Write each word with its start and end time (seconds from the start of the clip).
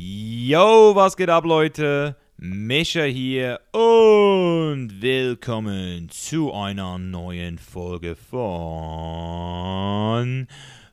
Yo, 0.00 0.94
was 0.94 1.16
geht 1.16 1.28
ab, 1.28 1.44
Leute? 1.44 2.14
Mischa 2.36 3.02
hier 3.02 3.58
und 3.72 5.02
willkommen 5.02 6.08
zu 6.08 6.52
einer 6.52 6.98
neuen 6.98 7.58
Folge 7.58 8.14
von 8.14 8.36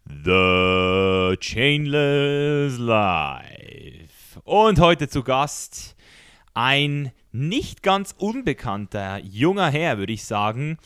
The 0.07 1.35
Chainless 1.39 2.79
Life. 2.79 4.41
Und 4.43 4.79
heute 4.79 5.07
zu 5.07 5.21
Gast 5.21 5.95
ein 6.55 7.11
nicht 7.35 7.83
ganz 7.83 8.15
unbekannter 8.17 9.19
junger 9.23 9.69
Herr, 9.69 9.97
würde 9.97 10.13
ich 10.13 10.25
sagen. 10.25 10.77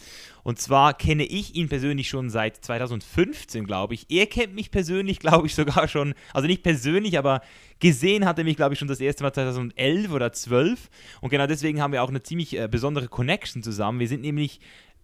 Und 0.43 0.59
zwar 0.59 0.95
kenne 0.95 1.23
ich 1.23 1.55
ihn 1.55 1.69
persönlich 1.69 2.09
schon 2.09 2.29
seit 2.29 2.57
2015, 2.57 3.65
glaube 3.65 3.93
ich. 3.93 4.07
Er 4.09 4.25
kennt 4.25 4.55
mich 4.55 4.71
persönlich, 4.71 5.19
glaube 5.19 5.47
ich, 5.47 5.55
sogar 5.55 5.87
schon, 5.87 6.15
also 6.33 6.47
nicht 6.47 6.63
persönlich, 6.63 7.17
aber 7.17 7.41
gesehen 7.79 8.25
hat 8.25 8.37
er 8.39 8.43
mich, 8.43 8.55
glaube 8.55 8.73
ich, 8.73 8.79
schon 8.79 8.87
das 8.87 8.99
erste 8.99 9.23
Mal 9.23 9.33
2011 9.33 10.11
oder 10.11 10.31
12. 10.31 10.89
Und 11.21 11.29
genau 11.29 11.45
deswegen 11.45 11.81
haben 11.81 11.93
wir 11.93 12.03
auch 12.03 12.09
eine 12.09 12.23
ziemlich 12.23 12.57
äh, 12.57 12.67
besondere 12.67 13.07
Connection 13.07 13.61
zusammen. 13.61 13.99
Wir 13.99 14.07
sind 14.07 14.21
nämlich 14.21 14.59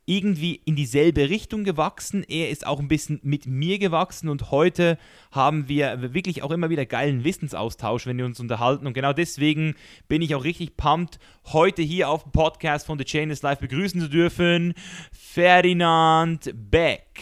irgendwie 0.06 0.56
in 0.66 0.76
dieselbe 0.76 1.30
Richtung 1.30 1.64
gewachsen. 1.64 2.24
Er 2.28 2.50
ist 2.50 2.66
auch 2.68 2.80
ein 2.80 2.88
bisschen 2.88 3.20
mit 3.24 3.48
mir 3.48 3.80
gewachsen 3.80 4.30
und 4.30 4.52
heute 4.52 4.98
haben 5.32 5.68
wir 5.68 6.14
wirklich 6.14 6.44
auch 6.44 6.52
immer 6.52 6.70
wieder 6.70 6.86
geilen 6.86 7.24
Wissensaustausch, 7.24 8.06
wenn 8.06 8.18
wir 8.18 8.26
uns 8.26 8.40
unterhalten. 8.40 8.86
Und 8.86 8.94
genau 8.94 9.14
deswegen 9.14 9.76
bin 10.08 10.22
ich 10.22 10.36
auch 10.36 10.44
richtig 10.44 10.78
pumped, 10.78 11.20
heute 11.46 11.82
hier 11.82 12.10
auf 12.10 12.24
dem 12.24 12.32
Podcast 12.32 12.86
von 12.86 13.00
The 13.00 13.06
Chain 13.06 13.32
is 13.32 13.42
Live 13.42 13.60
begrüßen 13.60 14.00
zu 14.00 14.10
dürfen. 14.10 14.74
Ferdinand 15.12 16.52
Beck. 16.54 17.20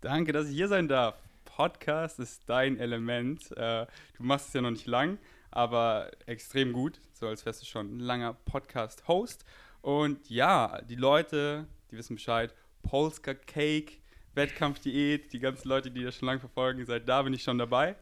Danke, 0.00 0.32
dass 0.32 0.48
ich 0.48 0.54
hier 0.54 0.68
sein 0.68 0.88
darf. 0.88 1.16
Podcast 1.44 2.18
ist 2.18 2.42
dein 2.48 2.78
Element. 2.78 3.50
Äh, 3.56 3.86
du 4.16 4.22
machst 4.22 4.48
es 4.48 4.54
ja 4.54 4.60
noch 4.60 4.70
nicht 4.70 4.86
lang, 4.86 5.18
aber 5.50 6.10
extrem 6.26 6.72
gut, 6.72 7.00
so 7.12 7.26
als 7.26 7.44
wärst 7.44 7.62
du 7.62 7.66
schon 7.66 7.96
ein 7.96 8.00
langer 8.00 8.34
Podcast-Host. 8.34 9.44
Und 9.82 10.30
ja, 10.30 10.80
die 10.88 10.94
Leute, 10.94 11.66
die 11.90 11.96
wissen 11.96 12.16
Bescheid. 12.16 12.54
Polska 12.82 13.34
Cake, 13.34 13.94
Wettkampfdiät, 14.34 15.32
die 15.32 15.38
ganzen 15.38 15.68
Leute, 15.68 15.90
die 15.90 16.02
das 16.02 16.16
schon 16.16 16.26
lange 16.26 16.40
verfolgen, 16.40 16.84
seit 16.86 17.08
da 17.08 17.22
bin 17.22 17.34
ich 17.34 17.42
schon 17.42 17.58
dabei. 17.58 17.96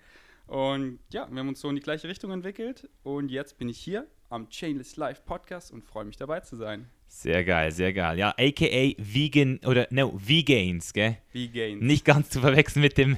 Und 0.47 0.99
ja, 1.11 1.29
wir 1.31 1.41
haben 1.41 1.49
uns 1.49 1.61
so 1.61 1.69
in 1.69 1.77
die 1.77 1.83
gleiche 1.83 2.09
Richtung 2.09 2.31
entwickelt. 2.33 2.89
Und 3.03 3.31
jetzt 3.31 3.59
bin 3.59 3.69
ich 3.69 3.79
hier 3.79 4.07
am 4.29 4.49
Chainless 4.49 4.97
Live 4.97 5.25
Podcast 5.25 5.73
und 5.73 5.85
freue 5.85 6.05
mich 6.05 6.17
dabei 6.17 6.41
zu 6.41 6.57
sein. 6.57 6.89
Sehr 7.09 7.45
geil, 7.45 7.73
sehr 7.73 7.93
geil. 7.93 8.19
Ja, 8.19 8.31
aka 8.31 8.95
Vegan 8.99 9.59
oder 9.67 9.89
no, 9.91 10.13
Vegans, 10.15 10.93
gell? 10.93 11.19
Vegans. 11.33 11.83
Nicht 11.83 12.05
ganz 12.05 12.31
zu 12.31 12.41
verwechseln 12.41 12.83
mit 12.83 12.99
dem 12.99 13.17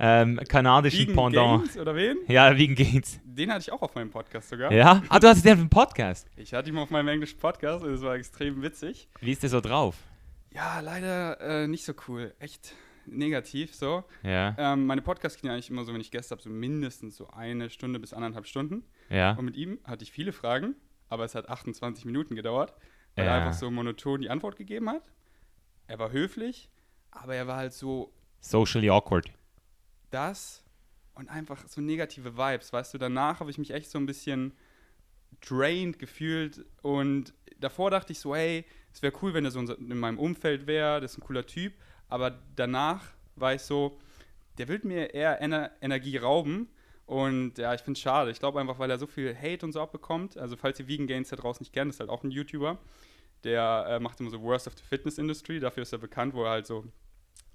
ähm, 0.00 0.40
kanadischen 0.48 1.08
Vegan 1.08 1.14
Pendant. 1.16 1.62
Gains, 1.64 1.78
oder 1.78 1.94
wen? 1.94 2.18
Ja, 2.26 2.56
Vegan 2.56 2.74
Gains. 2.74 3.20
Den 3.24 3.50
hatte 3.50 3.60
ich 3.60 3.72
auch 3.72 3.82
auf 3.82 3.94
meinem 3.94 4.10
Podcast 4.10 4.48
sogar. 4.48 4.72
Ja? 4.72 5.02
Ah, 5.08 5.18
du 5.18 5.28
hast 5.28 5.44
den 5.44 5.52
auf 5.52 5.58
dem 5.60 5.70
Podcast. 5.70 6.28
Ich 6.36 6.52
hatte 6.54 6.70
ihn 6.70 6.78
auf 6.78 6.90
meinem 6.90 7.08
englischen 7.08 7.38
Podcast 7.38 7.84
und 7.84 7.92
es 7.94 8.02
war 8.02 8.14
extrem 8.16 8.62
witzig. 8.62 9.08
Wie 9.20 9.32
ist 9.32 9.42
der 9.42 9.50
so 9.50 9.60
drauf? 9.60 9.96
Ja, 10.52 10.80
leider 10.80 11.40
äh, 11.40 11.66
nicht 11.68 11.84
so 11.84 11.92
cool. 12.08 12.34
Echt 12.38 12.74
negativ 13.06 13.74
so. 13.74 14.04
Ja, 14.22 14.54
Ähm, 14.58 14.86
meine 14.86 15.02
Podcasts 15.02 15.40
ja 15.42 15.52
eigentlich 15.52 15.68
immer 15.70 15.84
so, 15.84 15.92
wenn 15.92 16.00
ich 16.00 16.10
Gäste 16.10 16.32
habe, 16.32 16.42
so 16.42 16.48
mindestens 16.50 17.16
so 17.16 17.28
eine 17.28 17.70
Stunde 17.70 17.98
bis 18.00 18.12
anderthalb 18.12 18.46
Stunden. 18.46 18.84
ja. 19.10 19.32
Und 19.32 19.44
mit 19.44 19.56
ihm 19.56 19.78
hatte 19.84 20.04
ich 20.04 20.10
viele 20.12 20.32
Fragen, 20.32 20.74
aber 21.08 21.24
es 21.24 21.34
hat 21.34 21.48
28 21.48 22.04
Minuten 22.04 22.34
gedauert, 22.34 22.72
weil 23.14 23.26
Ja. 23.26 23.32
er 23.36 23.42
einfach 23.42 23.58
so 23.58 23.70
monoton 23.70 24.22
die 24.22 24.30
Antwort 24.30 24.56
gegeben 24.56 24.88
hat. 24.88 25.02
Er 25.86 25.98
war 25.98 26.12
höflich, 26.12 26.70
aber 27.10 27.34
er 27.34 27.46
war 27.46 27.56
halt 27.58 27.72
so 27.74 28.12
Socially 28.40 28.88
awkward. 28.90 29.26
Das 30.14 30.64
und 31.14 31.28
einfach 31.28 31.66
so 31.68 31.80
negative 31.80 32.36
Vibes. 32.36 32.72
Weißt 32.72 32.94
du, 32.94 32.98
danach 32.98 33.40
habe 33.40 33.50
ich 33.50 33.58
mich 33.58 33.72
echt 33.72 33.90
so 33.90 33.98
ein 33.98 34.06
bisschen 34.06 34.52
drained 35.40 35.98
gefühlt 35.98 36.64
und 36.82 37.34
davor 37.58 37.90
dachte 37.90 38.12
ich 38.12 38.20
so, 38.20 38.34
hey, 38.34 38.64
es 38.92 39.02
wäre 39.02 39.12
cool, 39.22 39.34
wenn 39.34 39.44
er 39.44 39.50
so 39.50 39.60
in 39.60 39.98
meinem 39.98 40.18
Umfeld 40.18 40.66
wäre, 40.66 41.00
das 41.00 41.12
ist 41.12 41.18
ein 41.18 41.26
cooler 41.26 41.46
Typ, 41.46 41.74
aber 42.08 42.38
danach 42.54 43.02
war 43.36 43.54
ich 43.54 43.62
so, 43.62 43.98
der 44.58 44.68
will 44.68 44.80
mir 44.84 45.12
eher 45.12 45.40
Ener 45.40 45.72
Energie 45.80 46.16
rauben 46.16 46.68
und 47.06 47.58
ja, 47.58 47.74
ich 47.74 47.82
finde 47.82 47.98
es 47.98 48.02
schade. 48.02 48.30
Ich 48.30 48.38
glaube 48.38 48.60
einfach, 48.60 48.78
weil 48.78 48.90
er 48.90 48.98
so 48.98 49.06
viel 49.06 49.36
Hate 49.36 49.66
und 49.66 49.72
so 49.72 49.80
abbekommt. 49.80 50.38
Also 50.38 50.56
falls 50.56 50.78
ihr 50.80 50.88
Vegan 50.88 51.06
Gains 51.06 51.28
da 51.28 51.36
draußen 51.36 51.62
nicht 51.62 51.72
kennt, 51.72 51.90
ist 51.90 52.00
halt 52.00 52.08
auch 52.08 52.22
ein 52.22 52.30
YouTuber, 52.30 52.78
der 53.42 53.86
äh, 53.88 54.00
macht 54.00 54.20
immer 54.20 54.30
so 54.30 54.40
Worst 54.40 54.68
of 54.68 54.74
the 54.76 54.84
Fitness 54.84 55.18
Industry, 55.18 55.60
dafür 55.60 55.82
ist 55.82 55.92
er 55.92 55.98
bekannt, 55.98 56.34
wo 56.34 56.44
er 56.44 56.50
halt 56.50 56.66
so 56.66 56.84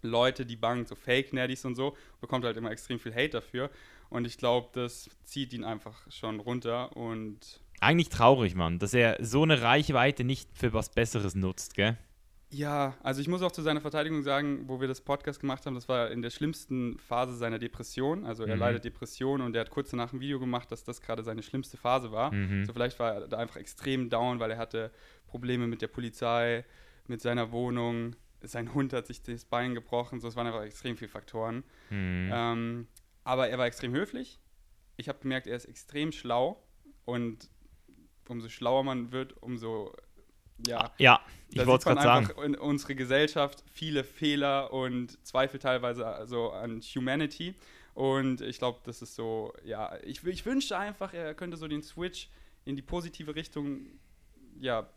Leute, 0.01 0.45
die 0.45 0.55
bangen, 0.55 0.85
so 0.85 0.95
Fake-Nerdies 0.95 1.65
und 1.65 1.75
so, 1.75 1.95
bekommt 2.21 2.45
halt 2.45 2.57
immer 2.57 2.71
extrem 2.71 2.99
viel 2.99 3.13
Hate 3.13 3.29
dafür. 3.29 3.69
Und 4.09 4.25
ich 4.25 4.37
glaube, 4.37 4.69
das 4.73 5.09
zieht 5.23 5.53
ihn 5.53 5.63
einfach 5.63 5.99
schon 6.11 6.39
runter. 6.39 6.95
Und 6.97 7.61
Eigentlich 7.81 8.09
traurig, 8.09 8.55
Mann, 8.55 8.79
dass 8.79 8.93
er 8.93 9.17
so 9.23 9.43
eine 9.43 9.61
Reichweite 9.61 10.23
nicht 10.23 10.49
für 10.57 10.73
was 10.73 10.89
Besseres 10.89 11.35
nutzt, 11.35 11.75
gell? 11.75 11.97
ja, 12.51 12.95
also 13.03 13.21
ich 13.21 13.27
muss 13.27 13.43
auch 13.43 13.51
zu 13.51 13.61
seiner 13.61 13.79
Verteidigung 13.79 14.23
sagen, 14.23 14.63
wo 14.67 14.81
wir 14.81 14.87
das 14.87 15.01
Podcast 15.01 15.39
gemacht 15.39 15.67
haben, 15.67 15.75
das 15.75 15.87
war 15.87 16.09
in 16.09 16.23
der 16.23 16.31
schlimmsten 16.31 16.97
Phase 16.97 17.35
seiner 17.37 17.59
Depression. 17.59 18.25
Also 18.25 18.43
er 18.43 18.55
Mhm. 18.55 18.59
leidet 18.59 18.85
Depression 18.85 19.41
und 19.41 19.55
er 19.55 19.61
hat 19.61 19.69
kurz 19.69 19.91
danach 19.91 20.13
ein 20.13 20.19
Video 20.19 20.39
gemacht, 20.39 20.71
dass 20.71 20.83
das 20.83 20.99
gerade 20.99 21.21
seine 21.21 21.43
schlimmste 21.43 21.77
Phase 21.77 22.11
war. 22.11 22.33
Mhm. 22.33 22.65
So 22.65 22.73
vielleicht 22.73 22.97
war 22.97 23.13
er 23.13 23.27
da 23.27 23.37
einfach 23.37 23.57
extrem 23.57 24.09
down, 24.09 24.39
weil 24.39 24.49
er 24.49 24.57
hatte 24.57 24.89
Probleme 25.27 25.67
mit 25.67 25.83
der 25.83 25.89
Polizei, 25.89 26.65
mit 27.05 27.21
seiner 27.21 27.51
Wohnung. 27.51 28.15
Sein 28.41 28.73
Hund 28.73 28.93
hat 28.93 29.07
sich 29.07 29.21
das 29.21 29.45
Bein 29.45 29.75
gebrochen. 29.75 30.19
So, 30.19 30.27
es 30.27 30.35
waren 30.35 30.47
einfach 30.47 30.63
extrem 30.63 30.97
viele 30.97 31.09
Faktoren. 31.09 31.63
Mhm. 31.89 32.29
Ähm, 32.33 32.87
aber 33.23 33.49
er 33.49 33.57
war 33.57 33.65
extrem 33.65 33.93
höflich. 33.93 34.39
Ich 34.97 35.09
habe 35.09 35.19
gemerkt, 35.19 35.47
er 35.47 35.55
ist 35.55 35.65
extrem 35.65 36.11
schlau. 36.11 36.63
Und 37.05 37.49
umso 38.27 38.49
schlauer 38.49 38.83
man 38.83 39.11
wird, 39.11 39.41
umso 39.41 39.93
ja. 40.67 40.91
Ja, 40.97 41.21
ich 41.49 41.65
wollte 41.65 41.79
es 41.79 41.83
gerade 41.85 42.01
sagen. 42.01 42.27
einfach 42.27 42.43
in 42.43 42.55
unsere 42.55 42.95
Gesellschaft 42.95 43.63
viele 43.71 44.03
Fehler 44.03 44.73
und 44.73 45.25
Zweifel 45.25 45.59
teilweise 45.59 46.05
also 46.05 46.51
an 46.51 46.81
Humanity. 46.81 47.55
Und 47.93 48.41
ich 48.41 48.59
glaube, 48.59 48.79
das 48.83 49.01
ist 49.01 49.15
so, 49.15 49.53
ja, 49.63 49.97
ich, 50.03 50.23
ich 50.25 50.45
wünschte 50.45 50.77
einfach, 50.77 51.13
er 51.13 51.33
könnte 51.33 51.57
so 51.57 51.67
den 51.67 51.81
Switch 51.81 52.29
in 52.65 52.75
die 52.75 52.81
positive 52.81 53.35
Richtung, 53.35 53.81
ja, 54.59 54.87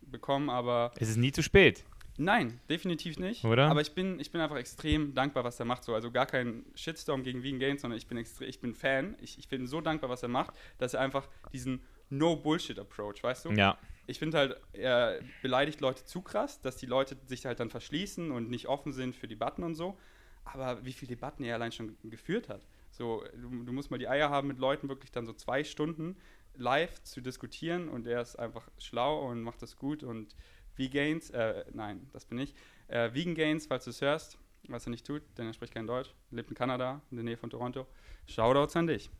bekommen, 0.00 0.50
aber 0.50 0.92
Es 0.98 1.08
ist 1.08 1.16
nie 1.16 1.32
zu 1.32 1.42
spät. 1.42 1.84
Nein, 2.20 2.60
definitiv 2.68 3.18
nicht. 3.18 3.44
Oder? 3.44 3.70
Aber 3.70 3.80
ich 3.80 3.92
bin, 3.92 4.20
ich 4.20 4.30
bin 4.30 4.42
einfach 4.42 4.56
extrem 4.56 5.14
dankbar, 5.14 5.42
was 5.42 5.58
er 5.58 5.64
macht. 5.64 5.84
So. 5.84 5.94
Also 5.94 6.10
gar 6.10 6.26
kein 6.26 6.66
Shitstorm 6.74 7.22
gegen 7.22 7.42
Vegan 7.42 7.58
Gains, 7.58 7.80
sondern 7.80 7.96
ich 7.96 8.06
bin, 8.06 8.18
ich 8.18 8.60
bin 8.60 8.74
Fan. 8.74 9.16
Ich, 9.22 9.38
ich 9.38 9.48
bin 9.48 9.66
so 9.66 9.80
dankbar, 9.80 10.10
was 10.10 10.22
er 10.22 10.28
macht, 10.28 10.54
dass 10.76 10.92
er 10.92 11.00
einfach 11.00 11.26
diesen 11.54 11.82
No-Bullshit-Approach, 12.10 13.22
weißt 13.22 13.46
du? 13.46 13.52
Ja. 13.52 13.78
Ich 14.06 14.18
finde 14.18 14.36
halt, 14.36 14.60
er 14.74 15.20
beleidigt 15.40 15.80
Leute 15.80 16.04
zu 16.04 16.20
krass, 16.20 16.60
dass 16.60 16.76
die 16.76 16.84
Leute 16.84 17.16
sich 17.24 17.46
halt 17.46 17.58
dann 17.58 17.70
verschließen 17.70 18.30
und 18.30 18.50
nicht 18.50 18.68
offen 18.68 18.92
sind 18.92 19.16
für 19.16 19.26
Debatten 19.26 19.62
und 19.62 19.74
so. 19.74 19.96
Aber 20.44 20.84
wie 20.84 20.92
viele 20.92 21.08
Debatten 21.08 21.42
er 21.42 21.54
allein 21.54 21.72
schon 21.72 21.96
geführt 22.04 22.50
hat. 22.50 22.66
So, 22.90 23.24
du, 23.32 23.64
du 23.64 23.72
musst 23.72 23.90
mal 23.90 23.98
die 23.98 24.08
Eier 24.08 24.28
haben, 24.28 24.48
mit 24.48 24.58
Leuten 24.58 24.90
wirklich 24.90 25.10
dann 25.10 25.24
so 25.24 25.32
zwei 25.32 25.64
Stunden 25.64 26.16
live 26.56 27.02
zu 27.02 27.20
diskutieren 27.20 27.88
und 27.88 28.06
er 28.06 28.20
ist 28.20 28.36
einfach 28.36 28.68
schlau 28.78 29.26
und 29.28 29.42
macht 29.42 29.62
das 29.62 29.76
gut 29.76 30.02
und 30.02 30.34
Vegains, 30.80 31.30
äh, 31.30 31.64
nein, 31.72 32.08
das 32.12 32.24
bin 32.24 32.38
ich. 32.38 32.54
Äh, 32.88 33.12
Vegan 33.14 33.34
Gains, 33.34 33.66
falls 33.66 33.84
du 33.84 33.90
es 33.90 34.00
hörst, 34.00 34.38
was 34.68 34.86
er 34.86 34.90
nicht 34.90 35.06
tut, 35.06 35.22
denn 35.38 35.46
er 35.46 35.52
spricht 35.52 35.74
kein 35.74 35.86
Deutsch, 35.86 36.10
lebt 36.30 36.48
in 36.50 36.56
Kanada, 36.56 37.00
in 37.10 37.18
der 37.18 37.24
Nähe 37.24 37.36
von 37.36 37.50
Toronto. 37.50 37.86
Shoutouts 38.26 38.74
an 38.76 38.86
dich. 38.86 39.10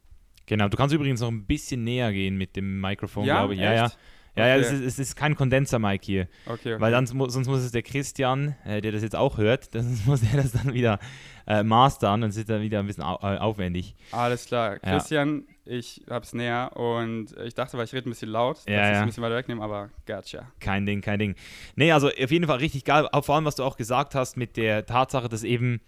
Genau, 0.46 0.68
du 0.68 0.76
kannst 0.76 0.94
übrigens 0.94 1.20
noch 1.20 1.28
ein 1.28 1.44
bisschen 1.46 1.84
näher 1.84 2.12
gehen 2.12 2.36
mit 2.36 2.56
dem 2.56 2.80
Mikrofon, 2.80 3.24
Ja, 3.24 3.38
glaube 3.40 3.54
ich. 3.54 3.60
Ja, 3.60 3.72
ja. 3.74 3.84
echt? 3.86 3.98
Ja, 4.36 4.46
ja, 4.46 4.54
Okay. 4.56 4.64
es 4.64 4.72
ist, 4.72 4.80
es 4.84 4.98
ist 5.00 5.16
kein 5.16 5.34
Kondenser-Mic 5.34 6.04
hier. 6.04 6.28
Okay, 6.46 6.74
okay. 6.74 6.80
Weil 6.80 6.92
dann, 6.92 7.06
sonst 7.06 7.46
muss 7.48 7.60
es 7.60 7.72
der 7.72 7.82
Christian, 7.82 8.54
äh, 8.64 8.80
der 8.80 8.92
das 8.92 9.02
jetzt 9.02 9.16
auch 9.16 9.38
hört, 9.38 9.70
sonst 9.72 10.06
muss 10.06 10.22
er 10.22 10.40
das 10.42 10.52
dann 10.52 10.72
wieder 10.72 10.98
äh, 11.46 11.62
mastern 11.64 12.22
und 12.22 12.30
es 12.30 12.36
ist 12.36 12.48
dann 12.48 12.62
wieder 12.62 12.78
ein 12.78 12.86
bisschen 12.86 13.02
au 13.02 13.16
äh, 13.22 13.38
aufwendig. 13.38 13.94
Alles 14.12 14.46
klar. 14.46 14.74
Ja. 14.84 14.92
Christian, 14.92 15.46
ich 15.66 16.02
hab's 16.08 16.32
näher 16.32 16.76
und 16.76 17.36
ich 17.44 17.54
dachte, 17.54 17.76
weil 17.78 17.84
ich 17.84 17.92
rede 17.92 18.08
ein 18.08 18.10
bisschen 18.12 18.30
laut, 18.30 18.56
dass 18.58 18.66
Ja, 18.66 18.82
ich 18.82 18.88
es 18.88 18.94
ja. 18.96 19.00
ein 19.00 19.06
bisschen 19.06 19.22
weiter 19.22 19.36
wegnehmen, 19.36 19.62
aber 19.62 19.90
gotcha. 20.06 20.50
Kein 20.60 20.86
Ding, 20.86 21.00
kein 21.00 21.18
Ding. 21.18 21.34
Nee, 21.76 21.92
also 21.92 22.08
auf 22.08 22.30
jeden 22.30 22.46
Fall 22.46 22.58
richtig 22.58 22.84
geil. 22.84 23.08
Vor 23.22 23.34
allem, 23.34 23.44
was 23.44 23.56
du 23.56 23.64
auch 23.64 23.76
gesagt 23.76 24.14
hast 24.14 24.36
mit 24.36 24.56
der 24.56 24.86
Tatsache, 24.86 25.28
dass 25.28 25.44
eben 25.44 25.80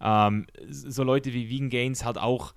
ähm, 0.00 0.46
so 0.68 1.02
Leute 1.04 1.32
wie 1.32 1.50
Vegan 1.50 1.70
Gains 1.70 2.04
halt 2.04 2.18
auch, 2.18 2.54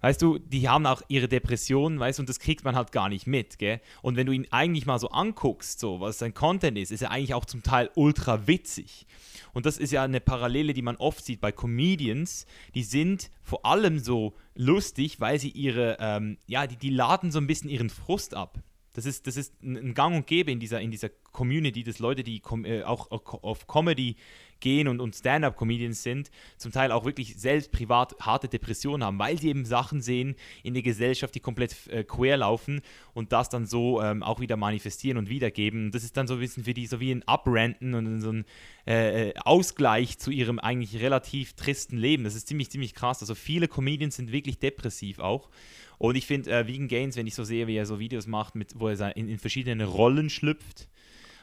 weißt 0.00 0.20
du, 0.20 0.38
die 0.38 0.68
haben 0.68 0.84
auch 0.86 1.02
ihre 1.08 1.28
Depressionen, 1.28 1.98
weißt 2.00 2.18
du, 2.18 2.22
und 2.22 2.28
das 2.28 2.40
kriegt 2.40 2.64
man 2.64 2.74
halt 2.76 2.92
gar 2.92 3.08
nicht 3.08 3.26
mit, 3.26 3.58
gell? 3.58 3.80
Und 4.02 4.16
wenn 4.16 4.26
du 4.26 4.32
ihn 4.32 4.46
eigentlich 4.50 4.84
mal 4.86 4.98
so 4.98 5.08
anguckst, 5.10 5.78
so, 5.80 6.00
was 6.00 6.18
sein 6.18 6.34
Content 6.34 6.76
ist, 6.76 6.90
ist 6.92 7.02
er 7.02 7.10
eigentlich 7.10 7.34
auch 7.34 7.44
zum 7.44 7.62
Teil 7.62 7.90
ultra 7.94 8.46
witzig. 8.46 9.06
Und 9.52 9.66
das 9.66 9.78
ist 9.78 9.92
ja 9.92 10.02
eine 10.02 10.20
Parallele, 10.20 10.72
die 10.72 10.82
man 10.82 10.96
oft 10.96 11.24
sieht 11.24 11.40
bei 11.40 11.52
Comedians. 11.52 12.46
Die 12.74 12.82
sind 12.82 13.30
vor 13.42 13.66
allem 13.66 13.98
so 13.98 14.34
lustig, 14.54 15.20
weil 15.20 15.38
sie 15.38 15.50
ihre, 15.50 15.96
ähm, 16.00 16.38
ja, 16.46 16.66
die, 16.66 16.76
die 16.76 16.90
laden 16.90 17.30
so 17.30 17.38
ein 17.38 17.46
bisschen 17.46 17.70
ihren 17.70 17.90
Frust 17.90 18.34
ab. 18.34 18.62
Das 18.94 19.06
ist, 19.06 19.26
das 19.26 19.36
ist 19.36 19.62
ein 19.62 19.94
Gang 19.94 20.16
und 20.16 20.26
Gäbe 20.26 20.52
in 20.52 20.60
dieser, 20.60 20.80
in 20.80 20.90
dieser 20.90 21.08
Community, 21.08 21.82
dass 21.82 21.98
Leute, 21.98 22.22
die 22.22 22.42
äh, 22.64 22.82
auch 22.82 23.10
auf 23.10 23.66
Comedy 23.66 24.16
gehen 24.62 24.88
und, 24.88 25.00
und 25.00 25.14
Stand-up-Comedians 25.14 26.02
sind, 26.02 26.30
zum 26.56 26.72
Teil 26.72 26.90
auch 26.90 27.04
wirklich 27.04 27.36
selbst 27.36 27.70
privat 27.72 28.16
harte 28.20 28.48
Depressionen 28.48 29.04
haben, 29.04 29.18
weil 29.18 29.38
sie 29.38 29.48
eben 29.48 29.66
Sachen 29.66 30.00
sehen 30.00 30.36
in 30.62 30.72
der 30.72 30.82
Gesellschaft, 30.82 31.34
die 31.34 31.40
komplett 31.40 31.88
äh, 31.88 32.04
quer 32.04 32.38
laufen 32.38 32.80
und 33.12 33.32
das 33.32 33.50
dann 33.50 33.66
so 33.66 34.00
ähm, 34.00 34.22
auch 34.22 34.40
wieder 34.40 34.56
manifestieren 34.56 35.18
und 35.18 35.28
wiedergeben. 35.28 35.90
Das 35.90 36.04
ist 36.04 36.16
dann 36.16 36.26
so 36.26 36.34
ein 36.34 36.40
bisschen 36.40 36.64
für 36.64 36.72
die 36.72 36.86
so 36.86 37.00
wie 37.00 37.10
ein 37.10 37.22
Uprenten 37.26 37.94
und 37.94 38.20
so 38.22 38.32
ein 38.32 38.44
äh, 38.86 39.28
äh, 39.28 39.34
Ausgleich 39.36 40.18
zu 40.18 40.30
ihrem 40.30 40.58
eigentlich 40.58 41.00
relativ 41.02 41.52
tristen 41.54 41.98
Leben. 41.98 42.24
Das 42.24 42.34
ist 42.34 42.48
ziemlich, 42.48 42.70
ziemlich 42.70 42.94
krass. 42.94 43.20
Also 43.20 43.34
viele 43.34 43.68
Comedians 43.68 44.16
sind 44.16 44.32
wirklich 44.32 44.58
depressiv 44.58 45.18
auch. 45.18 45.50
Und 45.98 46.16
ich 46.16 46.26
finde, 46.26 46.50
äh, 46.50 46.66
Vegan 46.66 46.88
Gains, 46.88 47.16
wenn 47.16 47.26
ich 47.26 47.34
so 47.34 47.44
sehe, 47.44 47.66
wie 47.66 47.76
er 47.76 47.86
so 47.86 48.00
Videos 48.00 48.26
macht, 48.26 48.54
mit, 48.54 48.78
wo 48.78 48.88
er 48.88 49.16
in, 49.16 49.28
in 49.28 49.38
verschiedene 49.38 49.84
Rollen 49.84 50.30
schlüpft, 50.30 50.88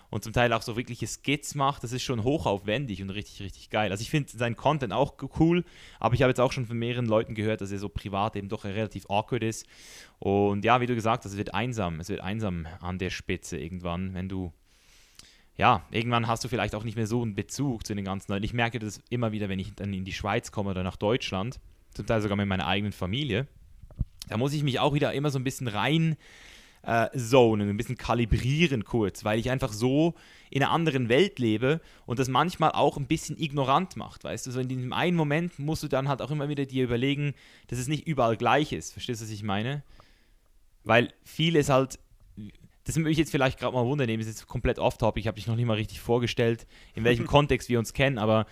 und 0.09 0.23
zum 0.23 0.33
Teil 0.33 0.51
auch 0.53 0.61
so 0.61 0.75
wirkliche 0.75 1.07
Skits 1.07 1.55
macht. 1.55 1.83
Das 1.83 1.91
ist 1.91 2.03
schon 2.03 2.23
hochaufwendig 2.23 3.01
und 3.01 3.09
richtig, 3.11 3.41
richtig 3.41 3.69
geil. 3.69 3.91
Also 3.91 4.01
ich 4.01 4.09
finde 4.09 4.29
seinen 4.29 4.55
Content 4.55 4.93
auch 4.93 5.15
cool, 5.39 5.63
aber 5.99 6.15
ich 6.15 6.21
habe 6.21 6.31
jetzt 6.31 6.39
auch 6.39 6.51
schon 6.51 6.65
von 6.65 6.77
mehreren 6.77 7.05
Leuten 7.05 7.35
gehört, 7.35 7.61
dass 7.61 7.71
er 7.71 7.79
so 7.79 7.89
privat 7.89 8.35
eben 8.35 8.49
doch 8.49 8.63
relativ 8.63 9.09
awkward 9.09 9.43
ist. 9.43 9.65
Und 10.19 10.65
ja, 10.65 10.81
wie 10.81 10.87
du 10.87 10.95
gesagt 10.95 11.25
hast, 11.25 11.31
es 11.31 11.37
wird 11.37 11.53
einsam. 11.53 11.99
Es 11.99 12.09
wird 12.09 12.21
einsam 12.21 12.67
an 12.81 12.97
der 12.97 13.09
Spitze 13.09 13.57
irgendwann, 13.57 14.13
wenn 14.13 14.29
du 14.29 14.51
ja, 15.59 15.83
irgendwann 15.91 16.27
hast 16.27 16.45
du 16.45 16.47
vielleicht 16.47 16.73
auch 16.73 16.85
nicht 16.85 16.95
mehr 16.95 17.05
so 17.05 17.21
einen 17.21 17.35
Bezug 17.35 17.85
zu 17.85 17.93
den 17.93 18.05
ganzen 18.05 18.31
Leuten. 18.31 18.45
Ich 18.45 18.53
merke 18.53 18.79
das 18.79 19.01
immer 19.09 19.33
wieder, 19.33 19.49
wenn 19.49 19.59
ich 19.59 19.75
dann 19.75 19.93
in 19.93 20.05
die 20.05 20.13
Schweiz 20.13 20.53
komme 20.53 20.69
oder 20.69 20.83
nach 20.83 20.95
Deutschland, 20.95 21.59
zum 21.93 22.05
Teil 22.05 22.21
sogar 22.21 22.37
mit 22.37 22.47
meiner 22.47 22.65
eigenen 22.65 22.93
Familie. 22.93 23.45
Da 24.29 24.37
muss 24.37 24.53
ich 24.53 24.63
mich 24.63 24.79
auch 24.79 24.93
wieder 24.93 25.11
immer 25.11 25.31
so 25.31 25.37
ein 25.37 25.43
bisschen 25.43 25.67
rein 25.67 26.15
äh, 26.83 27.09
zonen, 27.17 27.69
ein 27.69 27.77
bisschen 27.77 27.97
kalibrieren 27.97 28.85
kurz, 28.85 29.23
weil 29.23 29.39
ich 29.39 29.49
einfach 29.49 29.73
so 29.73 30.15
in 30.49 30.63
einer 30.63 30.71
anderen 30.71 31.09
Welt 31.09 31.39
lebe 31.39 31.81
und 32.05 32.19
das 32.19 32.27
manchmal 32.27 32.71
auch 32.71 32.97
ein 32.97 33.07
bisschen 33.07 33.37
ignorant 33.37 33.95
macht, 33.97 34.23
weißt 34.23 34.47
du, 34.47 34.51
so 34.51 34.59
in 34.59 34.67
diesem 34.67 34.93
einen 34.93 35.17
Moment 35.17 35.59
musst 35.59 35.83
du 35.83 35.87
dann 35.87 36.07
halt 36.07 36.21
auch 36.21 36.31
immer 36.31 36.49
wieder 36.49 36.65
dir 36.65 36.83
überlegen, 36.83 37.33
dass 37.67 37.79
es 37.79 37.87
nicht 37.87 38.07
überall 38.07 38.37
gleich 38.37 38.71
ist, 38.71 38.93
verstehst 38.93 39.21
du, 39.21 39.25
was 39.25 39.31
ich 39.31 39.43
meine? 39.43 39.83
Weil 40.83 41.13
vieles 41.23 41.69
halt, 41.69 41.99
das 42.85 42.95
würde 42.95 43.11
ich 43.11 43.17
jetzt 43.17 43.31
vielleicht 43.31 43.59
gerade 43.59 43.75
mal 43.75 43.85
wundern, 43.85 44.07
das 44.07 44.27
ist 44.27 44.39
jetzt 44.39 44.47
komplett 44.47 44.79
off-topic, 44.79 45.19
ich 45.19 45.27
habe 45.27 45.35
dich 45.35 45.47
noch 45.47 45.55
nicht 45.55 45.65
mal 45.65 45.73
richtig 45.73 45.99
vorgestellt, 45.99 46.65
in 46.95 47.03
welchem 47.03 47.27
Kontext 47.27 47.69
wir 47.69 47.77
uns 47.77 47.93
kennen, 47.93 48.17
aber 48.17 48.45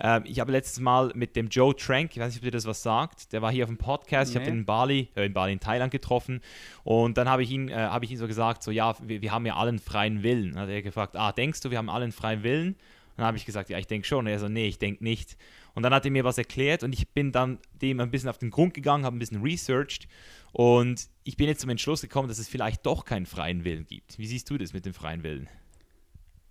ähm, 0.00 0.24
ich 0.26 0.40
habe 0.40 0.50
letztes 0.52 0.80
Mal 0.80 1.12
mit 1.14 1.36
dem 1.36 1.48
Joe 1.48 1.76
Trank, 1.76 2.12
ich 2.12 2.18
weiß 2.18 2.28
nicht, 2.28 2.38
ob 2.38 2.44
dir 2.44 2.50
das 2.50 2.66
was 2.66 2.82
sagt, 2.82 3.32
der 3.32 3.42
war 3.42 3.52
hier 3.52 3.64
auf 3.64 3.70
dem 3.70 3.76
Podcast, 3.76 4.30
nee. 4.30 4.32
ich 4.32 4.36
habe 4.36 4.50
den 4.50 4.60
in 4.60 4.64
Bali, 4.64 5.08
äh, 5.14 5.26
in 5.26 5.32
Bali 5.32 5.52
in 5.52 5.60
Thailand 5.60 5.92
getroffen 5.92 6.40
und 6.84 7.18
dann 7.18 7.28
habe 7.28 7.42
ich, 7.42 7.50
ihn, 7.50 7.68
äh, 7.68 7.74
hab 7.74 8.02
ich 8.02 8.10
ihn 8.10 8.18
so 8.18 8.26
gesagt, 8.26 8.62
so 8.62 8.70
ja, 8.70 8.94
wir, 9.02 9.20
wir 9.22 9.32
haben 9.32 9.44
ja 9.44 9.56
allen 9.56 9.78
freien 9.78 10.22
Willen. 10.22 10.52
Dann 10.52 10.62
hat 10.62 10.68
er 10.70 10.82
gefragt, 10.82 11.16
ah, 11.16 11.32
denkst 11.32 11.60
du, 11.60 11.70
wir 11.70 11.78
haben 11.78 11.90
allen 11.90 12.12
freien 12.12 12.42
Willen? 12.42 12.68
Und 12.68 13.18
dann 13.18 13.26
habe 13.26 13.36
ich 13.36 13.44
gesagt, 13.44 13.68
ja, 13.68 13.78
ich 13.78 13.86
denke 13.86 14.06
schon. 14.06 14.20
Und 14.20 14.28
er 14.28 14.38
so, 14.38 14.48
nee, 14.48 14.66
ich 14.66 14.78
denke 14.78 15.04
nicht. 15.04 15.36
Und 15.74 15.82
dann 15.82 15.92
hat 15.92 16.04
er 16.04 16.10
mir 16.10 16.24
was 16.24 16.38
erklärt 16.38 16.82
und 16.82 16.92
ich 16.92 17.08
bin 17.10 17.32
dann 17.32 17.58
dem 17.80 18.00
ein 18.00 18.10
bisschen 18.10 18.28
auf 18.28 18.38
den 18.38 18.50
Grund 18.50 18.74
gegangen, 18.74 19.04
habe 19.04 19.16
ein 19.16 19.18
bisschen 19.18 19.42
researched 19.42 20.08
und 20.52 21.08
ich 21.24 21.36
bin 21.36 21.46
jetzt 21.46 21.60
zum 21.60 21.70
Entschluss 21.70 22.00
gekommen, 22.00 22.28
dass 22.28 22.38
es 22.38 22.48
vielleicht 22.48 22.84
doch 22.86 23.04
keinen 23.04 23.26
freien 23.26 23.64
Willen 23.64 23.86
gibt. 23.86 24.18
Wie 24.18 24.26
siehst 24.26 24.50
du 24.50 24.58
das 24.58 24.72
mit 24.72 24.84
dem 24.84 24.94
freien 24.94 25.22
Willen? 25.22 25.48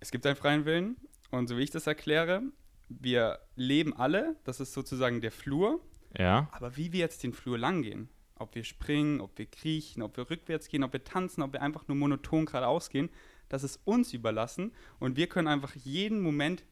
Es 0.00 0.10
gibt 0.10 0.24
einen 0.24 0.36
freien 0.36 0.64
Willen 0.64 0.96
und 1.30 1.48
so 1.48 1.58
wie 1.58 1.62
ich 1.62 1.70
das 1.70 1.86
erkläre, 1.86 2.42
wir 2.90 3.38
leben 3.54 3.96
alle, 3.96 4.36
das 4.44 4.60
ist 4.60 4.72
sozusagen 4.72 5.20
der 5.20 5.30
Flur. 5.30 5.80
Ja. 6.18 6.48
Aber 6.52 6.76
wie 6.76 6.92
wir 6.92 7.00
jetzt 7.00 7.22
den 7.22 7.32
Flur 7.32 7.56
lang 7.56 7.82
gehen, 7.82 8.08
ob 8.34 8.54
wir 8.54 8.64
springen, 8.64 9.20
ob 9.20 9.38
wir 9.38 9.46
kriechen, 9.46 10.02
ob 10.02 10.16
wir 10.16 10.28
rückwärts 10.28 10.68
gehen, 10.68 10.82
ob 10.82 10.92
wir 10.92 11.04
tanzen, 11.04 11.42
ob 11.42 11.52
wir 11.52 11.62
einfach 11.62 11.86
nur 11.86 11.96
monoton 11.96 12.46
geradeaus 12.46 12.90
gehen, 12.90 13.10
das 13.48 13.62
ist 13.62 13.80
uns 13.84 14.12
überlassen 14.12 14.72
und 14.98 15.16
wir 15.16 15.28
können 15.28 15.48
einfach 15.48 15.74
jeden 15.76 16.20
Moment 16.20 16.64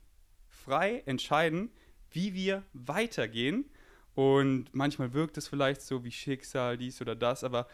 frei 0.49 1.03
entscheiden, 1.07 1.71
wie 2.11 2.35
wir 2.35 2.63
weitergehen. 2.73 3.65
Und 4.15 4.71
manchmal 4.73 5.13
wirkt 5.13 5.37
es 5.39 5.47
vielleicht 5.47 5.81
so 5.81 6.03
wie 6.03 6.11
Schicksal, 6.11 6.77
dies 6.77 7.01
oder 7.01 7.15
das, 7.15 7.45
aber 7.45 7.69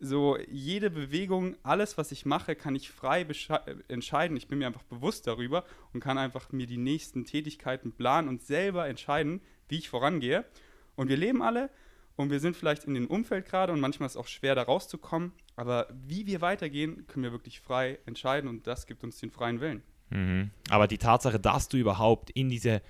so 0.00 0.36
jede 0.50 0.90
Bewegung, 0.90 1.56
alles, 1.62 1.96
was 1.96 2.12
ich 2.12 2.26
mache, 2.26 2.56
kann 2.56 2.74
ich 2.74 2.90
frei 2.90 3.26
entscheiden. 3.88 4.36
Ich 4.36 4.48
bin 4.48 4.58
mir 4.58 4.66
einfach 4.66 4.82
bewusst 4.84 5.26
darüber 5.26 5.64
und 5.92 6.00
kann 6.00 6.18
einfach 6.18 6.52
mir 6.52 6.66
die 6.66 6.78
nächsten 6.78 7.24
Tätigkeiten 7.24 7.92
planen 7.92 8.28
und 8.28 8.42
selber 8.42 8.88
entscheiden, 8.88 9.40
wie 9.68 9.78
ich 9.78 9.88
vorangehe. 9.88 10.44
Und 10.96 11.08
wir 11.08 11.16
leben 11.16 11.42
alle 11.42 11.70
und 12.16 12.30
wir 12.30 12.40
sind 12.40 12.56
vielleicht 12.56 12.84
in 12.84 12.94
dem 12.94 13.06
Umfeld 13.06 13.46
gerade 13.46 13.72
und 13.72 13.80
manchmal 13.80 14.06
ist 14.06 14.12
es 14.12 14.16
auch 14.16 14.28
schwer, 14.28 14.54
da 14.54 14.62
rauszukommen. 14.62 15.32
Aber 15.56 15.88
wie 16.06 16.26
wir 16.26 16.40
weitergehen, 16.40 17.06
können 17.06 17.24
wir 17.24 17.32
wirklich 17.32 17.60
frei 17.60 17.98
entscheiden 18.06 18.48
und 18.48 18.66
das 18.66 18.86
gibt 18.86 19.04
uns 19.04 19.18
den 19.18 19.30
freien 19.30 19.60
Willen. 19.60 19.82
Mhm. 20.10 20.50
Aber 20.70 20.86
die 20.86 20.98
Tatsache, 20.98 21.40
dass 21.40 21.68
du 21.68 21.76
überhaupt 21.76 22.30
in 22.30 22.48
diese 22.48 22.82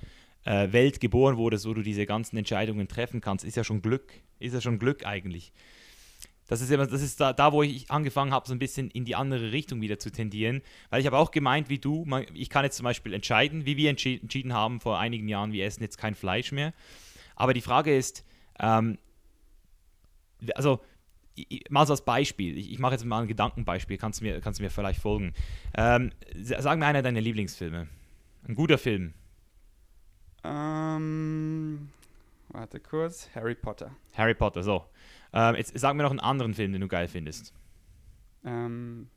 äh, 0.45 0.73
Welt 0.73 1.01
geboren 1.01 1.37
wurdest, 1.37 1.67
wo 1.67 1.75
du 1.75 1.83
diese 1.83 2.07
ganzen 2.07 2.37
Entscheidungen 2.37 2.89
treffen 2.89 3.21
kannst, 3.21 3.45
ist 3.45 3.57
ja 3.57 3.65
schon 3.65 3.83
Glück. 3.83 4.13
Ist 4.39 4.55
ja 4.55 4.61
schon 4.61 4.79
Glück 4.79 5.07
eigentlich. 5.07 5.53
Das 6.47 6.61
ist, 6.61 6.71
immer, 6.71 6.87
das 6.87 7.01
ist 7.01 7.21
da, 7.21 7.33
da, 7.33 7.53
wo 7.53 7.63
ich 7.63 7.91
angefangen 7.91 8.33
habe, 8.33 8.47
so 8.47 8.55
ein 8.55 8.59
bisschen 8.59 8.91
in 8.91 9.05
die 9.07 9.17
andere 9.17 9.53
Richtung 9.53 9.81
wieder 9.81 9.99
zu 9.99 10.11
tendieren. 10.11 10.61
Weil 10.91 11.01
ich 11.01 11.07
habe 11.07 11.17
auch 11.17 11.31
gemeint, 11.31 11.71
wie 11.71 11.79
du, 11.79 12.05
man, 12.05 12.27
ich 12.35 12.51
kann 12.51 12.65
jetzt 12.65 12.77
zum 12.77 12.85
Beispiel 12.85 13.15
entscheiden, 13.15 13.65
wie 13.65 13.77
wir 13.77 13.89
entschieden 13.89 14.53
haben 14.53 14.81
vor 14.81 14.99
einigen 14.99 15.29
Jahren, 15.29 15.53
wir 15.53 15.65
essen 15.65 15.83
jetzt 15.83 15.97
kein 15.97 16.15
Fleisch 16.15 16.53
mehr. 16.53 16.75
Aber 17.35 17.55
die 17.55 17.63
Frage 17.63 17.97
ist, 17.97 18.25
ähm, 18.61 18.99
also 20.55 20.81
mal 21.71 21.87
so 21.87 21.93
als 21.93 22.05
Beispiel, 22.05 22.57
ich, 22.59 22.71
ich 22.71 22.79
mache 22.79 22.93
jetzt 22.93 23.05
mal 23.05 23.23
ein 23.23 23.29
Gedankenbeispiel, 23.29 23.99
kannst 23.99 24.21
du 24.21 24.25
mir, 24.25 24.41
kannst 24.41 24.61
du 24.61 24.65
mir 24.65 24.71
vielleicht 24.71 25.01
folgen. 25.01 25.33
Ähm, 25.77 26.13
sag 26.43 26.79
mir 26.79 26.87
einer 26.87 27.03
deiner 27.03 27.21
Lieblingsfilme. 27.21 27.89
Ein 28.47 28.55
guter 28.55 28.79
Film. 28.79 29.15
Ähm, 30.45 31.89
warte 32.49 32.79
kurz, 32.81 33.31
Harry 33.35 33.55
Potter. 33.55 33.97
Harry 34.13 34.35
Potter, 34.35 34.63
so. 34.63 34.85
Ähm, 35.35 35.57
jetzt 35.57 35.77
sag 35.79 35.95
mir 35.97 36.05
noch 36.05 36.11
einen 36.11 36.21
anderen 36.21 36.55
Film, 36.55 36.73
den 36.73 36.81
du 36.81 36.89
geil 36.89 37.09
findest. 37.09 37.53
Ähm, 38.45 39.09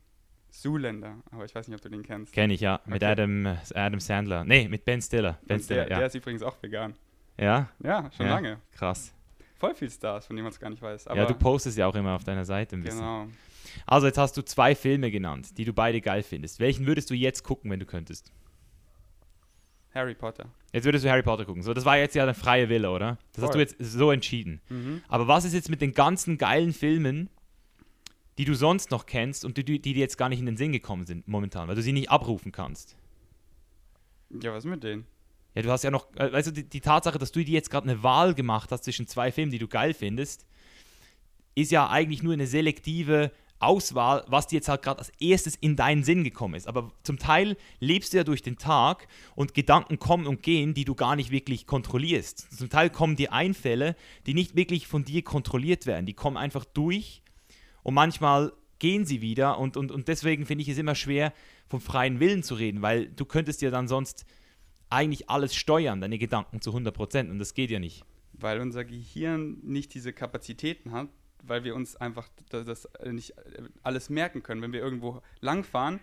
Zoolander, 0.50 1.16
aber 1.30 1.44
ich 1.44 1.54
weiß 1.54 1.68
nicht, 1.68 1.76
ob 1.76 1.80
du 1.80 1.88
den 1.88 2.02
kennst. 2.02 2.32
Kenn 2.32 2.50
ich, 2.50 2.60
ja. 2.60 2.80
Mit 2.86 3.02
okay. 3.02 3.12
Adam, 3.12 3.58
Adam 3.74 4.00
Sandler. 4.00 4.44
Nee, 4.44 4.68
mit 4.68 4.84
Ben 4.84 5.00
Stiller. 5.00 5.38
Ben 5.46 5.60
Stiller 5.60 5.84
der, 5.84 5.90
ja. 5.90 5.98
der 5.98 6.06
ist 6.08 6.14
übrigens 6.14 6.42
auch 6.42 6.60
vegan. 6.60 6.94
Ja? 7.38 7.68
Ja, 7.82 8.10
schon 8.16 8.26
ja, 8.26 8.34
lange. 8.34 8.58
Krass. 8.72 9.14
Voll 9.58 9.74
viel 9.74 9.90
Stars, 9.90 10.26
von 10.26 10.36
denen 10.36 10.44
man 10.44 10.52
es 10.52 10.58
gar 10.58 10.70
nicht 10.70 10.82
weiß. 10.82 11.06
ja, 11.14 11.24
du 11.24 11.34
postest 11.34 11.78
ja 11.78 11.86
auch 11.86 11.94
immer 11.94 12.14
auf 12.14 12.24
deiner 12.24 12.44
Seite 12.44 12.76
ein 12.76 12.82
bisschen. 12.82 13.00
Genau. 13.00 13.28
Also, 13.86 14.06
jetzt 14.06 14.18
hast 14.18 14.36
du 14.36 14.42
zwei 14.42 14.74
Filme 14.74 15.10
genannt, 15.10 15.56
die 15.58 15.64
du 15.64 15.72
beide 15.72 16.00
geil 16.00 16.22
findest. 16.22 16.58
Welchen 16.58 16.86
würdest 16.86 17.10
du 17.10 17.14
jetzt 17.14 17.42
gucken, 17.42 17.70
wenn 17.70 17.80
du 17.80 17.86
könntest? 17.86 18.32
Harry 19.98 20.14
Potter. 20.14 20.46
Jetzt 20.72 20.84
würdest 20.84 21.04
du 21.04 21.10
Harry 21.10 21.22
Potter 21.22 21.44
gucken. 21.44 21.62
So, 21.62 21.74
das 21.74 21.84
war 21.84 21.98
jetzt 21.98 22.14
ja 22.14 22.24
der 22.24 22.34
freie 22.34 22.68
Wille, 22.68 22.90
oder? 22.90 23.18
Das 23.32 23.40
Voll. 23.40 23.48
hast 23.48 23.54
du 23.54 23.58
jetzt 23.58 23.76
so 23.78 24.10
entschieden. 24.10 24.60
Mhm. 24.68 25.02
Aber 25.08 25.28
was 25.28 25.44
ist 25.44 25.54
jetzt 25.54 25.68
mit 25.68 25.80
den 25.80 25.92
ganzen 25.92 26.38
geilen 26.38 26.72
Filmen, 26.72 27.28
die 28.38 28.44
du 28.44 28.54
sonst 28.54 28.90
noch 28.90 29.06
kennst 29.06 29.44
und 29.44 29.56
die, 29.56 29.64
die 29.64 29.80
dir 29.80 29.96
jetzt 29.96 30.16
gar 30.16 30.28
nicht 30.28 30.38
in 30.38 30.46
den 30.46 30.56
Sinn 30.56 30.72
gekommen 30.72 31.04
sind 31.06 31.26
momentan, 31.26 31.68
weil 31.68 31.74
du 31.74 31.82
sie 31.82 31.92
nicht 31.92 32.10
abrufen 32.10 32.52
kannst? 32.52 32.96
Ja, 34.30 34.52
was 34.52 34.64
mit 34.64 34.84
denen? 34.84 35.06
Ja, 35.54 35.62
du 35.62 35.70
hast 35.70 35.82
ja 35.82 35.90
noch, 35.90 36.14
äh, 36.16 36.32
weißt 36.32 36.48
du, 36.48 36.52
die, 36.52 36.68
die 36.68 36.80
Tatsache, 36.80 37.18
dass 37.18 37.32
du 37.32 37.42
dir 37.42 37.54
jetzt 37.54 37.70
gerade 37.70 37.88
eine 37.88 38.02
Wahl 38.02 38.34
gemacht 38.34 38.70
hast 38.70 38.84
zwischen 38.84 39.06
zwei 39.06 39.32
Filmen, 39.32 39.50
die 39.50 39.58
du 39.58 39.66
geil 39.66 39.94
findest, 39.94 40.46
ist 41.54 41.72
ja 41.72 41.88
eigentlich 41.88 42.22
nur 42.22 42.34
eine 42.34 42.46
selektive 42.46 43.32
Auswahl, 43.60 44.24
was 44.28 44.46
dir 44.46 44.56
jetzt 44.56 44.68
halt 44.68 44.82
gerade 44.82 45.00
als 45.00 45.10
erstes 45.18 45.56
in 45.56 45.76
deinen 45.76 46.04
Sinn 46.04 46.24
gekommen 46.24 46.54
ist. 46.54 46.68
Aber 46.68 46.92
zum 47.02 47.18
Teil 47.18 47.56
lebst 47.80 48.12
du 48.12 48.18
ja 48.18 48.24
durch 48.24 48.42
den 48.42 48.56
Tag 48.56 49.08
und 49.34 49.54
Gedanken 49.54 49.98
kommen 49.98 50.26
und 50.26 50.42
gehen, 50.42 50.74
die 50.74 50.84
du 50.84 50.94
gar 50.94 51.16
nicht 51.16 51.30
wirklich 51.30 51.66
kontrollierst. 51.66 52.56
Zum 52.56 52.70
Teil 52.70 52.90
kommen 52.90 53.16
dir 53.16 53.32
Einfälle, 53.32 53.96
die 54.26 54.34
nicht 54.34 54.54
wirklich 54.54 54.86
von 54.86 55.04
dir 55.04 55.22
kontrolliert 55.22 55.86
werden. 55.86 56.06
Die 56.06 56.14
kommen 56.14 56.36
einfach 56.36 56.64
durch 56.64 57.22
und 57.82 57.94
manchmal 57.94 58.52
gehen 58.78 59.04
sie 59.04 59.20
wieder. 59.20 59.58
Und, 59.58 59.76
und, 59.76 59.90
und 59.90 60.08
deswegen 60.08 60.46
finde 60.46 60.62
ich 60.62 60.68
es 60.68 60.78
immer 60.78 60.94
schwer, 60.94 61.32
vom 61.68 61.80
freien 61.80 62.20
Willen 62.20 62.42
zu 62.42 62.54
reden, 62.54 62.82
weil 62.82 63.08
du 63.08 63.24
könntest 63.24 63.60
ja 63.62 63.70
dann 63.70 63.88
sonst 63.88 64.24
eigentlich 64.90 65.28
alles 65.28 65.54
steuern, 65.54 66.00
deine 66.00 66.18
Gedanken 66.18 66.60
zu 66.60 66.70
100 66.70 66.94
Prozent. 66.94 67.30
Und 67.30 67.38
das 67.38 67.54
geht 67.54 67.70
ja 67.70 67.78
nicht. 67.78 68.04
Weil 68.32 68.60
unser 68.60 68.84
Gehirn 68.84 69.58
nicht 69.62 69.94
diese 69.94 70.12
Kapazitäten 70.12 70.92
hat, 70.92 71.08
weil 71.42 71.64
wir 71.64 71.74
uns 71.74 71.96
einfach 71.96 72.28
das 72.50 72.88
nicht 73.04 73.34
alles 73.82 74.10
merken 74.10 74.42
können. 74.42 74.62
Wenn 74.62 74.72
wir 74.72 74.80
irgendwo 74.80 75.22
langfahren, 75.40 76.00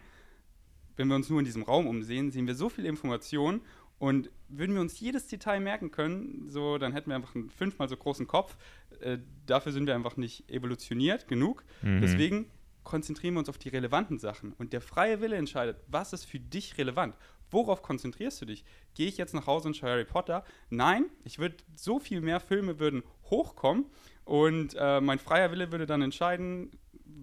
wenn 0.98 1.08
wir 1.08 1.16
uns 1.16 1.30
nur 1.30 1.40
in 1.40 1.46
diesem 1.46 1.64
Raum 1.64 1.88
umsehen, 1.88 2.32
sehen 2.32 2.48
wir 2.48 2.56
so 2.56 2.70
viel 2.70 2.86
Information 2.86 3.62
und 3.98 4.30
würden 4.50 4.76
wir 4.76 4.82
uns 4.82 5.00
jedes 5.00 5.28
Detail 5.28 5.60
merken 5.60 5.92
können, 5.92 6.48
so, 6.50 6.78
dann 6.78 6.94
hätten 6.94 7.10
wir 7.10 7.16
einfach 7.16 7.36
einen 7.36 7.50
fünfmal 7.50 7.88
so 7.88 7.96
großen 7.96 8.28
Kopf. 8.28 8.58
Äh, 9.00 9.20
dafür 9.46 9.72
sind 9.72 9.88
wir 9.88 9.96
einfach 9.96 10.18
nicht 10.18 10.50
evolutioniert 10.50 11.28
genug. 11.28 11.64
Mhm. 11.82 12.02
Deswegen 12.02 12.52
konzentrieren 12.84 13.34
wir 13.34 13.40
uns 13.40 13.50
auf 13.50 13.58
die 13.58 13.70
relevanten 13.70 14.20
Sachen. 14.20 14.54
Und 14.54 14.74
der 14.74 14.82
freie 14.82 15.22
Wille 15.22 15.38
entscheidet, 15.38 15.78
was 15.88 16.14
ist 16.14 16.26
für 16.26 16.40
dich 16.40 16.78
relevant. 16.78 17.16
Worauf 17.52 17.82
konzentrierst 17.82 18.42
du 18.42 18.46
dich? 18.46 18.66
Gehe 18.96 19.08
ich 19.08 19.18
jetzt 19.18 19.34
nach 19.34 19.48
Hause 19.48 19.70
und 19.70 19.78
schaue 19.78 19.92
Harry 19.92 20.06
Potter? 20.06 20.44
Nein, 20.70 21.06
ich 21.24 21.40
würde 21.40 21.56
so 21.76 22.00
viel 22.00 22.22
mehr 22.22 22.40
Filme 22.40 22.80
würden 22.80 23.04
hochkommen 23.30 23.86
und 24.26 24.76
äh, 24.78 25.00
mein 25.00 25.20
freier 25.20 25.52
Wille 25.52 25.72
würde 25.72 25.86
dann 25.86 26.02
entscheiden, 26.02 26.72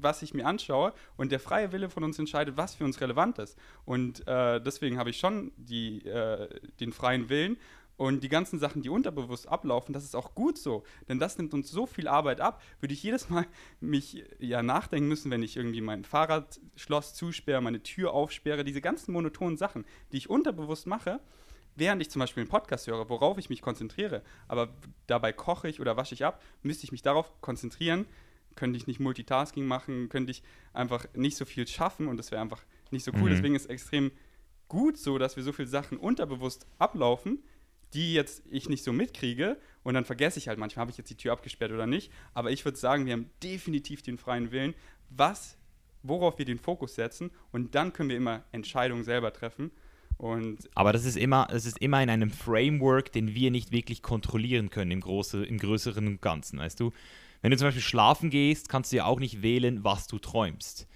was 0.02 0.22
ich 0.22 0.34
mir 0.34 0.46
anschaue 0.46 0.92
und 1.16 1.32
der 1.32 1.40
freie 1.40 1.72
Wille 1.72 1.90
von 1.90 2.04
uns 2.04 2.18
entscheidet, 2.18 2.56
was 2.56 2.74
für 2.74 2.84
uns 2.84 3.00
relevant 3.00 3.38
ist. 3.38 3.58
Und 3.84 4.26
äh, 4.26 4.60
deswegen 4.60 4.98
habe 4.98 5.10
ich 5.10 5.18
schon 5.18 5.52
die, 5.56 6.04
äh, 6.06 6.48
den 6.80 6.92
freien 6.92 7.28
Willen 7.28 7.56
und 7.96 8.24
die 8.24 8.28
ganzen 8.28 8.58
Sachen, 8.58 8.82
die 8.82 8.88
unterbewusst 8.88 9.48
ablaufen, 9.48 9.92
das 9.92 10.02
ist 10.04 10.16
auch 10.16 10.34
gut 10.34 10.58
so, 10.58 10.82
denn 11.08 11.18
das 11.18 11.38
nimmt 11.38 11.54
uns 11.54 11.70
so 11.70 11.86
viel 11.86 12.08
Arbeit 12.08 12.40
ab. 12.40 12.62
Würde 12.80 12.94
ich 12.94 13.02
jedes 13.02 13.28
Mal 13.28 13.46
mich 13.80 14.24
ja 14.38 14.62
nachdenken 14.62 15.08
müssen, 15.08 15.30
wenn 15.30 15.42
ich 15.42 15.56
irgendwie 15.56 15.80
mein 15.80 16.04
Fahrradschloss 16.04 17.14
zusperre, 17.14 17.60
meine 17.60 17.82
Tür 17.82 18.12
aufsperre, 18.12 18.64
diese 18.64 18.80
ganzen 18.80 19.12
monotonen 19.12 19.56
Sachen, 19.56 19.84
die 20.10 20.16
ich 20.16 20.30
unterbewusst 20.30 20.86
mache, 20.86 21.20
während 21.76 22.02
ich 22.02 22.10
zum 22.10 22.20
Beispiel 22.20 22.42
einen 22.42 22.50
Podcast 22.50 22.86
höre, 22.86 23.08
worauf 23.08 23.38
ich 23.38 23.50
mich 23.50 23.62
konzentriere, 23.62 24.22
aber 24.48 24.68
dabei 25.06 25.32
koche 25.32 25.68
ich 25.68 25.80
oder 25.80 25.96
wasche 25.96 26.14
ich 26.14 26.24
ab, 26.24 26.42
müsste 26.62 26.84
ich 26.84 26.92
mich 26.92 27.02
darauf 27.02 27.40
konzentrieren, 27.40 28.06
könnte 28.54 28.76
ich 28.76 28.86
nicht 28.86 29.00
Multitasking 29.00 29.66
machen, 29.66 30.08
könnte 30.08 30.30
ich 30.30 30.42
einfach 30.72 31.06
nicht 31.14 31.36
so 31.36 31.44
viel 31.44 31.66
schaffen 31.66 32.08
und 32.08 32.16
das 32.16 32.30
wäre 32.30 32.42
einfach 32.42 32.62
nicht 32.90 33.04
so 33.04 33.12
cool. 33.14 33.30
Mhm. 33.30 33.34
Deswegen 33.34 33.54
ist 33.54 33.62
es 33.62 33.68
extrem 33.68 34.10
gut 34.68 34.98
so, 34.98 35.18
dass 35.18 35.36
wir 35.36 35.42
so 35.42 35.52
viele 35.52 35.68
Sachen 35.68 35.98
unterbewusst 35.98 36.66
ablaufen, 36.78 37.42
die 37.94 38.14
jetzt 38.14 38.42
ich 38.50 38.68
nicht 38.68 38.84
so 38.84 38.92
mitkriege 38.92 39.58
und 39.82 39.94
dann 39.94 40.04
vergesse 40.04 40.38
ich 40.38 40.48
halt 40.48 40.58
manchmal, 40.58 40.82
habe 40.82 40.90
ich 40.90 40.98
jetzt 40.98 41.10
die 41.10 41.16
Tür 41.16 41.32
abgesperrt 41.32 41.72
oder 41.72 41.86
nicht. 41.86 42.10
Aber 42.32 42.50
ich 42.50 42.64
würde 42.64 42.78
sagen, 42.78 43.04
wir 43.06 43.12
haben 43.12 43.30
definitiv 43.42 44.02
den 44.02 44.18
freien 44.18 44.50
Willen, 44.50 44.74
was, 45.10 45.58
worauf 46.02 46.38
wir 46.38 46.46
den 46.46 46.58
Fokus 46.58 46.94
setzen 46.94 47.30
und 47.50 47.74
dann 47.74 47.92
können 47.92 48.08
wir 48.08 48.16
immer 48.16 48.44
Entscheidungen 48.52 49.04
selber 49.04 49.32
treffen. 49.32 49.70
Und 50.22 50.70
Aber 50.76 50.92
das 50.92 51.04
ist 51.04 51.16
immer, 51.16 51.48
das 51.50 51.66
ist 51.66 51.78
immer 51.78 52.00
in 52.00 52.08
einem 52.08 52.30
Framework, 52.30 53.10
den 53.10 53.34
wir 53.34 53.50
nicht 53.50 53.72
wirklich 53.72 54.02
kontrollieren 54.02 54.70
können 54.70 54.92
im, 54.92 55.00
große, 55.00 55.44
im 55.44 55.58
größeren 55.58 56.06
und 56.06 56.22
Ganzen, 56.22 56.60
weißt 56.60 56.78
du? 56.78 56.92
Wenn 57.40 57.50
du 57.50 57.56
zum 57.56 57.66
Beispiel 57.66 57.82
schlafen 57.82 58.30
gehst, 58.30 58.68
kannst 58.68 58.92
du 58.92 58.98
ja 58.98 59.04
auch 59.04 59.18
nicht 59.18 59.42
wählen, 59.42 59.82
was 59.82 60.06
du 60.06 60.20
träumst. 60.20 60.86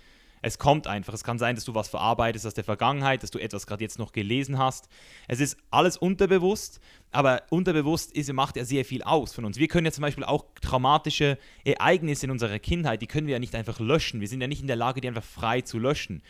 Es 0.43 0.61
kommt 0.61 0.87
einfach. 0.87 1.13
Es 1.13 1.25
kann 1.25 1.41
sein, 1.41 1.57
dass 1.57 1.65
du 1.65 1.75
was 1.75 1.89
verarbeitest 1.89 2.47
aus 2.47 2.55
der 2.55 2.63
Vergangenheit, 2.63 3.25
dass 3.25 3.33
du 3.33 3.41
etwas 3.41 3.67
gerade 3.67 3.83
jetzt 3.83 3.99
noch 3.99 4.13
gelesen 4.13 4.59
hast. 4.59 4.89
Es 5.27 5.41
ist 5.41 5.57
alles 5.73 5.97
unterbewusst, 5.97 6.79
aber 7.11 7.43
unterbewusst 7.51 8.13
ist, 8.13 8.33
macht 8.33 8.57
ja 8.57 8.65
sehr 8.65 8.85
viel 8.85 9.03
aus 9.03 9.35
von 9.35 9.45
uns. 9.45 9.59
Wir 9.59 9.67
können 9.67 9.87
ja 9.87 9.93
zum 9.93 10.03
Beispiel 10.03 10.23
auch 10.23 10.45
traumatische 10.61 11.37
Ereignisse 11.65 12.27
in 12.27 12.31
unserer 12.31 12.61
Kindheit, 12.61 13.03
die 13.03 13.09
können 13.09 13.27
wir 13.27 13.33
ja 13.33 13.41
nicht 13.41 13.57
einfach 13.57 13.81
löschen. 13.81 14.21
Wir 14.21 14.29
sind 14.29 14.41
ja 14.41 14.47
nicht 14.47 14.61
in 14.61 14.69
der 14.69 14.77
Lage, 14.77 15.01
die 15.01 15.09
einfach 15.09 15.25
frei 15.25 15.63
zu 15.63 15.81
löschen. 15.81 16.23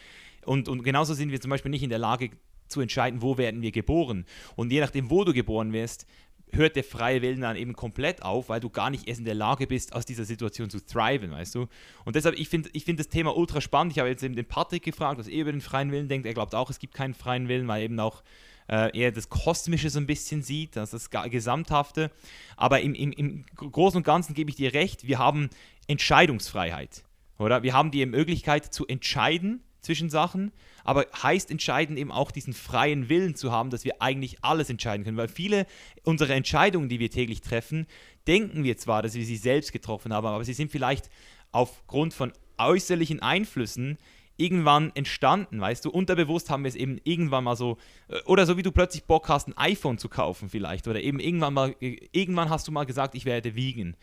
Und, 0.47 0.69
und 0.69 0.83
genauso 0.83 1.13
sind 1.13 1.31
wir 1.31 1.41
zum 1.41 1.51
Beispiel 1.51 1.71
nicht 1.71 1.83
in 1.83 1.91
der 1.91 1.99
Lage 1.99 2.31
zu 2.69 2.81
entscheiden, 2.81 3.23
wo 3.23 3.39
werden 3.39 3.63
wir 3.63 3.73
geboren. 3.73 4.25
Und 4.55 4.73
je 4.73 4.81
nachdem, 4.81 5.11
wo 5.11 5.25
du 5.25 5.33
geboren 5.33 5.73
wirst, 5.73 6.07
hört 6.53 6.77
der 6.77 6.85
freie 6.85 7.23
Willen 7.23 7.41
dann 7.41 7.57
eben 7.57 7.75
komplett 7.75 8.23
auf, 8.23 8.49
weil 8.49 8.61
du 8.61 8.71
gar 8.71 8.91
nicht 8.91 9.09
erst 9.09 9.21
in 9.21 9.25
der 9.25 9.35
Lage 9.35 9.67
bist, 9.67 9.93
aus 9.95 10.07
dieser 10.07 10.25
Situation 10.25 10.71
zu 10.71 10.85
thriven, 10.85 11.33
weißt 11.33 11.55
du? 11.55 11.67
Und 12.05 12.17
deshalb, 12.17 12.39
ich 12.39 12.49
finde 12.49 12.71
ich 12.73 12.85
find 12.85 12.99
das 13.01 13.09
Thema 13.09 13.37
ultra 13.37 13.61
spannend. 13.61 13.93
Ich 13.93 13.99
habe 13.99 14.09
jetzt 14.09 14.23
eben 14.23 14.37
den 14.37 14.47
Patrick 14.47 14.85
gefragt, 14.85 15.19
was 15.19 15.29
er 15.29 15.41
über 15.41 15.53
den 15.53 15.61
freien 15.61 15.91
Willen 15.91 16.09
denkt. 16.09 16.27
Er 16.27 16.35
glaubt 16.35 16.55
auch, 16.55 16.71
es 16.71 16.79
gibt 16.79 16.95
keinen 16.95 17.15
freien 17.15 17.49
Willen, 17.49 17.69
weil 17.69 17.83
eben 17.83 17.99
auch 17.99 18.23
äh, 18.69 18.97
er 18.99 19.13
das 19.13 19.29
Kosmische 19.29 19.91
so 19.91 19.99
ein 19.99 20.07
bisschen 20.07 20.43
sieht, 20.43 20.77
das, 20.77 20.91
das 20.91 21.11
Gesamthafte. 21.11 22.11
Aber 22.57 22.81
im, 22.81 22.95
im, 22.95 23.13
im 23.13 23.45
Großen 23.57 23.99
und 23.99 24.05
Ganzen 24.05 24.35
gebe 24.35 24.51
ich 24.51 24.57
dir 24.57 24.73
recht, 24.73 25.07
wir 25.07 25.19
haben 25.19 25.51
Entscheidungsfreiheit, 25.89 27.05
oder? 27.39 27.63
Wir 27.63 27.73
haben 27.73 27.91
die 27.91 28.05
Möglichkeit 28.07 28.73
zu 28.73 28.87
entscheiden 28.87 29.63
zwischen 29.87 30.11
Sachen 30.11 30.53
aber 30.87 31.07
heißt 31.21 31.51
entscheidend 31.51 31.99
eben 31.99 32.13
auch 32.13 32.31
diesen 32.31 32.53
freien 32.53 33.09
Willen 33.09 33.35
zu 33.35 33.51
haben, 33.51 33.71
dass 33.71 33.85
wir 33.85 34.01
eigentlich 34.01 34.39
alles 34.43 34.71
entscheiden 34.71 35.05
können, 35.05 35.17
weil 35.17 35.27
viele 35.27 35.67
unserer 36.05 36.35
Entscheidungen, 36.35 36.89
die 36.89 37.01
wir 37.01 37.11
täglich 37.11 37.41
treffen, 37.41 37.89
denken 38.29 38.63
wir 38.63 38.77
zwar, 38.77 39.03
dass 39.03 39.15
wir 39.15 39.25
sie 39.25 39.37
selbst 39.37 39.73
getroffen 39.73 40.13
haben, 40.13 40.27
aber 40.27 40.45
sie 40.45 40.53
sind 40.53 40.71
vielleicht 40.71 41.11
aufgrund 41.51 42.15
von 42.15 42.33
äußerlichen 42.59 43.21
Einflüssen 43.21 43.99
irgendwann 44.37 44.93
entstanden, 44.95 45.61
weißt 45.61 45.85
du, 45.85 45.91
unterbewusst 45.91 46.51
haben 46.51 46.63
wir 46.63 46.69
es 46.69 46.77
eben 46.77 47.01
irgendwann 47.03 47.43
mal 47.43 47.57
so, 47.57 47.79
äh, 48.09 48.21
oder 48.27 48.47
so 48.47 48.57
wie 48.57 48.63
du 48.63 48.71
plötzlich 48.71 49.05
Bock 49.05 49.29
hast, 49.29 49.49
ein 49.49 49.57
iPhone 49.57 49.99
zu 49.99 50.09
kaufen 50.09 50.51
vielleicht, 50.51 50.87
oder 50.87 51.01
eben 51.01 51.19
irgendwann 51.19 51.55
mal, 51.55 51.75
äh, 51.81 51.97
irgendwann 52.13 52.51
hast 52.51 52.69
du 52.69 52.73
mal 52.73 52.85
gesagt, 52.85 53.15
ich 53.15 53.25
werde 53.25 53.57
wiegen, 53.57 53.97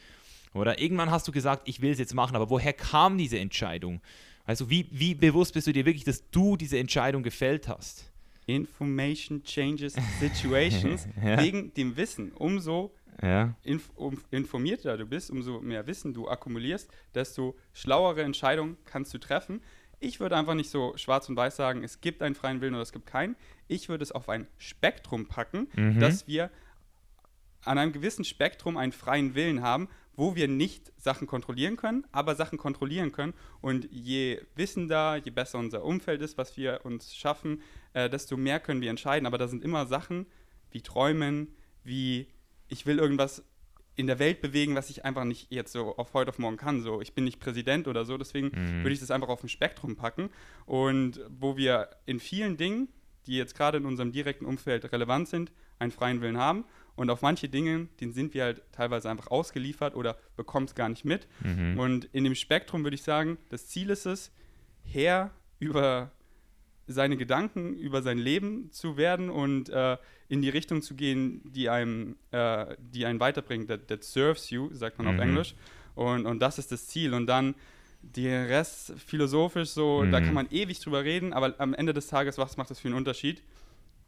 oder 0.54 0.82
irgendwann 0.82 1.12
hast 1.12 1.28
du 1.28 1.32
gesagt, 1.32 1.70
ich 1.70 1.82
will 1.82 1.92
es 1.92 2.00
jetzt 2.00 2.14
machen, 2.14 2.36
aber 2.36 2.50
woher 2.50 2.74
kam 2.74 3.18
diese 3.18 3.40
Entscheidung? 3.40 4.02
Also 4.46 4.70
wie, 4.70 4.88
wie 4.92 5.16
bewusst 5.16 5.54
bist 5.54 5.68
du 5.68 5.74
dir 5.74 5.86
wirklich, 5.86 6.04
dass 6.04 6.30
du 6.30 6.58
diese 6.58 6.78
Entscheidung 6.78 7.24
gefällt 7.24 7.68
hast? 7.68 8.12
Information 8.46 9.44
changes 9.44 9.96
situations. 10.20 11.08
ja. 11.24 11.42
Wegen 11.42 11.74
dem 11.74 11.96
Wissen. 11.96 12.32
Umso 12.34 12.94
ja. 13.22 13.56
inf 13.64 13.90
um, 13.96 14.20
informierter 14.32 14.98
du 14.98 15.06
bist, 15.06 15.32
umso 15.32 15.62
mehr 15.62 15.88
Wissen 15.88 16.14
du 16.14 16.28
akkumulierst, 16.28 16.90
desto 17.16 17.56
schlauere 17.74 18.24
Entscheidungen 18.24 18.78
kannst 18.86 19.14
du 19.14 19.18
treffen. 19.18 19.62
Ich 20.00 20.20
würde 20.20 20.36
einfach 20.36 20.56
nicht 20.56 20.70
so 20.70 20.98
schwarz 20.98 21.30
und 21.30 21.38
weiß 21.38 21.56
sagen, 21.56 21.84
es 21.84 22.02
gibt 22.02 22.22
einen 22.22 22.36
freien 22.36 22.60
Willen 22.60 22.74
oder 22.74 22.84
es 22.84 22.92
gibt 22.92 23.06
keinen. 23.06 23.38
Ich 23.70 23.88
würde 23.88 24.04
es 24.04 24.12
auf 24.12 24.28
ein 24.28 24.48
Spektrum 24.58 25.28
packen, 25.28 25.70
mhm. 25.76 26.00
dass 26.00 26.28
wir 26.28 26.50
an 27.64 27.78
einem 27.78 27.94
gewissen 27.94 28.26
Spektrum 28.26 28.76
einen 28.76 28.92
freien 28.92 29.36
Willen 29.36 29.62
haben, 29.62 29.88
wo 30.16 30.36
wir 30.36 30.48
nicht 30.48 30.92
Sachen 30.98 31.28
kontrollieren 31.28 31.76
können, 31.76 32.06
aber 32.12 32.36
Sachen 32.36 32.58
kontrollieren 32.58 33.12
können. 33.12 33.34
Und 33.62 33.88
je 33.92 34.42
wissender, 34.56 35.18
je 35.18 35.32
besser 35.32 35.60
unser 35.60 35.84
Umfeld 35.84 36.22
ist, 36.22 36.38
was 36.38 36.56
wir 36.58 36.82
uns 36.84 37.16
schaffen, 37.16 37.62
äh, 37.94 38.10
desto 38.10 38.38
mehr 38.38 38.60
können 38.60 38.82
wir 38.82 38.90
entscheiden. 38.90 39.26
Aber 39.26 39.38
da 39.38 39.48
sind 39.48 39.64
immer 39.64 39.86
Sachen 39.86 40.28
wie 40.72 40.82
Träumen, 40.82 41.56
wie 41.84 42.28
ich 42.68 42.86
will 42.86 43.00
irgendwas 43.00 43.44
in 43.96 44.08
der 44.08 44.18
Welt 44.18 44.42
bewegen, 44.42 44.76
was 44.76 44.90
ich 44.90 45.06
einfach 45.06 45.24
nicht 45.24 45.52
jetzt 45.52 45.72
so 45.72 45.96
auf 45.98 46.14
heute 46.14 46.30
auf 46.30 46.40
morgen 46.40 46.58
kann. 46.58 46.82
So, 46.82 47.02
ich 47.02 47.14
bin 47.14 47.26
nicht 47.26 47.40
Präsident 47.40 47.88
oder 47.88 48.06
so, 48.06 48.18
deswegen 48.18 48.48
mhm. 48.48 48.84
würde 48.84 48.94
ich 48.94 49.00
das 49.00 49.12
einfach 49.12 49.30
auf 49.30 49.44
ein 49.44 49.50
Spektrum 49.50 49.96
packen. 49.96 50.30
Und 50.66 51.20
wo 51.30 51.58
wir 51.58 51.90
in 52.06 52.20
vielen 52.20 52.58
Dingen, 52.58 52.88
die 53.28 53.38
jetzt 53.38 53.56
gerade 53.56 53.78
in 53.78 53.86
unserem 53.86 54.12
direkten 54.12 54.46
Umfeld 54.46 54.92
relevant 54.92 55.28
sind, 55.28 55.52
einen 55.80 55.92
freien 55.92 56.22
Willen 56.22 56.38
haben 56.38 56.66
und 56.96 57.10
auf 57.10 57.22
manche 57.22 57.50
Dinge, 57.50 57.88
denen 58.00 58.14
sind 58.14 58.34
wir 58.34 58.44
halt 58.44 58.62
teilweise 58.72 59.10
einfach 59.10 59.28
ausgeliefert 59.28 59.96
oder 59.96 60.18
bekommen 60.36 60.68
es 60.68 60.76
gar 60.76 60.90
nicht 60.90 61.06
mit. 61.06 61.28
Mhm. 61.44 61.80
Und 61.80 62.06
in 62.14 62.24
dem 62.24 62.36
Spektrum 62.36 62.84
würde 62.84 62.96
ich 62.96 63.04
sagen, 63.04 63.38
das 63.50 63.68
Ziel 63.68 63.90
ist 63.90 64.06
es, 64.06 64.32
Herr 64.84 65.32
über 65.60 66.12
seine 66.86 67.18
Gedanken, 67.18 67.74
über 67.74 68.02
sein 68.02 68.18
Leben 68.18 68.72
zu 68.72 68.98
werden 68.98 69.30
und 69.30 69.70
äh, 69.70 69.98
in 70.28 70.42
die 70.42 70.50
Richtung 70.50 70.82
zu 70.82 70.96
gehen, 70.96 71.42
die 71.46 71.70
einem, 71.70 72.18
äh, 72.32 72.76
die 72.80 73.06
einen 73.06 73.20
weiterbringt. 73.20 73.70
That, 73.70 73.88
that 73.88 74.04
serves 74.04 74.50
you, 74.50 74.70
sagt 74.74 74.98
man 74.98 75.08
mhm. 75.08 75.14
auf 75.14 75.26
Englisch. 75.26 75.56
Und, 75.96 76.26
und 76.26 76.40
das 76.40 76.60
ist 76.60 76.72
das 76.72 76.88
Ziel. 76.88 77.14
Und 77.14 77.28
dann 77.28 77.56
der 78.02 78.50
Rest 78.50 78.94
philosophisch 79.00 79.70
so, 79.70 80.04
mhm. 80.04 80.12
da 80.12 80.20
kann 80.20 80.34
man 80.34 80.48
ewig 80.52 80.80
drüber 80.82 81.04
reden, 81.04 81.32
aber 81.32 81.56
am 81.60 81.74
Ende 81.74 81.94
des 81.94 82.08
Tages, 82.08 82.38
was 82.38 82.58
macht 82.58 82.70
das 82.70 82.80
für 82.80 82.90
einen 82.90 82.98
Unterschied? 82.98 83.42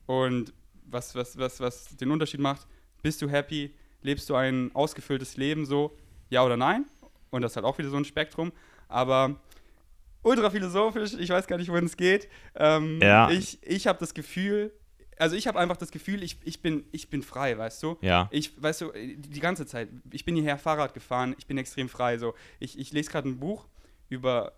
Und 0.05 0.53
was, 0.87 1.15
was, 1.15 1.37
was, 1.37 1.59
was 1.59 1.97
den 1.97 2.11
Unterschied 2.11 2.39
macht, 2.39 2.67
bist 3.01 3.21
du 3.21 3.29
happy? 3.29 3.73
Lebst 4.01 4.29
du 4.29 4.35
ein 4.35 4.71
ausgefülltes 4.73 5.37
Leben 5.37 5.65
so? 5.65 5.97
Ja 6.29 6.43
oder 6.43 6.57
nein? 6.57 6.85
Und 7.29 7.41
das 7.41 7.51
ist 7.51 7.55
halt 7.55 7.65
auch 7.65 7.77
wieder 7.77 7.89
so 7.89 7.97
ein 7.97 8.05
Spektrum. 8.05 8.51
Aber 8.87 9.39
ultra 10.21 10.49
philosophisch, 10.49 11.13
ich 11.13 11.29
weiß 11.29 11.47
gar 11.47 11.57
nicht, 11.57 11.69
wohin 11.69 11.85
es 11.85 11.97
geht. 11.97 12.29
Ähm, 12.55 12.99
ja. 13.01 13.29
Ich, 13.29 13.61
ich 13.63 13.87
habe 13.87 13.99
das 13.99 14.13
Gefühl, 14.13 14.71
also 15.17 15.35
ich 15.35 15.47
habe 15.47 15.59
einfach 15.59 15.77
das 15.77 15.91
Gefühl, 15.91 16.23
ich, 16.23 16.37
ich, 16.43 16.61
bin, 16.61 16.85
ich 16.91 17.09
bin 17.09 17.23
frei, 17.23 17.57
weißt 17.57 17.81
du? 17.83 17.97
Ja. 18.01 18.27
Ich, 18.31 18.61
weißt 18.61 18.81
du, 18.81 18.91
die 18.93 19.39
ganze 19.39 19.65
Zeit, 19.65 19.89
ich 20.11 20.25
bin 20.25 20.35
hierher 20.35 20.57
Fahrrad 20.57 20.93
gefahren, 20.93 21.35
ich 21.37 21.47
bin 21.47 21.57
extrem 21.57 21.89
frei. 21.89 22.17
So. 22.17 22.33
Ich, 22.59 22.77
ich 22.77 22.91
lese 22.91 23.11
gerade 23.11 23.29
ein 23.29 23.39
Buch 23.39 23.67
über 24.09 24.53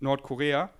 Nordkorea 0.00 0.70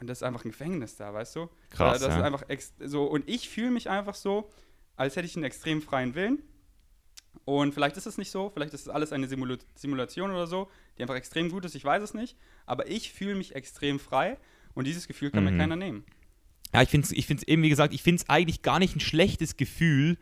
und 0.00 0.06
das 0.06 0.18
ist 0.18 0.22
einfach 0.22 0.44
ein 0.44 0.50
Gefängnis 0.50 0.96
da, 0.96 1.12
weißt 1.12 1.36
du? 1.36 1.48
Krass. 1.70 2.00
Das 2.00 2.08
ja. 2.08 2.18
ist 2.18 2.22
einfach 2.22 2.44
so, 2.84 3.04
und 3.04 3.28
ich 3.28 3.48
fühle 3.48 3.70
mich 3.70 3.90
einfach 3.90 4.14
so, 4.14 4.50
als 4.96 5.16
hätte 5.16 5.26
ich 5.26 5.36
einen 5.36 5.44
extrem 5.44 5.82
freien 5.82 6.14
Willen. 6.14 6.42
Und 7.44 7.72
vielleicht 7.72 7.96
ist 7.96 8.06
es 8.06 8.18
nicht 8.18 8.30
so, 8.30 8.50
vielleicht 8.50 8.74
ist 8.74 8.82
es 8.82 8.88
alles 8.88 9.12
eine 9.12 9.26
Simula 9.26 9.56
Simulation 9.74 10.30
oder 10.30 10.46
so, 10.46 10.68
die 10.96 11.02
einfach 11.02 11.14
extrem 11.14 11.50
gut 11.50 11.64
ist, 11.64 11.74
ich 11.74 11.84
weiß 11.84 12.02
es 12.02 12.14
nicht. 12.14 12.36
Aber 12.66 12.88
ich 12.88 13.12
fühle 13.12 13.34
mich 13.34 13.54
extrem 13.54 13.98
frei 13.98 14.36
und 14.74 14.86
dieses 14.86 15.08
Gefühl 15.08 15.30
kann 15.30 15.44
mhm. 15.44 15.52
mir 15.52 15.58
keiner 15.58 15.76
nehmen. 15.76 16.04
Ja, 16.74 16.82
ich 16.82 16.90
finde 16.90 17.06
es 17.06 17.12
ich 17.12 17.48
eben, 17.48 17.62
wie 17.62 17.68
gesagt, 17.70 17.94
ich 17.94 18.02
finde 18.02 18.22
es 18.22 18.28
eigentlich 18.28 18.62
gar 18.62 18.78
nicht 18.78 18.94
ein 18.94 19.00
schlechtes 19.00 19.56
Gefühl, 19.56 20.18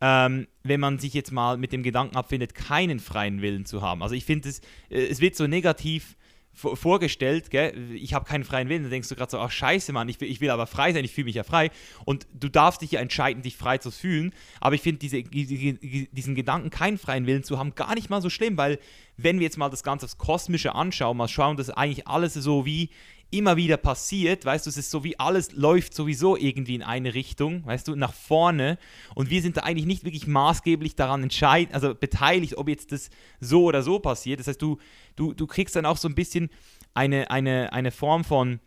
ähm, 0.00 0.48
wenn 0.62 0.80
man 0.80 0.98
sich 0.98 1.14
jetzt 1.14 1.30
mal 1.30 1.58
mit 1.58 1.72
dem 1.72 1.82
Gedanken 1.82 2.16
abfindet, 2.16 2.54
keinen 2.54 2.98
freien 2.98 3.42
Willen 3.42 3.66
zu 3.66 3.82
haben. 3.82 4.02
Also 4.02 4.14
ich 4.14 4.24
finde 4.24 4.48
es, 4.48 4.60
äh, 4.88 5.06
es 5.06 5.20
wird 5.20 5.36
so 5.36 5.46
negativ 5.46 6.16
vorgestellt, 6.54 7.50
gell? 7.50 7.92
ich 7.94 8.14
habe 8.14 8.26
keinen 8.26 8.44
freien 8.44 8.68
Willen, 8.68 8.82
dann 8.82 8.90
denkst 8.90 9.08
du 9.08 9.14
gerade 9.14 9.30
so, 9.30 9.38
ach 9.38 9.50
scheiße, 9.50 9.92
Mann, 9.92 10.08
ich 10.08 10.20
will, 10.20 10.30
ich 10.30 10.40
will 10.40 10.50
aber 10.50 10.66
frei 10.66 10.92
sein, 10.92 11.04
ich 11.04 11.12
fühle 11.12 11.24
mich 11.24 11.34
ja 11.34 11.44
frei. 11.44 11.70
Und 12.04 12.26
du 12.34 12.48
darfst 12.48 12.82
dich 12.82 12.92
ja 12.92 13.00
entscheiden, 13.00 13.42
dich 13.42 13.56
frei 13.56 13.78
zu 13.78 13.90
fühlen. 13.90 14.32
Aber 14.60 14.74
ich 14.74 14.82
finde 14.82 14.98
diese, 14.98 15.22
diesen 15.22 16.34
Gedanken, 16.34 16.70
keinen 16.70 16.98
freien 16.98 17.26
Willen 17.26 17.42
zu 17.42 17.58
haben, 17.58 17.74
gar 17.74 17.94
nicht 17.94 18.10
mal 18.10 18.20
so 18.20 18.30
schlimm, 18.30 18.56
weil 18.56 18.78
wenn 19.16 19.38
wir 19.38 19.44
jetzt 19.44 19.58
mal 19.58 19.70
das 19.70 19.82
Ganze 19.82 20.04
aufs 20.04 20.18
Kosmische 20.18 20.74
anschauen, 20.74 21.16
mal 21.16 21.28
schauen, 21.28 21.56
dass 21.56 21.70
eigentlich 21.70 22.06
alles 22.06 22.34
so 22.34 22.66
wie 22.66 22.90
immer 23.32 23.56
wieder 23.56 23.76
passiert, 23.76 24.44
weißt 24.44 24.66
du, 24.66 24.70
es 24.70 24.76
ist 24.76 24.90
so 24.90 25.02
wie 25.04 25.18
alles 25.18 25.52
läuft 25.52 25.94
sowieso 25.94 26.36
irgendwie 26.36 26.74
in 26.74 26.82
eine 26.82 27.14
Richtung, 27.14 27.64
weißt 27.66 27.88
du, 27.88 27.96
nach 27.96 28.12
vorne 28.12 28.78
und 29.14 29.30
wir 29.30 29.42
sind 29.42 29.56
da 29.56 29.62
eigentlich 29.62 29.86
nicht 29.86 30.04
wirklich 30.04 30.26
maßgeblich 30.26 30.94
daran 30.94 31.22
entscheiden, 31.22 31.74
also 31.74 31.94
beteiligt, 31.94 32.56
ob 32.58 32.68
jetzt 32.68 32.92
das 32.92 33.10
so 33.40 33.64
oder 33.64 33.82
so 33.82 33.98
passiert. 33.98 34.38
Das 34.38 34.46
heißt, 34.46 34.60
du, 34.60 34.78
du, 35.16 35.32
du 35.32 35.46
kriegst 35.46 35.74
dann 35.74 35.86
auch 35.86 35.96
so 35.96 36.08
ein 36.08 36.14
bisschen 36.14 36.50
eine, 36.94 37.30
eine, 37.30 37.72
eine 37.72 37.90
Form 37.90 38.22
von 38.22 38.60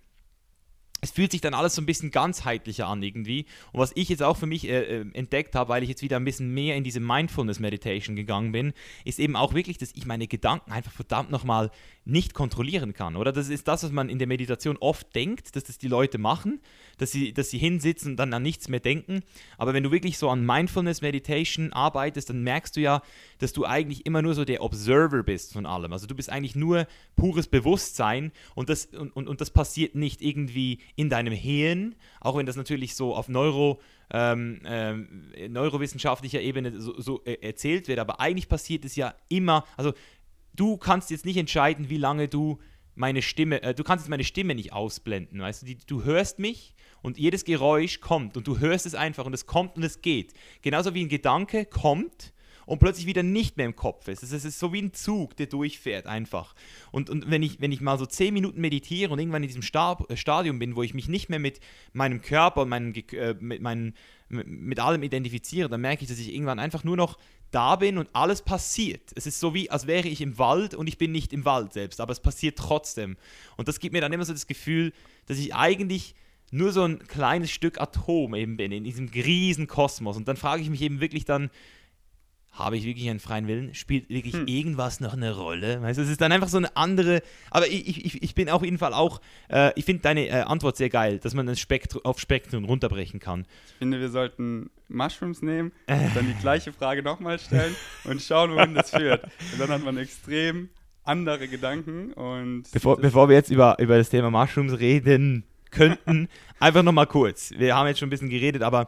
es 1.06 1.12
fühlt 1.12 1.32
sich 1.32 1.42
dann 1.42 1.54
alles 1.54 1.76
so 1.76 1.84
ein 1.84 1.86
bisschen 1.86 2.10
ganzheitlicher 2.10 2.88
an 2.88 3.04
irgendwie. 3.04 3.46
Und 3.72 3.80
was 3.80 3.92
ich 3.94 4.10
jetzt 4.10 4.24
auch 4.24 4.38
für 4.38 4.48
mich 4.48 4.68
äh, 4.68 5.02
äh, 5.02 5.06
entdeckt 5.14 5.54
habe, 5.54 5.70
weil 5.70 5.84
ich 5.84 5.90
jetzt 5.90 6.02
wieder 6.02 6.18
ein 6.18 6.26
bisschen 6.26 6.52
mehr 6.52 6.76
in 6.76 6.84
diese 6.84 7.00
Mindfulness 7.00 7.60
Meditation 7.60 8.16
gegangen 8.16 8.52
bin, 8.52 8.74
ist 9.04 9.20
eben 9.20 9.36
auch 9.36 9.54
wirklich, 9.54 9.78
dass 9.78 9.92
ich 9.94 10.08
meine 10.08 10.28
Gedanken 10.28 10.72
einfach 10.72 10.92
verdammt 10.92 11.30
nochmal 11.30 11.70
nicht 12.06 12.34
kontrollieren 12.34 12.94
kann. 12.94 13.16
Oder 13.16 13.32
das 13.32 13.50
ist 13.50 13.68
das, 13.68 13.84
was 13.84 13.92
man 13.92 14.10
in 14.10 14.18
der 14.18 14.28
Meditation 14.28 14.78
oft 14.78 15.14
denkt, 15.16 15.56
dass 15.56 15.64
das 15.64 15.78
die 15.78 15.88
Leute 15.88 16.18
machen, 16.18 16.60
dass 16.98 17.12
sie, 17.12 17.34
dass 17.34 17.52
sie 17.52 17.58
hinsitzen 17.58 18.12
und 18.12 18.18
dann 18.18 18.34
an 18.34 18.44
nichts 18.44 18.68
mehr 18.68 18.80
denken. 18.80 19.22
Aber 19.58 19.74
wenn 19.74 19.84
du 19.84 19.92
wirklich 19.92 20.18
so 20.18 20.30
an 20.30 20.46
Mindfulness 20.46 21.02
Meditation 21.02 21.72
arbeitest, 21.74 22.30
dann 22.30 22.44
merkst 22.44 22.76
du 22.76 22.82
ja, 22.82 23.02
dass 23.38 23.54
du 23.54 23.66
eigentlich 23.66 24.06
immer 24.06 24.22
nur 24.22 24.34
so 24.34 24.46
der 24.46 24.64
Observer 24.64 25.24
bist 25.24 25.54
von 25.54 25.66
allem. 25.68 25.94
Also 25.94 26.08
du 26.08 26.16
bist 26.16 26.32
eigentlich 26.32 26.56
nur 26.56 26.88
pures 27.16 27.48
Bewusstsein 27.48 28.32
und 28.56 28.70
das, 28.70 28.86
und, 28.86 29.16
und, 29.16 29.28
und 29.28 29.42
das 29.42 29.52
passiert 29.52 29.96
nicht 29.96 30.22
irgendwie 30.22 30.80
in 30.96 31.10
deinem 31.10 31.34
Hirn, 31.34 31.96
auch 32.22 32.38
wenn 32.38 32.46
das 32.46 32.56
natürlich 32.56 32.96
so 32.96 33.16
auf 33.16 33.28
Neuro, 33.28 33.82
ähm, 34.12 34.62
ähm, 34.66 35.32
neurowissenschaftlicher 35.50 36.42
Ebene 36.42 36.80
so, 36.80 37.00
so 37.00 37.24
äh, 37.25 37.38
erzählt 37.42 37.88
wird, 37.88 38.00
aber 38.00 38.20
eigentlich 38.20 38.48
passiert 38.48 38.86
es 38.86 38.96
ja 38.96 39.14
immer, 39.30 39.66
also 39.78 39.94
du 40.54 40.78
kannst 40.78 41.12
jetzt 41.12 41.25
nicht 41.25 41.38
entscheiden, 41.38 41.90
wie 41.90 41.98
lange 41.98 42.28
du 42.28 42.60
meine 42.96 43.22
Stimme, 43.22 43.62
äh, 43.62 43.74
du 43.74 43.84
kannst 43.84 44.06
jetzt 44.06 44.10
meine 44.10 44.24
Stimme 44.24 44.56
nicht 44.56 44.74
ausblenden, 44.74 45.42
weißt 45.42 45.64
du, 45.64 45.66
die, 45.66 45.78
du 45.86 46.04
hörst 46.04 46.40
mich 46.40 46.75
und 47.02 47.18
jedes 47.18 47.46
Geräusch 47.46 48.00
kommt 48.00 48.38
und 48.38 48.48
du 48.48 48.60
hörst 48.60 48.86
es 48.86 48.96
einfach 48.96 49.25
und 49.25 49.34
es 49.34 49.46
kommt 49.46 49.75
und 49.75 49.84
es 49.84 50.02
geht. 50.02 50.34
Genauso 50.62 50.94
wie 50.94 51.02
ein 51.02 51.10
Gedanke 51.10 51.66
kommt 51.66 52.34
und 52.65 52.79
plötzlich 52.79 53.05
wieder 53.05 53.24
nicht 53.24 53.57
mehr 53.57 53.65
im 53.65 53.75
Kopf 53.75 54.07
ist. 54.07 54.24
Es 54.24 54.31
ist 54.31 54.60
so 54.60 54.74
wie 54.74 54.81
ein 54.81 54.93
Zug, 54.93 55.36
der 55.38 55.48
durchfährt 55.48 56.05
einfach. 56.07 56.55
Und, 56.91 57.10
und 57.10 57.29
wenn, 57.29 57.43
ich, 57.43 57.62
wenn 57.62 57.72
ich 57.72 57.81
mal 57.81 57.98
so 57.98 58.05
zehn 58.05 58.34
Minuten 58.34 58.62
meditiere 58.62 59.12
und 59.12 59.19
irgendwann 59.19 59.43
in 59.43 59.48
diesem 59.48 59.62
Stab, 59.62 60.10
äh, 60.10 60.17
Stadium 60.17 60.60
bin, 60.60 60.75
wo 60.75 60.84
ich 60.84 60.93
mich 60.93 61.07
nicht 61.07 61.29
mehr 61.29 61.39
mit 61.39 61.60
meinem 61.93 62.22
Körper 62.22 62.62
und 62.63 62.69
meinem, 62.69 62.93
äh, 63.12 63.36
mit, 63.39 63.62
meinen, 63.62 63.93
mit 64.29 64.79
allem 64.79 65.03
identifiziere, 65.03 65.69
dann 65.69 65.81
merke 65.81 66.03
ich, 66.03 66.10
dass 66.10 66.19
ich 66.19 66.34
irgendwann 66.34 66.60
einfach 66.60 66.84
nur 66.84 66.98
noch 66.98 67.17
da 67.51 67.75
bin 67.75 67.98
und 67.98 68.10
alles 68.13 68.41
passiert. 68.41 69.12
Es 69.15 69.27
ist 69.27 69.39
so 69.39 69.53
wie, 69.53 69.69
als 69.69 69.88
wäre 69.88 70.07
ich 70.07 70.22
im 70.22 70.38
Wald 70.38 70.74
und 70.74 70.88
ich 70.88 70.98
bin 70.98 71.12
nicht 71.12 71.31
im 71.31 71.45
Wald 71.45 71.74
selbst, 71.74 72.01
aber 72.01 72.12
es 72.12 72.19
passiert 72.19 72.57
trotzdem. 72.57 73.17
Und 73.55 73.67
das 73.67 73.79
gibt 73.79 73.93
mir 73.93 74.01
dann 74.01 74.12
immer 74.12 74.25
so 74.25 74.34
das 74.34 74.48
Gefühl, 74.48 74.91
dass 75.27 75.38
ich 75.38 75.55
eigentlich 75.55 76.15
nur 76.51 76.72
so 76.72 76.84
ein 76.84 77.00
kleines 77.00 77.51
Stück 77.51 77.79
Atom 77.79 78.36
eben 78.36 78.57
bin 78.57 78.72
in 78.72 78.84
diesem 78.84 79.07
riesen 79.07 79.67
Kosmos. 79.67 80.17
Und 80.17 80.27
dann 80.27 80.38
frage 80.38 80.62
ich 80.62 80.69
mich 80.69 80.81
eben 80.81 81.00
wirklich 81.00 81.25
dann, 81.25 81.50
habe 82.56 82.78
ich 82.78 82.86
wirklich 82.86 83.10
einen 83.10 83.20
freien 83.20 83.48
Willen? 83.48 83.74
Spielt 83.76 84.10
wirklich 84.10 84.34
hm. 84.34 84.48
irgendwas 84.48 85.02
noch 85.02 85.14
eine 85.14 85.36
Rolle? 85.36 85.82
Weißt 85.82 86.00
du, 86.00 86.04
es 86.04 86.10
ist 86.10 86.22
dann 86.22 86.32
einfach 86.32 86.48
so 86.48 86.58
eine 86.58 86.76
andere. 86.78 87.22
Aber 87.52 87.68
ich, 87.68 88.06
ich, 88.06 88.24
ich 88.24 88.34
bin 88.34 88.50
auf 88.50 88.64
jeden 88.64 88.78
Fall 88.78 88.94
auch. 88.94 89.22
Äh, 89.50 89.72
ich 89.76 89.86
finde 89.86 90.02
deine 90.04 90.28
äh, 90.28 90.42
Antwort 90.42 90.78
sehr 90.78 90.90
geil, 90.90 91.20
dass 91.20 91.34
man 91.34 91.46
das 91.46 91.60
Spektrum, 91.60 92.04
auf 92.06 92.20
Spektrum 92.20 92.64
runterbrechen 92.64 93.20
kann. 93.20 93.46
Ich 93.68 93.74
finde, 93.80 94.00
wir 94.00 94.10
sollten 94.10 94.70
Mushrooms 94.88 95.42
nehmen 95.42 95.74
und 95.88 96.16
dann 96.16 96.28
die 96.28 96.42
gleiche 96.42 96.72
Frage 96.72 97.04
nochmal 97.04 97.40
stellen 97.40 97.76
und 98.06 98.22
schauen, 98.22 98.56
wohin 98.56 98.74
das 98.74 98.92
führt. 98.92 99.24
Und 99.24 99.60
dann 99.60 99.70
hat 99.70 99.84
man 99.84 99.98
extrem 99.98 100.70
andere 101.04 101.48
Gedanken. 101.48 102.14
Und 102.14 102.72
bevor, 102.72 102.98
bevor 102.98 103.28
wir 103.28 103.36
jetzt 103.36 103.52
über, 103.52 103.78
über 103.80 103.98
das 103.98 104.10
Thema 104.10 104.32
Mushrooms 104.32 104.80
reden 104.80 105.44
könnten, 105.72 106.30
einfach 106.60 106.84
nochmal 106.84 107.08
kurz. 107.08 107.52
Wir 107.58 107.76
haben 107.76 107.88
jetzt 107.88 108.00
schon 108.00 108.08
ein 108.08 108.12
bisschen 108.12 108.30
geredet, 108.30 108.62
aber 108.62 108.88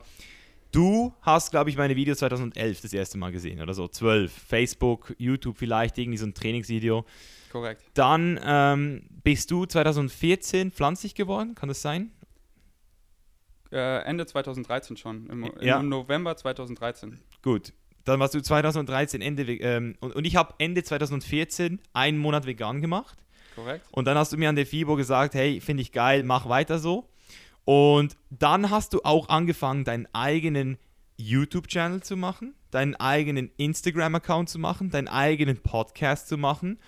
Du 0.71 1.13
hast, 1.21 1.51
glaube 1.51 1.69
ich, 1.69 1.77
meine 1.77 1.95
Videos 1.95 2.19
2011 2.19 2.81
das 2.81 2.93
erste 2.93 3.17
Mal 3.17 3.31
gesehen 3.31 3.61
oder 3.61 3.73
so. 3.73 3.87
12. 3.87 4.31
Facebook, 4.31 5.15
YouTube 5.17 5.57
vielleicht, 5.57 5.97
irgendwie 5.97 6.17
so 6.17 6.25
ein 6.25 6.33
Trainingsvideo. 6.33 7.05
Korrekt. 7.51 7.83
Dann 7.93 8.39
ähm, 8.43 9.03
bist 9.23 9.49
du 9.51 9.65
2014 9.65 10.71
pflanzlich 10.71 11.15
geworden, 11.15 11.55
kann 11.55 11.69
das 11.69 11.81
sein? 11.81 12.11
Äh, 13.71 14.03
Ende 14.03 14.25
2013 14.25 14.97
schon, 14.97 15.27
im, 15.27 15.51
ja. 15.61 15.79
im, 15.79 15.89
November 15.89 16.35
2013. 16.35 17.19
Gut. 17.41 17.73
Dann 18.03 18.19
warst 18.19 18.33
du 18.33 18.41
2013 18.41 19.21
Ende 19.21 19.43
ähm, 19.43 19.95
und, 19.99 20.15
und 20.15 20.25
ich 20.25 20.37
habe 20.37 20.53
Ende 20.59 20.83
2014 20.83 21.81
einen 21.93 22.17
Monat 22.17 22.45
vegan 22.45 22.81
gemacht. 22.81 23.17
Korrekt. 23.55 23.85
Und 23.91 24.05
dann 24.05 24.17
hast 24.17 24.31
du 24.31 24.37
mir 24.37 24.47
an 24.47 24.55
der 24.55 24.65
FIBO 24.65 24.95
gesagt, 24.95 25.33
hey, 25.33 25.59
finde 25.59 25.81
ich 25.81 25.91
geil, 25.91 26.23
mach 26.23 26.47
weiter 26.47 26.79
so. 26.79 27.09
Und 27.67 28.15
dann 28.29 28.69
hast 28.69 28.93
du 28.93 29.01
auch 29.03 29.27
angefangen, 29.27 29.83
deinen 29.83 30.07
eigenen 30.13 30.77
YouTube-Channel 31.17 32.01
zu 32.01 32.15
machen, 32.15 32.55
deinen 32.71 32.95
eigenen 32.95 33.51
Instagram-Account 33.57 34.47
zu 34.47 34.57
machen, 34.57 34.89
deinen 34.89 35.09
eigenen 35.09 35.57
Podcast 35.57 36.29
zu 36.29 36.37
machen 36.37 36.79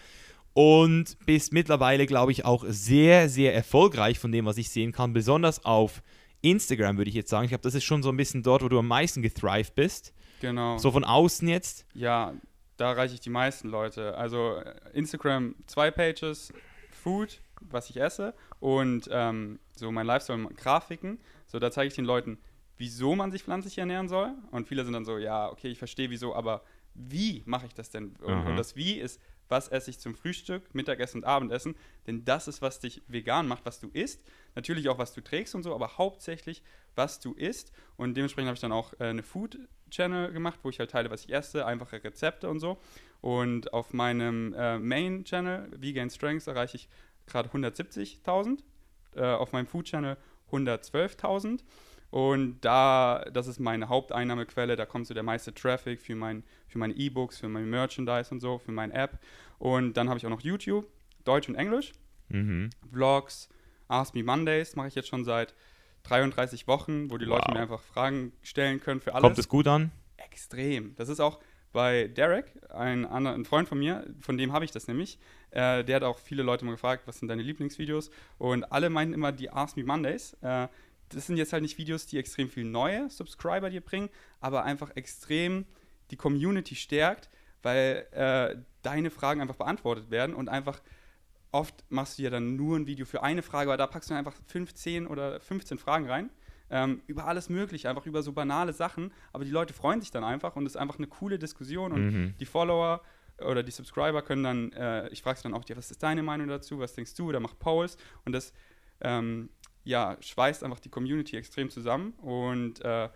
und 0.53 1.17
bist 1.25 1.51
mittlerweile, 1.51 2.05
glaube 2.05 2.31
ich, 2.31 2.45
auch 2.45 2.63
sehr, 2.65 3.27
sehr 3.27 3.53
erfolgreich 3.53 4.19
von 4.19 4.31
dem, 4.31 4.45
was 4.45 4.57
ich 4.57 4.69
sehen 4.69 4.93
kann, 4.93 5.11
besonders 5.11 5.65
auf 5.65 6.01
Instagram, 6.39 6.97
würde 6.97 7.09
ich 7.09 7.15
jetzt 7.15 7.29
sagen. 7.29 7.43
Ich 7.43 7.49
glaube, 7.49 7.63
das 7.63 7.75
ist 7.75 7.83
schon 7.83 8.01
so 8.01 8.07
ein 8.07 8.15
bisschen 8.15 8.41
dort, 8.41 8.63
wo 8.63 8.69
du 8.69 8.79
am 8.79 8.87
meisten 8.87 9.21
gethrived 9.21 9.75
bist. 9.75 10.13
Genau. 10.39 10.77
So 10.77 10.91
von 10.91 11.03
außen 11.03 11.45
jetzt. 11.49 11.85
Ja, 11.93 12.35
da 12.77 12.91
erreiche 12.91 13.15
ich 13.15 13.19
die 13.19 13.29
meisten 13.29 13.67
Leute. 13.67 14.17
Also 14.17 14.61
Instagram 14.93 15.55
zwei 15.67 15.91
Pages, 15.91 16.53
Food, 17.03 17.41
was 17.61 17.89
ich 17.89 17.97
esse 17.97 18.33
und 18.59 19.09
ähm, 19.11 19.59
so 19.75 19.91
mein 19.91 20.05
Lifestyle, 20.05 20.47
Grafiken. 20.55 21.19
So, 21.45 21.59
da 21.59 21.71
zeige 21.71 21.87
ich 21.87 21.95
den 21.95 22.05
Leuten, 22.05 22.37
wieso 22.77 23.15
man 23.15 23.31
sich 23.31 23.43
pflanzlich 23.43 23.77
ernähren 23.77 24.07
soll. 24.07 24.33
Und 24.51 24.67
viele 24.67 24.83
sind 24.83 24.93
dann 24.93 25.05
so, 25.05 25.17
ja, 25.17 25.49
okay, 25.49 25.67
ich 25.67 25.77
verstehe 25.77 26.09
wieso, 26.09 26.33
aber 26.33 26.63
wie 26.95 27.43
mache 27.45 27.67
ich 27.67 27.73
das 27.73 27.89
denn? 27.89 28.15
Und, 28.21 28.47
und, 28.47 28.55
das 28.57 28.75
Wie 28.75 28.93
ist, 28.99 29.21
was 29.47 29.67
esse 29.67 29.89
ich 29.89 29.99
zum 29.99 30.15
Frühstück, 30.15 30.73
Mittagessen 30.73 31.19
und 31.19 31.23
Abendessen? 31.25 31.75
Denn 32.07 32.23
das 32.23 32.47
ist, 32.47 32.61
was 32.61 32.79
dich 32.79 33.01
vegan 33.07 33.47
macht, 33.47 33.65
was 33.65 33.79
du 33.79 33.89
isst. 33.93 34.23
Natürlich 34.55 34.89
auch, 34.89 34.97
was 34.97 35.13
du 35.13 35.21
trägst 35.21 35.55
und 35.55 35.63
so, 35.63 35.73
aber 35.73 35.97
hauptsächlich, 35.97 36.63
was 36.95 37.19
du 37.19 37.33
isst. 37.33 37.71
Und 37.97 38.15
dementsprechend 38.15 38.47
habe 38.47 38.55
ich 38.55 38.61
dann 38.61 38.71
auch 38.71 38.93
äh, 38.99 39.05
eine 39.05 39.23
Food-Channel 39.23 40.31
gemacht, 40.31 40.59
wo 40.63 40.69
ich 40.69 40.79
halt 40.79 40.91
teile, 40.91 41.09
was 41.09 41.25
ich 41.25 41.33
esse, 41.33 41.65
einfache 41.65 42.03
Rezepte 42.03 42.49
und 42.49 42.59
so. 42.59 42.79
Und 43.21 43.73
auf 43.73 43.93
meinem 43.93 44.53
äh, 44.53 44.77
Main-Channel, 44.79 45.71
Vegan 45.77 46.09
Strengths, 46.09 46.47
erreiche 46.47 46.77
ich 46.77 46.89
gerade 47.29 47.49
170.000, 47.49 48.59
äh, 49.15 49.23
auf 49.23 49.51
meinem 49.51 49.67
Food-Channel 49.67 50.17
112.000. 50.51 51.61
Und 52.11 52.61
da, 52.61 53.23
das 53.31 53.47
ist 53.47 53.59
meine 53.59 53.87
Haupteinnahmequelle, 53.87 54.75
da 54.75 54.85
kommt 54.85 55.05
so 55.05 55.13
der 55.13 55.23
meiste 55.23 55.53
Traffic 55.53 56.01
für, 56.01 56.15
mein, 56.15 56.43
für 56.67 56.79
meine 56.79 56.93
E-Books, 56.95 57.37
für 57.37 57.49
mein 57.49 57.69
Merchandise 57.69 58.31
und 58.31 58.39
so, 58.39 58.57
für 58.57 58.71
meine 58.71 58.93
App. 58.93 59.19
Und 59.59 59.93
dann 59.93 60.09
habe 60.09 60.17
ich 60.17 60.25
auch 60.25 60.31
noch 60.31 60.41
YouTube, 60.41 60.87
Deutsch 61.23 61.49
und 61.49 61.55
Englisch, 61.55 61.91
mhm. 62.29 62.71
Vlogs, 62.91 63.49
Ask 63.87 64.15
Me 64.15 64.23
Mondays 64.23 64.75
mache 64.75 64.87
ich 64.87 64.95
jetzt 64.95 65.07
schon 65.07 65.25
seit 65.25 65.53
33 66.03 66.67
Wochen, 66.67 67.11
wo 67.11 67.17
die 67.17 67.27
wow. 67.27 67.37
Leute 67.37 67.51
mir 67.51 67.59
einfach 67.59 67.81
Fragen 67.81 68.31
stellen 68.41 68.79
können 68.79 69.01
für 69.01 69.13
alles. 69.13 69.23
Kommt 69.23 69.39
es 69.39 69.49
gut 69.49 69.67
an? 69.67 69.91
Extrem. 70.17 70.95
Das 70.95 71.09
ist 71.09 71.19
auch 71.19 71.39
bei 71.71 72.07
Derek, 72.07 72.51
ein, 72.69 73.05
ein 73.05 73.45
Freund 73.45 73.67
von 73.67 73.79
mir, 73.79 74.05
von 74.19 74.37
dem 74.37 74.53
habe 74.53 74.65
ich 74.65 74.71
das 74.71 74.87
nämlich. 74.87 75.19
Äh, 75.51 75.83
der 75.83 75.97
hat 75.97 76.03
auch 76.03 76.17
viele 76.17 76.43
Leute 76.43 76.65
mal 76.65 76.71
gefragt, 76.71 77.03
was 77.05 77.19
sind 77.19 77.27
deine 77.27 77.43
Lieblingsvideos? 77.43 78.09
Und 78.37 78.71
alle 78.71 78.89
meinen 78.89 79.13
immer 79.13 79.31
die 79.31 79.51
Ask 79.51 79.77
Me 79.77 79.83
Mondays. 79.83 80.33
Äh, 80.41 80.67
das 81.09 81.27
sind 81.27 81.37
jetzt 81.37 81.53
halt 81.53 81.63
nicht 81.63 81.77
Videos, 81.77 82.05
die 82.05 82.17
extrem 82.17 82.49
viel 82.49 82.65
neue 82.65 83.09
Subscriber 83.09 83.69
dir 83.69 83.81
bringen, 83.81 84.09
aber 84.39 84.63
einfach 84.63 84.95
extrem 84.95 85.65
die 86.11 86.17
Community 86.17 86.75
stärkt, 86.75 87.29
weil 87.61 88.07
äh, 88.11 88.61
deine 88.81 89.09
Fragen 89.09 89.41
einfach 89.41 89.55
beantwortet 89.55 90.11
werden 90.11 90.35
und 90.35 90.49
einfach 90.49 90.81
oft 91.51 91.83
machst 91.89 92.19
du 92.19 92.23
ja 92.23 92.29
dann 92.29 92.55
nur 92.55 92.77
ein 92.77 92.87
Video 92.87 93.05
für 93.05 93.23
eine 93.23 93.41
Frage, 93.41 93.69
aber 93.69 93.77
da 93.77 93.87
packst 93.87 94.09
du 94.09 94.13
einfach 94.13 94.35
15 94.47 95.07
oder 95.07 95.39
15 95.39 95.77
Fragen 95.79 96.07
rein 96.07 96.29
ähm, 96.69 97.01
über 97.07 97.25
alles 97.25 97.49
Mögliche, 97.49 97.89
einfach 97.89 98.05
über 98.05 98.23
so 98.23 98.31
banale 98.31 98.73
Sachen. 98.73 99.11
Aber 99.33 99.45
die 99.45 99.51
Leute 99.51 99.73
freuen 99.73 100.01
sich 100.01 100.11
dann 100.11 100.23
einfach 100.23 100.55
und 100.55 100.65
es 100.65 100.73
ist 100.73 100.77
einfach 100.77 100.97
eine 100.97 101.07
coole 101.07 101.39
Diskussion 101.39 101.91
und 101.91 102.05
mhm. 102.11 102.33
die 102.39 102.45
Follower 102.45 103.01
oder 103.39 103.63
die 103.63 103.71
Subscriber 103.71 104.21
können 104.21 104.43
dann, 104.43 104.71
äh, 104.73 105.07
ich 105.09 105.21
frage 105.21 105.37
sie 105.37 105.43
dann 105.43 105.53
auch, 105.53 105.63
was 105.75 105.91
ist 105.91 106.03
deine 106.03 106.23
Meinung 106.23 106.47
dazu, 106.47 106.79
was 106.79 106.93
denkst 106.93 107.15
du, 107.15 107.29
oder 107.29 107.39
mach 107.39 107.57
Polls 107.57 107.97
und 108.25 108.33
das 108.33 108.53
ähm, 109.01 109.49
ja, 109.83 110.17
schweißt 110.19 110.63
einfach 110.63 110.79
die 110.79 110.89
Community 110.89 111.37
extrem 111.37 111.69
zusammen 111.69 112.13
und 112.21 112.81
äh, 112.81 113.09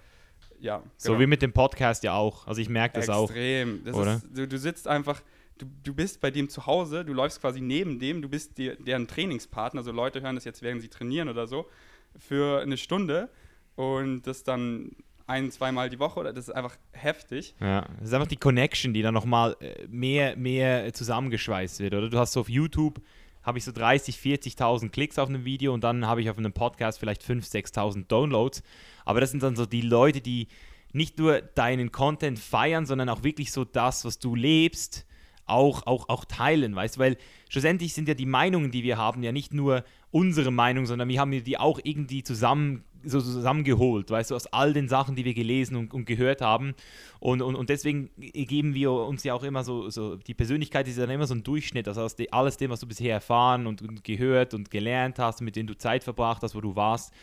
ja. 0.60 0.78
Genau. 0.78 0.92
So 0.98 1.20
wie 1.20 1.28
mit 1.28 1.42
dem 1.42 1.52
Podcast 1.52 2.04
ja 2.04 2.14
auch. 2.14 2.48
Also 2.48 2.62
ich 2.62 2.70
merke 2.70 2.96
das 2.96 3.08
extrem. 3.08 3.16
auch. 3.16 3.30
Extrem. 3.30 3.94
oder? 3.94 4.22
du, 4.34 4.48
du 4.48 4.58
sitzt 4.58 4.88
einfach, 4.88 5.22
du, 5.58 5.66
du 5.84 5.94
bist 5.94 6.22
bei 6.22 6.32
dem 6.32 6.50
zu 6.50 6.66
Hause, 6.66 7.04
du 7.04 7.14
läufst 7.14 7.42
quasi 7.42 7.62
neben 7.62 8.00
dem, 8.00 8.22
du 8.22 8.30
bist 8.30 8.58
die, 8.58 8.76
deren 8.78 9.08
Trainingspartner. 9.08 9.82
Also 9.82 9.92
Leute 9.92 10.22
hören 10.22 10.36
das 10.36 10.46
jetzt, 10.46 10.62
während 10.62 10.82
sie 10.82 10.90
trainieren 10.90 11.30
oder 11.30 11.48
so, 11.48 11.68
für 12.18 12.62
eine 12.62 12.78
Stunde 12.78 13.30
und 13.76 14.24
das 14.24 14.44
dann 14.44 14.92
ein, 15.26 15.52
zweimal 15.52 15.90
die 15.90 16.00
Woche, 16.00 16.24
das 16.24 16.50
ist 16.50 16.54
einfach 16.54 16.76
heftig. 16.92 17.56
Ja, 17.60 17.88
das 18.00 18.10
ist 18.10 18.14
einfach 18.14 18.28
die 18.28 18.38
Connection, 18.38 18.94
die 18.94 19.02
dann 19.02 19.14
nochmal 19.14 19.56
äh, 19.60 19.88
mehr, 19.88 20.36
mehr 20.36 20.94
zusammengeschweißt 20.94 21.80
wird, 21.80 21.94
oder? 21.94 22.10
Du 22.10 22.20
hast 22.20 22.34
so 22.34 22.42
auf 22.42 22.50
YouTube 22.50 23.02
habe 23.44 23.58
ich 23.58 23.66
so 23.66 23.72
30, 23.72 24.16
40.000 24.18 24.90
Klicks 24.90 25.20
auf 25.20 25.30
einem 25.30 25.46
Video 25.46 25.74
und 25.74 25.84
dann 25.84 26.08
habe 26.08 26.22
ich 26.22 26.30
auf 26.30 26.38
einem 26.38 26.54
Podcast 26.54 27.00
vielleicht 27.00 27.22
5.000, 27.22 27.74
6.000 27.74 28.08
Downloads. 28.08 28.64
Aber 29.06 29.20
das 29.20 29.32
sind 29.32 29.44
dann 29.44 29.56
so 29.56 29.66
die 29.66 29.82
Leute, 29.82 30.22
die 30.22 30.48
nicht 30.94 31.18
nur 31.18 31.42
deinen 31.42 31.92
Content 31.92 32.40
feiern, 32.40 32.86
sondern 32.86 33.10
auch 33.10 33.24
wirklich 33.24 33.52
so 33.52 33.66
das, 33.66 34.06
was 34.06 34.20
du 34.20 34.36
lebst, 34.36 35.06
auch, 35.46 35.86
auch, 35.88 36.08
auch 36.08 36.24
teilen, 36.24 36.74
weißt 36.74 36.96
du? 36.96 37.00
Weil 37.02 37.18
schlussendlich 37.50 37.94
sind 37.94 38.08
ja 38.08 38.14
die 38.14 38.26
Meinungen, 38.26 38.72
die 38.72 38.84
wir 38.84 38.98
haben, 38.98 39.24
ja 39.24 39.34
nicht 39.34 39.54
nur 39.54 39.84
unsere 40.10 40.52
Meinung, 40.52 40.86
sondern 40.86 41.10
wir 41.10 41.20
haben 41.20 41.32
die 41.32 41.58
auch 41.58 41.80
irgendwie 41.84 42.24
zusammen 42.24 42.86
so 43.04 43.22
zusammengeholt, 43.22 44.10
weißt 44.10 44.32
du, 44.32 44.36
aus 44.36 44.48
all 44.48 44.74
den 44.74 44.88
Sachen, 44.88 45.16
die 45.16 45.26
wir 45.26 45.34
gelesen 45.34 45.76
und, 45.76 45.94
und 45.94 46.06
gehört 46.06 46.42
haben. 46.42 46.74
Und, 47.20 47.42
und, 47.42 47.56
und 47.56 47.70
deswegen 47.70 48.10
geben 48.18 48.74
wir 48.74 48.92
uns 48.92 49.24
ja 49.24 49.34
auch 49.34 49.44
immer 49.44 49.64
so, 49.64 49.90
so 49.90 50.16
die 50.16 50.34
Persönlichkeit 50.34 50.88
ist 50.88 50.98
ja 50.98 51.06
dann 51.06 51.16
immer 51.16 51.28
so 51.28 51.36
ein 51.36 51.44
Durchschnitt, 51.44 51.88
also 51.88 52.02
aus 52.02 52.16
de, 52.16 52.30
alles 52.32 52.58
dem, 52.58 52.72
was 52.72 52.80
du 52.80 52.88
bisher 52.88 53.14
erfahren 53.14 53.68
und, 53.68 53.82
und 53.82 54.04
gehört 54.04 54.54
und 54.54 54.72
gelernt 54.72 55.20
hast, 55.20 55.42
mit 55.42 55.56
denen 55.56 55.68
du 55.68 55.78
Zeit 55.78 56.04
verbracht 56.04 56.42
hast, 56.44 56.56
wo 56.56 56.62
du 56.62 56.76
warst. 56.76 57.14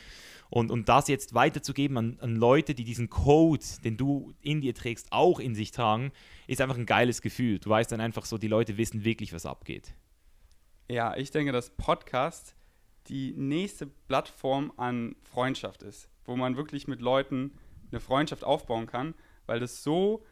Und, 0.50 0.72
und 0.72 0.88
das 0.88 1.06
jetzt 1.06 1.32
weiterzugeben 1.32 1.96
an, 1.96 2.18
an 2.20 2.34
Leute, 2.34 2.74
die 2.74 2.82
diesen 2.82 3.08
Code, 3.08 3.64
den 3.84 3.96
du 3.96 4.34
in 4.42 4.60
dir 4.60 4.74
trägst, 4.74 5.12
auch 5.12 5.38
in 5.38 5.54
sich 5.54 5.70
tragen, 5.70 6.10
ist 6.48 6.60
einfach 6.60 6.76
ein 6.76 6.86
geiles 6.86 7.22
Gefühl. 7.22 7.60
Du 7.60 7.70
weißt 7.70 7.92
dann 7.92 8.00
einfach 8.00 8.24
so, 8.24 8.36
die 8.36 8.48
Leute 8.48 8.76
wissen 8.76 9.04
wirklich, 9.04 9.32
was 9.32 9.46
abgeht. 9.46 9.94
Ja, 10.88 11.16
ich 11.16 11.30
denke, 11.30 11.52
dass 11.52 11.70
Podcast 11.70 12.56
die 13.08 13.32
nächste 13.32 13.86
Plattform 13.86 14.72
an 14.76 15.16
Freundschaft 15.22 15.82
ist, 15.82 16.08
wo 16.24 16.36
man 16.36 16.56
wirklich 16.56 16.88
mit 16.88 17.00
Leuten 17.00 17.58
eine 17.90 18.00
Freundschaft 18.00 18.44
aufbauen 18.44 18.86
kann, 18.86 19.14
weil 19.46 19.60
das 19.60 19.82
so 19.82 20.24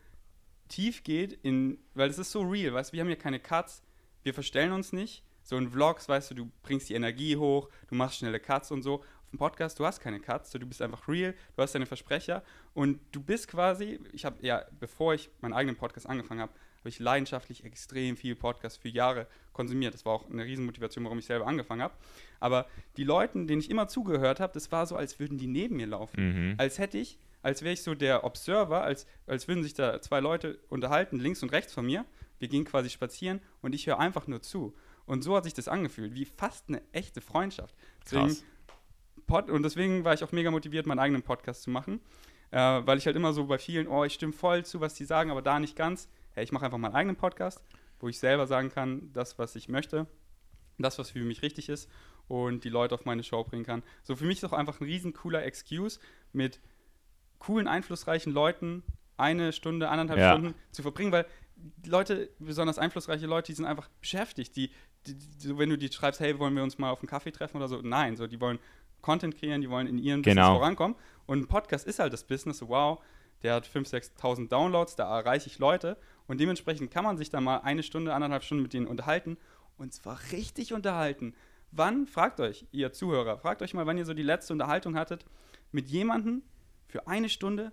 tief 0.68 1.02
geht 1.02 1.33
in, 1.33 1.78
weil 1.94 2.11
es 2.11 2.18
ist 2.18 2.31
so 2.31 2.42
real, 2.42 2.74
weißt 2.74 2.92
wir 2.92 3.00
haben 3.00 3.09
hier 3.09 3.16
keine 3.16 3.40
Cuts, 3.40 3.83
wir 4.22 4.35
verstellen 4.35 4.72
uns 4.72 4.92
nicht. 4.92 5.24
So 5.42 5.57
in 5.57 5.70
Vlogs, 5.70 6.09
weißt 6.11 6.31
du, 6.31 6.35
du 6.35 6.50
bringst 6.62 6.90
die 6.90 6.94
Energie 6.94 7.37
hoch, 7.37 7.70
du 7.88 7.94
machst 7.94 8.18
schnelle 8.18 8.38
Cuts 8.38 8.70
und 8.70 8.83
so 8.83 9.02
im 9.33 9.38
Podcast, 9.38 9.78
du 9.78 9.87
hast 9.87 10.00
keine 10.00 10.20
Cuts, 10.20 10.50
so, 10.50 10.59
du 10.59 10.66
bist 10.66 10.83
einfach 10.83 11.09
real, 11.09 11.35
du 11.57 11.62
hast 11.62 11.74
deine 11.74 11.87
Versprecher 11.87 12.42
und 12.74 13.00
du 13.12 13.22
bist 13.22 13.48
quasi, 13.48 13.98
ich 14.12 14.26
habe 14.26 14.44
ja, 14.44 14.66
bevor 14.78 15.14
ich 15.14 15.31
meinen 15.40 15.54
eigenen 15.54 15.76
Podcast 15.76 16.07
angefangen 16.07 16.40
habe, 16.40 16.52
habe 16.79 16.88
ich 16.88 16.99
leidenschaftlich 16.99 17.64
extrem 17.64 18.17
viel 18.17 18.37
Podcast 18.37 18.81
für 18.81 18.88
Jahre 18.88 19.27
konsumiert. 19.53 19.95
Das 19.95 20.05
war 20.05 20.12
auch 20.12 20.31
eine 20.31 20.45
Riesenmotivation, 20.45 21.05
warum 21.05 21.19
ich 21.19 21.27
selber 21.27 21.47
angefangen 21.47 21.83
habe. 21.83 21.95
Aber 22.41 22.67
die 22.97 23.05
Leuten, 23.05 23.47
denen 23.47 23.61
ich 23.61 23.71
immer 23.71 23.88
zugehört 23.88 24.41
habe, 24.41 24.53
das 24.53 24.71
war 24.71 24.87
so, 24.87 24.97
als 24.97 25.19
würden 25.19 25.38
die 25.38 25.49
neben 25.49 25.77
mir 25.77 25.87
laufen. 25.87 26.51
Mhm. 26.51 26.55
Als 26.59 26.79
hätte 26.79 26.99
ich, 26.99 27.19
als 27.43 27.62
wäre 27.62 27.73
ich 27.73 27.83
so 27.83 27.95
der 27.95 28.25
Observer, 28.25 28.83
als, 28.83 29.07
als 29.27 29.49
würden 29.49 29.62
sich 29.62 29.75
da 29.75 30.01
zwei 30.01 30.21
Leute 30.21 30.59
unterhalten, 30.69 31.19
links 31.19 31.43
und 31.43 31.53
rechts 31.53 31.73
von 31.73 31.87
mir. 31.87 32.05
Wir 32.38 32.49
gehen 32.49 32.64
quasi 32.64 32.91
spazieren 32.91 33.41
und 33.62 33.75
ich 33.75 33.87
höre 33.87 33.99
einfach 33.99 34.27
nur 34.27 34.43
zu. 34.43 34.75
Und 35.07 35.23
so 35.23 35.35
hat 35.37 35.45
sich 35.45 35.55
das 35.55 35.69
angefühlt, 35.69 36.14
wie 36.14 36.25
fast 36.25 36.69
eine 36.69 36.83
echte 36.93 37.21
Freundschaft. 37.21 37.75
Deswegen. 38.05 38.37
Pod 39.27 39.51
und 39.51 39.62
deswegen 39.62 40.05
war 40.05 40.14
ich 40.14 40.25
auch 40.25 40.33
mega 40.33 40.51
motiviert, 40.51 40.87
meinen 40.87 41.01
eigenen 41.01 41.23
Podcast 41.23 41.62
zu 41.62 41.71
machen. 41.71 42.01
Äh, 42.51 42.59
weil 42.59 42.97
ich 42.97 43.07
halt 43.07 43.17
immer 43.17 43.33
so 43.33 43.47
bei 43.47 43.59
vielen, 43.59 43.88
oh, 43.88 44.05
ich 44.05 44.14
stimme 44.14 44.33
voll 44.33 44.64
zu, 44.64 44.81
was 44.81 44.95
die 44.95 45.05
sagen, 45.05 45.31
aber 45.31 45.43
da 45.43 45.61
nicht 45.61 45.77
ganz. 45.77 46.09
Hey, 46.33 46.45
ich 46.45 46.53
mache 46.53 46.64
einfach 46.64 46.79
meinen 46.79 46.95
eigenen 46.95 47.17
Podcast, 47.17 47.62
wo 48.01 48.09
ich 48.09 48.19
selber 48.19 48.47
sagen 48.47 48.71
kann, 48.71 49.12
das, 49.12 49.38
was 49.38 49.57
ich 49.57 49.69
möchte, 49.69 50.07
das, 50.79 50.99
was 50.99 51.11
für 51.11 51.21
mich 51.21 51.43
richtig 51.43 51.69
ist 51.69 51.91
und 52.29 52.64
die 52.64 52.69
Leute 52.69 52.95
auf 52.95 53.05
meine 53.05 53.23
Show 53.23 53.43
bringen 53.43 53.64
kann. 53.64 53.83
So 54.03 54.14
für 54.17 54.25
mich 54.25 54.38
ist 54.38 54.45
auch 54.45 54.53
einfach 54.53 54.81
ein 54.81 54.85
riesen 54.85 55.12
cooler 55.12 55.45
Excuse, 55.45 55.99
mit 56.33 56.61
coolen, 57.38 57.67
einflussreichen 57.67 58.33
Leuten 58.33 58.83
eine 59.17 59.53
Stunde, 59.53 59.88
anderthalb 59.88 60.21
ja. 60.21 60.33
Stunden 60.33 60.55
zu 60.71 60.83
verbringen, 60.83 61.11
weil 61.11 61.27
Leute, 61.87 62.31
besonders 62.38 62.79
einflussreiche 62.79 63.27
Leute, 63.27 63.47
die 63.47 63.57
sind 63.57 63.64
einfach 63.64 63.88
beschäftigt. 64.01 64.55
Die, 64.55 64.71
die, 65.07 65.14
die, 65.14 65.59
wenn 65.59 65.71
du 65.71 65.77
die 65.77 65.91
schreibst, 65.91 66.21
hey, 66.21 66.38
wollen 66.38 66.55
wir 66.55 66.62
uns 66.62 66.79
mal 66.79 66.91
auf 66.91 67.01
einen 67.01 67.09
Kaffee 67.09 67.33
treffen 67.33 67.57
oder 67.57 67.69
so, 67.69 67.81
nein, 67.83 68.17
so, 68.17 68.27
die 68.27 68.41
wollen 68.41 68.61
Content 69.01 69.37
kreieren, 69.37 69.61
die 69.61 69.71
wollen 69.71 69.87
in 69.87 69.99
ihrem 69.99 70.23
genau. 70.23 70.43
Business 70.43 70.59
vorankommen. 70.59 70.97
Und 71.27 71.41
ein 71.41 71.49
Podcast 71.49 71.87
ist 71.87 71.99
halt 71.99 72.12
das 72.12 72.25
Business, 72.25 72.62
wow, 72.62 73.03
der 73.42 73.55
hat 73.55 73.66
5.000, 73.66 74.16
6.000 74.18 74.48
Downloads, 74.48 74.96
da 74.96 75.18
erreiche 75.18 75.48
ich 75.48 75.59
Leute. 75.59 75.96
Und 76.27 76.40
dementsprechend 76.40 76.90
kann 76.90 77.05
man 77.05 77.16
sich 77.16 77.31
da 77.31 77.40
mal 77.40 77.59
eine 77.59 77.83
Stunde, 77.83 78.14
anderthalb 78.14 78.42
Stunden 78.42 78.62
mit 78.62 78.72
denen 78.72 78.87
unterhalten. 78.87 79.38
Und 79.77 79.92
zwar 79.92 80.18
richtig 80.33 80.72
unterhalten. 80.72 81.35
Wann, 81.70 82.07
fragt 82.07 82.40
euch, 82.40 82.66
ihr 82.72 82.92
Zuhörer, 82.92 83.38
fragt 83.38 83.62
euch 83.62 83.74
mal, 83.74 83.87
wann 83.87 83.98
ihr 83.98 84.05
so 84.05 84.14
die 84.14 84.22
letzte 84.22 84.53
Unterhaltung 84.53 84.96
hattet 84.96 85.24
mit 85.70 85.88
jemandem 85.88 86.42
für 86.87 87.07
eine 87.07 87.29
Stunde 87.29 87.72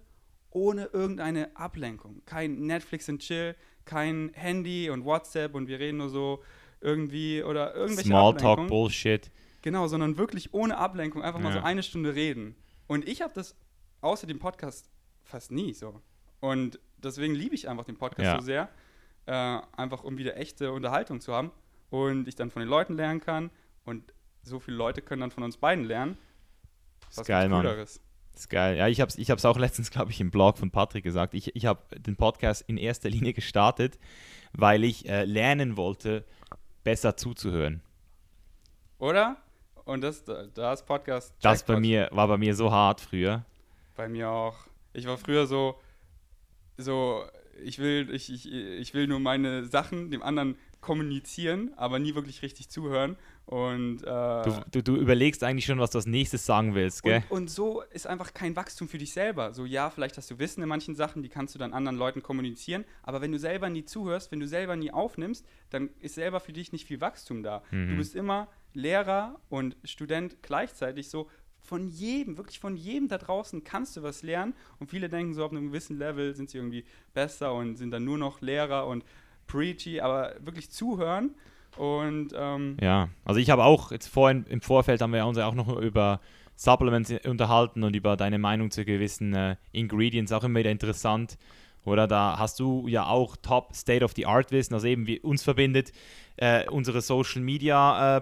ohne 0.52 0.86
irgendeine 0.94 1.56
Ablenkung. 1.56 2.22
Kein 2.26 2.62
Netflix 2.62 3.10
and 3.10 3.22
Chill, 3.22 3.56
kein 3.84 4.32
Handy 4.34 4.90
und 4.90 5.06
WhatsApp 5.06 5.54
und 5.54 5.68
wir 5.68 5.80
reden 5.80 5.98
nur 5.98 6.10
so 6.10 6.44
irgendwie 6.82 7.44
oder 7.44 7.76
irgendwelche 7.76 8.10
Smalltalk 8.10 8.68
Bullshit. 8.68 9.32
Genau, 9.62 9.88
sondern 9.88 10.18
wirklich 10.18 10.54
ohne 10.54 10.78
Ablenkung 10.78 11.24
einfach 11.24 11.40
ja. 11.40 11.46
mal 11.46 11.54
so 11.54 11.60
eine 11.60 11.84
Stunde 11.84 12.16
reden. 12.16 12.56
Und 12.88 13.08
ich 13.08 13.22
habe 13.22 13.34
das 13.34 13.56
außer 14.02 14.28
dem 14.28 14.40
Podcast 14.40 14.90
fast 15.26 15.52
nie 15.52 15.74
so. 15.74 16.02
Und 16.40 16.80
deswegen 16.98 17.36
liebe 17.36 17.56
ich 17.56 17.68
einfach 17.68 17.86
den 17.86 17.98
Podcast 17.98 18.26
ja. 18.26 18.40
so 18.40 18.46
sehr, 18.46 18.70
äh, 19.26 19.60
einfach 19.76 20.04
um 20.04 20.18
wieder 20.18 20.38
echte 20.38 20.72
Unterhaltung 20.72 21.20
zu 21.22 21.34
haben 21.34 21.52
und 21.90 22.28
ich 22.28 22.36
dann 22.36 22.52
von 22.52 22.62
den 22.62 22.70
Leuten 22.70 22.96
lernen 22.96 23.20
kann 23.20 23.50
und 23.84 24.14
so 24.44 24.60
viele 24.60 24.78
Leute 24.78 25.02
können 25.02 25.22
dann 25.22 25.32
von 25.32 25.44
uns 25.44 25.58
beiden 25.58 25.86
lernen. 25.86 26.18
Was 27.08 27.20
ist 27.20 27.28
geil, 27.28 27.50
Mann. 27.50 27.66
Das 27.66 28.00
ist 28.36 28.50
geil. 28.50 28.78
Ja, 28.78 28.88
ich 28.88 29.02
habe 29.02 29.10
es 29.10 29.18
ich 29.18 29.32
auch 29.46 29.58
letztens, 29.58 29.92
glaube 29.92 30.12
ich, 30.12 30.22
im 30.22 30.30
Blog 30.30 30.58
von 30.58 30.70
Patrick 30.72 31.04
gesagt. 31.04 31.34
Ich, 31.34 31.56
ich 31.56 31.66
habe 31.66 31.82
den 31.98 32.16
Podcast 32.16 32.64
in 32.68 32.78
erster 32.78 33.10
Linie 33.10 33.34
gestartet, 33.34 33.98
weil 34.54 34.84
ich 34.84 35.08
äh, 35.08 35.24
lernen 35.24 35.78
wollte, 35.78 36.26
besser 36.84 37.18
zuzuhören. 37.18 37.82
Oder? 39.00 39.38
Und 39.86 40.02
das, 40.02 40.24
da 40.24 40.74
ist 40.74 40.86
Podcast. 40.86 41.34
Das 41.42 41.64
bei 41.64 41.80
mir, 41.80 42.10
war 42.12 42.28
bei 42.28 42.38
mir 42.38 42.56
so 42.56 42.72
hart 42.72 43.02
früher. 43.02 43.46
Bei 43.96 44.08
mir 44.08 44.30
auch. 44.30 44.56
Ich 44.96 45.08
war 45.08 45.18
früher 45.18 45.46
so, 45.46 45.76
so, 46.78 47.24
ich 47.64 47.80
will, 47.80 48.10
ich, 48.14 48.32
ich, 48.32 48.52
ich 48.52 48.94
will 48.94 49.08
nur 49.08 49.20
meine 49.20 49.66
Sachen 49.66 50.12
dem 50.12 50.24
anderen 50.24 50.58
kommunizieren, 50.82 51.72
aber 51.78 51.98
nie 51.98 52.14
wirklich 52.14 52.44
richtig 52.44 52.70
zuhören. 52.70 53.18
Und, 53.48 54.04
äh, 54.04 54.06
du, 54.06 54.64
du, 54.72 54.84
du, 54.84 54.96
überlegst 54.96 55.44
eigentlich 55.44 55.66
schon, 55.66 55.80
was 55.80 55.90
du 55.90 55.98
als 55.98 56.06
nächstes 56.06 56.46
sagen 56.46 56.76
willst, 56.76 57.02
gell? 57.04 57.24
Und, 57.30 57.42
und, 57.42 57.50
so 57.50 57.82
ist 57.92 58.06
einfach 58.06 58.34
kein 58.34 58.56
Wachstum 58.56 58.88
für 58.88 59.00
dich 59.00 59.12
selber. 59.12 59.54
So, 59.54 59.66
ja, 59.66 59.90
vielleicht 59.90 60.18
hast 60.18 60.30
du 60.30 60.38
Wissen 60.38 60.62
in 60.62 60.70
manchen 60.70 60.96
Sachen, 60.96 61.24
die 61.24 61.30
kannst 61.30 61.56
du 61.56 61.60
dann 61.60 61.74
anderen 61.74 61.98
Leuten 61.98 62.22
kommunizieren, 62.22 62.86
aber 63.02 63.22
wenn 63.22 63.32
du 63.32 63.40
selber 63.40 63.70
nie 63.70 63.84
zuhörst, 63.84 64.32
wenn 64.32 64.40
du 64.40 64.48
selber 64.48 64.76
nie 64.76 64.92
aufnimmst, 64.92 65.46
dann 65.72 65.90
ist 66.00 66.16
selber 66.16 66.40
für 66.40 66.54
dich 66.54 66.72
nicht 66.72 66.86
viel 66.86 67.02
Wachstum 67.02 67.42
da. 67.42 67.64
Mhm. 67.72 67.90
Du 67.90 67.98
bist 67.98 68.16
immer 68.16 68.48
Lehrer 68.74 69.40
und 69.50 69.76
Student 69.84 70.38
gleichzeitig 70.44 71.10
so. 71.10 71.30
Von 71.66 71.90
jedem, 71.90 72.38
wirklich 72.38 72.60
von 72.60 72.76
jedem 72.76 73.08
da 73.08 73.18
draußen 73.18 73.64
kannst 73.64 73.98
du 73.98 74.04
was 74.04 74.22
lernen. 74.22 74.54
Und 74.80 74.90
viele 74.90 75.10
denken 75.10 75.34
so, 75.34 75.44
auf 75.44 75.52
einem 75.52 75.68
gewissen 75.68 75.98
Level 75.98 76.36
sind 76.36 76.50
sie 76.50 76.58
irgendwie 76.60 76.86
besser 77.14 77.54
und 77.54 77.76
sind 77.76 77.92
dann 77.92 78.04
nur 78.04 78.18
noch 78.18 78.42
Lehrer 78.42 78.88
und 78.88 79.04
preachy, 79.48 80.00
aber 80.00 80.36
wirklich 80.40 80.70
zuhören. 80.70 81.36
Und 81.78 82.34
ähm, 82.36 82.78
ja, 82.82 83.10
also 83.26 83.40
ich 83.40 83.50
habe 83.50 83.64
auch 83.64 83.92
jetzt 83.92 84.08
vorhin 84.08 84.46
im 84.48 84.62
Vorfeld 84.62 85.02
haben 85.02 85.12
wir 85.12 85.26
uns 85.26 85.38
auch 85.38 85.56
noch 85.56 85.78
über 85.78 86.22
Supplements 86.56 87.14
unterhalten 87.26 87.84
und 87.84 87.96
über 87.96 88.16
deine 88.16 88.40
Meinung 88.40 88.72
zu 88.72 88.86
gewissen 88.86 89.34
äh, 89.34 89.56
Ingredients 89.74 90.32
auch 90.32 90.44
immer 90.44 90.60
wieder 90.60 90.72
interessant. 90.72 91.38
Oder 91.86 92.08
da 92.08 92.38
hast 92.38 92.60
du 92.60 92.88
ja 92.88 93.08
auch 93.08 93.38
Top 93.38 93.76
State 93.76 94.04
of 94.04 94.14
the 94.16 94.26
Art 94.26 94.52
Wissen, 94.52 94.74
also 94.74 94.88
eben 94.88 95.08
wie 95.08 95.20
uns 95.20 95.44
verbindet 95.44 95.92
äh, 96.38 96.68
unsere 96.70 97.02
Social 97.02 97.42
Media 97.42 98.18
äh, 98.18 98.22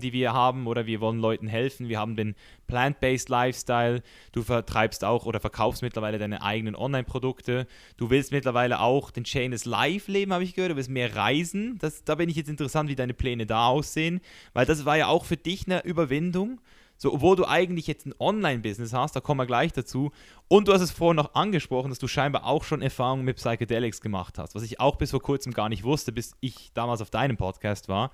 die 0.00 0.12
wir 0.12 0.32
haben, 0.32 0.66
oder 0.66 0.86
wir 0.86 1.00
wollen 1.00 1.18
Leuten 1.18 1.48
helfen. 1.48 1.88
Wir 1.88 1.98
haben 1.98 2.16
den 2.16 2.34
Plant-Based 2.66 3.28
Lifestyle. 3.28 4.02
Du 4.32 4.42
vertreibst 4.42 5.04
auch 5.04 5.26
oder 5.26 5.40
verkaufst 5.40 5.82
mittlerweile 5.82 6.18
deine 6.18 6.42
eigenen 6.42 6.74
Online-Produkte. 6.74 7.66
Du 7.96 8.10
willst 8.10 8.32
mittlerweile 8.32 8.80
auch 8.80 9.10
den 9.10 9.24
Chainless 9.24 9.64
Life 9.64 10.10
leben, 10.10 10.32
habe 10.32 10.44
ich 10.44 10.54
gehört. 10.54 10.72
Du 10.72 10.76
willst 10.76 10.90
mehr 10.90 11.14
reisen. 11.14 11.78
Das, 11.78 12.04
da 12.04 12.14
bin 12.14 12.28
ich 12.28 12.36
jetzt 12.36 12.48
interessant, 12.48 12.88
wie 12.88 12.96
deine 12.96 13.14
Pläne 13.14 13.46
da 13.46 13.66
aussehen, 13.66 14.20
weil 14.54 14.66
das 14.66 14.84
war 14.84 14.96
ja 14.96 15.08
auch 15.08 15.24
für 15.24 15.36
dich 15.36 15.66
eine 15.66 15.84
Überwindung. 15.84 16.60
So, 17.02 17.12
obwohl 17.14 17.34
du 17.34 17.48
eigentlich 17.48 17.88
jetzt 17.88 18.06
ein 18.06 18.14
Online-Business 18.20 18.92
hast, 18.92 19.16
da 19.16 19.20
kommen 19.20 19.40
wir 19.40 19.46
gleich 19.46 19.72
dazu. 19.72 20.12
Und 20.46 20.68
du 20.68 20.72
hast 20.72 20.82
es 20.82 20.92
vorhin 20.92 21.16
noch 21.16 21.34
angesprochen, 21.34 21.88
dass 21.88 21.98
du 21.98 22.06
scheinbar 22.06 22.46
auch 22.46 22.62
schon 22.62 22.80
Erfahrungen 22.80 23.24
mit 23.24 23.38
Psychedelics 23.38 24.00
gemacht 24.00 24.38
hast, 24.38 24.54
was 24.54 24.62
ich 24.62 24.78
auch 24.78 24.94
bis 24.94 25.10
vor 25.10 25.20
kurzem 25.20 25.52
gar 25.52 25.68
nicht 25.68 25.82
wusste, 25.82 26.12
bis 26.12 26.36
ich 26.38 26.70
damals 26.74 27.00
auf 27.00 27.10
deinem 27.10 27.36
Podcast 27.36 27.88
war. 27.88 28.12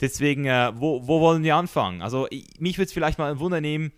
Deswegen, 0.00 0.46
äh, 0.46 0.72
wo, 0.76 1.06
wo 1.06 1.20
wollen 1.20 1.42
wir 1.42 1.56
anfangen? 1.56 2.00
Also, 2.00 2.26
ich, 2.30 2.58
mich 2.58 2.78
würde 2.78 2.86
es 2.86 2.94
vielleicht 2.94 3.18
mal 3.18 3.30
ein 3.30 3.38
Wunder 3.38 3.60
nehmen, 3.60 3.92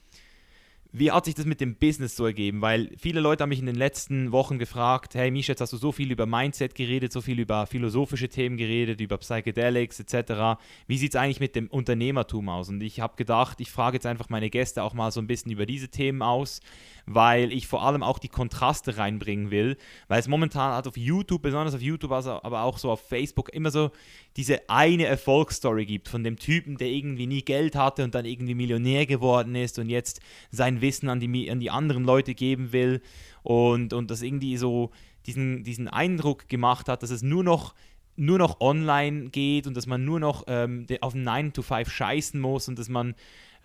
wie 0.92 1.11
hat 1.11 1.27
sich 1.27 1.35
das 1.35 1.44
mit 1.44 1.61
dem 1.61 1.74
Business 1.74 2.16
so 2.16 2.24
ergeben? 2.24 2.62
Weil 2.62 2.90
viele 2.96 3.20
Leute 3.20 3.42
haben 3.42 3.51
mich 3.51 3.59
in 3.59 3.66
den 3.66 3.74
letzten 3.74 4.33
Wochen 4.33 4.59
gefragt, 4.59 5.14
hey 5.14 5.31
Misha, 5.31 5.53
jetzt 5.53 5.61
hast 5.61 5.72
du 5.72 5.77
so 5.77 5.92
viel 5.92 6.11
über 6.11 6.24
Mindset 6.24 6.74
geredet, 6.74 7.12
so 7.12 7.20
viel 7.20 7.38
über 7.38 7.66
philosophische 7.66 8.29
Themen 8.29 8.57
geredet, 8.57 9.01
über 9.01 9.18
Psychedelics 9.18 10.01
etc. 10.01 10.59
Wie 10.87 10.96
sieht 10.96 11.14
es 11.14 11.20
eigentlich 11.20 11.40
mit 11.40 11.57
dem 11.57 11.68
Unternehmertum 11.68 12.48
aus? 12.48 12.70
Und 12.70 12.83
ich 12.83 13.01
habe 13.01 13.16
gedacht, 13.16 13.61
ich 13.61 13.70
frage 13.70 13.96
jetzt 13.96 14.07
einfach 14.07 14.31
meine 14.31 14.48
Gäste 14.48 14.83
auch 14.83 14.94
mal 14.94 15.11
so 15.11 15.20
ein 15.20 15.27
bisschen 15.27 15.53
über 15.53 15.66
diese 15.66 15.88
Themen 15.88 16.22
aus, 16.22 16.61
weil 17.10 17.52
ich 17.52 17.66
vor 17.66 17.82
allem 17.82 18.02
auch 18.02 18.18
die 18.18 18.28
Kontraste 18.28 18.98
reinbringen 18.98 19.50
will, 19.50 19.76
weil 20.08 20.20
es 20.20 20.28
momentan 20.28 20.74
halt 20.74 20.86
auf 20.86 20.96
YouTube, 20.96 21.42
besonders 21.42 21.74
auf 21.74 21.80
YouTube, 21.80 22.12
also 22.12 22.42
aber 22.42 22.62
auch 22.62 22.76
so 22.78 22.90
auf 22.90 23.00
Facebook 23.08 23.48
immer 23.48 23.70
so 23.70 23.90
diese 24.36 24.68
eine 24.68 25.06
Erfolgsstory 25.06 25.86
gibt 25.86 26.08
von 26.08 26.22
dem 26.22 26.36
Typen, 26.36 26.76
der 26.76 26.88
irgendwie 26.88 27.26
nie 27.26 27.42
Geld 27.42 27.76
hatte 27.76 28.04
und 28.04 28.14
dann 28.14 28.26
irgendwie 28.26 28.54
Millionär 28.54 29.06
geworden 29.06 29.54
ist 29.54 29.78
und 29.78 29.88
jetzt 29.88 30.20
sein 30.50 30.80
Wissen 30.82 31.08
an 31.08 31.18
die, 31.18 31.50
an 31.50 31.60
die 31.60 31.70
anderen 31.70 32.04
Leute 32.04 32.34
geben 32.34 32.72
will 32.72 33.00
und, 33.42 33.94
und 33.94 34.10
das 34.10 34.20
irgendwie 34.20 34.58
so 34.58 34.90
diesen, 35.26 35.64
diesen 35.64 35.88
Eindruck 35.88 36.48
gemacht 36.48 36.88
hat, 36.88 37.02
dass 37.02 37.10
es 37.10 37.22
nur 37.22 37.42
noch 37.42 37.74
nur 38.20 38.38
noch 38.38 38.60
online 38.60 39.30
geht 39.30 39.68
und 39.68 39.76
dass 39.76 39.86
man 39.86 40.04
nur 40.04 40.18
noch 40.18 40.42
ähm, 40.48 40.86
auf 41.02 41.14
9 41.14 41.52
to 41.52 41.62
5 41.62 41.88
scheißen 41.88 42.40
muss 42.40 42.66
und 42.66 42.76
dass 42.76 42.88
man 42.88 43.14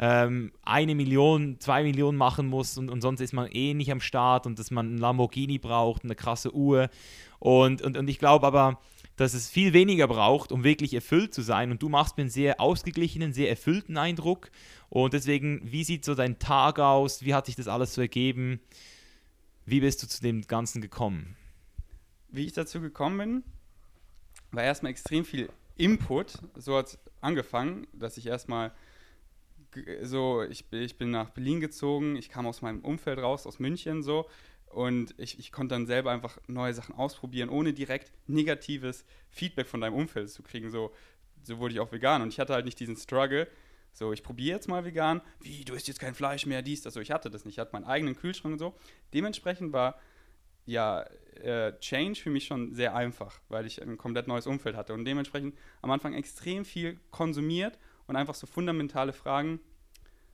ähm, 0.06 0.52
eine 0.64 0.96
Million, 0.96 1.62
zwei 1.62 1.82
Millionen 1.82 2.18
machen 2.18 2.48
muss 2.48 2.78
und, 2.78 2.90
und 2.90 3.00
sonst 3.00 3.22
ist 3.22 3.32
man 3.32 3.50
eh 3.50 3.74
nicht 3.74 3.90
am 3.90 4.02
Start 4.02 4.46
und 4.46 4.60
dass 4.60 4.70
man 4.70 4.88
einen 4.88 4.98
Lamborghini 4.98 5.60
braucht, 5.60 6.04
eine 6.04 6.14
krasse 6.14 6.54
Uhr. 6.54 6.90
Und, 7.40 7.82
und, 7.82 7.96
und 7.96 8.10
ich 8.10 8.20
glaube 8.20 8.46
aber, 8.46 8.82
dass 9.16 9.34
es 9.34 9.50
viel 9.50 9.72
weniger 9.72 10.10
braucht, 10.10 10.52
um 10.52 10.66
wirklich 10.66 10.94
erfüllt 10.94 11.34
zu 11.34 11.42
sein. 11.42 11.72
Und 11.72 11.82
du 11.82 11.88
machst 11.88 12.18
mir 12.18 12.24
einen 12.24 12.30
sehr 12.30 12.60
ausgeglichenen, 12.60 13.32
sehr 13.32 13.48
erfüllten 13.50 13.96
Eindruck. 13.96 14.52
Und 14.90 15.14
deswegen, 15.14 15.62
wie 15.64 15.86
sieht 15.86 16.04
so 16.04 16.16
dein 16.16 16.38
Tag 16.38 16.80
aus? 16.80 17.24
Wie 17.24 17.34
hat 17.34 17.46
sich 17.46 17.56
das 17.56 17.70
alles 17.70 17.94
so 17.94 18.02
ergeben? 18.02 18.60
Wie 19.66 19.80
bist 19.80 20.04
du 20.04 20.08
zu 20.08 20.22
dem 20.22 20.42
Ganzen 20.42 20.82
gekommen? 20.82 21.38
Wie 22.28 22.46
ich 22.46 22.52
dazu 22.52 22.82
gekommen 22.82 23.18
bin, 23.18 23.44
war 24.52 24.64
erstmal 24.64 24.92
extrem 24.92 25.24
viel 25.24 25.48
Input. 25.78 26.40
So 26.58 26.76
hat 26.76 26.88
es 26.88 27.00
angefangen, 27.22 27.88
dass 27.94 28.18
ich 28.18 28.26
erstmal 28.26 28.74
so, 30.02 30.44
ich, 30.44 30.66
ich 30.72 30.98
bin 30.98 31.12
nach 31.12 31.30
Berlin 31.32 31.60
gezogen, 31.60 32.16
ich 32.16 32.30
kam 32.30 32.46
aus 32.48 32.62
meinem 32.62 32.82
Umfeld 32.82 33.20
raus, 33.20 33.48
aus 33.48 33.60
München 33.60 34.04
so. 34.04 34.28
Und 34.68 35.14
ich, 35.18 35.38
ich 35.38 35.52
konnte 35.52 35.76
dann 35.76 35.86
selber 35.86 36.12
einfach 36.12 36.40
neue 36.48 36.74
Sachen 36.74 36.96
ausprobieren, 36.96 37.50
ohne 37.50 37.74
direkt 37.74 38.12
negatives 38.28 39.06
Feedback 39.30 39.68
von 39.68 39.82
deinem 39.82 39.94
Umfeld 39.94 40.32
zu 40.32 40.42
kriegen. 40.42 40.72
So, 40.72 40.92
so 41.44 41.60
wurde 41.60 41.76
ich 41.76 41.80
auch 41.80 41.92
vegan. 41.92 42.24
Und 42.24 42.30
ich 42.30 42.40
hatte 42.40 42.54
halt 42.54 42.66
nicht 42.66 42.80
diesen 42.80 42.98
Struggle, 42.98 43.48
so, 43.94 44.12
ich 44.12 44.24
probiere 44.24 44.56
jetzt 44.56 44.68
mal 44.68 44.84
vegan. 44.84 45.22
Wie, 45.40 45.64
du 45.64 45.76
isst 45.76 45.88
jetzt 45.88 46.00
kein 46.00 46.16
Fleisch 46.16 46.48
mehr, 46.48 46.64
dies, 46.64 46.82
das. 46.82 46.96
So, 46.96 47.00
ich 47.00 47.12
hatte 47.12 47.30
das 47.30 47.46
nicht. 47.46 47.56
Ich 47.56 47.60
hatte 47.60 47.74
meinen 47.74 47.86
eigenen 47.86 48.16
Kühlschrank 48.16 48.54
und 48.54 48.60
so. 48.60 48.74
Dementsprechend 49.14 49.72
war 49.72 50.00
ja 50.66 51.04
äh, 51.42 51.78
Change 51.80 52.20
für 52.20 52.32
mich 52.32 52.46
schon 52.46 52.74
sehr 52.74 52.96
einfach, 52.96 53.40
weil 53.50 53.66
ich 53.68 53.82
ein 53.82 53.98
komplett 53.98 54.28
neues 54.28 54.48
Umfeld 54.48 54.76
hatte. 54.76 54.94
Und 54.94 55.06
dementsprechend 55.06 55.56
am 55.82 55.92
Anfang 55.92 56.14
extrem 56.14 56.66
viel 56.66 57.00
konsumiert 57.12 57.78
und 58.08 58.16
einfach 58.16 58.36
so 58.36 58.48
fundamentale 58.48 59.14
Fragen, 59.14 59.60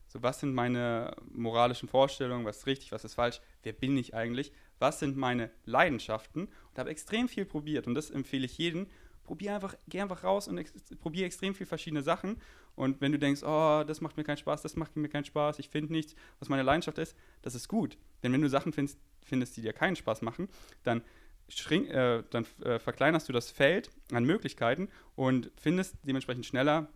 so 0.07 0.23
was 0.23 0.39
sind 0.39 0.53
meine 0.53 1.15
moralischen 1.31 1.87
Vorstellungen, 1.87 2.45
was 2.45 2.57
ist 2.57 2.67
richtig, 2.67 2.91
was 2.91 3.05
ist 3.05 3.13
falsch, 3.13 3.41
wer 3.63 3.73
bin 3.73 3.95
ich 3.97 4.15
eigentlich, 4.15 4.51
was 4.79 4.99
sind 4.99 5.17
meine 5.17 5.51
Leidenschaften 5.65 6.45
und 6.45 6.79
habe 6.79 6.89
extrem 6.89 7.27
viel 7.27 7.45
probiert 7.45 7.87
und 7.87 7.93
das 7.93 8.09
empfehle 8.09 8.45
ich 8.45 8.57
jedem. 8.57 8.87
Probier 9.23 9.53
einfach, 9.53 9.75
geh 9.87 10.01
einfach 10.01 10.23
raus 10.23 10.47
und 10.47 10.57
ex 10.57 10.73
probier 10.99 11.27
extrem 11.27 11.53
viel 11.53 11.67
verschiedene 11.67 12.01
Sachen. 12.01 12.41
Und 12.73 12.99
wenn 12.99 13.11
du 13.11 13.19
denkst, 13.19 13.43
oh, 13.43 13.83
das 13.85 14.01
macht 14.01 14.17
mir 14.17 14.23
keinen 14.23 14.37
Spaß, 14.37 14.63
das 14.63 14.75
macht 14.75 14.95
mir 14.95 15.07
keinen 15.07 15.25
Spaß, 15.25 15.59
ich 15.59 15.69
finde 15.69 15.93
nichts, 15.93 16.15
was 16.39 16.49
meine 16.49 16.63
Leidenschaft 16.63 16.97
ist, 16.97 17.15
das 17.43 17.53
ist 17.53 17.67
gut. 17.67 17.95
Denn 18.23 18.33
wenn 18.33 18.41
du 18.41 18.49
Sachen 18.49 18.73
findest, 18.73 18.97
findest 19.23 19.55
die 19.55 19.61
dir 19.61 19.73
keinen 19.73 19.95
Spaß 19.95 20.23
machen, 20.23 20.49
dann 20.81 21.03
Schrink, 21.47 21.89
äh, 21.89 22.23
dann 22.31 22.45
äh, 22.63 22.79
verkleinerst 22.79 23.29
du 23.29 23.33
das 23.33 23.51
Feld 23.51 23.91
an 24.11 24.23
Möglichkeiten 24.23 24.89
und 25.15 25.51
findest 25.57 25.95
dementsprechend 26.03 26.47
schneller 26.47 26.87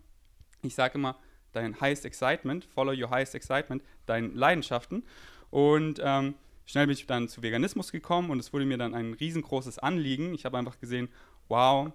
ich 0.66 0.74
sage 0.74 0.98
immer, 0.98 1.16
dein 1.52 1.80
highest 1.80 2.04
excitement, 2.04 2.64
follow 2.64 2.92
your 2.92 3.10
highest 3.10 3.34
excitement, 3.34 3.82
deine 4.06 4.28
Leidenschaften. 4.28 5.04
Und 5.50 6.00
ähm, 6.02 6.34
schnell 6.66 6.86
bin 6.86 6.94
ich 6.94 7.06
dann 7.06 7.28
zu 7.28 7.42
Veganismus 7.42 7.92
gekommen 7.92 8.30
und 8.30 8.38
es 8.38 8.52
wurde 8.52 8.66
mir 8.66 8.78
dann 8.78 8.94
ein 8.94 9.14
riesengroßes 9.14 9.78
Anliegen. 9.78 10.34
Ich 10.34 10.44
habe 10.44 10.58
einfach 10.58 10.78
gesehen, 10.80 11.08
wow, 11.48 11.92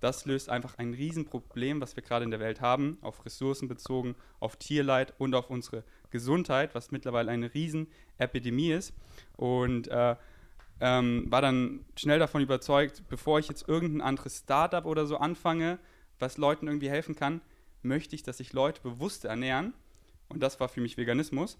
das 0.00 0.24
löst 0.24 0.48
einfach 0.48 0.78
ein 0.78 0.94
Riesenproblem, 0.94 1.80
was 1.80 1.94
wir 1.94 2.02
gerade 2.02 2.24
in 2.24 2.32
der 2.32 2.40
Welt 2.40 2.60
haben, 2.60 2.98
auf 3.02 3.24
Ressourcen 3.24 3.68
bezogen, 3.68 4.16
auf 4.40 4.56
Tierleid 4.56 5.14
und 5.18 5.34
auf 5.34 5.48
unsere 5.48 5.84
Gesundheit, 6.10 6.74
was 6.74 6.90
mittlerweile 6.90 7.30
eine 7.30 7.54
Riesenepidemie 7.54 8.72
ist. 8.72 8.94
Und 9.36 9.86
äh, 9.88 10.16
ähm, 10.80 11.26
war 11.30 11.40
dann 11.40 11.84
schnell 11.96 12.18
davon 12.18 12.42
überzeugt, 12.42 13.04
bevor 13.08 13.38
ich 13.38 13.48
jetzt 13.48 13.68
irgendein 13.68 14.00
anderes 14.00 14.38
Startup 14.38 14.84
oder 14.84 15.06
so 15.06 15.18
anfange, 15.18 15.78
was 16.18 16.36
Leuten 16.36 16.66
irgendwie 16.66 16.90
helfen 16.90 17.14
kann, 17.14 17.40
möchte 17.82 18.14
ich, 18.14 18.22
dass 18.22 18.38
sich 18.38 18.52
Leute 18.52 18.80
bewusst 18.82 19.24
ernähren. 19.24 19.74
Und 20.28 20.42
das 20.42 20.60
war 20.60 20.68
für 20.68 20.80
mich 20.80 20.96
Veganismus. 20.96 21.58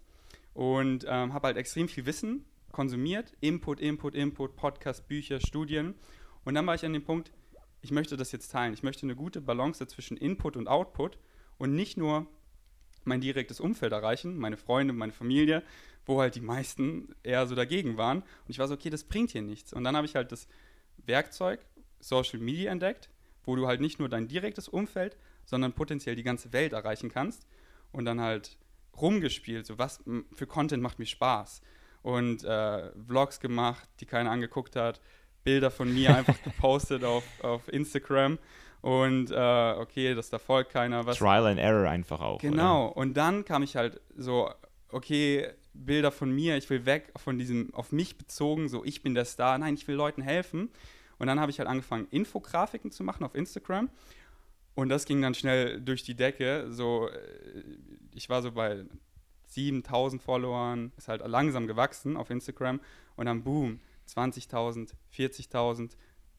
Und 0.54 1.04
ähm, 1.08 1.32
habe 1.32 1.48
halt 1.48 1.56
extrem 1.56 1.88
viel 1.88 2.06
Wissen 2.06 2.44
konsumiert. 2.72 3.32
Input, 3.40 3.80
Input, 3.80 4.14
Input, 4.14 4.56
Podcast, 4.56 5.08
Bücher, 5.08 5.40
Studien. 5.40 5.94
Und 6.44 6.54
dann 6.54 6.66
war 6.66 6.74
ich 6.74 6.84
an 6.84 6.92
dem 6.92 7.04
Punkt, 7.04 7.32
ich 7.82 7.90
möchte 7.90 8.16
das 8.16 8.32
jetzt 8.32 8.50
teilen. 8.50 8.74
Ich 8.74 8.82
möchte 8.82 9.04
eine 9.04 9.16
gute 9.16 9.40
Balance 9.40 9.86
zwischen 9.86 10.16
Input 10.16 10.56
und 10.56 10.68
Output 10.68 11.18
und 11.58 11.74
nicht 11.74 11.96
nur 11.96 12.26
mein 13.04 13.20
direktes 13.20 13.60
Umfeld 13.60 13.92
erreichen, 13.92 14.38
meine 14.38 14.56
Freunde, 14.56 14.92
meine 14.92 15.12
Familie, 15.12 15.62
wo 16.06 16.20
halt 16.20 16.34
die 16.34 16.40
meisten 16.40 17.14
eher 17.22 17.46
so 17.46 17.54
dagegen 17.54 17.96
waren. 17.96 18.18
Und 18.18 18.48
ich 18.48 18.58
war 18.58 18.68
so, 18.68 18.74
okay, 18.74 18.90
das 18.90 19.04
bringt 19.04 19.30
hier 19.32 19.42
nichts. 19.42 19.72
Und 19.72 19.84
dann 19.84 19.96
habe 19.96 20.06
ich 20.06 20.14
halt 20.14 20.32
das 20.32 20.46
Werkzeug 21.04 21.64
Social 22.00 22.38
Media 22.38 22.70
entdeckt, 22.70 23.10
wo 23.44 23.56
du 23.56 23.66
halt 23.66 23.80
nicht 23.80 23.98
nur 23.98 24.08
dein 24.08 24.28
direktes 24.28 24.68
Umfeld, 24.68 25.16
sondern 25.44 25.72
potenziell 25.72 26.16
die 26.16 26.22
ganze 26.22 26.52
Welt 26.52 26.72
erreichen 26.72 27.10
kannst. 27.10 27.46
Und 27.92 28.04
dann 28.04 28.20
halt 28.20 28.56
rumgespielt, 29.00 29.66
so 29.66 29.78
was 29.78 30.02
für 30.34 30.46
Content 30.46 30.82
macht 30.82 30.98
mir 30.98 31.06
Spaß. 31.06 31.62
Und 32.02 32.44
äh, 32.44 32.90
Vlogs 33.06 33.38
gemacht, 33.40 33.88
die 34.00 34.06
keiner 34.06 34.30
angeguckt 34.30 34.76
hat, 34.76 35.00
Bilder 35.44 35.70
von 35.70 35.92
mir 35.92 36.16
einfach 36.16 36.40
gepostet 36.42 37.04
auf, 37.04 37.24
auf 37.42 37.68
Instagram. 37.68 38.38
Und 38.80 39.30
äh, 39.30 39.74
okay, 39.78 40.14
das 40.14 40.28
da 40.28 40.38
folgt 40.38 40.72
keiner. 40.72 41.06
Was 41.06 41.18
Trial 41.18 41.46
and 41.46 41.60
Error 41.60 41.88
einfach 41.88 42.20
auch. 42.20 42.40
Genau. 42.40 42.88
Oder? 42.88 42.96
Und 42.96 43.16
dann 43.16 43.44
kam 43.44 43.62
ich 43.62 43.76
halt 43.76 44.00
so, 44.16 44.50
okay, 44.88 45.48
Bilder 45.72 46.10
von 46.10 46.30
mir, 46.34 46.56
ich 46.56 46.68
will 46.68 46.84
weg 46.84 47.12
von 47.16 47.38
diesem, 47.38 47.72
auf 47.74 47.92
mich 47.92 48.18
bezogen, 48.18 48.68
so 48.68 48.84
ich 48.84 49.02
bin 49.02 49.14
der 49.14 49.24
Star. 49.24 49.56
Nein, 49.58 49.74
ich 49.74 49.86
will 49.86 49.94
Leuten 49.94 50.22
helfen. 50.22 50.68
Und 51.18 51.28
dann 51.28 51.38
habe 51.38 51.52
ich 51.52 51.60
halt 51.60 51.68
angefangen, 51.68 52.08
Infografiken 52.10 52.90
zu 52.90 53.04
machen 53.04 53.24
auf 53.24 53.36
Instagram. 53.36 53.88
Und 54.74 54.88
das 54.88 55.04
ging 55.04 55.20
dann 55.20 55.34
schnell 55.34 55.80
durch 55.80 56.02
die 56.02 56.14
Decke. 56.14 56.66
So, 56.70 57.08
äh, 57.08 57.62
ich 58.14 58.28
war 58.28 58.42
so 58.42 58.52
bei 58.52 58.84
7000 59.46 60.22
Followern, 60.22 60.92
ist 60.96 61.08
halt 61.08 61.26
langsam 61.26 61.66
gewachsen 61.66 62.16
auf 62.16 62.30
Instagram 62.30 62.80
und 63.16 63.26
dann 63.26 63.44
boom, 63.44 63.80
20.000, 64.08 64.92
40.000, 65.14 65.92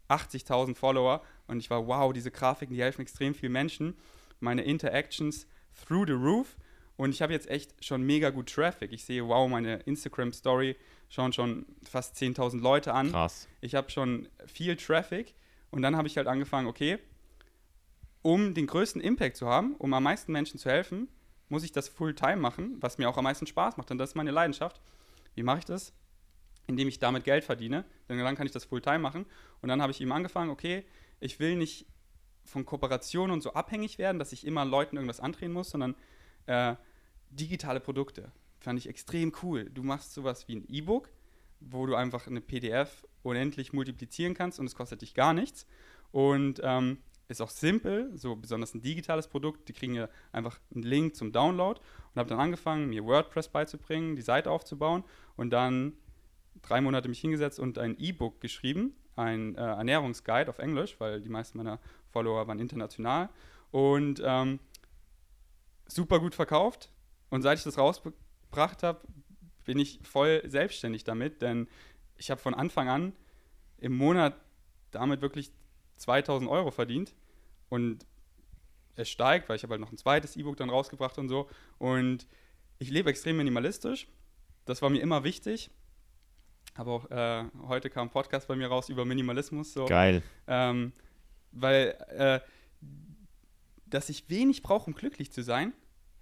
80.000 0.10 0.76
Follower 0.76 1.22
und 1.48 1.60
ich 1.60 1.70
war, 1.70 1.88
wow, 1.88 2.12
diese 2.12 2.32
Grafiken, 2.32 2.76
die 2.76 2.82
helfen 2.82 3.02
extrem 3.02 3.36
vielen 3.36 3.52
Menschen. 3.52 3.96
Meine 4.40 4.64
Interactions 4.64 5.48
through 5.86 6.08
the 6.08 6.14
roof 6.14 6.58
und 6.98 7.12
ich 7.12 7.22
habe 7.22 7.34
jetzt 7.34 7.50
echt 7.50 7.84
schon 7.84 8.04
mega 8.04 8.30
gut 8.30 8.52
Traffic. 8.52 8.92
Ich 8.92 9.06
sehe, 9.06 9.28
wow, 9.28 9.50
meine 9.50 9.78
Instagram-Story 9.78 10.76
schauen 11.10 11.34
schon 11.34 11.66
fast 11.90 12.16
10.000 12.16 12.62
Leute 12.62 12.94
an. 12.94 13.12
Krass. 13.12 13.48
Ich 13.62 13.76
habe 13.76 13.90
schon 13.90 14.28
viel 14.46 14.76
Traffic 14.76 15.34
und 15.72 15.82
dann 15.82 15.96
habe 15.96 16.08
ich 16.08 16.18
halt 16.18 16.28
angefangen, 16.28 16.68
okay, 16.68 17.00
um 18.24 18.56
den 18.56 18.66
größten 18.66 19.02
Impact 19.02 19.38
zu 19.38 19.48
haben, 19.48 19.76
um 19.76 19.94
am 19.94 20.02
meisten 20.02 20.32
Menschen 20.32 20.58
zu 20.58 20.70
helfen, 20.70 21.10
muss 21.50 21.64
ich 21.64 21.72
das 21.72 21.90
Fulltime 21.90 22.38
machen, 22.38 22.78
was 22.80 22.98
mir 22.98 23.08
auch 23.08 23.18
am 23.18 23.26
meisten 23.26 23.46
Spaß 23.46 23.78
macht. 23.78 23.92
Und 23.92 24.00
das 24.00 24.12
ist 24.12 24.16
meine 24.16 24.32
Leidenschaft. 24.32 24.82
Wie 25.36 25.44
mache 25.44 25.60
ich 25.60 25.66
das? 25.66 25.94
Indem 26.66 26.88
ich 26.88 27.00
damit 27.00 27.26
Geld 27.26 27.44
verdiene. 27.44 27.86
Denn 28.10 28.18
dann 28.18 28.36
kann 28.36 28.48
ich 28.48 28.54
das 28.54 28.66
Fulltime 28.66 29.00
machen. 29.00 29.26
Und 29.62 29.70
dann 29.70 29.82
habe 29.82 29.92
ich 29.92 30.02
eben 30.02 30.12
angefangen, 30.12 30.50
okay, 30.50 30.86
ich 31.20 31.40
will 31.40 31.56
nicht 31.56 31.86
von 32.46 32.66
Kooperationen 32.66 33.32
und 33.32 33.44
so 33.44 33.54
abhängig 33.54 33.98
werden, 33.98 34.20
dass 34.20 34.32
ich 34.32 34.48
immer 34.48 34.66
Leuten 34.66 34.96
irgendwas 34.96 35.20
andrehen 35.20 35.52
muss, 35.52 35.70
sondern 35.70 35.96
äh, 36.46 36.76
digitale 37.30 37.80
Produkte. 37.80 38.32
Fand 38.60 38.80
ich 38.80 38.88
extrem 38.88 39.34
cool. 39.44 39.70
Du 39.70 39.84
machst 39.84 40.14
sowas 40.14 40.48
wie 40.48 40.56
ein 40.56 40.66
E-Book, 40.68 41.10
wo 41.60 41.86
du 41.86 41.96
einfach 41.96 42.28
eine 42.28 42.42
PDF 42.42 43.06
unendlich 43.22 43.74
multiplizieren 43.74 44.34
kannst 44.34 44.60
und 44.60 44.66
es 44.66 44.76
kostet 44.76 45.02
dich 45.02 45.14
gar 45.14 45.34
nichts. 45.34 45.66
Und 46.12 46.62
ähm, 46.64 47.00
ist 47.34 47.42
auch 47.42 47.50
simpel, 47.50 48.12
so 48.16 48.36
besonders 48.36 48.74
ein 48.74 48.82
digitales 48.82 49.28
Produkt. 49.28 49.68
Die 49.68 49.74
kriegen 49.74 49.96
ja 49.96 50.08
einfach 50.32 50.60
einen 50.74 50.84
Link 50.84 51.16
zum 51.16 51.32
Download 51.32 51.80
und 52.14 52.20
habe 52.20 52.30
dann 52.30 52.40
angefangen, 52.40 52.90
mir 52.90 53.04
WordPress 53.06 53.50
beizubringen, 53.50 54.16
die 54.16 54.22
Seite 54.22 54.52
aufzubauen 54.52 55.04
und 55.36 55.50
dann 55.50 55.94
drei 56.62 56.80
Monate 56.80 57.10
mich 57.10 57.20
hingesetzt 57.20 57.60
und 57.60 57.78
ein 57.78 57.98
E-Book 58.00 58.40
geschrieben, 58.40 58.96
ein 59.16 59.56
äh, 59.56 59.62
Ernährungsguide 59.62 60.50
auf 60.50 60.60
Englisch, 60.60 60.96
weil 61.00 61.22
die 61.22 61.30
meisten 61.30 61.58
meiner 61.58 61.80
Follower 62.12 62.48
waren 62.48 62.60
international 62.60 63.30
und 63.72 64.22
ähm, 64.24 64.60
super 65.88 66.20
gut 66.20 66.36
verkauft. 66.36 66.90
Und 67.30 67.42
seit 67.42 67.58
ich 67.58 67.64
das 67.64 67.78
rausgebracht 67.78 68.84
habe, 68.84 69.02
bin 69.66 69.80
ich 69.80 70.00
voll 70.04 70.44
selbstständig 70.46 71.04
damit, 71.04 71.42
denn 71.42 71.68
ich 72.18 72.30
habe 72.30 72.40
von 72.40 72.54
Anfang 72.54 72.90
an 72.90 73.14
im 73.78 73.98
Monat 73.98 74.36
damit 74.92 75.22
wirklich 75.22 75.52
2000 75.98 76.50
Euro 76.50 76.72
verdient 76.72 77.16
und 77.74 78.06
es 78.96 79.10
steigt, 79.10 79.50
weil 79.50 79.56
ich 79.56 79.64
habe 79.64 79.72
halt 79.72 79.82
noch 79.82 79.92
ein 79.92 79.98
zweites 79.98 80.36
E-Book 80.36 80.58
dann 80.58 80.70
rausgebracht 80.70 81.18
und 81.18 81.28
so 81.28 81.50
und 81.80 82.28
ich 82.78 82.90
lebe 82.92 83.10
extrem 83.10 83.38
minimalistisch. 83.38 84.08
Das 84.66 84.82
war 84.82 84.90
mir 84.90 85.02
immer 85.02 85.24
wichtig. 85.24 85.72
Aber 86.76 86.92
auch 86.92 87.12
äh, 87.12 87.46
heute 87.68 87.90
kam 87.90 88.08
ein 88.08 88.12
Podcast 88.12 88.48
bei 88.48 88.56
mir 88.56 88.68
raus 88.68 88.90
über 88.90 89.06
Minimalismus. 89.06 89.74
So. 89.74 89.86
Geil. 89.86 90.22
Ähm, 90.48 90.92
weil, 91.52 91.96
äh, 92.10 92.40
dass 93.86 94.10
ich 94.10 94.30
wenig 94.30 94.62
brauche, 94.64 94.88
um 94.88 94.96
glücklich 94.96 95.32
zu 95.32 95.44
sein, 95.44 95.74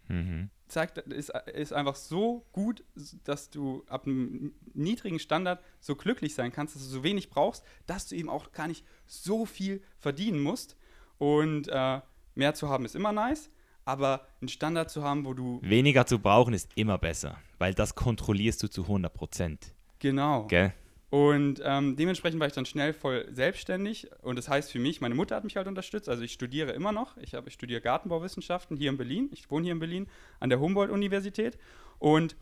Mhm. 0.07 0.49
zeigt, 0.67 0.97
ist, 0.97 1.29
ist 1.53 1.71
einfach 1.73 1.95
so 1.95 2.45
gut, 2.51 2.83
dass 3.23 3.49
du 3.49 3.83
ab 3.87 4.05
einem 4.05 4.53
niedrigen 4.73 5.19
Standard 5.19 5.63
so 5.79 5.95
glücklich 5.95 6.33
sein 6.35 6.51
kannst, 6.51 6.75
dass 6.75 6.83
du 6.83 6.89
so 6.89 7.03
wenig 7.03 7.29
brauchst, 7.29 7.63
dass 7.85 8.07
du 8.07 8.15
eben 8.15 8.29
auch 8.29 8.51
gar 8.51 8.67
nicht 8.67 8.85
so 9.05 9.45
viel 9.45 9.81
verdienen 9.99 10.41
musst. 10.41 10.75
Und 11.21 11.67
äh, 11.67 12.01
mehr 12.33 12.55
zu 12.55 12.67
haben 12.67 12.83
ist 12.83 12.95
immer 12.95 13.11
nice, 13.11 13.51
aber 13.85 14.25
einen 14.41 14.49
Standard 14.49 14.89
zu 14.89 15.03
haben, 15.03 15.23
wo 15.23 15.35
du. 15.35 15.59
Weniger 15.61 16.07
zu 16.07 16.17
brauchen 16.17 16.51
ist 16.55 16.71
immer 16.73 16.97
besser, 16.97 17.37
weil 17.59 17.75
das 17.75 17.93
kontrollierst 17.93 18.63
du 18.63 18.67
zu 18.67 18.81
100 18.81 19.13
Prozent. 19.13 19.75
Genau. 19.99 20.47
Gell? 20.47 20.73
Und 21.11 21.61
ähm, 21.63 21.95
dementsprechend 21.95 22.39
war 22.39 22.47
ich 22.47 22.53
dann 22.53 22.65
schnell 22.65 22.93
voll 22.93 23.27
selbstständig. 23.31 24.09
Und 24.23 24.37
das 24.37 24.49
heißt 24.49 24.71
für 24.71 24.79
mich, 24.79 24.99
meine 24.99 25.13
Mutter 25.13 25.35
hat 25.35 25.43
mich 25.43 25.57
halt 25.57 25.67
unterstützt. 25.67 26.09
Also 26.09 26.23
ich 26.23 26.33
studiere 26.33 26.71
immer 26.71 26.91
noch. 26.91 27.17
Ich, 27.17 27.35
hab, 27.35 27.45
ich 27.45 27.53
studiere 27.53 27.81
Gartenbauwissenschaften 27.81 28.75
hier 28.75 28.89
in 28.89 28.97
Berlin. 28.97 29.29
Ich 29.31 29.51
wohne 29.51 29.65
hier 29.65 29.73
in 29.73 29.79
Berlin 29.79 30.07
an 30.39 30.49
der 30.49 30.59
Humboldt-Universität. 30.59 31.59
Und 31.99 32.35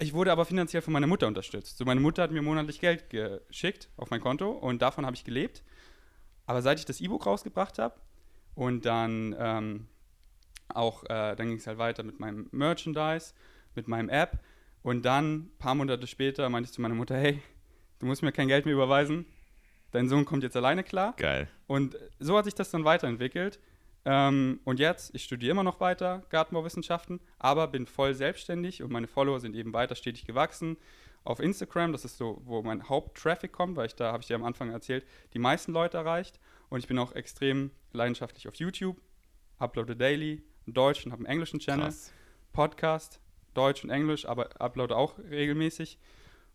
ich 0.00 0.12
wurde 0.12 0.32
aber 0.32 0.44
finanziell 0.44 0.82
von 0.82 0.92
meiner 0.92 1.06
Mutter 1.06 1.28
unterstützt. 1.28 1.78
So, 1.78 1.84
meine 1.84 2.00
Mutter 2.00 2.24
hat 2.24 2.32
mir 2.32 2.42
monatlich 2.42 2.80
Geld 2.80 3.10
geschickt 3.10 3.90
auf 3.96 4.10
mein 4.10 4.20
Konto 4.20 4.50
und 4.50 4.82
davon 4.82 5.06
habe 5.06 5.14
ich 5.14 5.22
gelebt. 5.22 5.62
Aber 6.46 6.62
seit 6.62 6.80
ich 6.80 6.84
das 6.84 7.00
E-Book 7.00 7.26
rausgebracht 7.26 7.78
habe 7.78 7.94
und 8.54 8.84
dann 8.86 9.34
ähm, 9.38 9.86
auch, 10.68 11.04
äh, 11.04 11.34
dann 11.36 11.48
ging 11.48 11.56
es 11.56 11.66
halt 11.66 11.78
weiter 11.78 12.02
mit 12.02 12.20
meinem 12.20 12.48
Merchandise, 12.52 13.34
mit 13.74 13.88
meinem 13.88 14.08
App. 14.08 14.38
Und 14.82 15.04
dann, 15.04 15.34
ein 15.34 15.50
paar 15.58 15.74
Monate 15.74 16.06
später, 16.06 16.48
meinte 16.48 16.68
ich 16.68 16.74
zu 16.74 16.82
meiner 16.82 16.94
Mutter, 16.94 17.16
hey, 17.16 17.40
du 17.98 18.06
musst 18.06 18.22
mir 18.22 18.32
kein 18.32 18.48
Geld 18.48 18.66
mehr 18.66 18.74
überweisen. 18.74 19.24
Dein 19.92 20.08
Sohn 20.08 20.24
kommt 20.24 20.42
jetzt 20.42 20.56
alleine 20.56 20.82
klar. 20.82 21.14
Geil. 21.16 21.48
Und 21.66 21.96
so 22.18 22.36
hat 22.36 22.44
sich 22.44 22.54
das 22.54 22.70
dann 22.70 22.84
weiterentwickelt. 22.84 23.60
Ähm, 24.04 24.60
und 24.64 24.80
jetzt, 24.80 25.14
ich 25.14 25.24
studiere 25.24 25.52
immer 25.52 25.62
noch 25.62 25.80
weiter 25.80 26.22
Gartenbauwissenschaften, 26.28 27.20
aber 27.38 27.68
bin 27.68 27.86
voll 27.86 28.12
selbstständig 28.14 28.82
und 28.82 28.92
meine 28.92 29.06
Follower 29.06 29.40
sind 29.40 29.56
eben 29.56 29.72
weiter 29.72 29.94
stetig 29.94 30.26
gewachsen. 30.26 30.76
Auf 31.22 31.40
Instagram, 31.40 31.92
das 31.92 32.04
ist 32.04 32.18
so, 32.18 32.42
wo 32.44 32.60
mein 32.62 32.86
Haupttraffic 32.88 33.50
kommt, 33.50 33.76
weil 33.76 33.86
ich 33.86 33.94
da, 33.94 34.12
habe 34.12 34.20
ich 34.20 34.26
dir 34.26 34.34
am 34.34 34.44
Anfang 34.44 34.70
erzählt, 34.70 35.06
die 35.32 35.38
meisten 35.38 35.72
Leute 35.72 35.96
erreicht. 35.96 36.38
Und 36.68 36.80
ich 36.80 36.86
bin 36.86 36.98
auch 36.98 37.12
extrem 37.12 37.70
leidenschaftlich 37.92 38.48
auf 38.48 38.54
YouTube, 38.56 39.00
uploade 39.58 39.96
daily 39.96 40.42
in 40.66 40.74
Deutsch 40.74 41.04
und 41.04 41.12
habe 41.12 41.20
einen 41.20 41.32
englischen 41.32 41.60
Channel. 41.60 41.86
Krass. 41.86 42.12
Podcast, 42.52 43.20
Deutsch 43.52 43.84
und 43.84 43.90
Englisch, 43.90 44.26
aber 44.26 44.60
uploade 44.60 44.96
auch 44.96 45.18
regelmäßig. 45.18 45.98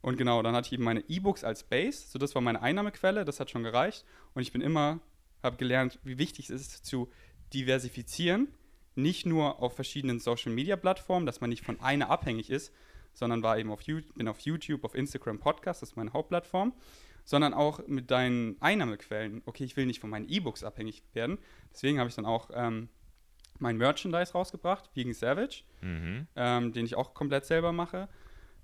Und 0.02 0.18
genau, 0.18 0.42
dann 0.42 0.56
hatte 0.56 0.68
ich 0.68 0.74
eben 0.74 0.84
meine 0.84 1.04
E-Books 1.08 1.44
als 1.44 1.64
Base, 1.64 2.08
so 2.08 2.18
das 2.18 2.34
war 2.34 2.42
meine 2.42 2.62
Einnahmequelle, 2.62 3.26
das 3.26 3.40
hat 3.40 3.50
schon 3.50 3.64
gereicht. 3.64 4.06
Und 4.34 4.42
ich 4.42 4.52
bin 4.52 4.62
immer, 4.62 5.00
habe 5.44 5.58
gelernt, 5.58 6.00
wie 6.04 6.18
wichtig 6.18 6.50
es 6.50 6.62
ist, 6.62 6.86
zu 6.86 7.12
diversifizieren, 7.54 8.48
nicht 8.96 9.26
nur 9.26 9.62
auf 9.62 9.76
verschiedenen 9.76 10.20
Social-Media-Plattformen, 10.20 11.26
dass 11.26 11.42
man 11.42 11.50
nicht 11.50 11.66
von 11.66 11.80
einer 11.82 12.10
abhängig 12.10 12.50
ist, 12.50 12.74
sondern 13.14 13.44
war 13.44 13.58
eben 13.58 13.72
auf 13.72 13.82
YouTube, 13.82 14.16
bin 14.16 14.28
auf 14.28 14.40
YouTube, 14.40 14.86
auf 14.86 14.96
Instagram, 14.96 15.40
Podcast, 15.40 15.82
das 15.82 15.90
ist 15.90 15.96
meine 15.96 16.14
Hauptplattform, 16.14 16.74
sondern 17.30 17.54
auch 17.54 17.86
mit 17.88 18.10
deinen 18.10 18.60
Einnahmequellen. 18.60 19.44
Okay, 19.46 19.64
ich 19.64 19.78
will 19.78 19.86
nicht 19.86 20.00
von 20.00 20.10
meinen 20.10 20.28
E-Books 20.28 20.64
abhängig 20.64 21.04
werden, 21.14 21.38
deswegen 21.72 22.00
habe 22.00 22.10
ich 22.10 22.16
dann 22.16 22.26
auch 22.26 22.50
ähm, 22.56 22.90
mein 23.60 23.78
Merchandise 23.78 24.34
rausgebracht, 24.34 24.90
Vegan 24.96 25.14
Savage 25.14 25.62
Mhm. 25.82 26.26
ähm, 26.36 26.74
den 26.74 26.86
ich 26.86 26.96
auch 26.96 27.14
komplett 27.14 27.46
selber 27.46 27.72
mache. 27.72 28.10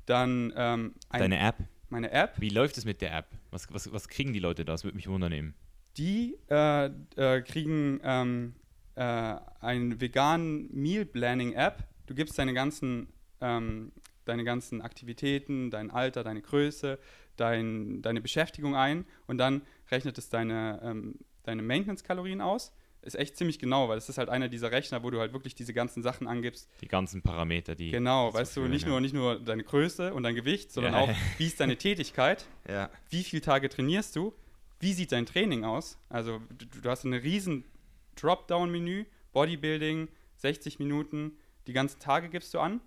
Dann 0.08 0.52
ähm, 0.56 0.96
ein, 1.10 1.20
Deine 1.22 1.40
App. 1.40 1.58
meine 1.90 2.10
App, 2.12 2.34
Wie 2.42 2.50
läuft 2.50 2.78
es 2.80 2.86
mit 2.86 3.02
der 3.02 3.16
App? 3.16 3.28
Was, 3.52 3.72
was, 3.72 3.92
was 3.94 4.08
kriegen 4.10 4.34
die 4.34 4.40
Leute 4.40 4.66
da? 4.66 4.72
Das 4.74 4.84
würde 4.84 4.96
mich 4.96 5.08
wundern. 5.08 5.54
die 5.98 6.38
äh, 6.50 6.86
äh, 7.18 7.42
kriegen 7.44 8.00
ähm, 8.04 8.56
äh, 8.96 9.36
einen 9.62 10.02
veganen 10.02 10.70
Meal 10.74 11.06
Planning 11.06 11.54
App. 11.54 11.84
Du 12.08 12.16
gibst 12.16 12.38
deine 12.40 12.54
ganzen, 12.54 13.08
ähm, 13.42 13.92
deine 14.26 14.44
ganzen 14.44 14.82
Aktivitäten, 14.82 15.70
dein 15.72 15.92
Alter, 15.92 16.24
deine 16.24 16.42
Größe, 16.42 16.98
dein, 17.38 18.02
deine 18.02 18.22
Beschäftigung 18.22 18.76
ein 18.76 19.06
und 19.28 19.38
dann 19.38 19.62
rechnet 19.92 20.18
es 20.18 20.30
deine, 20.30 20.80
ähm, 20.84 21.16
deine 21.44 21.62
Maintenance-Kalorien 21.62 22.42
aus. 22.42 22.72
Ist 23.02 23.16
echt 23.16 23.38
ziemlich 23.38 23.60
genau, 23.60 23.88
weil 23.88 24.00
es 24.00 24.10
ist 24.10 24.18
halt 24.18 24.30
einer 24.30 24.50
dieser 24.50 24.72
Rechner, 24.72 25.04
wo 25.04 25.12
du 25.12 25.20
halt 25.20 25.32
wirklich 25.32 25.54
diese 25.54 25.76
ganzen 25.76 26.02
Sachen 26.02 26.28
angibst, 26.28 26.68
Die 26.82 26.88
ganzen 26.88 27.22
Parameter, 27.22 27.76
die. 27.76 27.92
Genau, 27.92 28.34
weißt 28.34 28.58
du, 28.58 28.62
nicht, 28.68 28.82
ja. 28.84 28.90
nur, 28.90 29.00
nicht 29.02 29.14
nur 29.14 29.40
deine 29.40 29.64
Größe 29.64 30.12
und 30.12 30.24
dein 30.24 30.34
Gewicht, 30.34 30.72
sondern 30.72 30.94
Ja. 30.94 31.00
auch, 31.02 31.10
wie 31.38 31.46
ist 31.46 31.60
deine 31.60 31.78
Tätigkeit, 31.78 32.48
Ja. 32.68 32.90
wie 33.12 33.24
viele 33.24 33.44
Tage 33.44 33.70
trainierst 33.70 34.16
du, 34.16 34.34
wie 34.80 34.92
sieht 34.94 35.12
dein 35.12 35.28
Training 35.28 35.64
aus. 35.66 36.00
Also 36.10 36.42
du, 36.58 36.66
du 36.82 36.90
hast 36.90 37.04
ein 37.04 37.14
riesen 37.14 37.64
Dropdown-Menü, 38.20 39.06
Bodybuilding, 39.34 40.08
60 40.38 40.80
Minuten, 40.80 41.38
die 41.68 41.74
ganzen 41.74 42.00
Tage 42.00 42.30
gibst 42.30 42.54
du 42.54 42.60
an. 42.60 42.82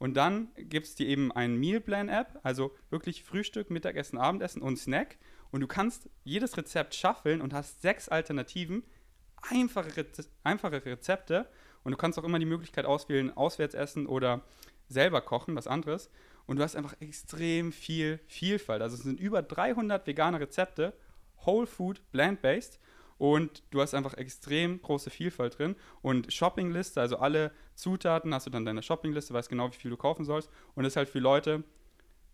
Und 0.00 0.14
dann 0.14 0.48
gibt 0.56 0.86
es 0.86 0.94
dir 0.94 1.06
eben 1.06 1.30
ein 1.30 1.56
Mealplan-App, 1.56 2.40
also 2.42 2.74
wirklich 2.88 3.22
Frühstück, 3.22 3.68
Mittagessen, 3.68 4.18
Abendessen 4.18 4.62
und 4.62 4.78
Snack. 4.78 5.18
Und 5.50 5.60
du 5.60 5.66
kannst 5.66 6.08
jedes 6.24 6.56
Rezept 6.56 6.94
schaffeln 6.94 7.42
und 7.42 7.52
hast 7.52 7.82
sechs 7.82 8.08
Alternativen, 8.08 8.82
einfache, 9.42 9.94
Reze 9.94 10.24
einfache 10.42 10.82
Rezepte. 10.86 11.46
Und 11.84 11.92
du 11.92 11.98
kannst 11.98 12.18
auch 12.18 12.24
immer 12.24 12.38
die 12.38 12.46
Möglichkeit 12.46 12.86
auswählen, 12.86 13.36
auswärts 13.36 13.74
essen 13.74 14.06
oder 14.06 14.40
selber 14.88 15.20
kochen, 15.20 15.54
was 15.54 15.66
anderes. 15.66 16.08
Und 16.46 16.56
du 16.56 16.62
hast 16.62 16.76
einfach 16.76 16.94
extrem 17.00 17.70
viel 17.70 18.20
Vielfalt. 18.26 18.80
Also 18.80 18.96
es 18.96 19.02
sind 19.02 19.20
über 19.20 19.42
300 19.42 20.06
vegane 20.06 20.40
Rezepte, 20.40 20.94
Whole 21.44 21.66
Food, 21.66 22.00
Plant-Based. 22.10 22.80
Und 23.20 23.62
du 23.70 23.82
hast 23.82 23.92
einfach 23.92 24.14
extrem 24.14 24.80
große 24.80 25.10
Vielfalt 25.10 25.58
drin. 25.58 25.76
Und 26.00 26.32
Shoppingliste, 26.32 27.02
also 27.02 27.18
alle 27.18 27.52
Zutaten, 27.74 28.32
hast 28.32 28.46
du 28.46 28.50
dann 28.50 28.64
deine 28.64 28.82
Shoppingliste, 28.82 29.34
weißt 29.34 29.50
genau, 29.50 29.70
wie 29.70 29.76
viel 29.76 29.90
du 29.90 29.98
kaufen 29.98 30.24
sollst. 30.24 30.48
Und 30.74 30.84
das 30.84 30.94
ist 30.94 30.96
halt 30.96 31.10
für 31.10 31.18
Leute 31.18 31.62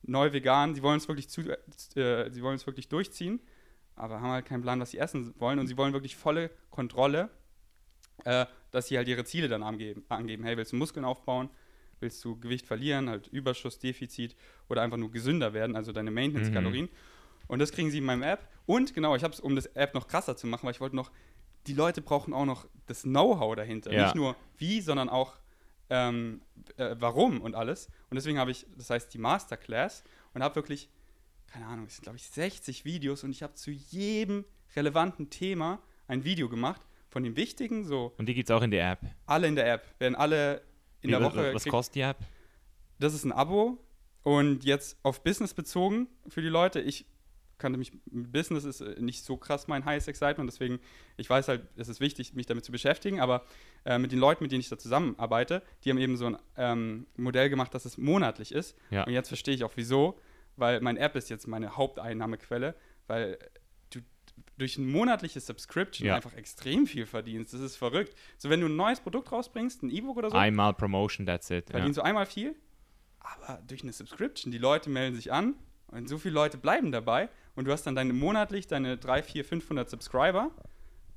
neu 0.05 0.33
vegan, 0.33 0.77
sie 0.77 0.85
wollen 0.85 0.99
es 0.99 1.09
wirklich, 1.09 1.29
zu, 1.29 1.41
äh, 1.41 2.31
sie 2.31 2.41
wollen 2.41 2.55
es 2.55 2.69
wirklich 2.69 2.89
durchziehen, 2.89 3.41
aber 3.97 4.21
haben 4.21 4.31
halt 4.31 4.47
keinen 4.47 4.63
Plan, 4.63 4.79
was 4.79 4.93
sie 4.93 4.99
essen 4.99 5.35
wollen. 5.41 5.59
Und 5.59 5.67
sie 5.67 5.77
wollen 5.77 5.93
wirklich 5.93 6.15
volle 6.15 6.53
Kontrolle, 6.71 7.31
äh, 8.25 8.47
dass 8.71 8.87
sie 8.87 8.97
halt 8.97 9.09
ihre 9.09 9.25
Ziele 9.25 9.49
dann 9.49 9.65
angeben, 9.65 10.05
angeben. 10.09 10.45
Hey, 10.45 10.57
willst 10.57 10.71
du 10.71 10.77
Muskeln 10.77 11.05
aufbauen? 11.05 11.51
Willst 11.99 12.25
du 12.25 12.39
Gewicht 12.39 12.65
verlieren, 12.65 13.11
halt 13.11 13.27
Überschuss, 13.27 13.81
Defizit 13.81 14.37
oder 14.69 14.83
einfach 14.83 14.99
nur 14.99 15.11
gesünder 15.11 15.53
werden, 15.53 15.75
also 15.75 15.91
deine 15.91 16.13
Maintenance-Kalorien. 16.13 16.89
Und 17.49 17.59
das 17.61 17.73
kriegen 17.73 17.91
sie 17.91 17.99
in 17.99 18.05
meinem 18.05 18.23
App. 18.23 18.49
Und 18.67 18.95
genau, 18.95 19.15
ich 19.17 19.23
habe 19.23 19.33
es, 19.35 19.41
um 19.41 19.55
das 19.57 19.67
App 19.67 19.95
noch 19.95 20.09
krasser 20.09 20.37
zu 20.37 20.47
machen, 20.47 20.65
weil 20.65 20.73
ich 20.73 20.81
wollte 20.81 20.97
noch, 20.97 21.11
die 21.67 21.75
Leute 21.75 22.03
brauchen 22.03 22.33
auch 22.35 22.45
noch 22.45 22.67
das 22.87 23.03
Know-how 23.03 23.55
dahinter. 23.57 23.93
Ja. 23.93 24.05
Nicht 24.05 24.15
nur 24.15 24.37
wie, 24.59 24.81
sondern 24.81 25.09
auch 25.09 25.35
ähm, 25.91 26.41
äh, 26.77 26.97
warum 26.99 27.41
und 27.41 27.55
alles. 27.55 27.87
Und 28.11 28.17
deswegen 28.17 28.39
habe 28.39 28.51
ich, 28.51 28.67
das 28.77 28.91
heißt 28.91 29.13
die 29.15 29.19
Masterclass 29.19 30.03
und 30.35 30.43
habe 30.43 30.57
wirklich, 30.57 30.89
keine 31.47 31.67
Ahnung, 31.67 31.87
es 31.87 31.95
sind 31.97 32.03
glaube 32.03 32.17
ich 32.19 32.27
60 32.29 32.85
Videos 32.85 33.23
und 33.23 33.31
ich 33.31 33.43
habe 33.43 33.55
zu 33.55 33.71
jedem 33.71 34.45
relevanten 34.75 35.31
Thema 35.31 35.81
ein 36.09 36.25
Video 36.25 36.49
gemacht. 36.49 36.81
Von 37.09 37.23
den 37.23 37.37
wichtigen, 37.37 37.85
so 37.85 38.13
Und 38.19 38.27
die 38.29 38.35
gibt 38.35 38.51
es 38.51 38.55
auch 38.55 38.61
in 38.63 38.71
der 38.73 38.91
App. 38.93 38.99
alle 39.25 39.47
in 39.47 39.55
der 39.55 39.73
App, 39.73 39.87
werden 40.01 40.15
alle 40.17 40.57
in 41.01 41.09
Wie, 41.09 41.13
der 41.13 41.23
Woche. 41.23 41.55
Was 41.55 41.63
krieg- 41.63 41.71
kostet 41.71 41.95
die 41.95 42.01
App? 42.01 42.19
das 42.99 43.15
ist 43.15 43.25
ein 43.25 43.33
Abo 43.33 43.79
und 44.23 44.65
jetzt 44.65 44.99
auf 45.03 45.23
Business 45.23 45.55
bezogen 45.55 46.09
für 46.29 46.43
die 46.43 46.49
Leute. 46.49 46.81
Ich 46.81 47.07
kannte 47.59 47.79
mich, 47.79 47.93
Business 48.07 48.65
ist 48.65 48.81
äh, 48.81 49.01
nicht 49.01 49.25
so 49.25 49.37
krass 49.37 49.69
mein 49.69 49.85
highest 49.85 50.09
excitement, 50.09 50.51
deswegen, 50.51 50.79
ich 51.17 51.29
weiß 51.29 51.49
halt, 51.49 51.63
es 51.77 51.89
ist 51.89 52.01
wichtig, 52.01 52.35
mich 52.35 52.47
damit 52.47 52.65
zu 52.65 52.73
beschäftigen, 52.73 53.21
aber 53.21 53.45
äh, 53.85 53.99
mit 53.99 54.13
den 54.13 54.19
Leuten, 54.19 54.45
mit 54.45 54.53
denen 54.53 54.61
ich 54.61 54.69
da 54.69 54.79
zusammenarbeite, 54.79 55.63
die 55.85 55.91
haben 55.91 55.99
eben 55.99 56.17
so 56.17 56.27
ein 56.27 56.37
ähm, 56.57 57.07
Modell 57.17 57.49
gemacht, 57.49 57.73
dass 57.75 57.85
es 57.85 57.97
monatlich 57.99 58.53
ist. 58.53 58.77
Ja. 58.91 59.05
Und 59.05 59.13
jetzt 59.13 59.29
verstehe 59.29 59.55
ich 59.55 59.65
auch 59.65 59.73
wieso, 59.77 60.19
weil 60.57 60.81
meine 60.81 60.99
App 60.99 61.17
ist 61.17 61.31
jetzt 61.31 61.47
meine 61.47 61.77
Haupteinnahmequelle, 61.77 62.75
weil 63.07 63.39
du 63.91 64.01
durch 64.59 64.77
ein 64.79 64.91
monatliches 64.91 65.47
Subscription 65.47 66.09
Ja. 66.09 66.17
einfach 66.17 66.35
extrem 66.35 66.87
viel 66.87 67.07
verdienst. 67.07 67.53
Das 67.55 67.61
ist 67.61 67.77
verrückt. 67.77 68.15
So, 68.39 68.51
wenn 68.51 68.61
du 68.61 68.67
ein 68.67 68.77
neues 68.77 69.01
Produkt 69.01 69.33
rausbringst, 69.33 69.83
ein 69.83 69.91
E-Book 69.91 70.17
oder 70.17 70.31
so, 70.31 70.37
Einmal 70.37 70.75
Promotion, 70.75 71.27
that's 71.27 71.51
it. 71.51 71.69
Ja. 71.69 71.73
verdienst 71.77 71.99
du 71.99 72.03
einmal 72.03 72.27
viel, 72.27 72.55
aber 73.21 73.63
durch 73.67 73.83
eine 73.83 73.93
Subscription, 73.93 74.51
die 74.53 74.59
Leute 74.59 74.89
melden 74.91 75.15
sich 75.17 75.33
an 75.33 75.55
und 75.89 76.09
so 76.09 76.19
viele 76.19 76.35
Leute 76.35 76.59
bleiben 76.59 76.91
dabei 76.93 77.29
und 77.57 77.65
du 77.67 77.73
hast 77.73 77.85
dann 77.85 77.95
deine 77.97 78.13
monatlich 78.13 78.67
deine 78.67 78.97
3, 78.97 79.23
4, 79.23 79.45
500 79.45 79.91
Subscriber 79.91 80.51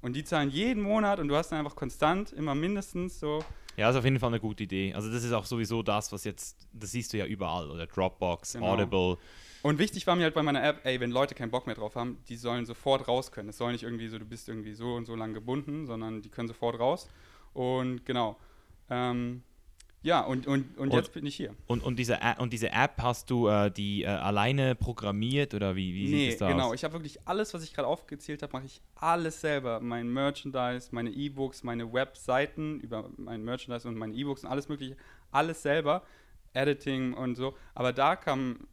Und 0.01 0.13
die 0.15 0.23
zahlen 0.23 0.49
jeden 0.49 0.81
Monat 0.81 1.19
und 1.19 1.27
du 1.27 1.35
hast 1.35 1.49
dann 1.51 1.59
einfach 1.59 1.75
konstant 1.75 2.31
immer 2.31 2.55
mindestens 2.55 3.19
so. 3.19 3.43
Ja, 3.75 3.89
ist 3.89 3.95
auf 3.95 4.03
jeden 4.05 4.19
Fall 4.19 4.29
eine 4.29 4.39
gute 4.39 4.63
Idee. 4.63 4.93
Also 4.93 5.11
das 5.11 5.23
ist 5.23 5.31
auch 5.33 5.45
sowieso 5.45 5.83
das, 5.83 6.11
was 6.11 6.23
jetzt, 6.23 6.67
das 6.73 6.91
siehst 6.91 7.13
du 7.13 7.17
ja 7.17 7.25
überall, 7.25 7.69
oder 7.69 7.85
Dropbox, 7.85 8.53
Genau. 8.53 8.73
Audible. 8.73 9.17
Und 9.61 9.77
wichtig 9.77 10.07
war 10.07 10.15
mir 10.15 10.23
halt 10.23 10.33
bei 10.33 10.43
meiner 10.43 10.63
App, 10.63 10.85
ey, 10.85 10.99
wenn 11.01 11.11
Leute 11.11 11.35
keinen 11.35 11.51
Bock 11.51 11.65
mehr 11.65 11.75
drauf 11.75 11.95
haben, 11.95 12.17
die 12.29 12.37
sollen 12.37 12.65
sofort 12.65 13.07
raus 13.09 13.31
können. 13.31 13.49
Es 13.49 13.57
soll 13.57 13.73
nicht 13.73 13.83
irgendwie 13.83 14.07
so, 14.07 14.17
du 14.17 14.25
bist 14.25 14.47
irgendwie 14.47 14.73
so 14.73 14.95
und 14.95 15.05
so 15.05 15.15
lang 15.15 15.33
gebunden, 15.33 15.85
sondern 15.85 16.21
die 16.21 16.29
können 16.29 16.47
sofort 16.47 16.79
raus. 16.79 17.09
Und 17.53 18.05
genau. 18.05 18.37
Ähm, 18.89 19.43
ja, 20.01 20.21
und, 20.21 20.47
und, 20.47 20.77
und 20.77 20.89
Und- 20.89 20.93
jetzt 20.93 21.13
bin 21.13 21.25
ich 21.25 21.35
hier. 21.35 21.53
Und, 21.67 21.83
und, 21.83 21.97
diese, 21.97 22.21
App, 22.21 22.39
und 22.39 22.53
diese 22.53 22.71
App 22.71 22.93
hast 23.01 23.29
du 23.29 23.47
äh, 23.47 23.69
die 23.69 24.03
äh, 24.03 24.07
alleine 24.07 24.75
programmiert 24.75 25.53
oder 25.53 25.75
wie, 25.75 25.93
wie 25.93 26.09
nee, 26.09 26.25
sieht 26.25 26.33
es 26.33 26.37
da 26.39 26.51
genau. 26.51 26.69
aus? 26.69 26.75
Ich 26.75 26.83
habe 26.83 26.93
wirklich 26.93 27.19
alles, 27.27 27.53
was 27.53 27.63
ich 27.63 27.73
gerade 27.73 27.87
aufgezählt 27.87 28.41
habe, 28.41 28.53
mache 28.53 28.65
ich 28.65 28.81
alles 28.95 29.41
selber. 29.41 29.79
Mein 29.79 30.11
Merchandise, 30.11 30.89
meine 30.91 31.09
E-Books, 31.09 31.63
meine 31.63 31.91
Webseiten 31.91 32.79
über 32.79 33.09
mein 33.17 33.43
Merchandise 33.43 33.87
und 33.87 33.97
meine 33.97 34.13
E-Books 34.13 34.43
und 34.43 34.49
alles 34.49 34.69
mögliche, 34.69 34.95
alles 35.31 35.61
selber. 35.61 36.03
Editing 36.53 37.13
und 37.13 37.35
so. 37.35 37.55
Aber 37.75 37.93
da 37.93 38.15
kam 38.15 38.67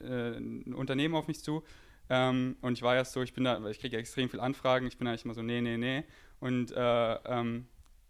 äh, 0.00 0.36
ein 0.36 0.74
Unternehmen 0.74 1.14
auf 1.14 1.26
mich 1.26 1.42
zu 1.42 1.62
ähm, 2.10 2.56
und 2.60 2.74
ich 2.74 2.82
war 2.82 2.94
erst 2.94 3.12
so, 3.12 3.22
ich 3.22 3.32
bin 3.32 3.44
da, 3.44 3.64
ich 3.68 3.78
kriege 3.78 3.96
ja 3.96 4.00
extrem 4.00 4.28
viel 4.28 4.40
Anfragen, 4.40 4.86
ich 4.86 4.98
bin 4.98 5.06
eigentlich 5.06 5.24
immer 5.24 5.34
so, 5.34 5.42
nee, 5.42 5.60
nee, 5.60 5.76
nee. 5.76 6.04
Und 6.40 6.72
äh, 6.72 7.14
ähm, 7.24 7.66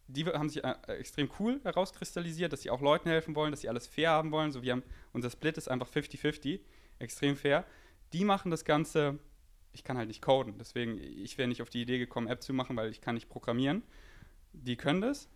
die 0.06 0.26
haben 0.26 0.48
sich 0.48 0.62
äh, 0.62 0.74
extrem 0.86 1.30
cool 1.38 1.60
herauskristallisiert, 1.62 2.52
dass 2.52 2.62
sie 2.62 2.70
auch 2.70 2.80
Leuten 2.80 3.08
helfen 3.08 3.34
wollen, 3.34 3.50
dass 3.50 3.62
sie 3.62 3.68
alles 3.68 3.86
fair 3.86 4.10
haben 4.10 4.30
wollen. 4.32 4.52
So, 4.52 4.62
wir 4.62 4.72
haben, 4.72 4.82
unser 5.12 5.30
Split 5.30 5.56
ist 5.56 5.68
einfach 5.68 5.88
50-50, 5.88 6.60
extrem 6.98 7.36
fair. 7.36 7.64
Die 8.12 8.24
machen 8.24 8.50
das 8.50 8.64
Ganze, 8.64 9.18
ich 9.72 9.84
kann 9.84 9.96
halt 9.96 10.08
nicht 10.08 10.22
coden, 10.22 10.54
deswegen, 10.58 10.98
ich 10.98 11.38
wäre 11.38 11.48
nicht 11.48 11.62
auf 11.62 11.70
die 11.70 11.82
Idee 11.82 11.98
gekommen, 11.98 12.28
App 12.28 12.42
zu 12.42 12.52
machen, 12.52 12.76
weil 12.76 12.90
ich 12.90 13.00
kann 13.00 13.14
nicht 13.14 13.28
programmieren. 13.28 13.82
Die 14.52 14.76
können 14.76 15.00
das. 15.00 15.28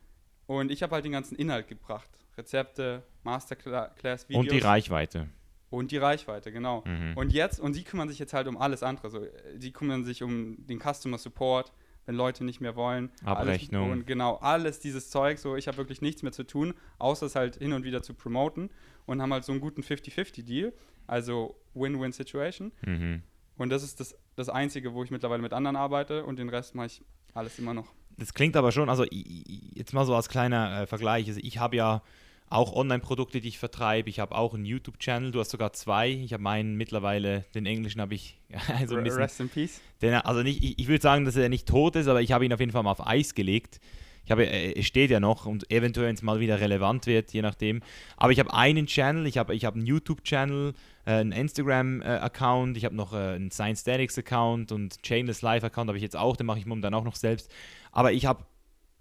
Und 0.47 0.71
ich 0.71 0.83
habe 0.83 0.95
halt 0.95 1.05
den 1.05 1.13
ganzen 1.13 1.37
Inhalt 1.37 1.67
gebracht. 1.67 2.09
Rezepte, 2.37 3.03
Masterclass-Videos. 3.25 4.41
und 4.41 4.51
die 4.51 4.61
Reichweite. 4.61 5.29
Und 5.71 5.91
die 5.91 5.99
Reichweite, 5.99 6.51
genau. 6.53 6.83
Mhm. 6.87 7.17
Und 7.17 7.33
jetzt, 7.33 7.61
und 7.61 7.75
sie 7.75 7.85
kümmern 7.85 8.09
sich 8.09 8.19
jetzt 8.19 8.33
halt 8.33 8.49
um 8.49 8.57
alles 8.57 8.83
andere. 8.83 9.11
So, 9.11 9.25
äh, 9.25 9.59
die 9.59 9.73
kümmern 9.73 10.05
sich 10.05 10.23
um 10.23 10.67
den 10.67 10.81
Customer 10.81 11.19
Support, 11.19 11.73
wenn 12.09 12.15
Leute 12.15 12.43
nicht 12.43 12.63
mehr 12.63 12.75
wollen. 12.75 13.11
Abrechnung. 13.23 13.91
Alles, 13.91 13.99
und 13.99 14.07
genau, 14.07 14.37
alles 14.37 14.81
dieses 14.81 15.11
Zeug. 15.11 15.39
So, 15.39 15.57
ich 15.57 15.69
habe 15.69 15.77
wirklich 15.77 16.01
nichts 16.01 16.23
mehr 16.23 16.33
zu 16.33 16.43
tun, 16.43 16.73
außer 16.99 17.27
es 17.27 17.35
halt 17.37 17.57
hin 17.57 17.75
und 17.75 17.85
wieder 17.85 18.03
zu 18.03 18.15
promoten. 18.15 18.71
Und 19.05 19.21
haben 19.21 19.31
halt 19.31 19.45
so 19.45 19.53
einen 19.53 19.61
guten 19.61 19.83
50-50-Deal. 19.83 20.73
Also 21.07 21.55
Win-Win-Situation. 21.75 22.73
Mhm. 22.87 23.23
Und 23.59 23.69
das 23.69 23.83
ist 23.83 24.01
das, 24.01 24.17
das 24.37 24.49
Einzige, 24.49 24.95
wo 24.95 25.05
ich 25.05 25.11
mittlerweile 25.11 25.43
mit 25.43 25.53
anderen 25.53 25.77
arbeite. 25.77 26.25
Und 26.25 26.39
den 26.39 26.49
Rest 26.49 26.75
mache 26.75 26.87
ich 26.87 27.03
alles 27.35 27.59
immer 27.59 27.75
noch. 27.75 27.93
Das 28.17 28.33
klingt 28.33 28.57
aber 28.57 28.73
schon, 28.73 28.89
also 28.89 29.05
jetzt 29.11 29.93
mal 29.93 30.07
so 30.07 30.17
als 30.17 30.31
kleiner 30.31 30.83
äh, 30.83 30.87
Vergleich. 30.87 31.29
Also 31.29 31.41
ich 31.43 31.59
habe 31.59 31.77
ja 31.77 32.03
auch 32.51 32.73
Online-Produkte, 32.75 33.41
die 33.41 33.49
ich 33.49 33.59
vertreibe. 33.59 34.09
Ich 34.09 34.21
habe 34.21 34.35
auch 34.35 34.55
einen 34.55 34.65
YouTube-Channel. 34.65 35.33
Du 35.33 35.41
hast 35.41 35.51
sogar 35.51 35.73
zwei. 35.73 36.11
Ich 36.11 36.33
habe 36.33 36.43
meinen 36.43 36.77
mittlerweile, 36.77 37.45
den 37.55 37.67
englischen 37.67 38.01
habe 38.01 38.15
ich 38.15 38.39
also 38.79 38.97
ein 38.97 39.05
bisschen 39.05 39.21
Rest 39.21 39.41
in 39.41 39.49
Peace. 39.49 39.81
Den, 40.01 40.15
also 40.15 40.43
nicht, 40.43 40.63
ich, 40.63 40.79
ich 40.79 40.89
würde 40.89 41.03
sagen, 41.03 41.25
dass 41.25 41.37
er 41.37 41.49
nicht 41.49 41.69
tot 41.69 41.97
ist, 41.97 42.09
aber 42.09 42.23
ich 42.23 42.33
habe 42.33 42.45
ihn 42.45 42.53
auf 42.53 42.61
jeden 42.61 42.73
Fall 42.73 42.83
mal 42.83 42.93
auf 42.93 43.07
Eis 43.07 43.35
gelegt. 43.35 43.81
Ich 44.25 44.31
habe, 44.31 44.45
er 44.45 44.77
er 44.77 44.83
steht 44.83 45.11
ja 45.11 45.21
noch 45.21 45.47
und 45.47 45.71
eventuell, 45.71 46.09
wenn 46.09 46.15
es 46.15 46.21
mal 46.21 46.39
wieder 46.39 46.61
relevant 46.61 47.07
wird, 47.07 47.33
je 47.33 47.41
nachdem. 47.41 47.81
Aber 48.19 48.31
ich 48.31 48.39
habe 48.39 48.53
einen 48.53 48.87
Channel, 48.87 49.27
ich 49.27 49.39
habe, 49.39 49.55
ich 49.55 49.65
habe 49.65 49.77
einen 49.77 49.87
YouTube-Channel, 49.87 50.75
äh, 51.07 51.13
einen 51.13 51.33
Instagram-Account, 51.33 52.77
ich 52.77 52.85
habe 52.85 52.95
noch 52.95 53.15
äh, 53.15 53.17
einen 53.17 53.51
Science 53.51 53.81
Statics-Account 53.81 54.71
und 54.71 55.03
Chainless 55.03 55.41
Live-Account 55.41 55.89
habe 55.89 55.97
ich 55.97 56.03
jetzt 56.03 56.17
auch, 56.17 56.37
den 56.37 56.45
mache 56.45 56.59
ich 56.59 56.67
momentan 56.67 56.93
auch 56.93 57.05
noch 57.05 57.17
selbst. 57.17 57.51
Aber 57.91 58.13
ich 58.13 58.27
habe 58.27 58.45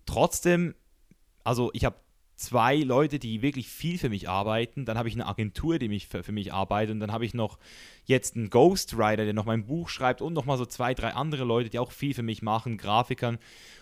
trotzdem, 0.06 0.76
also 1.44 1.72
ich 1.74 1.84
habe 1.84 1.98
zwei 2.38 2.78
Leute, 2.78 3.20
die 3.20 3.42
wirklich 3.42 3.68
viel 3.68 3.98
für 3.98 4.10
mich 4.10 4.30
arbeiten. 4.30 4.86
Dann 4.86 4.98
habe 4.98 5.10
ich 5.10 5.16
eine 5.16 5.26
Agentur, 5.26 5.80
die 5.80 5.90
mich 5.90 6.08
für, 6.08 6.24
für 6.24 6.32
mich 6.32 6.54
arbeitet. 6.54 6.94
Und 6.94 7.00
dann 7.00 7.12
habe 7.12 7.26
ich 7.26 7.34
noch 7.34 7.58
jetzt 8.06 8.36
einen 8.36 8.50
Ghostwriter, 8.50 9.26
der 9.26 9.34
noch 9.34 9.46
mein 9.46 9.66
Buch 9.66 9.90
schreibt 9.90 10.22
und 10.22 10.34
noch 10.34 10.46
mal 10.46 10.58
so 10.58 10.66
zwei, 10.66 10.94
drei 10.94 11.14
andere 11.14 11.44
Leute, 11.44 11.70
die 11.70 11.80
auch 11.80 11.92
viel 11.92 12.14
für 12.14 12.24
mich 12.24 12.42
machen, 12.42 12.78
Grafikern. 12.78 13.40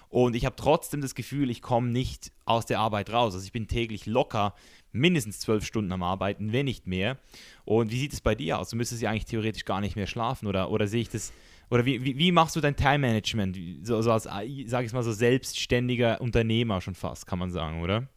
Und 0.09 0.35
ich 0.35 0.45
habe 0.45 0.55
trotzdem 0.55 1.01
das 1.01 1.15
Gefühl, 1.15 1.49
ich 1.49 1.61
komme 1.61 1.89
nicht 1.89 2.31
aus 2.45 2.65
der 2.65 2.79
Arbeit 2.79 3.11
raus. 3.11 3.33
Also 3.33 3.45
ich 3.45 3.51
bin 3.51 3.67
täglich 3.67 4.05
locker 4.05 4.55
mindestens 4.93 5.39
zwölf 5.39 5.65
Stunden 5.65 5.91
am 5.91 6.03
Arbeiten, 6.03 6.53
wenn 6.53 6.65
nicht 6.65 6.87
mehr. 6.87 7.17
Und 7.65 7.91
wie 7.91 7.99
sieht 7.99 8.13
es 8.13 8.21
bei 8.21 8.33
dir 8.33 8.57
aus? 8.57 8.69
Du 8.69 8.77
müsstest 8.77 9.01
ja 9.01 9.09
eigentlich 9.09 9.25
theoretisch 9.25 9.65
gar 9.65 9.81
nicht 9.81 9.97
mehr 9.97 10.07
schlafen 10.07 10.47
oder, 10.47 10.71
oder 10.71 10.87
sehe 10.87 11.01
ich 11.01 11.09
das 11.09 11.33
oder 11.69 11.83
wie, 11.85 12.03
wie, 12.03 12.17
wie 12.17 12.31
machst 12.31 12.55
du 12.55 12.61
dein 12.61 12.75
Time-Management? 12.75 13.57
So, 13.81 14.01
so 14.01 14.11
als, 14.11 14.23
sag 14.23 14.85
ich 14.85 14.93
mal 14.93 15.03
so, 15.03 15.11
selbstständiger 15.11 16.21
Unternehmer 16.21 16.79
schon 16.79 16.95
fast, 16.95 17.25
kann 17.25 17.39
man 17.39 17.49
sagen, 17.49 17.81
oder? 17.81 18.07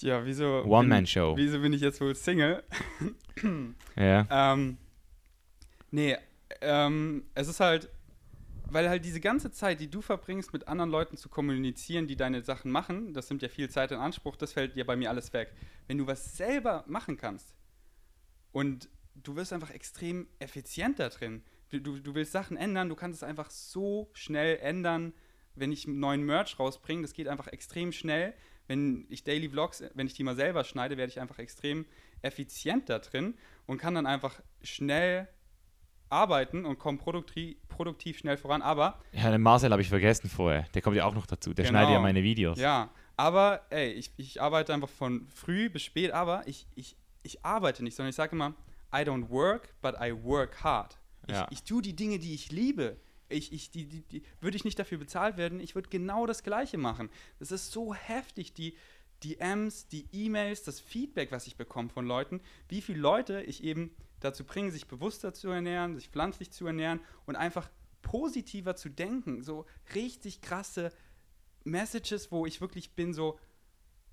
Ja, 0.00 0.24
wieso. 0.24 0.64
One-Man-Show. 0.64 1.36
Wieso 1.36 1.60
bin 1.60 1.72
ich 1.72 1.80
jetzt 1.80 2.00
wohl 2.00 2.14
Single? 2.14 2.62
Ja. 3.96 4.26
Ähm, 4.30 4.78
nee, 5.90 6.16
ähm, 6.60 7.24
es 7.34 7.48
ist 7.48 7.60
halt, 7.60 7.88
weil 8.70 8.88
halt 8.88 9.04
diese 9.04 9.20
ganze 9.20 9.50
Zeit, 9.50 9.80
die 9.80 9.90
du 9.90 10.00
verbringst, 10.00 10.52
mit 10.52 10.66
anderen 10.68 10.90
Leuten 10.90 11.16
zu 11.16 11.28
kommunizieren, 11.28 12.06
die 12.06 12.16
deine 12.16 12.42
Sachen 12.42 12.70
machen, 12.70 13.12
das 13.12 13.28
nimmt 13.30 13.42
ja 13.42 13.48
viel 13.48 13.70
Zeit 13.70 13.92
in 13.92 13.98
Anspruch, 13.98 14.36
das 14.36 14.52
fällt 14.52 14.76
dir 14.76 14.86
bei 14.86 14.96
mir 14.96 15.10
alles 15.10 15.32
weg. 15.32 15.52
Wenn 15.86 15.98
du 15.98 16.06
was 16.06 16.36
selber 16.36 16.84
machen 16.86 17.16
kannst 17.16 17.54
und 18.52 18.88
du 19.14 19.36
wirst 19.36 19.52
einfach 19.52 19.70
extrem 19.70 20.26
effizient 20.38 20.98
da 20.98 21.08
drin, 21.08 21.42
du, 21.70 21.80
du, 21.80 21.98
du 21.98 22.14
willst 22.14 22.32
Sachen 22.32 22.56
ändern, 22.56 22.88
du 22.88 22.96
kannst 22.96 23.22
es 23.22 23.28
einfach 23.28 23.50
so 23.50 24.10
schnell 24.12 24.58
ändern, 24.58 25.12
wenn 25.54 25.72
ich 25.72 25.86
einen 25.86 26.00
neuen 26.00 26.22
Merch 26.24 26.58
rausbringe, 26.58 27.02
das 27.02 27.12
geht 27.12 27.28
einfach 27.28 27.48
extrem 27.48 27.92
schnell. 27.92 28.34
Wenn 28.66 29.06
ich 29.10 29.24
Daily 29.24 29.48
Vlogs, 29.48 29.82
wenn 29.94 30.06
ich 30.06 30.14
die 30.14 30.24
mal 30.24 30.36
selber 30.36 30.64
schneide, 30.64 30.96
werde 30.96 31.10
ich 31.10 31.20
einfach 31.20 31.38
extrem 31.38 31.84
effizient 32.22 32.88
da 32.88 32.98
drin 32.98 33.34
und 33.66 33.78
kann 33.78 33.94
dann 33.94 34.06
einfach 34.06 34.40
schnell 34.62 35.28
arbeiten 36.08 36.64
und 36.64 36.78
komme 36.78 36.98
produktiv, 36.98 37.56
produktiv 37.68 38.18
schnell 38.18 38.36
voran. 38.36 38.62
Aber 38.62 39.00
Ja, 39.12 39.30
den 39.30 39.42
Marcel 39.42 39.70
habe 39.72 39.82
ich 39.82 39.88
vergessen 39.88 40.28
vorher. 40.28 40.62
Der 40.74 40.82
kommt 40.82 40.96
ja 40.96 41.04
auch 41.04 41.14
noch 41.14 41.26
dazu. 41.26 41.52
Der 41.52 41.64
Genau. 41.64 41.78
schneidet 41.78 41.94
ja 41.94 42.00
meine 42.00 42.22
Videos. 42.22 42.58
ja, 42.58 42.90
aber 43.16 43.62
ey, 43.70 43.92
ich, 43.92 44.12
ich 44.16 44.40
arbeite 44.40 44.72
einfach 44.74 44.88
von 44.88 45.26
früh 45.28 45.68
bis 45.70 45.82
spät, 45.82 46.12
aber 46.12 46.46
ich, 46.46 46.66
ich, 46.74 46.96
ich 47.22 47.44
arbeite 47.44 47.82
nicht, 47.84 47.94
sondern 47.96 48.10
ich 48.10 48.16
sage 48.16 48.32
immer, 48.32 48.54
I 48.94 48.98
don't 48.98 49.28
work, 49.28 49.74
but 49.82 49.94
I 50.00 50.12
work 50.22 50.62
hard. 50.62 50.98
Ich, 51.26 51.34
Ja. 51.34 51.46
ich 51.50 51.62
tue 51.64 51.82
die 51.82 51.96
Dinge, 51.96 52.18
die 52.18 52.34
ich 52.34 52.50
liebe. 52.52 52.96
Ich, 53.28 53.52
ich, 53.52 53.70
die, 53.70 53.86
die, 53.86 54.02
die, 54.02 54.22
würde 54.40 54.56
ich 54.56 54.64
nicht 54.64 54.78
dafür 54.78 54.98
bezahlt 54.98 55.36
werden, 55.36 55.60
ich 55.60 55.74
würde 55.74 55.88
genau 55.88 56.26
das 56.26 56.42
Gleiche 56.42 56.78
machen. 56.78 57.08
Das 57.38 57.50
ist 57.50 57.72
so 57.72 57.94
heftig, 57.94 58.52
die 58.52 58.76
DMs, 59.22 59.88
die 59.88 60.06
E-Mails, 60.12 60.62
das 60.62 60.80
Feedback, 60.80 61.32
was 61.32 61.46
ich 61.46 61.56
bekomme 61.56 61.88
von 61.88 62.06
Leuten, 62.06 62.40
wie 62.68 62.82
viele 62.82 62.98
Leute 62.98 63.42
ich 63.42 63.64
eben 63.64 63.94
dazu 64.20 64.44
bringe, 64.44 64.70
sich 64.70 64.86
bewusster 64.86 65.32
zu 65.32 65.48
ernähren, 65.48 65.96
sich 65.96 66.08
pflanzlich 66.08 66.50
zu 66.50 66.66
ernähren 66.66 67.00
und 67.26 67.36
einfach 67.36 67.70
positiver 68.02 68.76
zu 68.76 68.90
denken. 68.90 69.42
So 69.42 69.66
richtig 69.94 70.40
krasse 70.40 70.92
Messages, 71.64 72.30
wo 72.30 72.46
ich 72.46 72.60
wirklich 72.60 72.92
bin 72.92 73.14
so, 73.14 73.38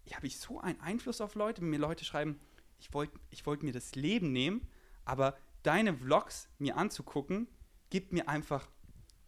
ja, 0.06 0.18
habe 0.18 0.28
ich 0.28 0.40
so 0.40 0.60
einen 0.60 0.80
Einfluss 0.80 1.22
auf 1.22 1.36
Leute, 1.36 1.62
wenn 1.62 1.70
mir 1.70 1.80
Leute 1.80 2.06
schreiben, 2.06 2.40
ich 2.80 2.94
wollte 2.94 3.20
ich 3.30 3.46
wollt 3.46 3.64
mir 3.64 3.74
das 3.74 3.96
Leben 3.96 4.32
nehmen, 4.32 4.68
aber 5.06 5.38
deine 5.64 5.94
Vlogs 5.94 6.50
mir 6.58 6.78
anzugucken, 6.78 7.48
gibt 7.90 8.14
mir 8.14 8.28
einfach 8.28 8.70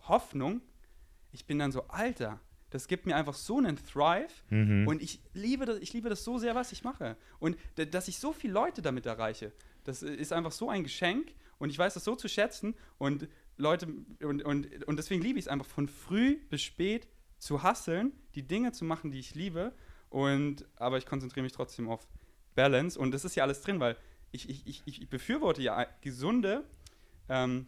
Hoffnung. 0.08 0.62
Ich 1.32 1.46
bin 1.46 1.60
dann 1.60 1.72
so, 1.72 1.88
Alter, 1.88 2.40
das 2.70 2.88
gibt 2.88 3.06
mir 3.06 3.16
einfach 3.16 3.34
so 3.36 3.58
einen 3.58 3.78
Thrive 3.78 4.32
Mhm. 4.50 4.88
und 4.88 5.02
ich 5.02 5.20
liebe, 5.34 5.66
das, 5.66 5.78
ich 5.80 5.94
liebe 5.94 6.10
das 6.10 6.24
so 6.24 6.38
sehr, 6.38 6.56
was 6.56 6.72
ich 6.72 6.84
mache. 6.84 7.18
Und 7.40 7.58
dass 7.76 8.08
ich 8.08 8.18
so 8.20 8.34
viele 8.34 8.54
Leute 8.54 8.82
damit 8.82 9.06
erreiche, 9.06 9.52
das 9.84 10.02
ist 10.02 10.34
einfach 10.34 10.52
so 10.52 10.70
ein 10.70 10.84
Geschenk 10.84 11.34
und 11.60 11.70
ich 11.70 11.78
weiß 11.78 11.94
das 11.94 12.04
so 12.04 12.16
zu 12.16 12.28
schätzen 12.28 12.76
und 12.98 13.28
Leute, 13.58 13.88
und, 14.24 14.44
und, 14.44 14.84
und 14.88 14.98
deswegen 14.98 15.22
liebe 15.22 15.38
ich 15.38 15.46
es 15.46 15.50
einfach 15.50 15.68
von 15.68 15.88
früh 15.88 16.38
bis 16.50 16.62
spät 16.64 17.08
zu 17.38 17.62
hasseln, 17.62 18.12
die 18.34 18.44
Dinge 18.48 18.72
zu 18.72 18.86
machen, 18.86 19.12
die 19.12 19.20
ich 19.20 19.36
liebe. 19.36 19.74
Und, 20.10 20.66
aber 20.76 20.98
ich 20.98 21.06
konzentriere 21.06 21.44
mich 21.44 21.52
trotzdem 21.52 21.90
auf 21.90 22.08
Balance 22.56 23.00
und 23.00 23.12
das 23.12 23.26
ist 23.26 23.36
ja 23.36 23.44
alles 23.44 23.62
drin, 23.62 23.80
weil 23.80 23.98
ich, 24.32 24.50
ich, 24.50 24.66
ich, 24.66 24.84
ich 24.88 25.10
befürworte 25.10 25.62
ja 25.62 25.86
gesunde 26.02 26.64
ähm, 27.30 27.68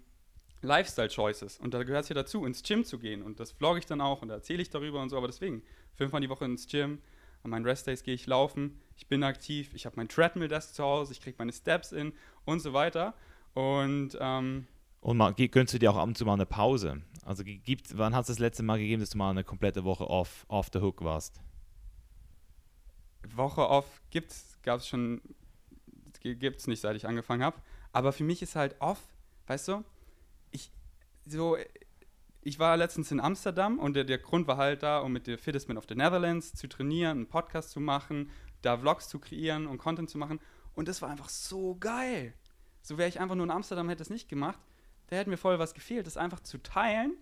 Lifestyle-Choices. 0.61 1.59
Und 1.59 1.73
da 1.73 1.83
gehört 1.83 2.03
es 2.03 2.09
ja 2.09 2.15
dazu, 2.15 2.45
ins 2.45 2.63
Gym 2.63 2.83
zu 2.83 2.99
gehen. 2.99 3.21
Und 3.21 3.39
das 3.39 3.51
vlogge 3.51 3.79
ich 3.79 3.85
dann 3.85 4.01
auch 4.01 4.21
und 4.21 4.29
da 4.29 4.35
erzähle 4.35 4.61
ich 4.61 4.69
darüber 4.69 5.01
und 5.01 5.09
so. 5.09 5.17
Aber 5.17 5.27
deswegen, 5.27 5.61
fünfmal 5.93 6.21
die 6.21 6.29
Woche 6.29 6.45
ins 6.45 6.67
Gym. 6.67 6.99
An 7.43 7.51
meinen 7.51 7.65
Restdays 7.65 8.03
gehe 8.03 8.15
ich 8.15 8.25
laufen. 8.25 8.81
Ich 8.97 9.07
bin 9.07 9.23
aktiv. 9.23 9.71
Ich 9.73 9.85
habe 9.85 9.95
mein 9.97 10.07
Treadmill-Desk 10.07 10.73
zu 10.73 10.83
Hause. 10.83 11.13
Ich 11.13 11.21
kriege 11.21 11.35
meine 11.37 11.53
Steps 11.53 11.91
in 11.91 12.13
und 12.43 12.59
so 12.59 12.73
weiter. 12.73 13.13
Und 13.53 14.17
ähm, 14.19 14.67
Und 15.01 15.17
mal, 15.17 15.33
gönnst 15.33 15.73
du 15.73 15.79
dir 15.79 15.91
auch 15.91 15.97
ab 15.97 16.07
und 16.07 16.17
zu 16.17 16.25
mal 16.25 16.33
eine 16.33 16.47
Pause? 16.47 17.01
Also 17.23 17.43
gibt, 17.43 17.97
wann 17.97 18.15
hat 18.15 18.21
es 18.21 18.27
das 18.27 18.39
letzte 18.39 18.63
Mal 18.63 18.79
gegeben, 18.79 18.99
dass 18.99 19.11
du 19.11 19.17
mal 19.17 19.29
eine 19.29 19.43
komplette 19.43 19.83
Woche 19.83 20.07
off, 20.09 20.45
off 20.47 20.69
the 20.73 20.79
hook 20.79 21.03
warst? 21.03 21.39
Woche 23.35 23.67
off 23.67 24.01
gibt's, 24.09 24.57
gab 24.63 24.79
es 24.79 24.87
schon, 24.87 25.21
gibt 26.21 26.59
es 26.59 26.67
nicht, 26.67 26.81
seit 26.81 26.95
ich 26.95 27.07
angefangen 27.07 27.43
habe. 27.43 27.57
Aber 27.91 28.11
für 28.11 28.23
mich 28.23 28.41
ist 28.41 28.55
halt 28.55 28.75
off, 28.79 28.99
weißt 29.47 29.67
du, 29.69 29.83
so, 31.25 31.57
ich 32.41 32.59
war 32.59 32.77
letztens 32.77 33.11
in 33.11 33.19
Amsterdam 33.19 33.79
und 33.79 33.95
der, 33.95 34.03
der 34.03 34.19
Grund 34.19 34.47
war 34.47 34.57
halt 34.57 34.83
da, 34.83 34.99
um 34.99 35.11
mit 35.11 35.27
der 35.27 35.37
Fittest 35.37 35.67
Man 35.67 35.77
of 35.77 35.85
the 35.89 35.95
Netherlands 35.95 36.53
zu 36.53 36.67
trainieren, 36.67 37.17
einen 37.17 37.27
Podcast 37.27 37.71
zu 37.71 37.79
machen, 37.79 38.29
da 38.61 38.77
Vlogs 38.77 39.09
zu 39.09 39.19
kreieren 39.19 39.67
und 39.67 39.77
Content 39.77 40.09
zu 40.09 40.17
machen. 40.17 40.39
Und 40.75 40.87
das 40.87 41.01
war 41.01 41.09
einfach 41.09 41.29
so 41.29 41.75
geil. 41.79 42.33
So 42.81 42.97
wäre 42.97 43.09
ich 43.09 43.19
einfach 43.19 43.35
nur 43.35 43.45
in 43.45 43.51
Amsterdam, 43.51 43.89
hätte 43.89 44.03
es 44.03 44.09
nicht 44.09 44.29
gemacht. 44.29 44.59
Da 45.07 45.15
hätte 45.15 45.29
mir 45.29 45.37
voll 45.37 45.57
was 45.59 45.73
gefehlt, 45.73 46.05
das 46.05 46.17
einfach 46.17 46.39
zu 46.41 46.57
teilen. 46.61 47.13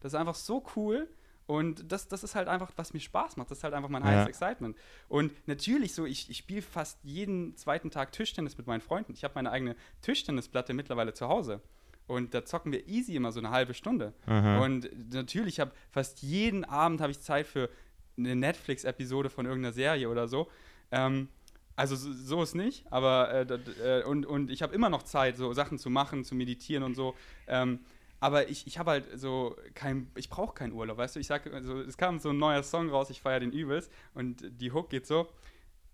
Das 0.00 0.12
ist 0.12 0.18
einfach 0.18 0.34
so 0.34 0.64
cool. 0.76 1.08
Und 1.46 1.90
das, 1.92 2.08
das 2.08 2.24
ist 2.24 2.34
halt 2.34 2.48
einfach, 2.48 2.72
was 2.76 2.92
mir 2.92 3.00
Spaß 3.00 3.36
macht. 3.36 3.50
Das 3.50 3.58
ist 3.58 3.64
halt 3.64 3.72
einfach 3.72 3.88
mein 3.88 4.02
Ja. 4.02 4.08
highest 4.08 4.28
excitement. 4.28 4.76
Und 5.08 5.32
natürlich 5.46 5.94
so, 5.94 6.04
ich, 6.04 6.28
ich 6.28 6.38
spiele 6.38 6.60
fast 6.60 6.98
jeden 7.04 7.56
zweiten 7.56 7.90
Tag 7.90 8.12
Tischtennis 8.12 8.58
mit 8.58 8.66
meinen 8.66 8.80
Freunden. 8.80 9.12
Ich 9.12 9.22
habe 9.22 9.34
meine 9.36 9.52
eigene 9.52 9.76
Tischtennisplatte 10.02 10.74
mittlerweile 10.74 11.14
zu 11.14 11.28
Hause. 11.28 11.60
Und 12.06 12.34
da 12.34 12.44
zocken 12.44 12.72
wir 12.72 12.86
easy 12.86 13.16
immer 13.16 13.32
so 13.32 13.40
eine 13.40 13.50
halbe 13.50 13.74
Stunde. 13.74 14.12
Aha. 14.26 14.64
Und 14.64 14.88
natürlich 15.12 15.58
habe 15.60 15.72
fast 15.90 16.22
jeden 16.22 16.64
Abend 16.64 17.00
habe 17.00 17.10
ich 17.10 17.20
Zeit 17.20 17.46
für 17.46 17.68
eine 18.16 18.36
Netflix-Episode 18.36 19.28
von 19.28 19.46
irgendeiner 19.46 19.72
Serie 19.72 20.08
oder 20.08 20.28
so. 20.28 20.48
Ähm, 20.90 21.28
also 21.74 21.94
so, 21.94 22.12
so 22.12 22.42
ist 22.42 22.54
nicht, 22.54 22.90
aber 22.90 23.30
äh, 23.30 24.00
äh, 24.00 24.04
und, 24.04 24.24
und 24.24 24.50
ich 24.50 24.62
habe 24.62 24.74
immer 24.74 24.88
noch 24.88 25.02
Zeit, 25.02 25.36
so 25.36 25.52
Sachen 25.52 25.78
zu 25.78 25.90
machen, 25.90 26.24
zu 26.24 26.34
meditieren 26.34 26.82
und 26.82 26.94
so. 26.94 27.14
Ähm, 27.46 27.80
aber 28.18 28.48
ich, 28.48 28.66
ich 28.66 28.78
habe 28.78 28.92
halt 28.92 29.20
so 29.20 29.56
kein, 29.74 30.10
ich 30.14 30.30
brauche 30.30 30.54
keinen 30.54 30.72
Urlaub, 30.72 30.96
weißt 30.96 31.16
du? 31.16 31.20
Ich 31.20 31.26
sage, 31.26 31.52
also, 31.52 31.80
es 31.80 31.98
kam 31.98 32.18
so 32.18 32.30
ein 32.30 32.38
neuer 32.38 32.62
Song 32.62 32.88
raus, 32.88 33.10
ich 33.10 33.20
feiere 33.20 33.40
den 33.40 33.52
übelst 33.52 33.92
und 34.14 34.42
die 34.60 34.72
Hook 34.72 34.88
geht 34.88 35.06
so. 35.06 35.28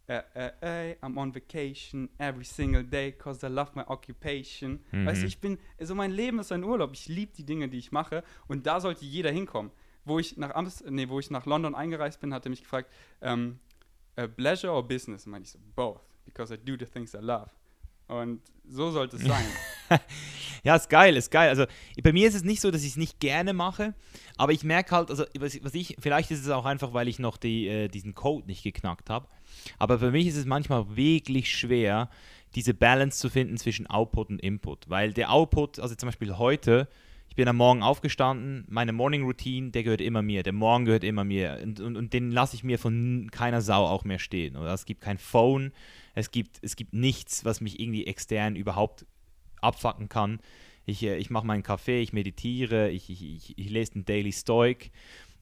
Äh, 0.09 0.23
äh, 0.61 0.97
I'm 1.01 1.17
on 1.17 1.35
vacation 1.35 2.09
every 2.19 2.45
single 2.45 2.83
day 2.83 3.13
cause 3.13 3.47
I 3.47 3.49
love 3.49 3.71
my 3.75 3.83
occupation. 3.83 4.81
Mhm. 4.91 5.07
Weißt 5.07 5.23
du, 5.23 5.27
ich 5.27 5.39
bin, 5.39 5.59
so 5.81 5.95
mein 5.95 6.11
Leben 6.11 6.39
ist 6.41 6.51
ein 6.51 6.65
Urlaub. 6.65 6.91
Ich 6.93 7.09
liebe 7.09 7.33
die 7.37 7.45
Dinge, 7.45 7.69
die 7.69 7.79
ich 7.79 7.93
mache 7.93 8.25
und 8.49 8.67
da 8.67 8.81
sollte 8.81 9.05
jeder 9.05 9.31
hinkommen. 9.31 9.71
Wo 10.05 10.19
ich 10.19 10.37
nach 10.37 10.55
Amst 10.57 10.85
nee, 10.91 11.09
wo 11.09 11.21
ich 11.21 11.31
nach 11.31 11.47
London 11.47 11.77
eingereist 11.77 12.21
bin, 12.21 12.35
hat 12.35 12.45
er 12.45 12.51
mich 12.51 12.63
gefragt, 12.63 12.91
ähm, 13.21 13.61
äh, 14.17 14.27
Pleasure 14.27 14.73
or 14.73 14.87
Business? 14.87 15.27
Und 15.27 15.41
ich 15.41 15.51
so, 15.51 15.59
both, 15.77 16.01
because 16.25 16.53
I 16.53 16.59
do 16.59 16.75
the 16.77 16.87
things 16.87 17.15
I 17.15 17.19
love. 17.19 17.51
Und 18.09 18.43
so 18.69 18.91
sollte 18.91 19.17
es 19.17 19.23
sein. 19.23 19.45
Ja, 20.65 20.77
ist 20.77 20.89
geil, 20.89 21.17
ist 21.17 21.31
geil. 21.33 21.49
Also 21.49 21.67
bei 22.03 22.13
mir 22.13 22.29
ist 22.29 22.35
es 22.35 22.45
nicht 22.45 22.61
so, 22.61 22.71
dass 22.71 22.83
ich 22.83 22.91
es 22.91 22.97
nicht 22.97 23.19
gerne 23.19 23.53
mache, 23.53 23.95
aber 24.37 24.53
ich 24.53 24.63
merke 24.63 24.95
halt, 24.95 25.11
also 25.11 25.25
was 25.41 25.75
ich, 25.75 25.97
vielleicht 25.99 26.31
ist 26.31 26.41
es 26.41 26.51
auch 26.51 26.65
einfach, 26.65 26.93
weil 26.93 27.09
ich 27.09 27.19
noch 27.19 27.37
die, 27.37 27.67
äh, 27.67 27.89
diesen 27.89 28.15
Code 28.15 28.47
nicht 28.47 28.63
geknackt 28.63 29.11
habe, 29.11 29.27
aber 29.79 29.99
für 29.99 30.11
mich 30.11 30.27
ist 30.27 30.37
es 30.37 30.47
manchmal 30.47 30.97
wirklich 30.97 31.55
schwer, 31.55 32.09
diese 32.55 32.75
Balance 32.75 33.19
zu 33.19 33.31
finden 33.31 33.57
zwischen 33.57 33.87
Output 33.87 34.31
und 34.31 34.39
Input, 34.41 34.89
weil 34.89 35.13
der 35.13 35.33
Output, 35.33 35.79
also 35.79 35.95
zum 35.95 36.09
Beispiel 36.09 36.37
heute, 36.37 36.89
ich 37.29 37.37
bin 37.37 37.49
am 37.49 37.57
Morgen 37.57 37.83
aufgestanden, 37.83 38.67
meine 38.69 38.93
Morning 38.93 39.25
Routine, 39.25 39.71
der 39.71 39.85
gehört 39.85 40.03
immer 40.03 40.21
mir, 40.21 40.43
der 40.43 40.53
Morgen 40.53 40.85
gehört 40.85 41.03
immer 41.03 41.25
mir 41.25 41.61
und, 41.63 41.81
und, 41.81 41.97
und 41.97 42.13
den 42.13 42.31
lasse 42.31 42.57
ich 42.57 42.63
mir 42.63 42.79
von 42.79 43.31
keiner 43.33 43.63
Sau 43.63 43.87
auch 43.87 44.05
mehr 44.05 44.19
stehen. 44.19 44.55
Oder 44.55 44.75
es 44.75 44.85
gibt 44.85 45.01
kein 45.01 45.17
Phone, 45.17 45.73
es 46.15 46.31
gibt, 46.31 46.59
es 46.61 46.77
gibt 46.77 46.93
nichts, 46.93 47.47
was 47.47 47.63
mich 47.63 47.81
irgendwie 47.81 48.07
extern 48.07 48.55
überhaupt 48.55 49.07
abfacken 49.63 50.11
kann. 50.11 50.41
Ich, 50.85 51.03
äh, 51.05 51.17
ich 51.17 51.31
mache 51.31 51.47
meinen 51.47 51.63
Kaffee, 51.63 52.03
ich 52.03 52.13
meditiere, 52.13 52.91
ich, 52.91 53.09
ich, 53.09 53.23
ich, 53.23 53.59
ich 53.59 53.71
lese 53.71 53.93
den 53.93 54.05
Daily 54.05 54.33
Stoic 54.33 54.91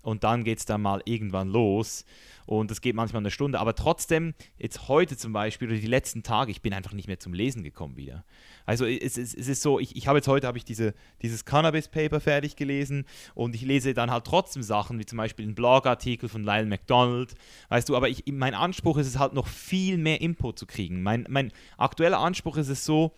und 0.03 0.24
dann 0.24 0.44
geht 0.44 0.59
es 0.59 0.64
dann 0.64 0.82
mal 0.82 1.03
irgendwann 1.05 1.48
los. 1.48 2.05
Und 2.46 2.70
das 2.70 2.80
geht 2.80 2.96
manchmal 2.96 3.20
eine 3.20 3.30
Stunde. 3.30 3.61
Aber 3.61 3.76
trotzdem, 3.76 4.34
jetzt 4.59 4.88
heute 4.88 5.16
zum 5.16 5.32
Beispiel 5.32 5.68
oder 5.68 5.78
die 5.78 5.86
letzten 5.86 6.24
Tage, 6.24 6.51
ich 6.51 6.62
bin 6.62 6.72
einfach 6.72 6.92
nicht 6.92 7.07
mehr 7.07 7.20
zum 7.20 7.32
Lesen 7.32 7.62
gekommen 7.62 7.96
wieder. 7.96 8.24
Also 8.66 8.86
es, 8.86 9.16
es, 9.16 9.34
es 9.34 9.46
ist 9.46 9.62
so, 9.62 9.78
ich, 9.78 9.94
ich 9.94 10.09
habe 10.09 10.18
jetzt 10.18 10.26
heute 10.26 10.48
habe 10.48 10.59
ich 10.59 10.64
diese, 10.64 10.94
dieses 11.22 11.44
Cannabis-Paper 11.44 12.20
fertig 12.20 12.57
gelesen 12.57 13.05
und 13.34 13.55
ich 13.55 13.62
lese 13.62 13.94
dann 13.94 14.11
halt 14.11 14.24
trotzdem 14.24 14.62
Sachen, 14.62 14.98
wie 14.98 15.07
zum 15.07 15.18
Beispiel 15.18 15.44
einen 15.44 15.55
Blogartikel 15.55 16.28
von 16.28 16.42
Lyle 16.42 16.66
McDonald, 16.66 17.34
weißt 17.68 17.88
du, 17.88 17.96
aber 17.96 18.09
ich, 18.09 18.24
mein 18.26 18.55
Anspruch 18.55 18.98
ist 18.98 19.07
es 19.07 19.18
halt 19.18 19.32
noch 19.32 19.46
viel 19.46 19.96
mehr 19.96 20.20
Input 20.20 20.59
zu 20.59 20.66
kriegen. 20.66 21.03
Mein, 21.03 21.26
mein 21.28 21.53
aktueller 21.76 22.18
Anspruch 22.18 22.57
ist 22.57 22.68
es 22.68 22.84
so, 22.84 23.12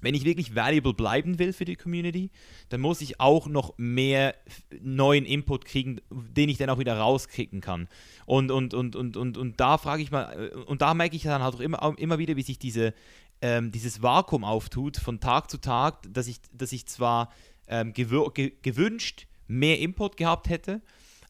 wenn 0.00 0.14
ich 0.14 0.24
wirklich 0.24 0.54
valuable 0.54 0.94
bleiben 0.94 1.38
will 1.38 1.52
für 1.52 1.64
die 1.64 1.76
Community, 1.76 2.30
dann 2.68 2.80
muss 2.80 3.00
ich 3.00 3.20
auch 3.20 3.46
noch 3.46 3.74
mehr 3.76 4.34
neuen 4.80 5.24
Input 5.24 5.64
kriegen, 5.64 6.00
den 6.10 6.48
ich 6.48 6.58
dann 6.58 6.70
auch 6.70 6.78
wieder 6.78 6.96
rauskriegen 6.96 7.60
kann. 7.60 7.88
Und, 8.26 8.50
und, 8.50 8.74
und, 8.74 8.96
und, 8.96 9.16
und, 9.16 9.36
und 9.36 9.60
da 9.60 9.78
frage 9.78 10.02
ich 10.02 10.10
mal, 10.10 10.50
äh, 10.52 10.56
und 10.56 10.82
da 10.82 10.94
merke 10.94 11.16
ich 11.16 11.22
dann 11.22 11.42
halt 11.42 11.54
auch 11.54 11.60
immer, 11.60 11.94
immer 11.98 12.18
wieder, 12.18 12.36
wie 12.36 12.42
sich 12.42 12.58
diese, 12.58 12.94
ähm, 13.42 13.72
dieses 13.72 14.02
Vakuum 14.02 14.44
auftut 14.44 14.96
von 14.96 15.20
Tag 15.20 15.50
zu 15.50 15.58
Tag, 15.58 16.02
dass 16.12 16.26
ich, 16.26 16.38
dass 16.52 16.72
ich 16.72 16.86
zwar 16.86 17.32
ähm, 17.66 17.92
gewünscht 17.92 19.26
mehr 19.46 19.78
Input 19.78 20.16
gehabt 20.16 20.48
hätte, 20.48 20.80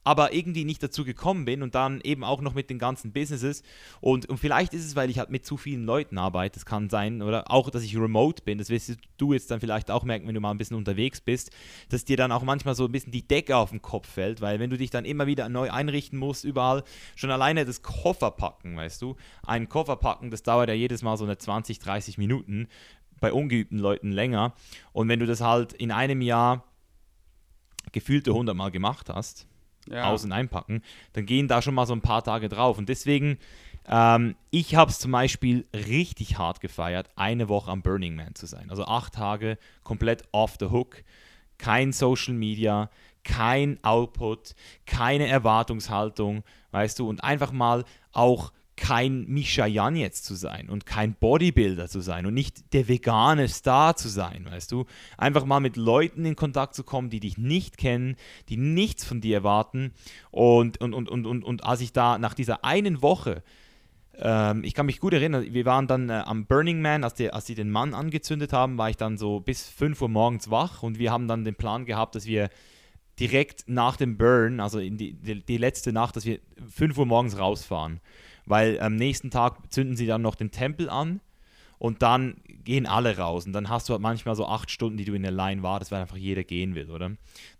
aber 0.02 0.32
irgendwie 0.32 0.64
nicht 0.64 0.82
dazu 0.82 1.04
gekommen 1.04 1.44
bin 1.44 1.62
und 1.62 1.74
dann 1.74 2.00
eben 2.00 2.24
auch 2.24 2.40
noch 2.40 2.54
mit 2.54 2.70
den 2.70 2.78
ganzen 2.78 3.12
Businesses. 3.12 3.62
Und, 4.00 4.26
und 4.28 4.38
vielleicht 4.38 4.72
ist 4.72 4.86
es, 4.86 4.96
weil 4.96 5.10
ich 5.10 5.18
halt 5.18 5.30
mit 5.30 5.44
zu 5.44 5.56
vielen 5.56 5.84
Leuten 5.84 6.16
arbeite, 6.18 6.54
das 6.54 6.64
kann 6.64 6.88
sein, 6.88 7.22
oder 7.22 7.50
auch, 7.50 7.70
dass 7.70 7.82
ich 7.82 7.96
remote 7.96 8.42
bin, 8.42 8.58
das 8.58 8.70
wirst 8.70 8.96
du 9.18 9.32
jetzt 9.32 9.50
dann 9.50 9.60
vielleicht 9.60 9.90
auch 9.90 10.04
merken, 10.04 10.26
wenn 10.26 10.34
du 10.34 10.40
mal 10.40 10.50
ein 10.50 10.58
bisschen 10.58 10.76
unterwegs 10.76 11.20
bist, 11.20 11.50
dass 11.90 12.04
dir 12.04 12.16
dann 12.16 12.32
auch 12.32 12.42
manchmal 12.42 12.74
so 12.74 12.86
ein 12.86 12.92
bisschen 12.92 13.12
die 13.12 13.26
Decke 13.26 13.56
auf 13.56 13.70
den 13.70 13.82
Kopf 13.82 14.08
fällt, 14.08 14.40
weil 14.40 14.58
wenn 14.58 14.70
du 14.70 14.78
dich 14.78 14.90
dann 14.90 15.04
immer 15.04 15.26
wieder 15.26 15.48
neu 15.48 15.70
einrichten 15.70 16.18
musst, 16.18 16.44
überall, 16.44 16.82
schon 17.14 17.30
alleine 17.30 17.64
das 17.64 17.82
Koffer 17.82 18.30
packen, 18.30 18.76
weißt 18.76 19.02
du, 19.02 19.16
einen 19.46 19.68
Koffer 19.68 19.96
packen, 19.96 20.30
das 20.30 20.42
dauert 20.42 20.68
ja 20.68 20.74
jedes 20.74 21.02
Mal 21.02 21.16
so 21.16 21.24
eine 21.24 21.36
20, 21.36 21.78
30 21.78 22.16
Minuten, 22.16 22.68
bei 23.20 23.32
ungeübten 23.32 23.78
Leuten 23.78 24.10
länger. 24.10 24.54
Und 24.92 25.08
wenn 25.08 25.20
du 25.20 25.26
das 25.26 25.40
halt 25.42 25.74
in 25.74 25.92
einem 25.92 26.22
Jahr 26.22 26.64
gefühlte 27.92 28.30
100 28.30 28.56
Mal 28.56 28.70
gemacht 28.70 29.08
hast, 29.10 29.46
Ja. 29.88 30.10
aus- 30.10 30.24
und 30.24 30.32
einpacken, 30.32 30.82
dann 31.14 31.26
gehen 31.26 31.48
da 31.48 31.62
schon 31.62 31.74
mal 31.74 31.86
so 31.86 31.94
ein 31.94 32.02
paar 32.02 32.22
Tage 32.22 32.48
drauf. 32.48 32.78
Und 32.78 32.88
deswegen, 32.88 33.38
ähm, 33.86 34.36
ich 34.50 34.74
habe 34.74 34.90
es 34.90 34.98
zum 34.98 35.12
Beispiel 35.12 35.66
richtig 35.74 36.38
hart 36.38 36.60
gefeiert, 36.60 37.08
eine 37.16 37.48
Woche 37.48 37.70
am 37.70 37.82
Burning 37.82 38.14
Man 38.14 38.34
zu 38.34 38.46
sein. 38.46 38.70
Also 38.70 38.84
acht 38.84 39.14
Tage 39.14 39.58
komplett 39.82 40.24
off 40.32 40.56
the 40.60 40.66
hook, 40.66 41.02
kein 41.58 41.92
Social 41.92 42.34
Media, 42.34 42.90
kein 43.24 43.82
Output, 43.82 44.54
keine 44.86 45.26
Erwartungshaltung, 45.26 46.42
weißt 46.70 46.98
du, 46.98 47.08
und 47.08 47.22
einfach 47.22 47.52
mal 47.52 47.84
auch 48.12 48.52
kein 48.80 49.26
Misha 49.26 49.66
Jan 49.66 49.94
jetzt 49.94 50.24
zu 50.24 50.34
sein 50.34 50.70
und 50.70 50.86
kein 50.86 51.14
Bodybuilder 51.14 51.86
zu 51.88 52.00
sein 52.00 52.24
und 52.24 52.32
nicht 52.32 52.72
der 52.72 52.88
vegane 52.88 53.46
Star 53.46 53.94
zu 53.94 54.08
sein, 54.08 54.46
weißt 54.50 54.72
du. 54.72 54.86
Einfach 55.18 55.44
mal 55.44 55.60
mit 55.60 55.76
Leuten 55.76 56.24
in 56.24 56.34
Kontakt 56.34 56.74
zu 56.74 56.82
kommen, 56.82 57.10
die 57.10 57.20
dich 57.20 57.36
nicht 57.36 57.76
kennen, 57.76 58.16
die 58.48 58.56
nichts 58.56 59.04
von 59.04 59.20
dir 59.20 59.36
erwarten. 59.36 59.92
Und, 60.30 60.80
und, 60.80 60.94
und, 60.94 61.10
und, 61.10 61.26
und, 61.26 61.44
und 61.44 61.64
als 61.64 61.82
ich 61.82 61.92
da 61.92 62.18
nach 62.18 62.32
dieser 62.32 62.64
einen 62.64 63.02
Woche, 63.02 63.42
ähm, 64.16 64.64
ich 64.64 64.72
kann 64.72 64.86
mich 64.86 64.98
gut 64.98 65.12
erinnern, 65.12 65.46
wir 65.50 65.64
waren 65.66 65.86
dann 65.86 66.08
äh, 66.08 66.22
am 66.24 66.46
Burning 66.46 66.80
Man, 66.80 67.04
als, 67.04 67.14
die, 67.14 67.30
als 67.30 67.46
sie 67.46 67.54
den 67.54 67.70
Mann 67.70 67.92
angezündet 67.92 68.54
haben, 68.54 68.78
war 68.78 68.88
ich 68.88 68.96
dann 68.96 69.18
so 69.18 69.40
bis 69.40 69.68
5 69.68 70.00
Uhr 70.00 70.08
morgens 70.08 70.50
wach 70.50 70.82
und 70.82 70.98
wir 70.98 71.12
haben 71.12 71.28
dann 71.28 71.44
den 71.44 71.54
Plan 71.54 71.84
gehabt, 71.84 72.14
dass 72.14 72.24
wir 72.24 72.48
direkt 73.18 73.64
nach 73.68 73.96
dem 73.96 74.16
Burn, 74.16 74.58
also 74.58 74.78
in 74.78 74.96
die, 74.96 75.12
die, 75.12 75.44
die 75.44 75.58
letzte 75.58 75.92
Nacht, 75.92 76.16
dass 76.16 76.24
wir 76.24 76.40
5 76.74 76.96
Uhr 76.96 77.06
morgens 77.06 77.38
rausfahren. 77.38 78.00
Weil 78.46 78.80
am 78.80 78.96
nächsten 78.96 79.30
Tag 79.30 79.72
zünden 79.72 79.96
sie 79.96 80.06
dann 80.06 80.22
noch 80.22 80.34
den 80.34 80.50
Tempel 80.50 80.88
an 80.88 81.20
und 81.78 82.02
dann 82.02 82.36
gehen 82.64 82.86
alle 82.86 83.16
raus. 83.16 83.46
Und 83.46 83.52
dann 83.52 83.68
hast 83.68 83.88
du 83.88 83.92
halt 83.92 84.02
manchmal 84.02 84.36
so 84.36 84.46
acht 84.46 84.70
Stunden, 84.70 84.98
die 84.98 85.04
du 85.04 85.14
in 85.14 85.22
der 85.22 85.32
Line 85.32 85.62
wartest, 85.62 85.90
weil 85.92 86.00
einfach 86.00 86.16
jeder 86.16 86.44
gehen 86.44 86.74
will, 86.74 86.90
oder? 86.90 87.12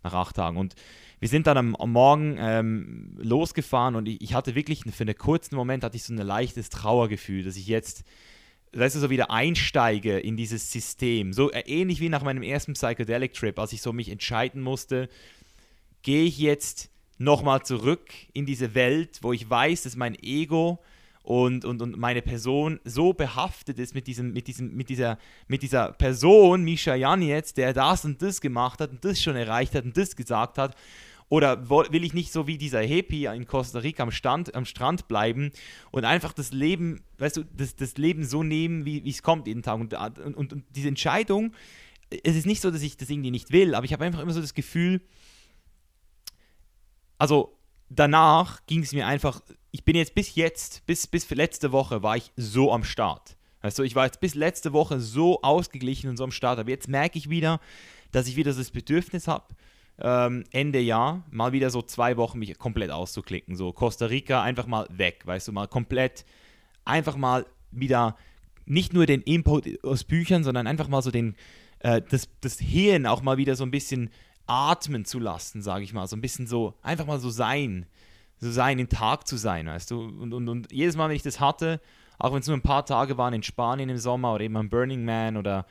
Nach 0.03 0.13
acht 0.13 0.35
Tagen. 0.35 0.57
Und 0.57 0.75
wir 1.19 1.27
sind 1.27 1.47
dann 1.47 1.57
am, 1.57 1.75
am 1.75 1.91
Morgen 1.91 2.35
ähm, 2.39 3.17
losgefahren 3.17 3.95
und 3.95 4.07
ich, 4.07 4.21
ich 4.21 4.33
hatte 4.33 4.55
wirklich 4.55 4.83
für 4.83 5.03
einen 5.03 5.17
kurzen 5.17 5.55
Moment 5.55 5.83
hatte 5.83 5.95
ich 5.95 6.03
so 6.03 6.13
ein 6.13 6.17
leichtes 6.17 6.69
Trauergefühl, 6.69 7.43
dass 7.43 7.57
ich 7.57 7.67
jetzt 7.67 8.03
weißt 8.73 8.95
du, 8.95 8.99
so 8.99 9.09
wieder 9.09 9.31
einsteige 9.31 10.19
in 10.19 10.37
dieses 10.37 10.71
System. 10.71 11.33
So 11.33 11.51
äh, 11.51 11.61
ähnlich 11.65 11.99
wie 11.99 12.09
nach 12.09 12.23
meinem 12.23 12.43
ersten 12.43 12.73
Psychedelic 12.73 13.33
Trip, 13.33 13.57
als 13.59 13.73
ich 13.73 13.81
so 13.81 13.91
mich 13.91 14.09
entscheiden 14.09 14.61
musste, 14.61 15.09
gehe 16.03 16.23
ich 16.23 16.37
jetzt 16.37 16.89
nochmal 17.21 17.63
zurück 17.63 18.09
in 18.33 18.45
diese 18.45 18.75
Welt, 18.75 19.19
wo 19.21 19.33
ich 19.33 19.49
weiß, 19.49 19.83
dass 19.83 19.95
mein 19.95 20.15
Ego 20.21 20.79
und, 21.23 21.65
und, 21.65 21.81
und 21.81 21.97
meine 21.97 22.21
Person 22.21 22.79
so 22.83 23.13
behaftet 23.13 23.77
ist 23.79 23.93
mit, 23.93 24.07
diesem, 24.07 24.33
mit, 24.33 24.47
diesem, 24.47 24.75
mit, 24.75 24.89
dieser, 24.89 25.17
mit 25.47 25.61
dieser 25.61 25.91
Person, 25.93 26.63
Misha 26.63 26.95
Jan 26.95 27.21
jetzt, 27.21 27.57
der 27.57 27.73
das 27.73 28.05
und 28.05 28.21
das 28.21 28.41
gemacht 28.41 28.79
hat 28.81 28.91
und 28.91 29.05
das 29.05 29.21
schon 29.21 29.35
erreicht 29.35 29.75
hat 29.75 29.85
und 29.85 29.95
das 29.95 30.15
gesagt 30.15 30.57
hat. 30.57 30.75
Oder 31.29 31.69
will 31.69 32.03
ich 32.03 32.13
nicht 32.13 32.33
so 32.33 32.45
wie 32.45 32.57
dieser 32.57 32.81
Happy 32.81 33.25
in 33.25 33.47
Costa 33.47 33.79
Rica 33.79 34.03
am, 34.03 34.11
Stand, 34.11 34.53
am 34.53 34.65
Strand 34.65 35.07
bleiben 35.07 35.51
und 35.89 36.03
einfach 36.03 36.33
das 36.33 36.51
Leben, 36.51 37.01
weißt 37.19 37.37
du, 37.37 37.45
das, 37.55 37.77
das 37.77 37.95
Leben 37.95 38.25
so 38.25 38.43
nehmen, 38.43 38.83
wie 38.83 39.07
es 39.07 39.23
kommt 39.23 39.47
jeden 39.47 39.61
Tag. 39.61 39.79
Und, 39.79 39.93
und, 39.93 40.51
und 40.51 40.63
diese 40.75 40.89
Entscheidung, 40.89 41.53
es 42.23 42.35
ist 42.35 42.45
nicht 42.45 42.61
so, 42.61 42.69
dass 42.69 42.81
ich 42.81 42.97
das 42.97 43.09
irgendwie 43.09 43.31
nicht 43.31 43.53
will, 43.53 43.75
aber 43.75 43.85
ich 43.85 43.93
habe 43.93 44.03
einfach 44.03 44.19
immer 44.19 44.33
so 44.33 44.41
das 44.41 44.53
Gefühl, 44.53 44.99
also 47.21 47.55
danach 47.87 48.65
ging 48.65 48.81
es 48.81 48.93
mir 48.93 49.05
einfach, 49.05 49.41
ich 49.69 49.83
bin 49.83 49.95
jetzt 49.95 50.15
bis 50.15 50.33
jetzt, 50.33 50.83
bis, 50.87 51.05
bis 51.05 51.29
letzte 51.29 51.71
Woche 51.71 52.01
war 52.01 52.17
ich 52.17 52.31
so 52.35 52.73
am 52.73 52.83
Start. 52.83 53.37
Weißt 53.61 53.77
du, 53.77 53.83
ich 53.83 53.93
war 53.93 54.05
jetzt 54.05 54.21
bis 54.21 54.33
letzte 54.33 54.73
Woche 54.73 54.99
so 54.99 55.39
ausgeglichen 55.43 56.09
und 56.09 56.17
so 56.17 56.23
am 56.23 56.31
Start, 56.31 56.57
aber 56.57 56.71
jetzt 56.71 56.87
merke 56.87 57.19
ich 57.19 57.29
wieder, 57.29 57.59
dass 58.11 58.27
ich 58.27 58.37
wieder 58.37 58.51
das 58.51 58.71
Bedürfnis 58.71 59.27
habe, 59.27 59.53
ähm, 59.99 60.45
Ende 60.49 60.79
Jahr 60.79 61.23
mal 61.29 61.51
wieder 61.51 61.69
so 61.69 61.83
zwei 61.83 62.17
Wochen 62.17 62.39
mich 62.39 62.57
komplett 62.57 62.89
auszuklicken. 62.89 63.55
So 63.55 63.71
Costa 63.71 64.07
Rica 64.07 64.41
einfach 64.41 64.65
mal 64.65 64.87
weg, 64.89 65.21
weißt 65.25 65.47
du, 65.47 65.51
mal 65.51 65.67
komplett 65.67 66.25
einfach 66.85 67.17
mal 67.17 67.45
wieder 67.69 68.17
nicht 68.65 68.93
nur 68.93 69.05
den 69.05 69.21
Input 69.21 69.67
aus 69.83 70.05
Büchern, 70.05 70.43
sondern 70.43 70.65
einfach 70.65 70.87
mal 70.87 71.03
so 71.03 71.11
den, 71.11 71.35
äh, 71.81 72.01
das, 72.01 72.29
das 72.41 72.57
Hirn 72.57 73.05
auch 73.05 73.21
mal 73.21 73.37
wieder 73.37 73.55
so 73.55 73.63
ein 73.63 73.69
bisschen 73.69 74.09
atmen 74.51 75.05
zu 75.05 75.17
lassen, 75.19 75.61
sage 75.61 75.85
ich 75.85 75.93
mal. 75.93 76.07
So 76.07 76.17
ein 76.17 76.21
bisschen 76.21 76.45
so, 76.45 76.73
einfach 76.81 77.05
mal 77.05 77.19
so 77.19 77.29
sein. 77.29 77.85
So 78.37 78.51
sein, 78.51 78.79
im 78.79 78.89
Tag 78.89 79.27
zu 79.27 79.37
sein, 79.37 79.67
weißt 79.67 79.91
du. 79.91 80.01
Und, 80.01 80.33
und, 80.33 80.49
und 80.49 80.71
jedes 80.71 80.97
Mal, 80.97 81.07
wenn 81.07 81.15
ich 81.15 81.21
das 81.21 81.39
hatte, 81.39 81.79
auch 82.17 82.33
wenn 82.33 82.39
es 82.39 82.47
nur 82.47 82.57
ein 82.57 82.61
paar 82.61 82.85
Tage 82.85 83.17
waren 83.17 83.33
in 83.33 83.43
Spanien 83.43 83.87
im 83.87 83.97
Sommer 83.97 84.33
oder 84.33 84.43
eben 84.43 84.57
am 84.57 84.69
Burning 84.69 85.05
Man 85.05 85.37
oder 85.37 85.65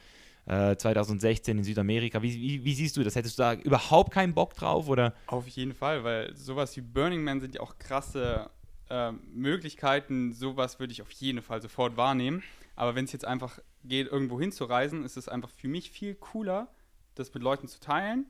äh, 0.46 0.76
2016 0.76 1.58
in 1.58 1.64
Südamerika, 1.64 2.22
wie, 2.22 2.32
wie, 2.40 2.64
wie, 2.64 2.74
siehst 2.74 2.96
du 2.96 3.02
das? 3.02 3.16
Hättest 3.16 3.38
du 3.38 3.42
da 3.42 3.54
überhaupt 3.54 4.12
keinen 4.12 4.34
Bock 4.34 4.54
drauf? 4.54 4.88
Oder? 4.88 5.14
Auf 5.26 5.46
jeden 5.48 5.74
Fall, 5.74 6.04
weil 6.04 6.34
sowas 6.34 6.74
wie 6.76 6.80
Burning 6.80 7.22
Man 7.22 7.40
sind 7.40 7.56
ja 7.56 7.60
auch 7.60 7.76
krasse 7.78 8.48
äh, 8.88 9.12
Möglichkeiten. 9.34 10.32
Sowas 10.32 10.80
würde 10.80 10.92
ich 10.92 11.02
auf 11.02 11.10
jeden 11.10 11.42
Fall 11.42 11.60
sofort 11.60 11.96
wahrnehmen. 11.96 12.42
Aber 12.76 12.94
wenn 12.94 13.04
es 13.04 13.12
jetzt 13.12 13.26
einfach 13.26 13.58
geht, 13.84 14.06
irgendwo 14.06 14.40
hinzureisen, 14.40 15.04
ist 15.04 15.16
es 15.16 15.28
einfach 15.28 15.50
für 15.50 15.68
mich 15.68 15.90
viel 15.90 16.14
cooler, 16.14 16.68
das 17.16 17.34
mit 17.34 17.42
Leuten 17.42 17.68
zu 17.68 17.78
teilen 17.80 18.26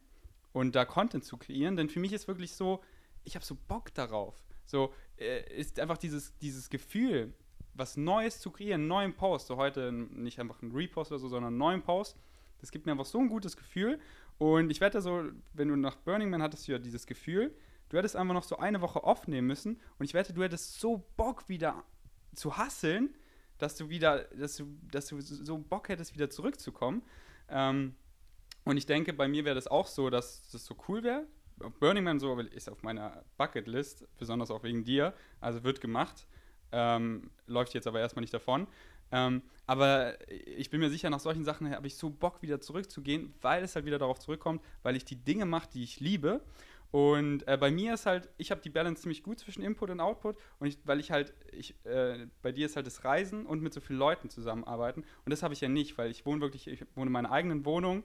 und 0.52 0.74
da 0.74 0.84
Content 0.84 1.24
zu 1.24 1.36
kreieren. 1.36 1.76
Denn 1.76 1.88
für 1.88 2.00
mich 2.00 2.12
ist 2.12 2.28
wirklich 2.28 2.54
so, 2.54 2.82
ich 3.24 3.34
habe 3.34 3.44
so 3.44 3.56
Bock 3.68 3.92
darauf. 3.94 4.42
So 4.66 4.92
äh, 5.16 5.42
ist 5.54 5.80
einfach 5.80 5.98
dieses, 5.98 6.36
dieses 6.38 6.70
Gefühl, 6.70 7.32
was 7.74 7.96
Neues 7.96 8.40
zu 8.40 8.50
kreieren, 8.50 8.82
einen 8.82 8.88
neuen 8.88 9.14
Post. 9.14 9.48
So 9.48 9.56
heute 9.56 9.92
nicht 9.92 10.38
einfach 10.38 10.62
ein 10.62 10.72
Repost 10.72 11.12
oder 11.12 11.18
so, 11.18 11.28
sondern 11.28 11.48
einen 11.48 11.58
neuen 11.58 11.82
Post. 11.82 12.16
Das 12.60 12.70
gibt 12.70 12.86
mir 12.86 12.92
einfach 12.92 13.06
so 13.06 13.18
ein 13.18 13.28
gutes 13.28 13.56
Gefühl. 13.56 13.98
Und 14.38 14.70
ich 14.70 14.80
wette 14.80 15.00
so, 15.00 15.24
wenn 15.52 15.68
du 15.68 15.76
nach 15.76 15.96
Burning 15.96 16.30
Man 16.30 16.42
hattest 16.42 16.66
du 16.66 16.72
ja 16.72 16.78
dieses 16.78 17.06
Gefühl, 17.06 17.54
du 17.88 17.98
hättest 17.98 18.16
einfach 18.16 18.34
noch 18.34 18.44
so 18.44 18.58
eine 18.58 18.80
Woche 18.80 19.02
aufnehmen 19.02 19.46
müssen. 19.46 19.80
Und 19.98 20.04
ich 20.04 20.14
wette, 20.14 20.32
du 20.32 20.42
hättest 20.42 20.80
so 20.80 21.04
Bock 21.16 21.48
wieder 21.48 21.84
zu 22.34 22.56
hasseln, 22.56 23.14
dass 23.58 23.76
du 23.76 23.88
wieder, 23.88 24.24
dass 24.24 24.56
du, 24.56 24.78
dass 24.90 25.08
du 25.08 25.20
so 25.20 25.58
Bock 25.58 25.88
hättest, 25.88 26.14
wieder 26.14 26.30
zurückzukommen. 26.30 27.02
Ähm, 27.48 27.94
und 28.64 28.76
ich 28.76 28.86
denke, 28.86 29.12
bei 29.12 29.28
mir 29.28 29.44
wäre 29.44 29.54
das 29.54 29.66
auch 29.66 29.86
so, 29.86 30.10
dass 30.10 30.48
das 30.50 30.64
so 30.64 30.76
cool 30.88 31.02
wäre. 31.02 31.26
Burning 31.78 32.04
Man 32.04 32.18
so 32.18 32.38
ist 32.38 32.70
auf 32.70 32.82
meiner 32.82 33.22
Bucketlist, 33.36 34.06
besonders 34.18 34.50
auch 34.50 34.62
wegen 34.62 34.84
dir. 34.84 35.12
Also 35.40 35.62
wird 35.62 35.80
gemacht. 35.80 36.26
Ähm, 36.72 37.30
läuft 37.46 37.74
jetzt 37.74 37.86
aber 37.86 38.00
erstmal 38.00 38.22
nicht 38.22 38.32
davon. 38.32 38.66
Ähm, 39.12 39.42
aber 39.66 40.14
ich 40.28 40.70
bin 40.70 40.80
mir 40.80 40.88
sicher, 40.88 41.10
nach 41.10 41.20
solchen 41.20 41.44
Sachen 41.44 41.70
habe 41.74 41.86
ich 41.86 41.96
so 41.96 42.10
Bock, 42.10 42.42
wieder 42.42 42.60
zurückzugehen, 42.60 43.34
weil 43.40 43.62
es 43.64 43.74
halt 43.74 43.84
wieder 43.84 43.98
darauf 43.98 44.20
zurückkommt, 44.20 44.62
weil 44.82 44.96
ich 44.96 45.04
die 45.04 45.16
Dinge 45.16 45.46
mache, 45.46 45.68
die 45.72 45.82
ich 45.82 46.00
liebe 46.00 46.40
und 46.90 47.46
äh, 47.46 47.56
bei 47.56 47.70
mir 47.70 47.94
ist 47.94 48.06
halt, 48.06 48.28
ich 48.36 48.50
habe 48.50 48.60
die 48.60 48.70
Balance 48.70 49.02
ziemlich 49.02 49.22
gut 49.22 49.38
zwischen 49.38 49.62
Input 49.62 49.90
und 49.90 50.00
Output. 50.00 50.36
Und 50.58 50.66
ich, 50.66 50.78
weil 50.84 50.98
ich 50.98 51.12
halt, 51.12 51.32
ich, 51.52 51.74
äh, 51.84 52.26
bei 52.42 52.50
dir 52.52 52.66
ist 52.66 52.76
halt 52.76 52.86
das 52.86 53.04
Reisen 53.04 53.46
und 53.46 53.62
mit 53.62 53.72
so 53.72 53.80
vielen 53.80 53.98
Leuten 53.98 54.28
zusammenarbeiten. 54.28 55.04
Und 55.24 55.30
das 55.30 55.42
habe 55.42 55.54
ich 55.54 55.60
ja 55.60 55.68
nicht, 55.68 55.98
weil 55.98 56.10
ich 56.10 56.26
wohne 56.26 56.40
wirklich, 56.40 56.66
ich 56.66 56.84
wohne 56.96 57.06
in 57.06 57.12
meiner 57.12 57.30
eigenen 57.30 57.64
Wohnung. 57.64 58.02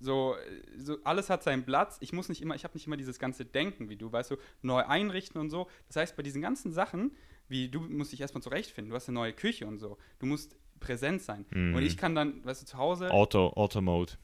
So, 0.00 0.36
so 0.76 0.98
alles 1.04 1.30
hat 1.30 1.42
seinen 1.42 1.64
Platz. 1.64 1.96
Ich 2.00 2.12
muss 2.12 2.28
nicht 2.28 2.42
immer, 2.42 2.54
ich 2.54 2.64
habe 2.64 2.74
nicht 2.74 2.86
immer 2.86 2.96
dieses 2.96 3.18
ganze 3.18 3.44
Denken 3.44 3.88
wie 3.88 3.96
du, 3.96 4.12
weißt 4.12 4.32
du, 4.32 4.36
neu 4.62 4.82
einrichten 4.84 5.40
und 5.40 5.50
so. 5.50 5.68
Das 5.86 5.96
heißt, 5.96 6.16
bei 6.16 6.22
diesen 6.22 6.42
ganzen 6.42 6.72
Sachen, 6.72 7.12
wie 7.48 7.68
du 7.68 7.80
musst 7.80 8.12
dich 8.12 8.20
erstmal 8.20 8.42
zurechtfinden. 8.42 8.90
Du 8.90 8.96
hast 8.96 9.08
eine 9.08 9.14
neue 9.14 9.32
Küche 9.32 9.66
und 9.66 9.78
so. 9.78 9.98
Du 10.18 10.26
musst 10.26 10.56
präsent 10.80 11.22
sein. 11.22 11.46
Mhm. 11.50 11.74
Und 11.74 11.82
ich 11.82 11.96
kann 11.96 12.14
dann, 12.14 12.44
weißt 12.44 12.62
du, 12.62 12.66
zu 12.66 12.78
Hause. 12.78 13.10
Auto, 13.10 13.48
Auto-Mode. 13.54 14.14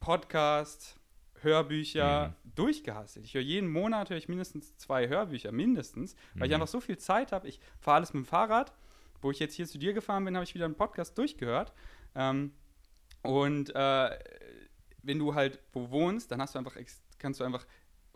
Podcast, 0.00 0.98
Hörbücher 1.40 2.28
mhm. 2.44 2.52
durchgehasselt. 2.54 3.24
Ich 3.24 3.34
höre 3.34 3.42
jeden 3.42 3.70
Monat 3.70 4.10
höre 4.10 4.16
ich 4.16 4.28
mindestens 4.28 4.76
zwei 4.76 5.08
Hörbücher, 5.08 5.52
mindestens, 5.52 6.16
weil 6.34 6.46
mhm. 6.46 6.50
ich 6.50 6.54
einfach 6.54 6.68
so 6.68 6.80
viel 6.80 6.98
Zeit 6.98 7.32
habe. 7.32 7.48
Ich 7.48 7.60
fahre 7.78 7.96
alles 7.96 8.12
mit 8.12 8.24
dem 8.24 8.26
Fahrrad. 8.26 8.72
Wo 9.20 9.30
ich 9.30 9.38
jetzt 9.38 9.54
hier 9.54 9.66
zu 9.66 9.78
dir 9.78 9.92
gefahren 9.92 10.24
bin, 10.24 10.34
habe 10.34 10.42
ich 10.42 10.54
wieder 10.54 10.64
einen 10.64 10.74
Podcast 10.74 11.16
durchgehört. 11.16 11.72
Ähm, 12.16 12.52
und 13.22 13.72
äh, 13.74 14.18
wenn 15.02 15.18
du 15.18 15.34
halt 15.34 15.58
wo 15.72 15.90
wohnst, 15.90 16.30
dann 16.30 16.40
hast 16.40 16.54
du 16.54 16.58
einfach 16.58 16.76
kannst 17.18 17.40
du 17.40 17.44
einfach 17.44 17.66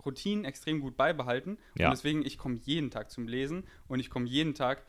Routinen 0.04 0.44
extrem 0.44 0.80
gut 0.80 0.96
beibehalten. 0.96 1.58
Ja. 1.76 1.86
Und 1.86 1.96
deswegen, 1.96 2.24
ich 2.24 2.38
komme 2.38 2.56
jeden 2.56 2.90
Tag 2.90 3.10
zum 3.10 3.28
Lesen 3.28 3.64
und 3.88 4.00
ich 4.00 4.10
komme 4.10 4.26
jeden 4.26 4.54
Tag 4.54 4.84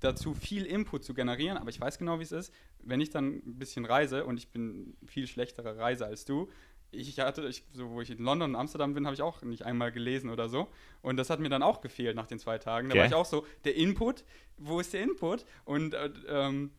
dazu, 0.00 0.34
viel 0.34 0.66
Input 0.66 1.04
zu 1.04 1.14
generieren. 1.14 1.56
Aber 1.56 1.70
ich 1.70 1.80
weiß 1.80 1.98
genau, 1.98 2.18
wie 2.18 2.24
es 2.24 2.32
ist. 2.32 2.52
Wenn 2.80 3.00
ich 3.00 3.10
dann 3.10 3.36
ein 3.36 3.58
bisschen 3.58 3.84
reise 3.84 4.24
und 4.24 4.36
ich 4.36 4.48
bin 4.48 4.96
viel 5.06 5.26
schlechterer 5.26 5.78
Reiser 5.78 6.06
als 6.06 6.24
du, 6.24 6.48
ich 6.92 7.18
hatte, 7.18 7.46
ich, 7.48 7.64
so, 7.72 7.90
wo 7.90 8.00
ich 8.00 8.10
in 8.10 8.18
London 8.18 8.50
und 8.50 8.56
Amsterdam 8.56 8.94
bin, 8.94 9.06
habe 9.06 9.14
ich 9.14 9.22
auch 9.22 9.42
nicht 9.42 9.64
einmal 9.64 9.92
gelesen 9.92 10.30
oder 10.30 10.48
so. 10.48 10.68
Und 11.02 11.16
das 11.16 11.30
hat 11.30 11.40
mir 11.40 11.48
dann 11.48 11.62
auch 11.62 11.80
gefehlt 11.80 12.16
nach 12.16 12.26
den 12.26 12.38
zwei 12.38 12.58
Tagen. 12.58 12.88
Da 12.88 12.92
okay. 12.92 13.00
war 13.00 13.06
ich 13.06 13.14
auch 13.14 13.24
so, 13.24 13.46
der 13.64 13.74
Input, 13.74 14.24
wo 14.56 14.80
ist 14.80 14.92
der 14.92 15.02
Input? 15.02 15.44
Und 15.64 15.94
äh, 15.94 16.10
ähm, 16.28 16.70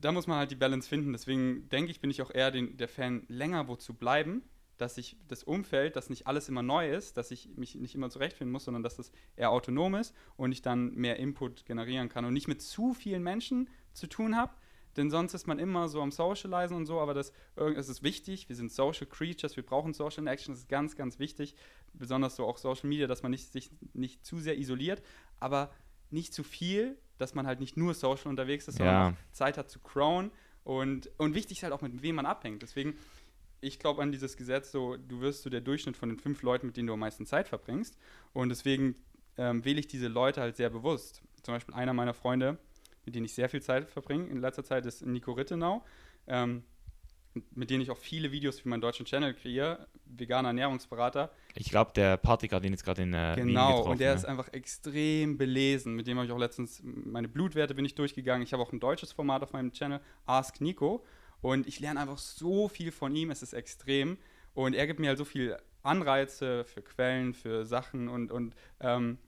da 0.00 0.12
muss 0.12 0.26
man 0.26 0.38
halt 0.38 0.50
die 0.50 0.56
Balance 0.56 0.88
finden. 0.88 1.12
Deswegen 1.12 1.68
denke 1.68 1.90
ich, 1.90 2.00
bin 2.00 2.10
ich 2.10 2.22
auch 2.22 2.30
eher 2.30 2.50
den, 2.50 2.76
der 2.76 2.88
Fan, 2.88 3.24
länger 3.28 3.68
wo 3.68 3.76
zu 3.76 3.94
bleiben, 3.94 4.42
dass 4.76 4.96
ich 4.96 5.16
das 5.26 5.42
Umfeld, 5.42 5.96
dass 5.96 6.08
nicht 6.08 6.26
alles 6.26 6.48
immer 6.48 6.62
neu 6.62 6.90
ist, 6.90 7.16
dass 7.16 7.30
ich 7.30 7.56
mich 7.56 7.74
nicht 7.74 7.94
immer 7.94 8.10
zurechtfinden 8.10 8.52
muss, 8.52 8.64
sondern 8.64 8.82
dass 8.82 8.96
das 8.96 9.10
eher 9.36 9.50
autonom 9.50 9.96
ist 9.96 10.14
und 10.36 10.52
ich 10.52 10.62
dann 10.62 10.94
mehr 10.94 11.16
Input 11.16 11.66
generieren 11.66 12.08
kann 12.08 12.24
und 12.24 12.32
nicht 12.32 12.48
mit 12.48 12.62
zu 12.62 12.94
vielen 12.94 13.22
Menschen 13.22 13.68
zu 13.92 14.06
tun 14.06 14.36
habe, 14.36 14.52
denn 14.96 15.10
sonst 15.10 15.34
ist 15.34 15.46
man 15.46 15.58
immer 15.58 15.88
so 15.88 16.00
am 16.02 16.10
Socializen 16.10 16.76
und 16.76 16.86
so, 16.86 17.00
aber 17.00 17.14
das, 17.14 17.32
es 17.76 17.88
ist 17.88 18.02
wichtig, 18.02 18.48
wir 18.48 18.56
sind 18.56 18.72
Social 18.72 19.06
Creatures, 19.06 19.56
wir 19.56 19.64
brauchen 19.64 19.94
Social 19.94 20.26
Action, 20.26 20.52
das 20.52 20.62
ist 20.62 20.68
ganz, 20.68 20.96
ganz 20.96 21.18
wichtig, 21.18 21.54
besonders 21.92 22.36
so 22.36 22.44
auch 22.44 22.58
Social 22.58 22.88
Media, 22.88 23.06
dass 23.06 23.22
man 23.22 23.30
nicht, 23.30 23.52
sich 23.52 23.70
nicht 23.92 24.24
zu 24.24 24.38
sehr 24.38 24.58
isoliert, 24.58 25.02
aber 25.38 25.70
nicht 26.10 26.34
zu 26.34 26.42
viel, 26.42 26.98
dass 27.18 27.34
man 27.34 27.46
halt 27.46 27.60
nicht 27.60 27.76
nur 27.76 27.94
social 27.94 28.28
unterwegs 28.28 28.68
ist, 28.68 28.78
sondern 28.78 28.94
ja. 28.94 29.08
auch 29.10 29.32
Zeit 29.32 29.58
hat 29.58 29.70
zu 29.70 29.80
crown 29.80 30.30
und, 30.64 31.10
und 31.18 31.34
wichtig 31.34 31.58
ist 31.58 31.62
halt 31.62 31.72
auch, 31.72 31.82
mit 31.82 32.02
wem 32.02 32.16
man 32.16 32.26
abhängt. 32.26 32.62
Deswegen, 32.62 32.96
ich 33.60 33.78
glaube 33.78 34.02
an 34.02 34.12
dieses 34.12 34.36
Gesetz, 34.36 34.70
so, 34.70 34.96
du 34.96 35.20
wirst 35.20 35.42
so 35.42 35.50
der 35.50 35.60
Durchschnitt 35.60 35.96
von 35.96 36.08
den 36.08 36.18
fünf 36.18 36.42
Leuten, 36.42 36.66
mit 36.66 36.76
denen 36.76 36.86
du 36.86 36.94
am 36.94 37.00
meisten 37.00 37.26
Zeit 37.26 37.48
verbringst 37.48 37.96
und 38.32 38.48
deswegen 38.48 38.94
ähm, 39.36 39.64
wähle 39.64 39.80
ich 39.80 39.86
diese 39.86 40.08
Leute 40.08 40.40
halt 40.40 40.56
sehr 40.56 40.70
bewusst. 40.70 41.22
Zum 41.42 41.54
Beispiel 41.54 41.74
einer 41.74 41.92
meiner 41.92 42.14
Freunde, 42.14 42.58
mit 43.04 43.14
denen 43.14 43.26
ich 43.26 43.34
sehr 43.34 43.48
viel 43.48 43.62
Zeit 43.62 43.88
verbringe 43.88 44.26
in 44.26 44.40
letzter 44.40 44.64
Zeit, 44.64 44.84
ist 44.86 45.04
Nico 45.04 45.32
Rittenau. 45.32 45.84
Ähm, 46.26 46.64
mit 47.54 47.70
denen 47.70 47.82
ich 47.82 47.90
auch 47.90 47.98
viele 47.98 48.32
Videos 48.32 48.60
für 48.60 48.68
meinen 48.68 48.80
deutschen 48.80 49.06
Channel 49.06 49.34
kreiere, 49.34 49.86
veganer 50.04 50.48
Ernährungsberater. 50.48 51.30
Ich 51.60 51.70
glaube, 51.70 51.90
der 51.92 52.16
Partygrad, 52.16 52.62
den 52.62 52.72
jetzt 52.72 52.84
gerade 52.84 53.02
in 53.02 53.12
äh, 53.12 53.34
Genau, 53.34 53.82
und 53.82 53.98
der 53.98 54.10
ne? 54.10 54.16
ist 54.16 54.24
einfach 54.24 54.52
extrem 54.52 55.36
belesen. 55.36 55.94
Mit 55.94 56.06
dem 56.06 56.16
habe 56.16 56.26
ich 56.26 56.32
auch 56.32 56.38
letztens 56.38 56.80
meine 56.84 57.26
Blutwerte 57.26 57.74
bin 57.74 57.84
ich 57.84 57.96
durchgegangen. 57.96 58.44
Ich 58.44 58.52
habe 58.52 58.62
auch 58.62 58.72
ein 58.72 58.78
deutsches 58.78 59.10
Format 59.10 59.42
auf 59.42 59.52
meinem 59.52 59.72
Channel, 59.72 60.00
Ask 60.24 60.60
Nico. 60.60 61.04
Und 61.40 61.66
ich 61.66 61.80
lerne 61.80 61.98
einfach 61.98 62.18
so 62.18 62.68
viel 62.68 62.92
von 62.92 63.14
ihm, 63.16 63.32
es 63.32 63.42
ist 63.42 63.54
extrem. 63.54 64.18
Und 64.54 64.74
er 64.74 64.86
gibt 64.86 65.00
mir 65.00 65.08
halt 65.08 65.18
so 65.18 65.24
viel 65.24 65.56
Anreize 65.82 66.64
für 66.64 66.80
Quellen, 66.80 67.34
für 67.34 67.66
Sachen 67.66 68.08
und, 68.08 68.30
und 68.30 68.54
ähm, 68.78 69.18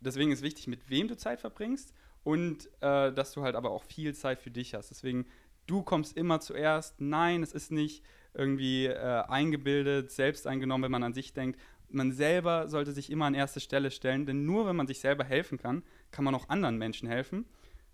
deswegen 0.00 0.32
ist 0.32 0.42
wichtig, 0.42 0.66
mit 0.66 0.88
wem 0.88 1.08
du 1.08 1.16
Zeit 1.16 1.40
verbringst 1.40 1.92
und 2.24 2.70
äh, 2.80 3.12
dass 3.12 3.32
du 3.32 3.42
halt 3.42 3.54
aber 3.54 3.70
auch 3.70 3.84
viel 3.84 4.14
Zeit 4.14 4.40
für 4.40 4.50
dich 4.50 4.72
hast. 4.72 4.90
Deswegen, 4.90 5.26
du 5.66 5.82
kommst 5.82 6.16
immer 6.16 6.40
zuerst. 6.40 7.02
Nein, 7.02 7.42
es 7.42 7.52
ist 7.52 7.70
nicht 7.70 8.02
irgendwie 8.34 8.86
äh, 8.86 9.22
eingebildet, 9.28 10.10
selbst 10.10 10.46
eingenommen, 10.46 10.84
wenn 10.84 10.92
man 10.92 11.02
an 11.02 11.14
sich 11.14 11.32
denkt. 11.32 11.60
Man 11.88 12.12
selber 12.12 12.68
sollte 12.68 12.92
sich 12.92 13.10
immer 13.10 13.26
an 13.26 13.34
erste 13.34 13.60
Stelle 13.60 13.90
stellen, 13.90 14.26
denn 14.26 14.46
nur 14.46 14.66
wenn 14.66 14.76
man 14.76 14.86
sich 14.86 15.00
selber 15.00 15.24
helfen 15.24 15.58
kann, 15.58 15.82
kann 16.12 16.24
man 16.24 16.34
auch 16.34 16.48
anderen 16.48 16.78
Menschen 16.78 17.08
helfen 17.08 17.46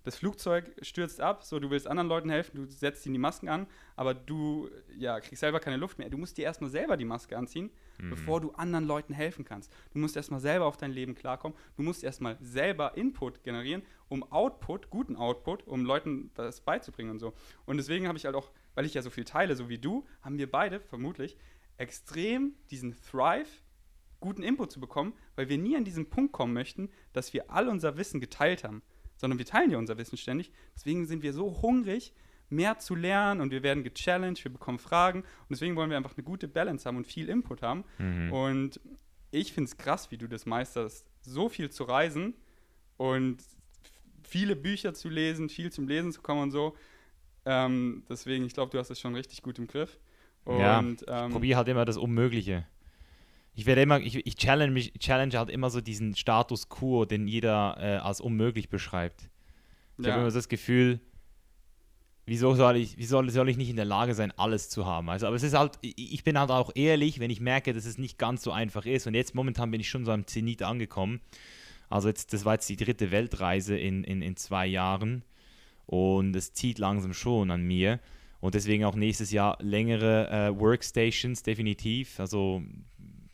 das 0.06 0.16
Flugzeug 0.16 0.70
stürzt 0.82 1.20
ab, 1.20 1.42
so 1.42 1.58
du 1.58 1.68
willst 1.68 1.88
anderen 1.88 2.08
Leuten 2.08 2.30
helfen, 2.30 2.54
du 2.54 2.70
setzt 2.70 3.04
ihnen 3.06 3.14
die 3.14 3.18
Masken 3.18 3.48
an, 3.48 3.66
aber 3.96 4.14
du 4.14 4.70
ja, 4.96 5.18
kriegst 5.18 5.40
selber 5.40 5.58
keine 5.58 5.78
Luft 5.78 5.98
mehr. 5.98 6.08
Du 6.08 6.16
musst 6.16 6.38
dir 6.38 6.44
erstmal 6.44 6.70
selber 6.70 6.96
die 6.96 7.04
Maske 7.04 7.36
anziehen, 7.36 7.70
mhm. 7.98 8.10
bevor 8.10 8.40
du 8.40 8.52
anderen 8.52 8.84
Leuten 8.84 9.12
helfen 9.12 9.44
kannst. 9.44 9.72
Du 9.92 9.98
musst 9.98 10.16
erstmal 10.16 10.38
selber 10.38 10.66
auf 10.66 10.76
dein 10.76 10.92
Leben 10.92 11.16
klarkommen. 11.16 11.58
Du 11.76 11.82
musst 11.82 12.04
erstmal 12.04 12.38
selber 12.40 12.96
Input 12.96 13.42
generieren, 13.42 13.82
um 14.08 14.22
Output, 14.30 14.90
guten 14.90 15.16
Output, 15.16 15.66
um 15.66 15.84
Leuten 15.84 16.30
das 16.34 16.60
beizubringen 16.60 17.10
und 17.10 17.18
so. 17.18 17.34
Und 17.64 17.76
deswegen 17.76 18.06
habe 18.06 18.16
ich 18.16 18.26
halt 18.26 18.36
auch, 18.36 18.52
weil 18.76 18.86
ich 18.86 18.94
ja 18.94 19.02
so 19.02 19.10
viel 19.10 19.24
teile, 19.24 19.56
so 19.56 19.68
wie 19.68 19.78
du, 19.78 20.06
haben 20.22 20.38
wir 20.38 20.48
beide 20.48 20.78
vermutlich 20.78 21.36
extrem 21.76 22.54
diesen 22.70 22.94
Thrive 23.02 23.48
guten 24.20 24.44
Input 24.44 24.70
zu 24.70 24.78
bekommen, 24.78 25.12
weil 25.34 25.48
wir 25.48 25.58
nie 25.58 25.76
an 25.76 25.84
diesen 25.84 26.08
Punkt 26.08 26.32
kommen 26.32 26.52
möchten, 26.54 26.90
dass 27.12 27.32
wir 27.32 27.50
all 27.50 27.68
unser 27.68 27.96
Wissen 27.96 28.20
geteilt 28.20 28.62
haben 28.62 28.82
sondern 29.16 29.38
wir 29.38 29.46
teilen 29.46 29.70
ja 29.70 29.78
unser 29.78 29.98
Wissen 29.98 30.16
ständig. 30.16 30.52
Deswegen 30.74 31.06
sind 31.06 31.22
wir 31.22 31.32
so 31.32 31.62
hungrig, 31.62 32.12
mehr 32.48 32.78
zu 32.78 32.94
lernen 32.94 33.40
und 33.40 33.50
wir 33.50 33.62
werden 33.62 33.82
gechallenged, 33.82 34.44
wir 34.44 34.52
bekommen 34.52 34.78
Fragen 34.78 35.20
und 35.22 35.50
deswegen 35.50 35.74
wollen 35.74 35.90
wir 35.90 35.96
einfach 35.96 36.16
eine 36.16 36.22
gute 36.22 36.46
Balance 36.46 36.86
haben 36.86 36.96
und 36.96 37.06
viel 37.06 37.28
Input 37.28 37.62
haben. 37.62 37.84
Mhm. 37.98 38.32
Und 38.32 38.80
ich 39.32 39.52
finde 39.52 39.68
es 39.68 39.76
krass, 39.76 40.10
wie 40.10 40.18
du 40.18 40.28
das 40.28 40.46
meisterst, 40.46 41.06
so 41.22 41.48
viel 41.48 41.70
zu 41.70 41.84
reisen 41.84 42.34
und 42.96 43.38
viele 44.22 44.54
Bücher 44.54 44.94
zu 44.94 45.08
lesen, 45.08 45.48
viel 45.48 45.72
zum 45.72 45.88
Lesen 45.88 46.12
zu 46.12 46.22
kommen 46.22 46.42
und 46.42 46.50
so. 46.52 46.76
Ähm, 47.46 48.02
deswegen, 48.08 48.44
ich 48.44 48.52
glaube, 48.52 48.72
du 48.72 48.78
hast 48.78 48.90
es 48.90 49.00
schon 49.00 49.14
richtig 49.14 49.40
gut 49.40 49.58
im 49.58 49.66
Griff. 49.66 49.98
Und, 50.44 50.58
Ja, 50.58 50.80
ähm, 50.80 51.32
Probiere 51.32 51.56
halt 51.58 51.68
immer 51.68 51.84
das 51.84 51.96
Unmögliche. 51.96 52.66
Ich 53.54 53.64
werde 53.64 53.80
immer, 53.80 54.00
ich, 54.00 54.26
ich 54.26 54.36
challenge 54.36 54.72
mich, 54.72 54.92
challenge 54.98 55.38
halt 55.38 55.48
immer 55.48 55.70
so 55.70 55.80
diesen 55.80 56.14
Status 56.14 56.68
quo, 56.68 57.04
den 57.06 57.26
jeder 57.26 57.76
äh, 57.80 57.96
als 57.96 58.20
unmöglich 58.20 58.68
beschreibt. 58.68 59.30
Ich 59.98 60.04
ja. 60.04 60.12
habe 60.12 60.22
immer 60.22 60.30
so 60.30 60.38
das 60.38 60.48
Gefühl, 60.48 61.00
wieso 62.26 62.54
soll 62.54 62.76
ich, 62.76 62.98
wie 62.98 63.06
soll, 63.06 63.30
soll 63.30 63.48
ich 63.48 63.56
nicht 63.56 63.70
in 63.70 63.76
der 63.76 63.84
Lage 63.84 64.14
sein, 64.14 64.32
alles 64.36 64.68
zu 64.68 64.84
haben? 64.84 65.08
Also, 65.08 65.26
aber 65.26 65.36
es 65.36 65.42
ist 65.42 65.54
halt, 65.54 65.78
ich 65.80 66.22
bin 66.24 66.38
halt 66.38 66.50
auch 66.50 66.70
ehrlich, 66.74 67.18
wenn 67.20 67.30
ich 67.30 67.40
merke, 67.40 67.72
dass 67.72 67.86
es 67.86 67.96
nicht 67.96 68.18
ganz 68.18 68.42
so 68.42 68.50
einfach 68.52 68.84
ist. 68.84 69.06
Und 69.06 69.14
jetzt 69.14 69.34
momentan 69.34 69.70
bin 69.70 69.80
ich 69.80 69.88
schon 69.88 70.04
so 70.04 70.10
am 70.12 70.26
Zenit 70.26 70.62
angekommen. 70.62 71.20
Also 71.88 72.08
jetzt, 72.08 72.32
das 72.32 72.44
war 72.44 72.54
jetzt 72.54 72.68
die 72.68 72.76
dritte 72.76 73.10
Weltreise 73.10 73.78
in, 73.78 74.04
in, 74.04 74.20
in 74.20 74.36
zwei 74.36 74.66
Jahren. 74.66 75.22
Und 75.86 76.34
es 76.34 76.52
zieht 76.52 76.78
langsam 76.78 77.14
schon 77.14 77.50
an 77.50 77.62
mir. 77.62 78.00
Und 78.40 78.54
deswegen 78.54 78.84
auch 78.84 78.94
nächstes 78.94 79.30
Jahr 79.30 79.56
längere 79.60 80.28
äh, 80.30 80.60
Workstations, 80.60 81.42
definitiv. 81.42 82.20
Also 82.20 82.62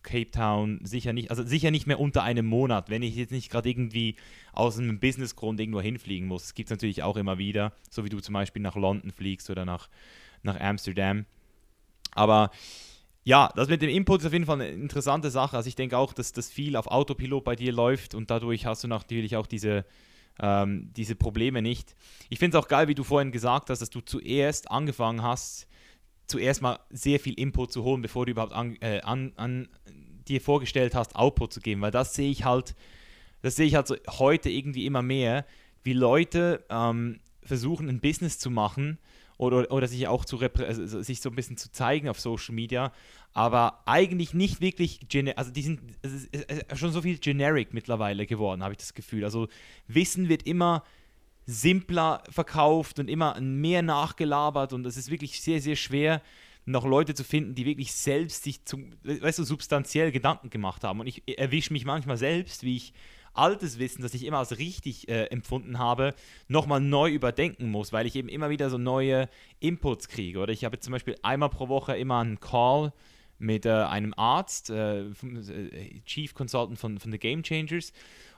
Cape 0.03 0.30
Town 0.30 0.80
sicher 0.84 1.12
nicht, 1.12 1.30
also 1.30 1.42
sicher 1.44 1.70
nicht 1.70 1.86
mehr 1.86 2.00
unter 2.00 2.22
einem 2.22 2.46
Monat, 2.46 2.90
wenn 2.90 3.03
ich 3.03 3.16
jetzt 3.16 3.30
nicht 3.30 3.50
gerade 3.50 3.68
irgendwie 3.68 4.16
aus 4.53 4.78
einem 4.78 5.00
Businessgrund 5.00 5.61
irgendwo 5.61 5.80
hinfliegen 5.80 6.28
muss. 6.28 6.42
Das 6.42 6.55
gibt 6.55 6.68
es 6.68 6.70
natürlich 6.70 7.03
auch 7.03 7.16
immer 7.16 7.38
wieder, 7.38 7.72
so 7.90 8.05
wie 8.05 8.09
du 8.09 8.20
zum 8.20 8.34
Beispiel 8.34 8.62
nach 8.62 8.76
London 8.76 9.11
fliegst 9.11 9.50
oder 9.50 9.64
nach, 9.64 9.88
nach 10.42 10.59
Amsterdam. 10.61 11.24
Aber 12.14 12.50
ja, 13.24 13.50
das 13.55 13.68
mit 13.68 13.82
dem 13.82 13.90
Input 13.90 14.20
ist 14.20 14.26
auf 14.26 14.32
jeden 14.32 14.46
Fall 14.46 14.61
eine 14.61 14.70
interessante 14.70 15.30
Sache. 15.30 15.57
Also 15.57 15.68
ich 15.68 15.76
denke 15.76 15.96
auch, 15.96 16.12
dass 16.12 16.32
das 16.32 16.50
viel 16.50 16.76
auf 16.76 16.88
Autopilot 16.88 17.44
bei 17.44 17.57
dir 17.57 17.72
läuft 17.72 18.14
und 18.14 18.30
dadurch 18.30 18.66
hast 18.66 18.82
du 18.84 18.88
natürlich 18.88 19.36
auch 19.36 19.46
diese, 19.46 19.84
ähm, 20.41 20.91
diese 20.97 21.14
Probleme 21.14 21.62
nicht. 21.62 21.95
Ich 22.30 22.39
finde 22.39 22.57
es 22.57 22.64
auch 22.64 22.68
geil, 22.68 22.89
wie 22.89 22.95
du 22.95 23.05
vorhin 23.05 23.33
gesagt 23.33 23.70
hast, 23.70 23.80
dass 23.80 23.91
du 23.91 24.01
zuerst 24.01 24.70
angefangen 24.70 25.22
hast, 25.22 25.66
zuerst 26.26 26.62
mal 26.62 26.78
sehr 26.91 27.20
viel 27.20 27.35
Input 27.35 27.72
zu 27.72 27.85
holen, 27.85 28.03
bevor 28.03 28.26
du 28.26 28.33
überhaupt 28.33 28.53
an, 28.53 28.76
äh, 28.80 29.01
an, 29.03 29.33
an 29.37 29.68
dir 30.28 30.41
vorgestellt 30.41 30.95
hast, 30.95 31.16
Output 31.16 31.53
zu 31.53 31.61
geben. 31.61 31.80
Weil 31.80 31.91
das 31.91 32.14
sehe 32.14 32.30
ich 32.30 32.45
halt, 32.45 32.74
das 33.43 33.57
sehe 33.57 33.66
ich 33.66 33.74
halt 33.74 33.87
so 33.87 33.97
heute 34.09 34.51
irgendwie 34.51 34.87
immer 34.87 35.03
mehr, 35.03 35.45
wie 35.83 35.93
Leute 35.93 36.64
ähm, 36.70 37.20
versuchen, 37.43 37.89
ein 37.89 38.01
Business 38.01 38.39
zu 38.39 38.51
machen 38.51 38.99
oder, 39.37 39.70
oder 39.72 39.89
sich 39.89 40.07
auch 40.07 40.24
zu 40.24 40.39
also 40.39 41.03
sich 41.03 41.20
so 41.20 41.28
ein 41.28 41.35
bisschen 41.35 41.57
zu 41.57 41.72
zeigen 41.72 42.09
auf 42.09 42.20
Social 42.20 42.55
Media, 42.55 42.93
aber 43.35 43.83
eigentlich 43.87 44.35
nicht 44.35 44.61
wirklich, 44.61 45.01
also 45.37 45.51
die 45.51 45.62
sind 45.62 45.80
es 46.03 46.26
ist 46.26 46.78
schon 46.78 46.93
so 46.93 47.03
viel 47.03 47.18
generic 47.18 47.72
mittlerweile 47.72 48.26
geworden, 48.26 48.62
habe 48.62 48.74
ich 48.74 48.78
das 48.78 48.95
Gefühl. 48.95 49.24
Also 49.24 49.49
Wissen 49.89 50.28
wird 50.28 50.43
immer 50.45 50.85
simpler 51.47 52.22
verkauft 52.30 52.99
und 52.99 53.09
immer 53.09 53.41
mehr 53.41 53.83
nachgelabert 53.83 54.72
und 54.72 54.87
es 54.87 54.97
ist 54.97 55.11
wirklich 55.11 55.41
sehr, 55.41 55.61
sehr 55.61 55.76
schwer, 55.76 56.22
noch 56.64 56.85
Leute 56.85 57.14
zu 57.14 57.24
finden, 57.24 57.55
die 57.55 57.66
wirklich 57.66 57.93
selbst 57.93 58.45
sich 58.45 58.64
zum, 58.64 58.93
weißt 59.03 59.41
du, 59.41 59.45
substanziell 59.45 60.12
Gedanken 60.12 60.49
gemacht 60.49 60.85
haben. 60.85 61.01
Und 61.01 61.09
ich 61.09 61.22
erwische 61.39 61.72
mich 61.72 61.85
manchmal 61.85 62.16
selbst, 62.16 62.62
wie 62.62 62.76
ich 62.76 62.93
altes 63.35 63.78
Wissen, 63.78 64.03
das 64.03 64.14
ich 64.14 64.24
immer 64.24 64.39
als 64.39 64.59
richtig 64.59 65.09
äh, 65.09 65.24
empfunden 65.24 65.78
habe, 65.78 66.14
nochmal 66.49 66.80
neu 66.80 67.11
überdenken 67.11 67.70
muss, 67.70 67.93
weil 67.93 68.07
ich 68.07 68.14
eben 68.14 68.28
immer 68.28 68.51
wieder 68.51 68.70
so 68.70 68.78
neue 68.78 69.28
Inputs 69.59 70.09
kriege. 70.09 70.39
Oder 70.39 70.53
ich 70.53 70.64
habe 70.64 70.78
zum 70.78 70.93
Beispiel 70.93 71.16
einmal 71.22 71.49
pro 71.49 71.68
Woche 71.68 71.97
immer 71.97 72.20
einen 72.20 72.39
Call 72.39 72.93
mit 73.43 73.66
äh, 73.66 73.70
einem 73.70 74.14
Arzt, 74.16 74.70
äh, 74.70 75.03
äh, 75.03 76.01
Chief 76.07 76.32
Consultant 76.34 76.78
von, 76.78 76.99
von 76.99 77.11
The 77.12 77.18
Game 77.18 77.43
Changers. 77.43 77.93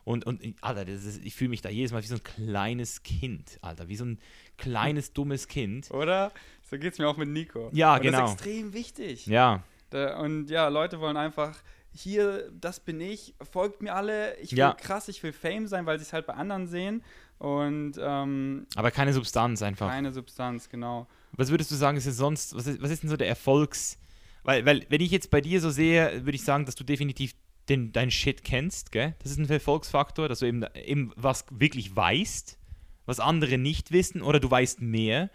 Und, 0.04 0.26
und 0.26 0.42
Alter, 0.60 0.86
ist, 0.88 1.24
ich 1.24 1.34
fühle 1.34 1.50
mich 1.50 1.62
da 1.62 1.70
jedes 1.70 1.92
Mal 1.92 2.02
wie 2.02 2.06
so 2.06 2.16
ein 2.16 2.22
kleines 2.22 3.02
Kind, 3.02 3.58
Alter, 3.62 3.88
wie 3.88 3.96
so 3.96 4.04
ein 4.04 4.18
kleines, 4.58 5.12
dummes 5.12 5.48
Kind. 5.48 5.90
Oder? 5.90 6.32
So 6.68 6.78
geht 6.78 6.92
es 6.92 6.98
mir 6.98 7.08
auch 7.08 7.16
mit 7.16 7.28
Nico. 7.28 7.70
Ja, 7.72 7.94
und 7.96 8.02
genau. 8.02 8.20
Das 8.20 8.30
ist 8.30 8.34
extrem 8.36 8.72
wichtig. 8.72 9.26
Ja, 9.26 9.62
Da, 9.90 10.18
und 10.20 10.50
ja, 10.50 10.68
Leute 10.68 11.00
wollen 11.00 11.16
einfach, 11.16 11.56
hier, 11.92 12.50
das 12.60 12.80
bin 12.80 13.00
ich, 13.00 13.34
folgt 13.50 13.80
mir 13.82 13.94
alle, 13.94 14.36
ich 14.38 14.52
will 14.52 14.58
Ja. 14.58 14.72
krass, 14.74 15.08
ich 15.08 15.22
will 15.22 15.32
Fame 15.32 15.66
sein, 15.68 15.86
weil 15.86 15.98
sie 15.98 16.04
es 16.04 16.12
halt 16.12 16.26
bei 16.26 16.34
anderen 16.34 16.66
sehen. 16.66 17.02
Und 17.38 17.94
ähm, 17.98 18.66
aber 18.74 18.90
keine 18.90 19.12
Substanz 19.12 19.62
einfach. 19.62 19.88
keine 19.88 20.12
Substanz, 20.12 20.68
genau. 20.68 21.06
Was 21.32 21.50
würdest 21.50 21.70
du 21.70 21.74
sagen, 21.74 21.96
ist 21.96 22.06
es 22.06 22.16
sonst, 22.16 22.54
was 22.54 22.66
ist, 22.66 22.80
was 22.82 22.90
ist 22.90 23.02
denn 23.02 23.10
so 23.10 23.16
der 23.16 23.28
Erfolgs... 23.28 23.98
Weil, 24.44 24.64
weil, 24.64 24.86
wenn 24.88 25.00
ich 25.00 25.10
jetzt 25.10 25.30
bei 25.30 25.40
dir 25.40 25.60
so 25.60 25.70
sehe, 25.70 26.24
würde 26.24 26.36
ich 26.36 26.44
sagen, 26.44 26.66
dass 26.66 26.74
du 26.74 26.84
definitiv 26.84 27.34
den, 27.68 27.92
dein 27.92 28.10
Shit 28.10 28.44
kennst, 28.44 28.92
gell? 28.92 29.14
Das 29.22 29.32
ist 29.32 29.38
ein 29.38 29.48
Erfolgsfaktor, 29.48 30.28
dass 30.28 30.40
du 30.40 30.46
eben, 30.46 30.64
eben 30.84 31.12
was 31.16 31.46
wirklich 31.50 31.96
weißt, 31.96 32.58
was 33.06 33.20
andere 33.20 33.58
nicht 33.58 33.90
wissen 33.90 34.22
oder 34.22 34.38
du 34.40 34.50
weißt 34.50 34.80
mehr. 34.82 35.30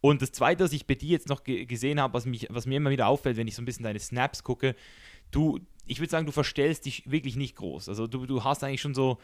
Und 0.00 0.22
das 0.22 0.32
Zweite, 0.32 0.64
was 0.64 0.72
ich 0.72 0.86
bei 0.86 0.94
dir 0.94 1.10
jetzt 1.10 1.28
noch 1.28 1.44
ge 1.44 1.64
gesehen 1.66 2.00
habe, 2.00 2.14
was, 2.14 2.26
mich, 2.26 2.48
was 2.50 2.66
mir 2.66 2.76
immer 2.78 2.90
wieder 2.90 3.06
auffällt, 3.06 3.36
wenn 3.36 3.46
ich 3.46 3.54
so 3.54 3.62
ein 3.62 3.66
bisschen 3.66 3.84
deine 3.84 4.00
Snaps 4.00 4.42
gucke, 4.42 4.74
du, 5.30 5.60
ich 5.86 6.00
würde 6.00 6.10
sagen, 6.10 6.26
du 6.26 6.32
verstellst 6.32 6.86
dich 6.86 7.08
wirklich 7.08 7.36
nicht 7.36 7.56
groß. 7.56 7.88
Also 7.88 8.06
du, 8.06 8.26
du 8.26 8.42
hast 8.42 8.64
eigentlich 8.64 8.80
schon 8.80 8.94
so 8.94 9.18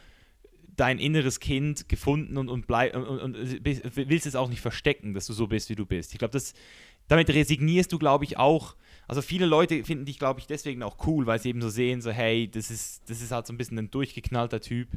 dein 0.77 0.99
inneres 0.99 1.41
Kind 1.41 1.89
gefunden 1.89 2.37
und, 2.37 2.49
und, 2.49 2.67
bleib, 2.67 2.95
und, 2.95 3.07
und, 3.07 3.63
bist- 3.63 3.83
willst 3.95 4.27
es 4.27 4.37
auch 4.37 4.51
nicht 4.51 4.61
verstecken, 4.61 5.15
dass 5.15 5.27
du 5.27 5.33
so 5.33 5.47
bist, 5.47 5.71
wie 5.71 5.75
du 5.75 5.87
bist. 5.87 6.13
Ich 6.13 6.19
glaube, 6.19 6.39
damit 7.09 7.31
resignierst 7.31 7.91
du, 7.93 7.99
glaube 7.99 8.25
ich, 8.25 8.37
auch. 8.37 8.77
Also 9.09 9.23
viele 9.23 9.47
Leute 9.47 9.85
finden 9.85 10.05
dich, 10.05 10.19
glaube 10.19 10.41
ich, 10.41 10.47
deswegen 10.47 10.83
auch 10.83 11.07
cool, 11.07 11.27
weil 11.27 11.39
sie 11.39 11.51
eben 11.51 11.63
so 11.63 11.69
sehen, 11.69 12.01
so 12.01 12.11
hey, 12.11 12.51
das 12.51 12.71
ist, 12.71 13.09
das 13.09 13.21
ist 13.21 13.31
halt 13.31 13.47
so 13.47 13.53
ein 13.53 13.57
bisschen 13.57 13.79
ein 13.79 13.91
durchgeknallter 13.91 14.61
Typ. 14.61 14.89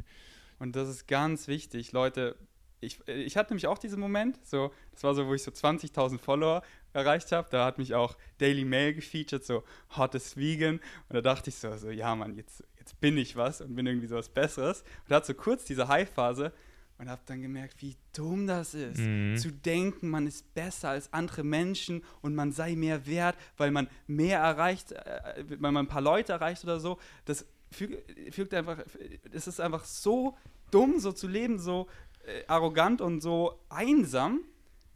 Und 0.58 0.76
das 0.76 0.88
ist 0.88 1.06
ganz 1.06 1.48
wichtig, 1.48 1.92
Leute. 1.92 2.36
Ich, 2.82 2.98
ich 3.06 3.36
hatte 3.36 3.52
nämlich 3.52 3.66
auch 3.66 3.78
diesen 3.78 4.00
Moment, 4.00 4.38
so, 4.46 4.72
das 4.92 5.04
war 5.04 5.14
so, 5.14 5.26
wo 5.26 5.34
ich 5.34 5.42
so 5.42 5.50
20.000 5.50 6.18
Follower 6.18 6.62
erreicht 6.94 7.30
habe. 7.30 7.48
Da 7.50 7.66
hat 7.66 7.78
mich 7.78 7.94
auch 7.94 8.16
Daily 8.38 8.64
Mail 8.64 8.94
gefeatured, 8.94 9.44
so 9.44 9.64
Hottest 9.96 10.36
Vegan. 10.36 10.80
Und 11.08 11.14
da 11.14 11.20
dachte 11.20 11.50
ich 11.50 11.56
so, 11.56 11.76
so 11.76 11.90
ja 11.90 12.14
Mann, 12.14 12.36
jetzt, 12.36 12.64
jetzt 12.78 12.98
bin 13.00 13.18
ich 13.18 13.36
was 13.36 13.60
und 13.60 13.74
bin 13.74 13.86
irgendwie 13.86 14.06
so 14.06 14.16
was 14.16 14.30
Besseres. 14.30 14.80
Und 14.80 15.10
da 15.10 15.16
hat 15.16 15.26
so 15.26 15.34
kurz 15.34 15.64
diese 15.64 15.88
High-Phase 15.88 16.52
und 17.00 17.08
habe 17.08 17.22
dann 17.24 17.40
gemerkt, 17.40 17.80
wie 17.80 17.96
dumm 18.12 18.46
das 18.46 18.74
ist. 18.74 18.98
Mhm. 18.98 19.36
Zu 19.38 19.50
denken, 19.50 20.10
man 20.10 20.26
ist 20.26 20.52
besser 20.52 20.90
als 20.90 21.10
andere 21.14 21.42
Menschen 21.42 22.04
und 22.20 22.34
man 22.34 22.52
sei 22.52 22.76
mehr 22.76 23.06
wert, 23.06 23.36
weil 23.56 23.70
man 23.70 23.88
mehr 24.06 24.38
erreicht, 24.40 24.92
äh, 24.92 25.44
weil 25.48 25.72
man 25.72 25.86
ein 25.86 25.88
paar 25.88 26.02
Leute 26.02 26.32
erreicht 26.32 26.62
oder 26.62 26.78
so. 26.78 26.98
Das 27.24 27.46
fügt, 27.70 28.34
fügt 28.34 28.52
einfach, 28.52 28.78
es 29.32 29.46
ist 29.46 29.60
einfach 29.60 29.86
so 29.86 30.36
dumm, 30.70 31.00
so 31.00 31.12
zu 31.12 31.26
leben, 31.26 31.58
so 31.58 31.88
äh, 32.26 32.44
arrogant 32.48 33.00
und 33.00 33.22
so 33.22 33.58
einsam, 33.70 34.40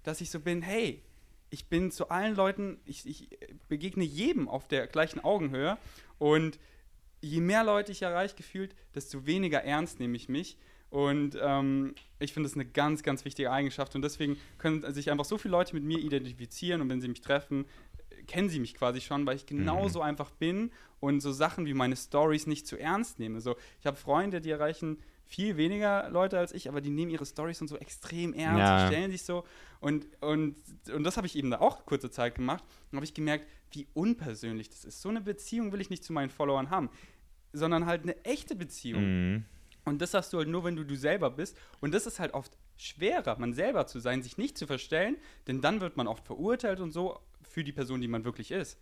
dass 0.03 0.21
ich 0.21 0.31
so 0.31 0.41
bin, 0.41 0.61
hey, 0.61 1.03
ich 1.49 1.69
bin 1.69 1.91
zu 1.91 2.11
allen 2.11 2.37
Leuten, 2.37 2.81
ich, 2.85 3.07
ich 3.07 3.31
begegne 3.69 4.05
jedem 4.05 4.47
auf 4.47 4.69
der 4.69 4.89
gleichen 4.89 5.25
Augenhöhe 5.25 5.79
und 6.19 6.59
je 7.23 7.41
mehr 7.41 7.65
Leute 7.65 7.93
ich 7.93 8.03
erreiche, 8.03 8.37
gefühlt, 8.37 8.75
desto 8.95 9.25
weniger 9.25 9.65
ernst 9.65 10.01
nehme 10.01 10.17
ich 10.17 10.29
mich. 10.29 10.59
Und 10.95 11.37
ähm, 11.43 11.97
ich 12.21 12.33
finde 12.33 12.49
das 12.49 12.55
eine 12.55 12.65
ganz, 12.65 13.03
ganz 13.03 13.25
wichtige 13.25 13.51
Eigenschaft. 13.51 13.97
Und 13.97 14.03
deswegen 14.03 14.37
können 14.59 14.93
sich 14.95 15.11
einfach 15.11 15.25
so 15.25 15.39
viele 15.39 15.51
Leute 15.51 15.75
mit 15.75 15.83
mir 15.83 15.99
identifizieren. 15.99 16.81
Und 16.81 16.89
wenn 16.89 17.01
sie 17.01 17.09
mich 17.09 17.21
treffen, 17.21 17.65
kennen 18.29 18.49
sie 18.49 18.61
mich 18.61 18.75
quasi 18.75 19.01
schon, 19.01 19.27
weil 19.27 19.35
ich 19.35 19.45
genauso 19.45 20.01
einfach 20.03 20.31
bin 20.31 20.71
und 21.01 21.21
so 21.21 21.33
Sachen 21.33 21.67
wie 21.67 21.75
meine 21.75 21.97
Stories 21.97 22.47
nicht 22.47 22.69
zu 22.69 22.79
ernst 22.79 23.19
nehme. 23.19 23.41
So, 23.41 23.57
ich 23.81 23.87
habe 23.87 23.97
Freunde, 23.97 24.41
die 24.41 24.51
erreichen 24.51 24.99
viel 25.27 25.57
weniger 25.57 26.09
Leute 26.11 26.39
als 26.39 26.53
ich, 26.53 26.69
aber 26.69 26.81
die 26.81 26.91
nehmen 26.91 27.11
ihre 27.11 27.27
Stories 27.27 27.61
und 27.61 27.67
so 27.67 27.77
extrem 27.77 28.33
ernst, 28.33 28.61
Ja. 28.61 28.87
stellen 28.87 29.11
sich 29.11 29.25
so. 29.25 29.43
Und, 29.81 30.07
und, 30.23 30.55
und 30.93 31.03
das 31.03 31.17
habe 31.17 31.27
ich 31.27 31.35
eben 31.35 31.51
da 31.51 31.59
auch 31.59 31.87
kurze 31.87 32.09
Zeit 32.13 32.37
gemacht. 32.37 32.63
Und 32.93 32.97
habe 32.99 33.05
ich 33.05 33.15
gemerkt, 33.15 33.49
wie 33.73 33.89
unpersönlich 33.95 34.71
das 34.71 34.85
ist. 34.85 35.03
So 35.03 35.09
eine 35.09 35.21
Beziehung 35.23 35.73
will 35.73 35.81
ich 35.81 35.91
nicht 35.91 36.05
zu 36.05 36.13
meinen 36.13 36.31
Followern 36.31 36.71
haben, 36.71 36.89
sondern 37.53 37.85
halt 37.85 38.05
eine 38.05 38.25
echte 38.25 38.55
Beziehung. 38.55 39.03
Mhm. 39.33 39.45
Und 39.85 40.01
das 40.01 40.15
hast 40.15 40.33
du 40.33 40.39
halt 40.39 40.49
nur, 40.49 40.65
wenn 40.65 40.77
du 40.77 40.85
du 40.85 40.97
selber 40.97 41.31
bist. 41.31 41.57
Und 41.81 41.93
das 41.93 42.07
ist 42.07 42.19
halt 42.19 42.35
oft 42.35 42.57
schwerer, 42.77 43.39
man 43.39 43.53
selber 43.53 43.87
zu 43.87 44.01
sein, 44.01 44.23
sich 44.23 44.39
nicht 44.39 44.59
zu 44.59 44.67
verstellen, 44.67 45.17
denn 45.47 45.61
dann 45.61 45.81
wird 45.81 45.97
man 45.97 46.07
oft 46.07 46.25
verurteilt 46.25 46.81
und 46.81 46.91
so 46.91 47.21
für 47.43 47.65
die 47.65 47.73
Person, 47.73 48.01
die 48.01 48.09
man 48.09 48.25
wirklich 48.25 48.51
ist. 48.51 48.79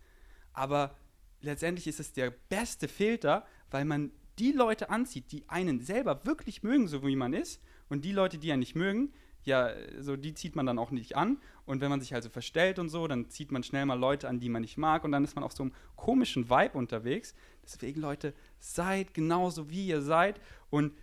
Aber 0.53 0.95
letztendlich 1.41 1.87
ist 1.87 1.99
es 1.99 2.13
der 2.13 2.31
beste 2.31 2.87
Filter, 2.87 3.45
weil 3.69 3.85
man 3.85 4.11
die 4.39 4.51
Leute 4.51 4.89
anzieht, 4.89 5.31
die 5.31 5.47
einen 5.47 5.81
selber 5.81 6.25
wirklich 6.25 6.63
mögen, 6.63 6.87
so 6.87 7.05
wie 7.05 7.15
man 7.15 7.33
ist. 7.33 7.61
Und 7.89 8.05
die 8.05 8.11
Leute, 8.11 8.37
die 8.39 8.51
einen 8.51 8.61
nicht 8.61 8.75
mögen, 8.75 9.13
ja, 9.45 9.73
so 9.99 10.15
die 10.15 10.33
zieht 10.33 10.55
man 10.55 10.65
dann 10.65 10.79
auch 10.79 10.91
nicht 10.91 11.15
an. 11.15 11.37
Und 11.65 11.81
wenn 11.81 11.89
man 11.89 12.01
sich 12.01 12.15
also 12.15 12.29
verstellt 12.29 12.79
und 12.79 12.89
so, 12.89 13.07
dann 13.07 13.29
zieht 13.29 13.51
man 13.51 13.63
schnell 13.63 13.85
mal 13.85 13.99
Leute 13.99 14.27
an, 14.27 14.39
die 14.39 14.49
man 14.49 14.61
nicht 14.61 14.77
mag. 14.77 15.03
Und 15.03 15.11
dann 15.11 15.23
ist 15.23 15.35
man 15.35 15.43
auf 15.43 15.51
so 15.51 15.63
einem 15.63 15.73
komischen 15.95 16.49
Vibe 16.49 16.77
unterwegs. 16.77 17.35
Deswegen, 17.63 18.01
Leute, 18.01 18.33
seid 18.59 19.13
genauso, 19.13 19.69
wie 19.69 19.87
ihr 19.87 20.01
seid. 20.01 20.39
Und 20.73 20.93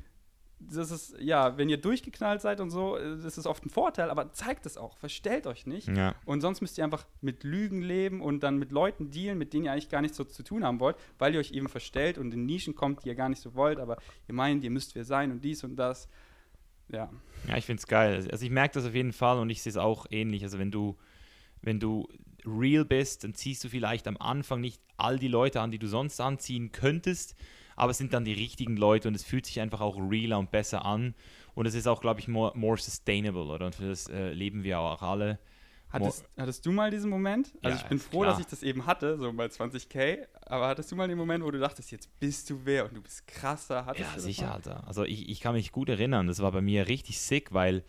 das 0.59 0.91
ist, 0.91 1.15
ja, 1.21 1.57
wenn 1.57 1.69
ihr 1.69 1.77
durchgeknallt 1.77 2.41
seid 2.41 2.61
und 2.61 2.71
so, 2.71 2.97
äh, 2.97 3.17
das 3.23 3.39
ist 3.39 3.47
oft 3.47 3.65
ein 3.65 3.71
Vorteil, 3.71 4.11
aber 4.11 4.33
zeigt 4.33 4.67
es 4.67 4.77
auch, 4.77 4.97
verstellt 4.99 5.47
euch 5.47 5.65
nicht. 5.65 5.87
Ja. 5.87 6.17
Und 6.25 6.41
sonst 6.41 6.61
müsst 6.61 6.77
ihr 6.77 6.83
einfach 6.83 7.07
mit 7.21 7.45
Lügen 7.45 7.81
leben 7.81 8.21
und 8.21 8.41
dann 8.41 8.59
mit 8.59 8.73
Leuten 8.73 9.13
dealen, 9.13 9.39
mit 9.39 9.53
denen 9.53 9.67
ihr 9.67 9.73
eigentlich 9.73 9.89
gar 9.89 10.03
nichts 10.03 10.17
so 10.17 10.25
zu 10.25 10.43
tun 10.43 10.65
haben 10.65 10.81
wollt, 10.81 10.97
weil 11.19 11.35
ihr 11.35 11.39
euch 11.39 11.53
eben 11.53 11.69
verstellt 11.69 12.19
und 12.19 12.35
in 12.35 12.47
Nischen 12.47 12.75
kommt, 12.75 13.05
die 13.05 13.11
ihr 13.11 13.15
gar 13.15 13.29
nicht 13.29 13.41
so 13.41 13.55
wollt, 13.55 13.79
aber 13.79 13.97
ihr 14.27 14.35
meint, 14.35 14.65
ihr 14.65 14.71
müsst 14.71 14.97
wer 14.97 15.05
sein 15.05 15.31
und 15.31 15.45
dies 15.45 15.63
und 15.63 15.77
das. 15.77 16.09
Ja. 16.89 17.09
Ja, 17.47 17.57
ich 17.57 17.67
finde 17.67 17.79
es 17.79 17.87
geil. 17.87 18.27
Also 18.33 18.45
ich 18.45 18.51
merke 18.51 18.75
das 18.75 18.87
auf 18.87 18.95
jeden 18.95 19.13
Fall 19.13 19.39
und 19.39 19.51
ich 19.51 19.63
sehe 19.63 19.71
es 19.71 19.77
auch 19.77 20.07
ähnlich. 20.11 20.43
Also 20.43 20.59
wenn 20.59 20.73
du, 20.73 20.97
wenn 21.63 21.79
du 21.79 22.09
real 22.45 22.85
bist, 22.85 23.23
dann 23.23 23.35
ziehst 23.35 23.63
du 23.63 23.69
vielleicht 23.69 24.09
am 24.09 24.17
Anfang 24.17 24.61
nicht 24.61 24.83
all 24.97 25.21
die 25.21 25.29
Leute 25.29 25.61
an, 25.61 25.71
die 25.71 25.79
du 25.79 25.87
sonst 25.87 26.21
anziehen 26.21 26.73
könntest, 26.73 27.37
aber 27.81 27.93
es 27.93 27.99
sind 27.99 28.13
dann 28.13 28.27
die 28.27 28.35
richtigen 28.35 28.77
Leute 28.77 29.09
und 29.09 29.15
es 29.15 29.25
fühlt 29.25 29.47
sich 29.47 29.59
einfach 29.59 29.81
auch 29.81 29.97
realer 29.97 30.39
und 30.39 30.51
besser 30.51 30.85
an. 30.85 31.15
Und 31.55 31.65
es 31.65 31.75
ist 31.75 31.87
auch, 31.87 32.03
glaube 32.03 32.21
ich, 32.21 32.29
more, 32.29 32.53
more 32.55 32.77
sustainable, 32.77 33.45
oder? 33.45 33.65
Und 33.65 33.75
für 33.75 33.89
das 33.89 34.07
äh, 34.09 34.35
leben 34.35 34.65
wir 34.65 34.81
auch 34.81 35.01
alle. 35.01 35.39
Hattest, 35.89 36.29
hattest, 36.37 36.67
du 36.67 36.73
mal 36.73 36.91
diesen 36.91 37.09
Moment? 37.09 37.55
Also 37.63 37.79
ja, 37.79 37.83
ich 37.83 37.89
bin 37.89 37.99
froh, 37.99 38.21
klar. 38.21 38.33
dass 38.33 38.39
ich 38.39 38.47
das 38.47 38.63
eben 38.63 38.85
hatte, 38.85 39.17
so 39.17 39.33
bei 39.33 39.47
20k, 39.47 40.27
aber 40.43 40.69
hattest 40.69 40.93
du 40.93 40.97
mal 40.97 41.09
den 41.09 41.17
Moment, 41.17 41.43
wo 41.43 41.51
du 41.51 41.59
dachtest, 41.59 41.91
jetzt 41.91 42.21
bist 42.21 42.51
du 42.51 42.61
wer 42.65 42.85
und 42.85 42.97
du 42.99 43.01
bist 43.01 43.27
krasser? 43.27 43.87
Hattest 43.87 44.15
ja, 44.15 44.21
sicher, 44.21 44.47
mal? 44.49 44.53
Alter. 44.57 44.87
Also 44.87 45.05
ich, 45.05 45.31
ich 45.31 45.41
kann 45.41 45.55
mich 45.55 45.73
gut 45.73 45.89
erinnern, 45.89 46.27
das 46.27 46.41
war 46.41 46.53
bei 46.53 46.61
mir 46.61 46.87
richtig 46.87 47.19
sick, 47.19 47.55
weil 47.55 47.83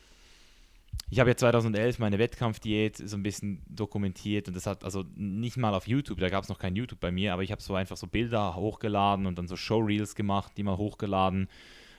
ich 1.09 1.19
habe 1.19 1.29
ja 1.29 1.35
2011 1.35 1.99
meine 1.99 2.19
Wettkampfdiät 2.19 2.97
so 2.97 3.17
ein 3.17 3.23
bisschen 3.23 3.61
dokumentiert 3.67 4.47
und 4.47 4.55
das 4.55 4.65
hat 4.65 4.85
also 4.85 5.03
nicht 5.15 5.57
mal 5.57 5.73
auf 5.73 5.85
YouTube, 5.85 6.19
da 6.19 6.29
gab 6.29 6.43
es 6.43 6.49
noch 6.49 6.57
kein 6.57 6.75
YouTube 6.75 7.01
bei 7.01 7.11
mir, 7.11 7.33
aber 7.33 7.43
ich 7.43 7.51
habe 7.51 7.61
so 7.61 7.75
einfach 7.75 7.97
so 7.97 8.07
Bilder 8.07 8.55
hochgeladen 8.55 9.25
und 9.25 9.37
dann 9.37 9.47
so 9.47 9.57
Showreels 9.57 10.15
gemacht, 10.15 10.53
die 10.55 10.63
mal 10.63 10.77
hochgeladen. 10.77 11.49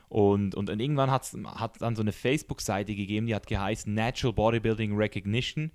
Und, 0.08 0.54
und, 0.54 0.70
und 0.70 0.80
irgendwann 0.80 1.10
hat 1.10 1.24
es 1.24 1.38
dann 1.78 1.96
so 1.96 2.02
eine 2.02 2.12
Facebook-Seite 2.12 2.94
gegeben, 2.94 3.26
die 3.26 3.34
hat 3.34 3.46
geheißen 3.46 3.92
Natural 3.92 4.34
Bodybuilding 4.34 4.96
Recognition. 4.96 5.72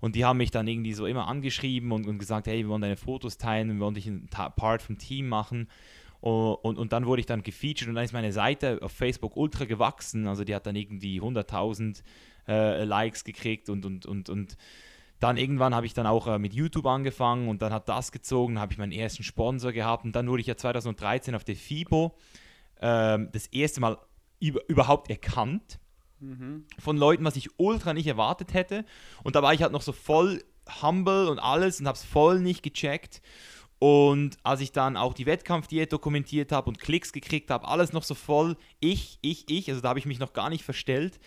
Und 0.00 0.16
die 0.16 0.24
haben 0.24 0.38
mich 0.38 0.50
dann 0.50 0.66
irgendwie 0.66 0.94
so 0.94 1.06
immer 1.06 1.28
angeschrieben 1.28 1.92
und, 1.92 2.06
und 2.06 2.18
gesagt, 2.18 2.46
hey, 2.46 2.58
wir 2.58 2.68
wollen 2.68 2.82
deine 2.82 2.96
Fotos 2.96 3.36
teilen, 3.36 3.68
wir 3.72 3.80
wollen 3.80 3.94
dich 3.94 4.06
ein 4.06 4.28
Part 4.28 4.82
vom 4.82 4.96
Team 4.96 5.28
machen. 5.28 5.68
Und, 6.20 6.54
und, 6.56 6.78
und, 6.78 6.92
dann 6.92 7.06
wurde 7.06 7.20
ich 7.20 7.26
dann 7.26 7.42
gefeatured 7.42 7.88
und 7.88 7.94
dann 7.94 8.04
ist 8.04 8.12
meine 8.12 8.32
Seite 8.32 8.78
auf 8.82 8.92
Facebook 8.92 9.36
ultra 9.36 9.64
gewachsen, 9.64 10.26
also 10.26 10.44
die 10.44 10.54
hat 10.54 10.66
dann 10.66 10.76
irgendwie 10.76 11.20
100.000 11.20 12.02
äh, 12.50 12.84
Likes 12.84 13.24
gekriegt 13.24 13.68
und, 13.70 13.86
und, 13.86 14.06
und, 14.06 14.28
und 14.28 14.56
dann 15.20 15.36
irgendwann 15.36 15.74
habe 15.74 15.86
ich 15.86 15.94
dann 15.94 16.06
auch 16.06 16.26
äh, 16.26 16.38
mit 16.38 16.54
YouTube 16.54 16.86
angefangen 16.86 17.48
und 17.48 17.62
dann 17.62 17.72
hat 17.72 17.88
das 17.88 18.10
gezogen, 18.10 18.58
habe 18.58 18.72
ich 18.72 18.78
meinen 18.78 18.92
ersten 18.92 19.22
Sponsor 19.22 19.72
gehabt 19.72 20.04
und 20.04 20.16
dann 20.16 20.28
wurde 20.28 20.40
ich 20.40 20.46
ja 20.46 20.56
2013 20.56 21.34
auf 21.34 21.44
der 21.44 21.56
FIBO 21.56 22.16
ähm, 22.80 23.28
das 23.32 23.46
erste 23.48 23.80
Mal 23.80 23.98
über, 24.40 24.60
überhaupt 24.68 25.10
erkannt 25.10 25.78
Mhm. 26.22 26.66
von 26.78 26.98
Leuten, 26.98 27.24
was 27.24 27.36
ich 27.36 27.48
ultra 27.58 27.94
nicht 27.94 28.06
erwartet 28.06 28.52
hätte 28.52 28.84
und 29.24 29.36
da 29.36 29.42
war 29.42 29.54
ich 29.54 29.62
halt 29.62 29.72
noch 29.72 29.80
so 29.80 29.92
voll 29.92 30.44
humble 30.82 31.28
und 31.30 31.38
alles 31.38 31.80
und 31.80 31.86
habe 31.86 31.96
es 31.96 32.04
voll 32.04 32.40
nicht 32.40 32.62
gecheckt 32.62 33.22
und 33.78 34.36
als 34.42 34.60
ich 34.60 34.70
dann 34.72 34.98
auch 34.98 35.14
die 35.14 35.24
Wettkampfdiät 35.24 35.90
dokumentiert 35.90 36.52
habe 36.52 36.68
und 36.68 36.78
Klicks 36.78 37.14
gekriegt 37.14 37.50
habe, 37.50 37.66
alles 37.66 37.94
noch 37.94 38.02
so 38.02 38.14
voll 38.14 38.58
ich, 38.80 39.18
ich, 39.22 39.48
ich, 39.48 39.70
also 39.70 39.80
da 39.80 39.88
habe 39.88 39.98
ich 39.98 40.04
mich 40.04 40.18
noch 40.18 40.34
gar 40.34 40.50
nicht 40.50 40.62
verstellt 40.62 41.18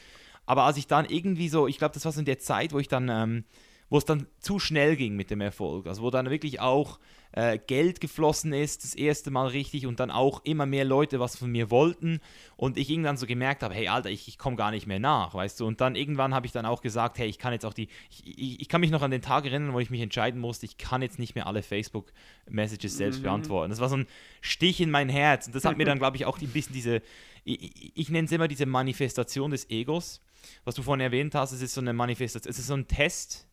aber 0.45 0.63
als 0.63 0.77
ich 0.77 0.87
dann 0.87 1.05
irgendwie 1.05 1.49
so, 1.49 1.67
ich 1.67 1.77
glaube, 1.77 1.93
das 1.93 2.05
war 2.05 2.11
so 2.11 2.19
in 2.19 2.25
der 2.25 2.39
Zeit, 2.39 2.73
wo 2.73 2.79
ich 2.79 2.87
dann, 2.87 3.09
ähm, 3.09 3.43
wo 3.89 3.97
es 3.97 4.05
dann 4.05 4.27
zu 4.39 4.59
schnell 4.59 4.95
ging 4.95 5.15
mit 5.15 5.29
dem 5.29 5.41
Erfolg, 5.41 5.87
also 5.87 6.01
wo 6.01 6.09
dann 6.09 6.29
wirklich 6.29 6.59
auch 6.59 6.99
äh, 7.33 7.57
Geld 7.57 7.99
geflossen 7.99 8.53
ist, 8.53 8.83
das 8.83 8.93
erste 8.93 9.31
Mal 9.31 9.47
richtig 9.47 9.87
und 9.87 9.99
dann 9.99 10.11
auch 10.11 10.43
immer 10.45 10.65
mehr 10.65 10.85
Leute 10.85 11.19
was 11.19 11.35
von 11.35 11.51
mir 11.51 11.71
wollten. 11.71 12.19
Und 12.55 12.77
ich 12.77 12.89
irgendwann 12.89 13.17
so 13.17 13.25
gemerkt 13.25 13.63
habe, 13.63 13.73
hey 13.73 13.87
Alter, 13.87 14.09
ich, 14.09 14.27
ich 14.27 14.37
komme 14.37 14.55
gar 14.55 14.71
nicht 14.71 14.87
mehr 14.87 14.99
nach, 14.99 15.33
weißt 15.33 15.59
du, 15.59 15.65
und 15.65 15.81
dann 15.81 15.95
irgendwann 15.95 16.33
habe 16.33 16.45
ich 16.45 16.51
dann 16.51 16.65
auch 16.65 16.81
gesagt, 16.81 17.17
hey, 17.17 17.27
ich 17.27 17.39
kann 17.39 17.53
jetzt 17.53 17.65
auch 17.65 17.73
die, 17.73 17.87
ich, 18.09 18.37
ich, 18.37 18.61
ich, 18.61 18.69
kann 18.69 18.81
mich 18.81 18.91
noch 18.91 19.01
an 19.01 19.11
den 19.11 19.21
Tag 19.21 19.45
erinnern, 19.45 19.73
wo 19.73 19.79
ich 19.79 19.89
mich 19.89 20.01
entscheiden 20.01 20.39
musste, 20.39 20.65
ich 20.65 20.77
kann 20.77 21.01
jetzt 21.01 21.17
nicht 21.19 21.35
mehr 21.35 21.47
alle 21.47 21.63
Facebook-Messages 21.63 22.97
selbst 22.97 23.19
Mhm. 23.19 23.23
beantworten. 23.23 23.69
Das 23.69 23.79
war 23.79 23.89
so 23.89 23.97
ein 23.97 24.07
Stich 24.41 24.81
in 24.81 24.91
mein 24.91 25.09
Herz. 25.09 25.47
Und 25.47 25.55
das 25.55 25.65
hat 25.65 25.77
mir 25.77 25.85
dann, 25.87 25.99
glaube 25.99 26.17
ich, 26.17 26.25
auch 26.25 26.39
ein 26.39 26.47
bisschen 26.49 26.73
diese, 26.73 27.01
ich, 27.43 27.61
ich, 27.63 27.91
ich 27.95 28.09
nenne 28.09 28.25
es 28.25 28.31
immer 28.31 28.47
diese 28.47 28.65
Manifestation 28.65 29.51
des 29.51 29.69
Egos, 29.69 30.21
was 30.63 30.75
du 30.75 30.83
vorhin 30.83 31.01
erwähnt 31.01 31.35
hast, 31.35 31.51
es 31.51 31.61
ist 31.61 31.73
so 31.73 31.81
eine 31.81 31.93
Manifestation, 31.93 32.49
es 32.49 32.59
ist 32.59 32.67
so 32.67 32.73
ein 32.75 32.87
Test 32.87 33.47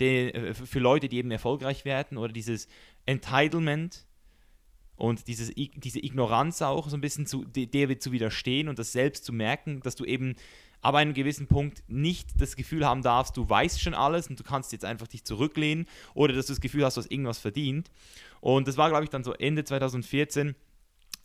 der, 0.00 0.34
äh, 0.34 0.54
für 0.54 0.78
Leute, 0.78 1.08
die 1.08 1.16
eben 1.16 1.30
erfolgreich 1.30 1.84
werden 1.84 2.18
oder 2.18 2.32
dieses 2.32 2.68
Entitlement 3.06 4.06
und 4.96 5.28
dieses, 5.28 5.52
diese 5.54 6.04
Ignoranz 6.04 6.60
auch 6.62 6.88
so 6.88 6.96
ein 6.96 7.00
bisschen 7.00 7.26
zu, 7.26 7.44
de- 7.44 7.66
der 7.66 7.98
zu 8.00 8.12
widerstehen 8.12 8.68
und 8.68 8.78
das 8.78 8.92
selbst 8.92 9.24
zu 9.24 9.32
merken, 9.32 9.80
dass 9.80 9.94
du 9.94 10.04
eben 10.04 10.34
ab 10.80 10.94
einem 10.94 11.14
gewissen 11.14 11.46
Punkt 11.48 11.82
nicht 11.88 12.40
das 12.40 12.54
Gefühl 12.56 12.86
haben 12.86 13.02
darfst, 13.02 13.36
du 13.36 13.48
weißt 13.48 13.80
schon 13.80 13.94
alles 13.94 14.28
und 14.28 14.38
du 14.38 14.44
kannst 14.44 14.72
jetzt 14.72 14.84
einfach 14.84 15.08
dich 15.08 15.24
zurücklehnen 15.24 15.86
oder 16.14 16.34
dass 16.34 16.46
du 16.46 16.52
das 16.52 16.60
Gefühl 16.60 16.84
hast, 16.84 16.96
du 16.96 17.00
hast 17.00 17.10
irgendwas 17.10 17.38
verdient. 17.38 17.90
Und 18.40 18.68
das 18.68 18.76
war, 18.76 18.88
glaube 18.88 19.04
ich, 19.04 19.10
dann 19.10 19.24
so 19.24 19.32
Ende 19.32 19.64
2014 19.64 20.54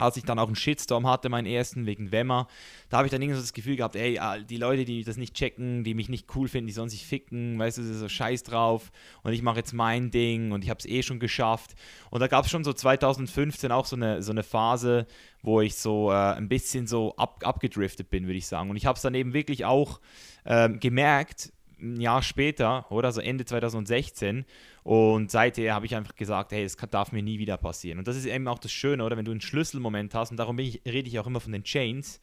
als 0.04 0.18
ich 0.18 0.24
dann 0.24 0.38
auch 0.38 0.48
einen 0.48 0.56
Shitstorm 0.56 1.08
hatte, 1.08 1.30
meinen 1.30 1.46
ersten, 1.46 1.86
wegen 1.86 2.12
Wemmer, 2.12 2.48
da 2.90 2.98
habe 2.98 3.08
ich 3.08 3.12
dann 3.12 3.22
irgendwie 3.22 3.38
so 3.38 3.44
das 3.44 3.54
Gefühl 3.54 3.78
gehabt, 3.78 3.96
ey, 3.96 4.20
ah, 4.20 4.38
die 4.38 4.58
Leute, 4.58 4.86
die 4.86 5.04
das 5.04 5.18
nicht 5.18 5.34
checken, 5.34 5.84
die 5.84 5.94
mich 5.94 6.10
nicht 6.10 6.28
cool 6.36 6.48
finden, 6.48 6.68
die 6.68 6.74
sollen 6.74 6.90
sich 6.90 7.06
ficken, 7.06 7.58
weißt 7.58 7.78
du, 7.78 7.84
so 7.84 8.10
scheiß 8.10 8.44
drauf 8.44 8.92
und 9.24 9.34
ich 9.34 9.42
mache 9.42 9.58
jetzt 9.58 9.74
mein 9.74 10.12
Ding 10.12 10.52
und 10.52 10.64
ich 10.64 10.70
habe 10.70 10.80
es 10.80 10.86
eh 10.86 11.02
schon 11.04 11.20
geschafft. 11.20 11.72
Und 12.10 12.20
da 12.20 12.28
gab 12.28 12.46
es 12.46 12.52
schon 12.52 12.64
so 12.64 12.74
2015 12.74 13.72
auch 13.72 13.86
so 13.86 13.96
eine, 13.96 14.22
so 14.22 14.32
eine 14.32 14.44
Phase, 14.44 15.08
wo 15.42 15.62
ich 15.62 15.76
so 15.76 16.12
äh, 16.12 16.16
ein 16.16 16.50
bisschen 16.50 16.86
so 16.86 17.16
ab, 17.16 17.42
abgedriftet 17.44 18.10
bin, 18.10 18.26
würde 18.26 18.38
ich 18.38 18.48
sagen. 18.48 18.70
Und 18.70 18.76
ich 18.76 18.86
habe 18.86 18.98
es 18.98 19.02
dann 19.02 19.16
eben 19.16 19.34
wirklich 19.34 19.66
auch 19.66 20.00
ähm, 20.46 20.80
gemerkt, 20.80 21.52
ein 21.80 22.00
Jahr 22.00 22.22
später, 22.22 22.90
oder 22.92 23.12
so 23.12 23.22
Ende 23.22 23.46
2016. 23.46 24.46
Und 24.84 25.32
seither 25.32 25.74
habe 25.74 25.86
ich 25.86 25.96
einfach 25.96 26.16
gesagt, 26.16 26.52
hey, 26.52 26.68
kann, 26.68 26.90
darf 26.90 27.12
mir 27.12 27.24
nie 27.24 27.40
wieder 27.40 27.58
passieren. 27.58 28.00
Und 28.00 28.08
das 28.08 28.18
ist 28.18 28.26
eben 28.26 28.48
auch 28.48 28.60
das 28.60 28.72
Schöne, 28.72 29.04
oder? 29.04 29.16
Wenn 29.16 29.26
du 29.26 29.32
einen 29.32 29.42
Schlüsselmoment 29.42 30.14
hast, 30.14 30.32
und 30.32 30.38
darum 30.38 30.60
ich, 30.60 30.82
rede 30.86 31.08
ich 31.08 31.20
auch 31.20 31.28
immer 31.28 31.40
von 31.40 31.54
den 31.54 31.64
Chains, 31.64 32.20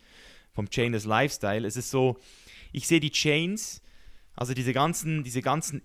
vom 0.53 0.69
Chainless 0.69 1.05
Lifestyle. 1.05 1.67
Es 1.67 1.77
ist 1.77 1.91
so, 1.91 2.19
ich 2.73 2.87
sehe 2.87 3.01
die 3.01 3.11
Chains, 3.11 3.83
also 4.35 4.53
diese 4.53 4.73
ganzen, 4.73 5.25
diese 5.25 5.43
ganzen 5.43 5.83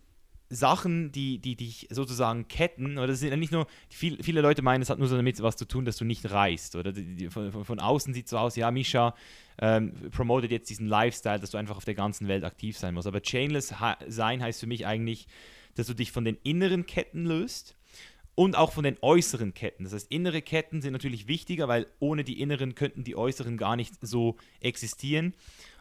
Sachen, 0.50 1.12
die, 1.12 1.40
die 1.40 1.56
dich 1.56 1.88
sozusagen 1.90 2.48
ketten, 2.48 2.98
oder 2.98 3.08
das 3.08 3.20
sind 3.20 3.30
ja 3.30 3.36
nicht 3.36 3.52
nur, 3.52 3.68
viel, 3.90 4.22
viele 4.22 4.42
Leute 4.42 4.62
meinen, 4.62 4.82
es 4.82 4.90
hat 4.90 5.00
nur 5.00 5.08
so 5.08 5.16
damit 5.16 5.42
was 5.42 5.56
zu 5.56 5.66
tun, 5.66 5.86
dass 5.86 5.98
du 5.98 6.06
nicht 6.06 6.30
reist, 6.30 6.76
oder 6.76 6.92
die, 6.92 7.16
die, 7.16 7.30
von, 7.30 7.52
von, 7.52 7.80
außen 7.80 8.14
sieht 8.14 8.30
so 8.30 8.38
aus, 8.38 8.56
ja, 8.56 8.70
Misha 8.70 9.16
ähm, 9.60 9.94
promotet 10.12 10.52
jetzt 10.52 10.70
diesen 10.70 10.88
Lifestyle, 10.88 11.40
dass 11.40 11.52
du 11.52 11.58
einfach 11.58 11.78
auf 11.78 11.86
der 11.86 11.96
ganzen 11.96 12.28
Welt 12.28 12.44
aktiv 12.44 12.78
sein 12.78 12.94
musst. 12.94 13.08
Aber 13.08 13.22
chainless 13.22 13.80
ha 13.80 13.98
sein 14.08 14.44
heißt 14.44 14.60
für 14.60 14.68
mich 14.68 14.86
eigentlich, 14.86 15.28
dass 15.76 15.88
du 15.88 15.94
dich 15.94 16.12
von 16.12 16.26
den 16.26 16.38
inneren 16.44 16.86
Ketten 16.86 17.26
löst 17.26 17.76
und 18.36 18.58
auch 18.58 18.74
von 18.74 18.84
den 18.84 18.98
äußeren 19.02 19.54
Ketten. 19.54 19.86
Das 19.86 19.94
heißt, 19.94 20.12
innere 20.12 20.42
Ketten 20.42 20.82
sind 20.82 20.94
natürlich 20.94 21.28
wichtiger, 21.28 21.68
weil 21.68 21.88
ohne 22.00 22.24
die 22.24 22.42
inneren 22.42 22.76
könnten 22.76 23.04
die 23.04 23.16
äußeren 23.16 23.58
gar 23.58 23.76
nicht 23.76 23.94
so 24.02 24.36
existieren. 24.60 25.34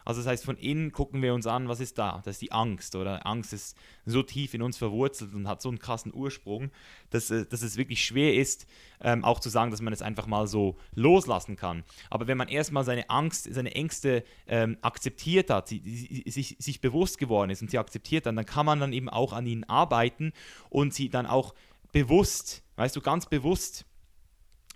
Also 0.05 0.21
das 0.21 0.27
heißt, 0.27 0.45
von 0.45 0.57
innen 0.57 0.91
gucken 0.91 1.21
wir 1.21 1.33
uns 1.33 1.47
an, 1.47 1.67
was 1.67 1.79
ist 1.79 1.97
da? 1.97 2.21
Das 2.23 2.35
ist 2.35 2.41
die 2.43 2.51
Angst, 2.51 2.95
oder? 2.95 3.25
Angst 3.25 3.53
ist 3.53 3.75
so 4.05 4.21
tief 4.21 4.53
in 4.53 4.61
uns 4.61 4.77
verwurzelt 4.77 5.33
und 5.33 5.47
hat 5.47 5.61
so 5.61 5.69
einen 5.69 5.79
krassen 5.79 6.13
Ursprung, 6.13 6.71
dass, 7.09 7.31
äh, 7.31 7.45
dass 7.45 7.63
es 7.63 7.75
wirklich 7.75 8.05
schwer 8.05 8.35
ist, 8.35 8.67
ähm, 9.01 9.25
auch 9.25 9.39
zu 9.39 9.49
sagen, 9.49 9.71
dass 9.71 9.81
man 9.81 9.91
es 9.91 10.03
einfach 10.03 10.27
mal 10.27 10.47
so 10.47 10.77
loslassen 10.93 11.55
kann. 11.55 11.83
Aber 12.11 12.27
wenn 12.27 12.37
man 12.37 12.47
erstmal 12.47 12.83
seine 12.83 13.09
Angst, 13.09 13.51
seine 13.51 13.73
Ängste 13.73 14.23
ähm, 14.47 14.77
akzeptiert 14.81 15.49
hat, 15.49 15.67
sie, 15.67 15.81
sie, 15.83 16.23
sich, 16.29 16.55
sich 16.59 16.81
bewusst 16.81 17.17
geworden 17.17 17.49
ist 17.49 17.63
und 17.63 17.71
sie 17.71 17.79
akzeptiert 17.79 18.27
dann, 18.27 18.35
dann 18.35 18.45
kann 18.45 18.65
man 18.65 18.79
dann 18.79 18.93
eben 18.93 19.09
auch 19.09 19.33
an 19.33 19.47
ihnen 19.47 19.63
arbeiten 19.63 20.33
und 20.69 20.93
sie 20.93 21.09
dann 21.09 21.25
auch 21.25 21.55
bewusst, 21.91 22.63
weißt 22.75 22.95
du, 22.95 23.01
ganz 23.01 23.25
bewusst 23.25 23.85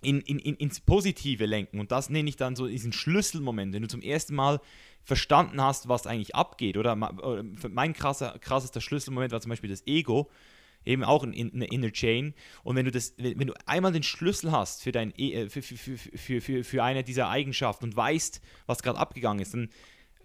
in, 0.02 0.22
in, 0.22 0.40
in, 0.40 0.56
ins 0.56 0.80
Positive 0.80 1.46
lenken. 1.46 1.80
Und 1.80 1.92
das 1.92 2.10
nenne 2.10 2.30
ich 2.30 2.36
dann 2.36 2.56
so 2.56 2.68
diesen 2.68 2.94
Schlüsselmoment, 2.94 3.74
wenn 3.74 3.82
du 3.82 3.88
zum 3.88 4.02
ersten 4.02 4.36
Mal 4.36 4.60
verstanden 5.04 5.62
hast, 5.62 5.88
was 5.88 6.08
eigentlich 6.08 6.36
abgeht. 6.36 6.78
Oder, 6.78 6.96
mein 6.96 7.94
krasser, 7.94 8.38
krassester 8.40 8.82
Schlüsselmoment 8.82 9.32
war 9.32 9.42
zum 9.42 9.50
Beispiel 9.50 9.70
das 9.70 9.86
Ego, 9.88 10.30
eben 10.86 11.04
auch 11.04 11.24
in, 11.24 11.34
in, 11.34 11.54
eine 11.54 11.66
Inner 11.66 11.92
Chain. 11.92 12.34
Und 12.64 12.76
wenn 12.76 12.86
du, 12.86 12.92
das, 12.92 13.14
wenn, 13.18 13.40
wenn 13.40 13.48
du 13.48 13.54
einmal 13.66 13.92
den 13.92 14.04
Schlüssel 14.04 14.52
hast 14.52 14.82
für, 14.84 14.92
dein, 14.92 15.14
E- 15.18 15.50
für, 15.50 15.62
für, 15.62 15.78
für, 15.78 15.98
für, 15.98 16.42
für, 16.42 16.64
für 16.64 16.84
eine 16.84 17.04
dieser 17.04 17.30
Eigenschaften 17.30 17.86
und 17.86 17.96
weißt, 17.96 18.42
was 18.66 18.82
gerade 18.82 19.00
abgegangen 19.00 19.42
ist, 19.42 19.54
dann 19.54 19.70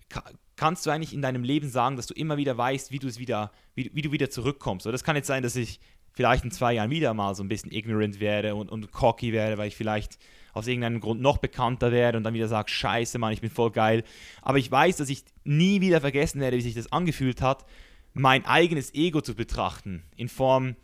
ka- 0.09 0.31
kannst 0.57 0.87
du 0.87 0.91
eigentlich 0.91 1.13
in 1.13 1.23
deinem 1.23 1.43
Leben 1.43 1.69
sagen, 1.69 1.97
dass 1.97 2.07
du 2.07 2.15
immer 2.15 2.37
wieder 2.37 2.57
weißt, 2.57 2.93
wie 2.93 3.01
du 3.01 3.09
es 3.09 3.19
wieder, 3.19 3.51
wie, 3.75 3.91
wie 3.95 4.03
du 4.03 4.13
wieder 4.13 4.31
zurückkommst. 4.31 4.87
Oder 4.87 4.93
das 4.93 5.03
kann 5.03 5.17
jetzt 5.17 5.27
sein, 5.27 5.43
dass 5.43 5.57
ich 5.57 5.81
vielleicht 6.15 6.45
in 6.45 6.51
zwei 6.51 6.75
Jahren 6.75 6.91
wieder 6.91 7.13
mal 7.13 7.35
so 7.35 7.43
ein 7.43 7.49
bisschen 7.49 7.73
ignorant 7.73 8.21
werde 8.21 8.55
und, 8.55 8.71
und 8.71 8.93
cocky 8.93 9.33
werde, 9.33 9.59
weil 9.59 9.69
ich 9.69 9.77
vielleicht 9.77 10.19
aus 10.53 10.69
irgendeinem 10.69 11.01
Grund 11.01 11.21
noch 11.21 11.39
bekannter 11.39 11.91
werde 11.93 12.17
und 12.17 12.25
dann 12.25 12.35
wieder 12.35 12.49
sage, 12.49 12.71
scheiße, 12.71 13.19
Mann, 13.19 13.33
ich 13.33 13.41
bin 13.41 13.51
voll 13.51 13.73
geil. 13.73 14.05
Aber 14.41 14.59
ich 14.59 14.71
weiß, 14.71 14.97
dass 14.97 15.09
ich 15.09 15.25
nie 15.43 15.81
wieder 15.81 16.01
vergessen 16.01 16.41
werde, 16.41 16.57
wie 16.57 16.63
sich 16.63 16.75
das 16.75 16.93
angefühlt 16.93 17.43
hat, 17.43 17.67
mein 18.13 18.47
eigenes 18.47 18.95
Ego 18.95 19.21
zu 19.21 19.35
betrachten, 19.35 20.05
in 20.17 20.29
Form 20.29 20.77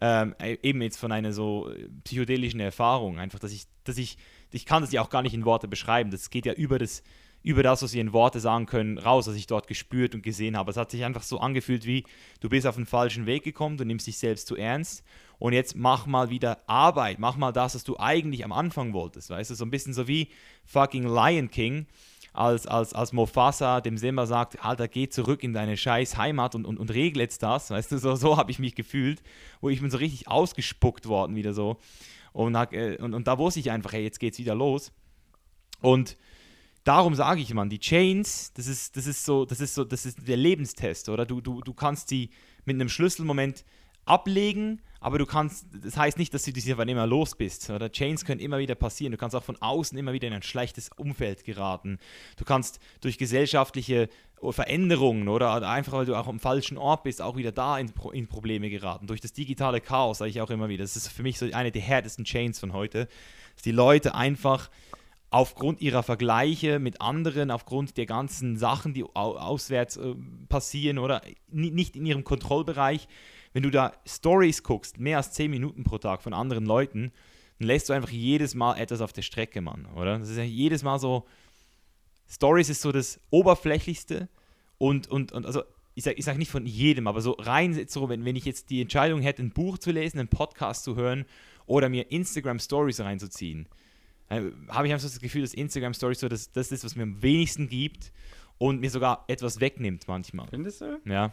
ähm, 0.00 0.34
eben 0.40 0.80
jetzt 0.80 0.96
von 0.96 1.12
einer 1.12 1.32
so 1.32 1.70
psychedelischen 2.04 2.60
Erfahrung. 2.60 3.18
Einfach, 3.18 3.38
dass 3.38 3.52
ich, 3.52 3.66
dass 3.84 3.98
ich, 3.98 4.16
ich 4.50 4.64
kann 4.64 4.82
das 4.82 4.92
ja 4.92 5.02
auch 5.02 5.10
gar 5.10 5.22
nicht 5.22 5.34
in 5.34 5.44
Worte 5.44 5.68
beschreiben. 5.68 6.10
Das 6.10 6.30
geht 6.30 6.46
ja 6.46 6.54
über 6.54 6.78
das, 6.78 7.02
über 7.48 7.62
das, 7.62 7.82
was 7.82 7.94
wir 7.94 8.02
in 8.02 8.12
Worte 8.12 8.40
sagen 8.40 8.66
können, 8.66 8.98
raus, 8.98 9.26
was 9.26 9.34
ich 9.34 9.46
dort 9.46 9.68
gespürt 9.68 10.14
und 10.14 10.22
gesehen 10.22 10.54
habe. 10.54 10.70
Es 10.70 10.76
hat 10.76 10.90
sich 10.90 11.02
einfach 11.02 11.22
so 11.22 11.40
angefühlt, 11.40 11.86
wie 11.86 12.04
du 12.40 12.50
bist 12.50 12.66
auf 12.66 12.74
den 12.74 12.84
falschen 12.84 13.24
Weg 13.24 13.42
gekommen, 13.42 13.78
du 13.78 13.86
nimmst 13.86 14.06
dich 14.06 14.18
selbst 14.18 14.46
zu 14.46 14.54
ernst 14.54 15.02
und 15.38 15.54
jetzt 15.54 15.74
mach 15.74 16.04
mal 16.04 16.28
wieder 16.28 16.58
Arbeit, 16.66 17.18
mach 17.18 17.38
mal 17.38 17.52
das, 17.52 17.74
was 17.74 17.84
du 17.84 17.98
eigentlich 17.98 18.44
am 18.44 18.52
Anfang 18.52 18.92
wolltest, 18.92 19.30
weißt 19.30 19.50
du, 19.50 19.54
so 19.54 19.64
ein 19.64 19.70
bisschen 19.70 19.94
so 19.94 20.06
wie 20.06 20.28
fucking 20.66 21.04
Lion 21.04 21.50
King, 21.50 21.86
als, 22.34 22.66
als, 22.66 22.92
als 22.92 23.14
Mofasa 23.14 23.80
dem 23.80 23.96
Simba 23.96 24.26
sagt, 24.26 24.62
Alter, 24.62 24.86
geh 24.86 25.08
zurück 25.08 25.42
in 25.42 25.54
deine 25.54 25.78
scheiß 25.78 26.18
Heimat 26.18 26.54
und, 26.54 26.66
und, 26.66 26.78
und 26.78 26.92
regel 26.92 27.22
jetzt 27.22 27.42
das, 27.42 27.70
weißt 27.70 27.92
du, 27.92 27.98
so, 27.98 28.14
so 28.14 28.36
habe 28.36 28.50
ich 28.50 28.58
mich 28.58 28.74
gefühlt, 28.74 29.22
wo 29.62 29.70
ich 29.70 29.80
bin 29.80 29.90
so 29.90 29.96
richtig 29.96 30.28
ausgespuckt 30.28 31.08
worden 31.08 31.34
wieder 31.34 31.54
so. 31.54 31.78
Und, 32.34 32.54
äh, 32.54 32.98
und, 33.00 33.14
und 33.14 33.26
da 33.26 33.38
wusste 33.38 33.58
ich 33.58 33.70
einfach, 33.70 33.94
hey, 33.94 34.02
jetzt 34.02 34.20
geht's 34.20 34.38
wieder 34.38 34.54
los. 34.54 34.92
Und 35.80 36.18
darum 36.88 37.14
sage 37.14 37.42
ich, 37.42 37.52
man, 37.52 37.68
die 37.68 37.78
Chains, 37.78 38.52
das 38.54 38.66
ist, 38.66 38.96
das 38.96 39.06
ist 39.06 39.24
so, 39.24 39.44
das 39.44 39.60
ist 39.60 39.74
so, 39.74 39.84
das 39.84 40.06
ist 40.06 40.26
der 40.26 40.38
Lebenstest, 40.38 41.10
oder? 41.10 41.26
Du, 41.26 41.42
du, 41.42 41.60
du 41.60 41.74
kannst 41.74 42.08
sie 42.08 42.30
mit 42.64 42.74
einem 42.74 42.88
Schlüsselmoment 42.88 43.66
ablegen, 44.06 44.80
aber 44.98 45.18
du 45.18 45.26
kannst, 45.26 45.66
das 45.84 45.98
heißt 45.98 46.16
nicht, 46.16 46.32
dass 46.32 46.44
du 46.44 46.50
einfach 46.50 46.86
immer 46.86 47.06
los 47.06 47.36
bist. 47.36 47.68
Oder 47.68 47.92
Chains 47.92 48.24
können 48.24 48.40
immer 48.40 48.58
wieder 48.58 48.74
passieren. 48.74 49.12
Du 49.12 49.18
kannst 49.18 49.36
auch 49.36 49.44
von 49.44 49.60
außen 49.60 49.98
immer 49.98 50.14
wieder 50.14 50.28
in 50.28 50.34
ein 50.34 50.42
schlechtes 50.42 50.90
Umfeld 50.96 51.44
geraten. 51.44 51.98
Du 52.38 52.44
kannst 52.44 52.80
durch 53.02 53.18
gesellschaftliche 53.18 54.08
Veränderungen 54.50 55.28
oder 55.28 55.68
einfach, 55.68 55.92
weil 55.92 56.06
du 56.06 56.16
auch 56.16 56.26
am 56.26 56.40
falschen 56.40 56.78
Ort 56.78 57.02
bist, 57.02 57.20
auch 57.20 57.36
wieder 57.36 57.52
da 57.52 57.78
in, 57.78 57.92
in 58.12 58.28
Probleme 58.28 58.70
geraten. 58.70 59.06
Durch 59.06 59.20
das 59.20 59.34
digitale 59.34 59.82
Chaos, 59.82 60.18
sage 60.18 60.30
ich 60.30 60.40
auch 60.40 60.50
immer 60.50 60.70
wieder. 60.70 60.84
Das 60.84 60.96
ist 60.96 61.08
für 61.08 61.22
mich 61.22 61.38
so 61.38 61.46
eine 61.52 61.70
der 61.70 61.82
härtesten 61.82 62.24
Chains 62.24 62.58
von 62.58 62.72
heute, 62.72 63.08
dass 63.54 63.62
die 63.62 63.72
Leute 63.72 64.14
einfach 64.14 64.70
aufgrund 65.30 65.80
ihrer 65.80 66.02
Vergleiche 66.02 66.78
mit 66.78 67.00
anderen, 67.00 67.50
aufgrund 67.50 67.96
der 67.96 68.06
ganzen 68.06 68.56
Sachen, 68.56 68.94
die 68.94 69.04
auswärts 69.04 69.96
äh, 69.96 70.14
passieren 70.48 70.98
oder 70.98 71.22
nicht 71.50 71.96
in 71.96 72.06
ihrem 72.06 72.24
Kontrollbereich, 72.24 73.08
wenn 73.52 73.62
du 73.62 73.70
da 73.70 73.92
Stories 74.06 74.62
guckst, 74.62 74.98
mehr 74.98 75.18
als 75.18 75.32
10 75.32 75.50
Minuten 75.50 75.84
pro 75.84 75.98
Tag 75.98 76.22
von 76.22 76.32
anderen 76.32 76.64
Leuten, 76.64 77.12
dann 77.58 77.66
lässt 77.66 77.88
du 77.88 77.92
einfach 77.92 78.10
jedes 78.10 78.54
Mal 78.54 78.76
etwas 78.78 79.00
auf 79.00 79.12
der 79.12 79.22
Strecke, 79.22 79.60
Mann, 79.60 79.86
oder? 79.96 80.18
Das 80.18 80.28
ist 80.28 80.36
ja 80.36 80.44
jedes 80.44 80.82
Mal 80.82 80.98
so, 80.98 81.26
Stories 82.28 82.68
ist 82.68 82.82
so 82.82 82.92
das 82.92 83.20
Oberflächlichste 83.30 84.28
und, 84.78 85.08
und, 85.08 85.32
und 85.32 85.44
also 85.44 85.62
ich 85.94 86.04
sage 86.04 86.16
ich 86.16 86.24
sag 86.24 86.38
nicht 86.38 86.50
von 86.50 86.64
jedem, 86.66 87.08
aber 87.08 87.20
so 87.20 87.32
rein 87.32 87.86
so, 87.88 88.08
wenn, 88.08 88.24
wenn 88.24 88.36
ich 88.36 88.44
jetzt 88.44 88.70
die 88.70 88.80
Entscheidung 88.80 89.20
hätte, 89.20 89.42
ein 89.42 89.50
Buch 89.50 89.78
zu 89.78 89.90
lesen, 89.90 90.20
einen 90.20 90.28
Podcast 90.28 90.84
zu 90.84 90.94
hören 90.94 91.24
oder 91.66 91.88
mir 91.88 92.12
Instagram 92.12 92.60
Stories 92.60 93.00
reinzuziehen, 93.00 93.66
äh, 94.28 94.42
habe 94.68 94.86
ich 94.86 94.92
einfach 94.92 95.06
so 95.06 95.08
das 95.08 95.20
Gefühl, 95.20 95.42
dass 95.42 95.54
Instagram 95.54 95.94
Stories 95.94 96.20
so 96.20 96.28
das, 96.28 96.52
das 96.52 96.72
ist, 96.72 96.84
was 96.84 96.96
mir 96.96 97.04
am 97.04 97.22
wenigsten 97.22 97.68
gibt 97.68 98.12
und 98.58 98.80
mir 98.80 98.90
sogar 98.90 99.24
etwas 99.28 99.60
wegnimmt 99.60 100.06
manchmal. 100.08 100.48
Findest 100.48 100.80
du? 100.80 101.00
Ja. 101.04 101.32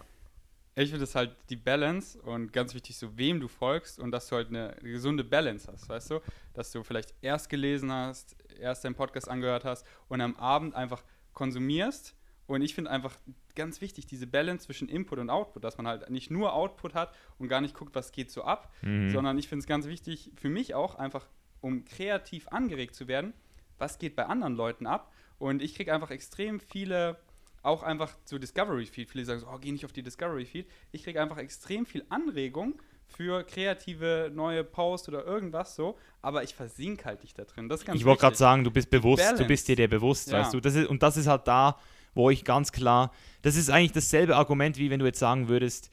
Ich 0.77 0.89
finde 0.89 1.05
es 1.05 1.15
halt 1.15 1.35
die 1.49 1.55
Balance 1.55 2.21
und 2.21 2.51
ganz 2.51 2.73
wichtig, 2.73 2.97
so 2.97 3.17
wem 3.17 3.39
du 3.39 3.47
folgst 3.47 3.97
und 3.97 4.11
dass 4.11 4.27
du 4.27 4.35
halt 4.35 4.49
eine, 4.49 4.75
gesunde 4.81 5.23
Balance 5.23 5.69
hast, 5.71 5.87
weißt 5.87 6.11
du? 6.11 6.19
Dass 6.53 6.71
du 6.71 6.83
vielleicht 6.83 7.13
erst 7.21 7.49
gelesen 7.49 7.91
hast, 7.91 8.35
erst 8.59 8.83
deinen 8.83 8.95
Podcast 8.95 9.29
angehört 9.29 9.63
hast 9.63 9.85
und 10.09 10.19
am 10.19 10.35
Abend 10.35 10.75
einfach 10.75 11.03
konsumierst. 11.33 12.13
Und 12.47 12.61
ich 12.61 12.75
finde 12.75 12.91
einfach 12.91 13.15
ganz 13.55 13.79
wichtig, 13.81 14.05
diese 14.05 14.27
Balance 14.27 14.65
zwischen 14.65 14.89
Input 14.89 15.17
und 15.17 15.29
Output, 15.29 15.63
dass 15.63 15.77
man 15.77 15.87
halt 15.87 16.09
nicht 16.09 16.29
nur 16.29 16.53
Output 16.53 16.93
hat 16.93 17.15
und 17.39 17.47
gar 17.47 17.61
nicht 17.61 17.73
guckt, 17.73 17.95
was 17.95 18.11
geht 18.11 18.29
so 18.29 18.43
ab, 18.43 18.71
mhm. 18.81 19.09
sondern 19.09 19.37
ich 19.37 19.47
finde 19.47 19.61
es 19.61 19.67
ganz 19.67 19.87
wichtig, 19.87 20.31
für 20.35 20.49
mich 20.49 20.75
auch 20.75 20.95
einfach 20.95 21.25
um 21.65 21.83
kreativ 21.83 22.47
angeregt 22.49 22.93
zu 22.93 23.07
werden, 23.07 23.33
was 23.79 23.97
geht 23.97 24.15
bei 24.15 24.27
anderen 24.27 24.55
Leuten 24.55 24.85
ab. 24.85 25.11
Und 25.39 25.63
ich 25.63 25.73
kriege 25.73 25.91
einfach 25.91 26.11
extrem 26.11 26.59
viele, 26.59 27.17
auch 27.63 27.81
einfach 27.81 28.15
zu 28.23 28.37
Discovery 28.37 28.85
Feed. 28.85 29.09
Viele 29.09 29.25
sagen 29.25 29.39
so, 29.39 29.47
oh, 29.47 29.57
geh 29.59 29.71
nicht 29.71 29.83
auf 29.83 29.91
die 29.91 30.03
Discovery 30.03 30.45
Feed. 30.45 30.67
Ich 30.91 31.03
kriege 31.03 31.19
einfach 31.19 31.39
extrem 31.39 31.87
viel 31.87 32.05
Anregung 32.09 32.79
für 33.07 33.43
kreative 33.43 34.31
neue 34.31 34.63
Posts 34.63 35.09
oder 35.09 35.25
irgendwas 35.25 35.75
so, 35.75 35.97
aber 36.21 36.43
ich 36.43 36.53
versink 36.53 37.03
halt 37.03 37.23
nicht 37.23 37.37
da 37.39 37.45
drin. 37.45 37.67
Das 37.67 37.81
ich 37.81 38.05
wollte 38.05 38.21
gerade 38.21 38.35
sagen, 38.35 38.63
du 38.63 38.69
bist 38.69 38.91
bewusst, 38.91 39.23
Balance. 39.23 39.41
du 39.41 39.47
bist 39.47 39.67
dir 39.67 39.75
der 39.75 39.87
bewusst, 39.87 40.29
ja. 40.29 40.41
weißt 40.41 40.53
du. 40.53 40.59
Das 40.61 40.75
ist, 40.75 40.87
und 40.87 41.01
das 41.01 41.17
ist 41.17 41.25
halt 41.25 41.47
da, 41.47 41.79
wo 42.13 42.29
ich 42.29 42.45
ganz 42.45 42.71
klar, 42.71 43.11
das 43.41 43.55
ist 43.55 43.71
eigentlich 43.71 43.91
dasselbe 43.91 44.35
Argument, 44.35 44.77
wie 44.77 44.91
wenn 44.91 44.99
du 44.99 45.05
jetzt 45.07 45.19
sagen 45.19 45.47
würdest, 45.47 45.89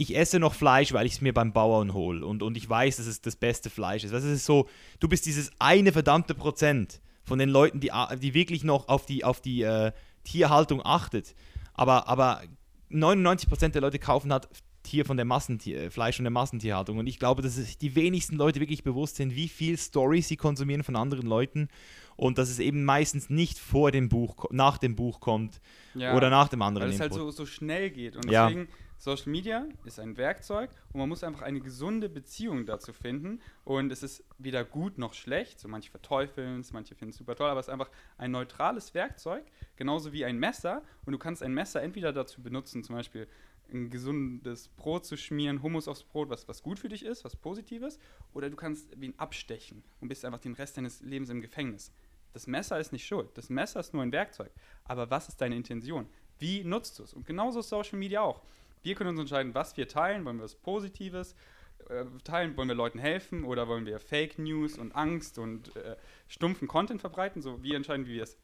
ich 0.00 0.16
esse 0.16 0.38
noch 0.38 0.54
Fleisch, 0.54 0.94
weil 0.94 1.04
ich 1.04 1.12
es 1.12 1.20
mir 1.20 1.34
beim 1.34 1.52
Bauern 1.52 1.92
hole 1.92 2.24
und, 2.24 2.42
und 2.42 2.56
ich 2.56 2.68
weiß, 2.68 2.96
dass 2.96 3.06
es 3.06 3.20
das 3.20 3.36
beste 3.36 3.68
Fleisch 3.68 4.02
ist. 4.02 4.14
Das 4.14 4.24
ist 4.24 4.46
so, 4.46 4.66
du 4.98 5.08
bist 5.08 5.26
dieses 5.26 5.52
eine 5.58 5.92
verdammte 5.92 6.34
Prozent 6.34 7.02
von 7.22 7.38
den 7.38 7.50
Leuten, 7.50 7.80
die, 7.80 7.90
die 8.22 8.32
wirklich 8.32 8.64
noch 8.64 8.88
auf 8.88 9.04
die, 9.04 9.24
auf 9.24 9.42
die 9.42 9.60
äh, 9.60 9.92
Tierhaltung 10.24 10.80
achtet. 10.82 11.34
Aber, 11.74 12.08
aber 12.08 12.40
99% 12.90 13.68
der 13.68 13.82
Leute 13.82 13.98
kaufen 13.98 14.32
halt 14.32 14.48
Tier 14.84 15.04
von 15.04 15.18
der 15.18 15.26
Massentier, 15.26 15.82
äh, 15.82 15.90
Fleisch 15.90 16.16
von 16.16 16.24
der 16.24 16.30
Massentierhaltung. 16.30 16.96
Und 16.96 17.06
ich 17.06 17.18
glaube, 17.18 17.42
dass 17.42 17.56
sich 17.56 17.76
die 17.76 17.94
wenigsten 17.94 18.36
Leute 18.36 18.58
wirklich 18.58 18.82
bewusst 18.82 19.16
sind, 19.16 19.36
wie 19.36 19.48
viel 19.48 19.76
Story 19.76 20.22
sie 20.22 20.36
konsumieren 20.36 20.82
von 20.82 20.96
anderen 20.96 21.26
Leuten 21.26 21.68
und 22.16 22.38
dass 22.38 22.48
es 22.48 22.58
eben 22.58 22.86
meistens 22.86 23.28
nicht 23.28 23.58
vor 23.58 23.90
dem 23.90 24.08
Buch, 24.08 24.46
nach 24.50 24.78
dem 24.78 24.96
Buch 24.96 25.20
kommt 25.20 25.60
ja, 25.94 26.16
oder 26.16 26.30
nach 26.30 26.48
dem 26.48 26.62
anderen. 26.62 26.88
Weil 26.88 26.94
es 26.94 27.00
halt 27.00 27.12
so, 27.12 27.30
so 27.30 27.44
schnell 27.44 27.90
geht. 27.90 28.16
Und 28.16 28.24
deswegen 28.24 28.60
ja 28.60 28.66
Social 29.00 29.30
Media 29.30 29.66
ist 29.86 29.98
ein 29.98 30.18
Werkzeug 30.18 30.68
und 30.92 31.00
man 31.00 31.08
muss 31.08 31.24
einfach 31.24 31.40
eine 31.40 31.60
gesunde 31.60 32.10
Beziehung 32.10 32.66
dazu 32.66 32.92
finden. 32.92 33.40
Und 33.64 33.90
es 33.90 34.02
ist 34.02 34.22
weder 34.36 34.62
gut 34.62 34.98
noch 34.98 35.14
schlecht. 35.14 35.58
So 35.58 35.68
manche 35.68 35.90
verteufeln 35.90 36.60
es, 36.60 36.74
manche 36.74 36.94
finden 36.94 37.12
es 37.12 37.16
super 37.16 37.34
toll, 37.34 37.48
aber 37.48 37.60
es 37.60 37.68
ist 37.68 37.72
einfach 37.72 37.90
ein 38.18 38.30
neutrales 38.30 38.92
Werkzeug, 38.92 39.42
genauso 39.76 40.12
wie 40.12 40.26
ein 40.26 40.38
Messer. 40.38 40.82
Und 41.06 41.14
du 41.14 41.18
kannst 41.18 41.42
ein 41.42 41.54
Messer 41.54 41.80
entweder 41.82 42.12
dazu 42.12 42.42
benutzen, 42.42 42.84
zum 42.84 42.94
Beispiel 42.94 43.26
ein 43.72 43.88
gesundes 43.88 44.68
Brot 44.68 45.06
zu 45.06 45.16
schmieren, 45.16 45.62
Hummus 45.62 45.88
aufs 45.88 46.02
Brot, 46.02 46.28
was, 46.28 46.46
was 46.46 46.62
gut 46.62 46.78
für 46.78 46.90
dich 46.90 47.02
ist, 47.02 47.24
was 47.24 47.36
Positives, 47.36 47.98
oder 48.34 48.50
du 48.50 48.56
kannst 48.56 48.94
ihn 49.00 49.14
abstechen 49.16 49.82
und 50.00 50.08
bist 50.08 50.26
einfach 50.26 50.40
den 50.40 50.52
Rest 50.52 50.76
deines 50.76 51.00
Lebens 51.00 51.30
im 51.30 51.40
Gefängnis. 51.40 51.90
Das 52.34 52.46
Messer 52.46 52.78
ist 52.78 52.92
nicht 52.92 53.06
schuld. 53.06 53.30
Das 53.34 53.48
Messer 53.48 53.80
ist 53.80 53.94
nur 53.94 54.02
ein 54.02 54.12
Werkzeug. 54.12 54.50
Aber 54.84 55.10
was 55.10 55.30
ist 55.30 55.40
deine 55.40 55.56
Intention? 55.56 56.06
Wie 56.38 56.64
nutzt 56.64 56.98
du 56.98 57.04
es? 57.04 57.14
Und 57.14 57.26
genauso 57.26 57.62
Social 57.62 57.98
Media 57.98 58.20
auch. 58.20 58.42
Wir 58.82 58.94
können 58.94 59.10
uns 59.10 59.20
entscheiden, 59.20 59.54
was 59.54 59.76
wir 59.76 59.88
teilen. 59.88 60.24
Wollen 60.24 60.38
wir 60.38 60.44
was 60.44 60.54
Positives 60.54 61.34
äh, 61.88 62.04
teilen? 62.24 62.56
Wollen 62.56 62.68
wir 62.68 62.74
Leuten 62.74 62.98
helfen? 62.98 63.44
Oder 63.44 63.68
wollen 63.68 63.86
wir 63.86 63.98
Fake 64.00 64.38
News 64.38 64.78
und 64.78 64.94
Angst 64.94 65.38
und 65.38 65.74
äh, 65.76 65.96
stumpfen 66.28 66.68
Content 66.68 67.00
verbreiten? 67.00 67.42
So, 67.42 67.62
wir 67.62 67.76
entscheiden, 67.76 68.06
wie 68.06 68.14
wir 68.14 68.22
es 68.22 68.38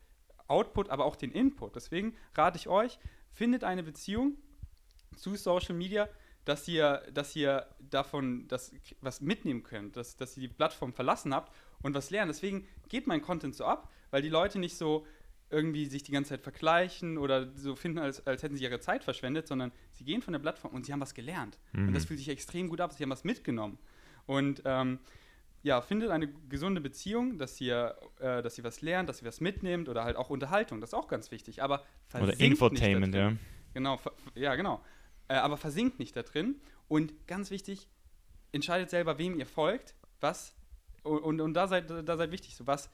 Output, 0.49 0.91
aber 0.91 1.05
auch 1.05 1.17
den 1.17 1.33
Input. 1.33 1.75
Deswegen 1.75 2.15
rate 2.35 2.59
ich 2.59 2.69
euch, 2.69 2.99
findet 3.33 3.65
eine 3.65 3.83
Beziehung 3.83 4.37
zu 5.17 5.35
Social 5.35 5.75
Media, 5.75 6.09
dass 6.45 6.69
ihr, 6.69 7.03
dass 7.13 7.35
ihr 7.35 7.67
davon 7.81 8.47
das, 8.47 8.73
was 9.01 9.21
mitnehmen 9.21 9.65
könnt, 9.65 9.97
dass, 9.97 10.17
dass 10.17 10.37
ihr 10.37 10.43
die 10.49 10.55
Plattform 10.55 10.93
verlassen 10.93 11.35
habt 11.35 11.53
und 11.83 11.95
was 11.95 12.11
lernen. 12.11 12.29
Deswegen 12.29 12.69
geht 12.89 13.07
mein 13.07 13.23
Content 13.23 13.57
so 13.57 13.65
ab, 13.65 13.91
weil 14.11 14.23
die 14.23 14.29
Leute 14.29 14.61
nicht 14.61 14.77
so 14.77 15.07
irgendwie 15.51 15.87
sich 15.87 16.03
die 16.03 16.13
ganze 16.13 16.31
Zeit 16.31 16.41
vergleichen 16.41 17.19
oder 17.19 17.53
so 17.55 17.77
finden, 17.77 17.99
als, 17.99 18.27
als 18.27 18.43
hätten 18.43 18.57
sie 18.57 18.65
ihre 18.65 18.81
Zeit 18.81 19.05
verschwendet, 19.05 19.47
sondern 19.47 19.73
sie 19.93 20.05
gehen 20.05 20.23
von 20.23 20.33
der 20.33 20.41
Plattform 20.41 20.75
und 20.75 20.87
sie 20.87 20.93
haben 20.93 21.01
was 21.01 21.15
gelernt. 21.15 21.59
Mhm. 21.73 21.89
Und 21.89 21.95
das 21.95 22.05
mhm. 22.05 22.09
fühlt 22.09 22.19
sich 22.19 22.29
extrem 22.29 22.69
gut 22.69 22.81
ab, 22.81 22.93
sie 22.93 23.03
haben 23.03 23.11
was 23.11 23.25
mitgenommen. 23.25 23.79
Und 24.27 24.63
ähm, 24.65 24.99
ja, 25.63 25.81
findet 25.81 26.11
eine 26.11 26.29
gesunde 26.49 26.81
Beziehung, 26.81 27.39
dass 27.39 27.61
ihr, 27.61 27.97
äh, 28.19 28.43
dass 28.43 28.59
ihr 28.59 28.65
was 28.65 28.83
lernt, 28.83 29.09
dass 29.09 29.23
ihr 29.23 29.29
was 29.29 29.41
mitnehmt 29.41 29.89
oder 29.89 30.05
halt 30.05 30.17
auch 30.17 30.31
Unterhaltung, 30.31 30.81
das 30.81 30.91
ist 30.91 30.95
auch 30.95 31.09
ganz 31.09 31.31
wichtig. 31.31 31.63
Aber 31.63 31.85
Oder 32.15 32.39
Infotainment, 32.39 33.15
ja. 33.15 33.33
Genau, 33.75 34.01
ja, 34.35 34.55
genau. 34.55 34.81
Äh, 35.29 35.35
aber 35.35 35.57
versinkt 35.57 35.99
nicht 35.99 36.17
da 36.17 36.23
drin. 36.23 36.61
Und 36.89 37.27
ganz 37.27 37.51
wichtig, 37.51 37.89
entscheidet 38.53 38.91
selber, 38.91 39.19
wem 39.19 39.39
ihr 39.39 39.47
folgt, 39.47 39.95
was 40.21 40.55
und, 41.03 41.21
und, 41.21 41.41
und 41.41 41.55
da 41.55 41.69
seid 41.69 41.91
da 41.91 42.17
seid 42.17 42.33
wichtig, 42.33 42.57
so 42.57 42.67
was 42.67 42.91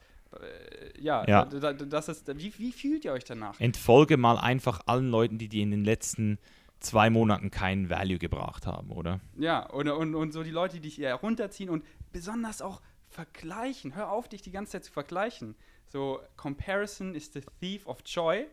ja, 0.99 1.27
ja. 1.27 1.45
das 1.45 2.07
ist, 2.07 2.27
wie, 2.37 2.53
wie 2.57 2.71
fühlt 2.71 3.05
ihr 3.05 3.13
euch 3.13 3.23
danach? 3.23 3.59
Entfolge 3.59 4.17
mal 4.17 4.37
einfach 4.37 4.81
allen 4.85 5.09
Leuten, 5.09 5.37
die 5.37 5.49
dir 5.49 5.63
in 5.63 5.71
den 5.71 5.83
letzten 5.83 6.39
zwei 6.79 7.09
Monaten 7.09 7.49
keinen 7.49 7.89
Value 7.89 8.19
gebracht 8.19 8.67
haben, 8.67 8.91
oder? 8.91 9.19
Ja, 9.37 9.65
und, 9.67 9.87
und, 9.89 10.15
und 10.15 10.31
so 10.33 10.43
die 10.43 10.51
Leute, 10.51 10.75
die 10.75 10.81
dich 10.81 10.99
eher 10.99 11.15
runterziehen 11.15 11.69
und 11.69 11.83
besonders 12.11 12.61
auch 12.61 12.81
vergleichen. 13.07 13.95
Hör 13.95 14.11
auf, 14.11 14.27
dich 14.27 14.41
die 14.41 14.51
ganze 14.51 14.73
Zeit 14.73 14.85
zu 14.85 14.91
vergleichen. 14.91 15.55
So, 15.87 16.19
Comparison 16.35 17.15
is 17.15 17.31
the 17.31 17.41
thief 17.59 17.87
of 17.87 17.99
joy. 18.05 18.47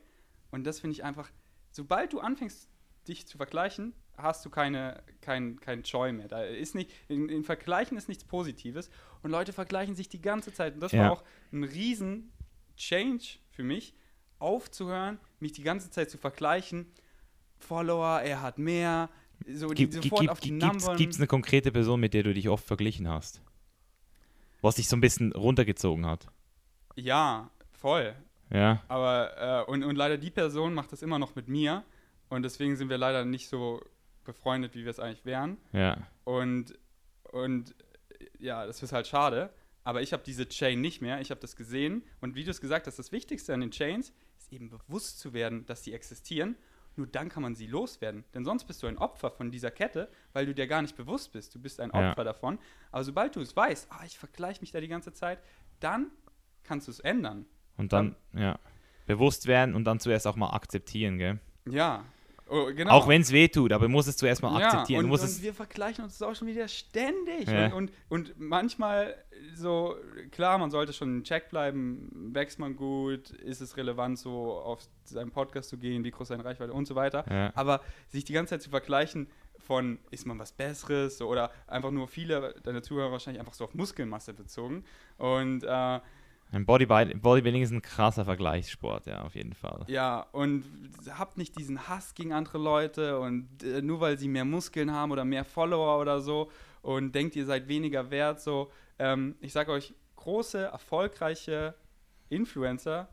Und 0.50 0.64
das 0.64 0.80
finde 0.80 0.92
ich 0.92 1.04
einfach, 1.04 1.30
sobald 1.70 2.12
du 2.12 2.20
anfängst, 2.20 2.68
dich 3.08 3.26
zu 3.26 3.36
vergleichen, 3.36 3.94
hast 4.22 4.44
du 4.44 4.50
keine, 4.50 5.02
kein, 5.20 5.60
kein 5.60 5.82
Joy 5.82 6.12
mehr. 6.12 6.28
Da 6.28 6.42
ist 6.42 6.74
nicht, 6.74 6.90
in, 7.08 7.28
in 7.28 7.44
Vergleichen 7.44 7.96
ist 7.96 8.08
nichts 8.08 8.24
Positives. 8.24 8.90
Und 9.22 9.30
Leute 9.30 9.52
vergleichen 9.52 9.94
sich 9.94 10.08
die 10.08 10.20
ganze 10.20 10.52
Zeit. 10.52 10.74
Und 10.74 10.80
das 10.80 10.92
ja. 10.92 11.04
war 11.04 11.12
auch 11.12 11.24
ein 11.52 11.64
riesen 11.64 12.32
Change 12.76 13.38
für 13.50 13.62
mich, 13.62 13.94
aufzuhören, 14.38 15.18
mich 15.38 15.52
die 15.52 15.62
ganze 15.62 15.90
Zeit 15.90 16.10
zu 16.10 16.18
vergleichen. 16.18 16.86
Follower, 17.58 18.20
er 18.22 18.42
hat 18.42 18.58
mehr. 18.58 19.10
So 19.46 19.68
die, 19.68 19.88
Gib, 19.88 20.02
sofort 20.02 20.28
auf 20.28 20.40
die 20.40 20.58
Gibt 20.58 21.12
es 21.12 21.18
eine 21.18 21.26
konkrete 21.26 21.72
Person, 21.72 22.00
mit 22.00 22.14
der 22.14 22.22
du 22.22 22.34
dich 22.34 22.48
oft 22.48 22.66
verglichen 22.66 23.08
hast? 23.08 23.42
Was 24.60 24.76
dich 24.76 24.88
so 24.88 24.96
ein 24.96 25.00
bisschen 25.00 25.32
runtergezogen 25.32 26.06
hat? 26.06 26.26
Ja, 26.96 27.50
voll. 27.72 28.14
Ja. 28.50 28.82
Aber, 28.88 29.64
äh, 29.66 29.70
und, 29.70 29.84
und 29.84 29.96
leider 29.96 30.18
die 30.18 30.30
Person 30.30 30.74
macht 30.74 30.92
das 30.92 31.02
immer 31.02 31.18
noch 31.18 31.34
mit 31.36 31.48
mir. 31.48 31.84
Und 32.28 32.42
deswegen 32.42 32.76
sind 32.76 32.88
wir 32.88 32.98
leider 32.98 33.24
nicht 33.24 33.48
so 33.48 33.82
befreundet, 34.32 34.74
wie 34.74 34.84
wir 34.84 34.90
es 34.90 35.00
eigentlich 35.00 35.24
wären. 35.24 35.58
Ja. 35.72 35.96
Und, 36.24 36.78
und 37.32 37.74
ja, 38.38 38.66
das 38.66 38.82
ist 38.82 38.92
halt 38.92 39.06
schade. 39.06 39.50
Aber 39.82 40.02
ich 40.02 40.12
habe 40.12 40.22
diese 40.24 40.48
Chain 40.48 40.80
nicht 40.80 41.00
mehr. 41.00 41.20
Ich 41.20 41.30
habe 41.30 41.40
das 41.40 41.56
gesehen. 41.56 42.02
Und 42.20 42.34
wie 42.34 42.44
du 42.44 42.50
es 42.50 42.60
gesagt 42.60 42.86
hast, 42.86 42.98
das 42.98 43.12
Wichtigste 43.12 43.54
an 43.54 43.60
den 43.60 43.70
Chains 43.70 44.12
ist 44.38 44.52
eben 44.52 44.68
bewusst 44.70 45.18
zu 45.18 45.32
werden, 45.32 45.64
dass 45.66 45.82
die 45.82 45.92
existieren. 45.94 46.56
Nur 46.96 47.06
dann 47.06 47.28
kann 47.28 47.42
man 47.42 47.54
sie 47.54 47.66
loswerden. 47.66 48.24
Denn 48.34 48.44
sonst 48.44 48.64
bist 48.64 48.82
du 48.82 48.86
ein 48.86 48.98
Opfer 48.98 49.30
von 49.30 49.50
dieser 49.50 49.70
Kette, 49.70 50.10
weil 50.32 50.44
du 50.46 50.54
dir 50.54 50.66
gar 50.66 50.82
nicht 50.82 50.96
bewusst 50.96 51.32
bist. 51.32 51.54
Du 51.54 51.58
bist 51.60 51.80
ein 51.80 51.90
Ja. 51.94 52.10
Opfer 52.10 52.24
davon. 52.24 52.58
Aber 52.92 53.04
sobald 53.04 53.34
du 53.36 53.40
es 53.40 53.56
weißt, 53.56 53.88
ah, 53.90 54.04
ich 54.04 54.18
vergleiche 54.18 54.60
mich 54.60 54.70
da 54.70 54.80
die 54.80 54.88
ganze 54.88 55.12
Zeit, 55.12 55.38
dann 55.80 56.10
kannst 56.62 56.86
du 56.88 56.90
es 56.92 57.00
ändern. 57.00 57.46
Und 57.76 57.92
dann, 57.92 58.16
ja, 58.34 58.58
bewusst 59.06 59.46
werden 59.46 59.74
und 59.74 59.84
dann 59.84 59.98
zuerst 59.98 60.26
auch 60.26 60.36
mal 60.36 60.50
akzeptieren, 60.50 61.16
gell? 61.16 61.40
Ja, 61.66 62.04
oh, 62.50 62.66
genau. 62.74 62.92
Auch 62.92 63.08
wenn 63.08 63.22
es 63.22 63.32
weh 63.32 63.48
tut, 63.48 63.72
aber 63.72 63.86
du 63.86 63.90
musst 63.90 64.08
es 64.08 64.16
zuerst 64.16 64.42
mal 64.42 64.58
ja, 64.58 64.66
akzeptieren. 64.66 65.04
und, 65.04 65.10
musst 65.10 65.22
und 65.22 65.30
es, 65.30 65.42
wir 65.42 65.54
vergleichen 65.54 66.04
uns 66.04 66.20
auch 66.20 66.34
schon 66.34 66.48
wieder 66.48 66.68
ständig. 66.68 67.48
Ja. 67.48 67.66
Und, 67.66 67.90
und, 68.08 68.30
und 68.30 68.40
manchmal 68.40 69.14
so, 69.54 69.96
klar, 70.30 70.58
man 70.58 70.70
sollte 70.70 70.92
schon 70.92 71.18
im 71.18 71.24
Check 71.24 71.50
bleiben, 71.50 72.30
wächst 72.32 72.58
man 72.58 72.76
gut, 72.76 73.30
ist 73.30 73.60
es 73.60 73.76
relevant, 73.76 74.18
so 74.18 74.52
auf 74.52 74.80
seinen 75.04 75.30
Podcast 75.30 75.68
zu 75.70 75.78
gehen, 75.78 76.04
wie 76.04 76.10
groß 76.10 76.28
seine 76.28 76.44
Reichweite 76.44 76.72
und 76.72 76.86
so 76.86 76.94
weiter. 76.94 77.24
Ja. 77.30 77.52
Aber 77.54 77.80
sich 78.08 78.24
die 78.24 78.32
ganze 78.32 78.50
Zeit 78.50 78.62
zu 78.62 78.70
vergleichen 78.70 79.28
von, 79.58 79.98
ist 80.10 80.26
man 80.26 80.38
was 80.38 80.52
Besseres 80.52 81.18
so, 81.18 81.28
oder 81.28 81.50
einfach 81.66 81.90
nur 81.90 82.08
viele 82.08 82.54
deiner 82.62 82.82
Zuhörer 82.82 83.12
wahrscheinlich 83.12 83.40
einfach 83.40 83.54
so 83.54 83.64
auf 83.64 83.74
Muskelmasse 83.74 84.34
bezogen. 84.34 84.84
Und 85.16 85.64
äh, 85.64 86.00
ein 86.52 86.66
Bodybuilding, 86.66 87.20
Bodybuilding 87.20 87.62
ist 87.62 87.70
ein 87.70 87.82
krasser 87.82 88.24
Vergleichssport, 88.24 89.06
ja, 89.06 89.22
auf 89.22 89.34
jeden 89.34 89.54
Fall. 89.54 89.84
Ja, 89.86 90.26
und 90.32 90.64
habt 91.10 91.38
nicht 91.38 91.56
diesen 91.56 91.88
Hass 91.88 92.14
gegen 92.14 92.32
andere 92.32 92.58
Leute 92.58 93.20
und 93.20 93.62
äh, 93.62 93.82
nur 93.82 94.00
weil 94.00 94.18
sie 94.18 94.28
mehr 94.28 94.44
Muskeln 94.44 94.92
haben 94.92 95.12
oder 95.12 95.24
mehr 95.24 95.44
Follower 95.44 96.00
oder 96.00 96.20
so 96.20 96.50
und 96.82 97.14
denkt, 97.14 97.36
ihr 97.36 97.46
seid 97.46 97.68
weniger 97.68 98.10
wert, 98.10 98.40
so. 98.40 98.72
Ähm, 98.98 99.36
ich 99.40 99.52
sage 99.52 99.70
euch, 99.70 99.94
große, 100.16 100.64
erfolgreiche 100.64 101.74
Influencer, 102.28 103.08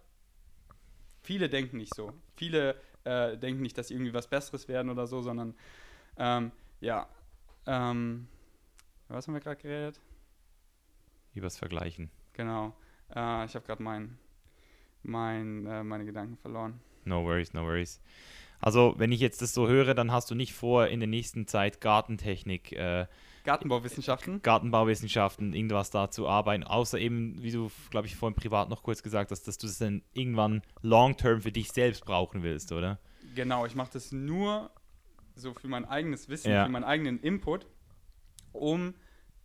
viele 1.22 1.48
denken 1.48 1.78
nicht 1.78 1.94
so. 1.94 2.14
Viele 2.36 2.76
äh, 3.04 3.38
denken 3.38 3.62
nicht, 3.62 3.78
dass 3.78 3.90
sie 3.90 3.94
irgendwie 3.94 4.14
was 4.14 4.28
Besseres 4.28 4.68
werden 4.68 4.90
oder 4.90 5.06
so, 5.06 5.22
sondern 5.22 5.54
ähm, 6.18 6.52
ja. 6.82 7.08
Ähm, 7.66 8.28
was 9.10 9.28
haben 9.28 9.36
wir 9.36 9.42
gerade 9.42 9.62
geredet? 9.62 10.00
Übers 11.34 11.58
Vergleichen. 11.58 12.10
Genau. 12.34 12.76
Äh, 13.16 13.46
ich 13.46 13.56
habe 13.56 13.66
gerade 13.66 13.82
mein, 13.84 14.18
mein, 15.04 15.66
äh, 15.66 15.84
meine 15.84 16.06
Gedanken 16.06 16.38
verloren. 16.38 16.80
No 17.06 17.24
worries, 17.24 17.54
no 17.54 17.64
worries. 17.64 18.02
Also, 18.60 18.96
wenn 18.98 19.12
ich 19.12 19.20
jetzt 19.20 19.42
das 19.42 19.54
so 19.54 19.68
höre, 19.68 19.94
dann 19.94 20.12
hast 20.12 20.32
du 20.32 20.36
nicht 20.36 20.54
vor, 20.54 20.88
in 20.88 21.00
der 21.00 21.08
nächsten 21.08 21.46
Zeit 21.48 21.80
Gartentechnik, 21.80 22.72
äh, 22.74 23.06
Gartenbauwissenschaften. 23.44 24.42
Gartenbauwissenschaften, 24.42 25.54
irgendwas 25.54 25.90
da 25.92 26.10
zu 26.10 26.28
arbeiten, 26.28 26.64
außer 26.64 27.00
eben, 27.00 27.42
wie 27.42 27.52
du, 27.52 27.72
glaube 27.92 28.08
ich, 28.08 28.16
vorhin 28.16 28.36
privat 28.36 28.68
noch 28.70 28.84
kurz 28.84 29.04
gesagt 29.04 29.32
hast, 29.32 29.48
dass 29.48 29.58
du 29.58 29.68
das 29.68 29.78
dann 29.78 30.02
irgendwann 30.14 30.64
long-term 30.82 31.42
für 31.42 31.52
dich 31.52 31.72
selbst 31.72 32.04
brauchen 32.04 32.44
willst, 32.44 32.72
oder? 32.72 33.00
Genau, 33.36 33.66
ich 33.66 33.76
mache 33.76 33.92
das 33.94 34.12
nur 34.12 34.72
so 35.36 35.54
für 35.54 35.68
mein 35.68 35.86
eigenes 35.86 36.28
Wissen, 36.28 36.52
Ja. 36.52 36.66
für 36.66 36.72
meinen 36.72 36.84
eigenen 36.84 37.20
Input, 37.20 37.68
um 38.52 38.96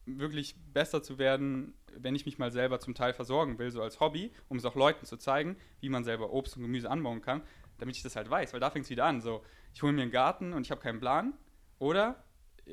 wirklich 0.06 0.56
besser 0.72 1.02
zu 1.02 1.18
werden, 1.18 1.74
wenn 1.98 2.14
ich 2.14 2.26
mich 2.26 2.38
mal 2.38 2.50
selber 2.50 2.80
zum 2.80 2.94
Teil 2.94 3.12
versorgen 3.12 3.58
will, 3.58 3.70
so 3.70 3.82
als 3.82 4.00
Hobby, 4.00 4.32
um 4.48 4.56
es 4.56 4.64
auch 4.64 4.74
Leuten 4.74 5.04
zu 5.06 5.16
zeigen, 5.16 5.56
wie 5.80 5.88
man 5.88 6.04
selber 6.04 6.32
Obst 6.32 6.56
und 6.56 6.62
Gemüse 6.62 6.90
anbauen 6.90 7.22
kann, 7.22 7.42
damit 7.78 7.96
ich 7.96 8.02
das 8.02 8.16
halt 8.16 8.30
weiß, 8.30 8.52
weil 8.52 8.60
da 8.60 8.70
fängt 8.70 8.84
es 8.84 8.90
wieder 8.90 9.04
an. 9.04 9.20
So, 9.20 9.42
ich 9.74 9.82
hole 9.82 9.92
mir 9.92 10.02
einen 10.02 10.10
Garten 10.10 10.52
und 10.52 10.66
ich 10.66 10.70
habe 10.70 10.80
keinen 10.80 11.00
Plan. 11.00 11.34
Oder 11.78 12.24
äh, 12.66 12.72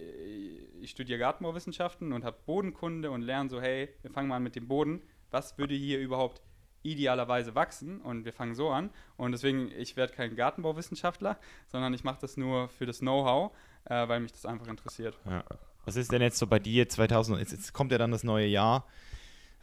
ich 0.82 0.92
studiere 0.92 1.20
Gartenbauwissenschaften 1.20 2.14
und 2.14 2.24
habe 2.24 2.38
Bodenkunde 2.46 3.12
und 3.12 3.22
lerne 3.22 3.50
so, 3.50 3.62
hey, 3.62 3.90
wir 4.02 4.12
fangen 4.12 4.28
mal 4.28 4.38
an 4.38 4.44
mit 4.44 4.56
dem 4.56 4.68
Boden. 4.68 5.02
Was 5.32 5.58
würde 5.58 5.76
hier 5.76 6.00
überhaupt 6.00 6.42
idealerweise 6.84 7.56
wachsen? 7.56 8.02
Und 8.02 8.26
wir 8.26 8.34
fangen 8.34 8.56
so 8.56 8.70
an. 8.70 8.92
Und 9.18 9.32
deswegen, 9.32 9.72
ich 9.72 9.96
werde 9.96 10.14
kein 10.14 10.36
Gartenbauwissenschaftler, 10.36 11.40
sondern 11.68 11.94
ich 11.94 12.04
mache 12.04 12.20
das 12.22 12.38
nur 12.38 12.70
für 12.70 12.86
das 12.86 13.00
Know-how, 13.00 13.52
äh, 13.86 14.08
weil 14.08 14.20
mich 14.20 14.32
das 14.32 14.46
einfach 14.46 14.68
interessiert. 14.68 15.18
Ja. 15.26 15.44
Was 15.86 15.96
ist 15.96 16.12
denn 16.12 16.22
jetzt 16.22 16.38
so 16.38 16.46
bei 16.46 16.60
dir 16.60 16.88
2000? 16.88 17.40
Jetzt, 17.40 17.52
jetzt 17.52 17.74
kommt 17.74 17.92
ja 17.92 17.98
dann 17.98 18.12
das 18.12 18.24
neue 18.24 18.46
Jahr. 18.46 18.86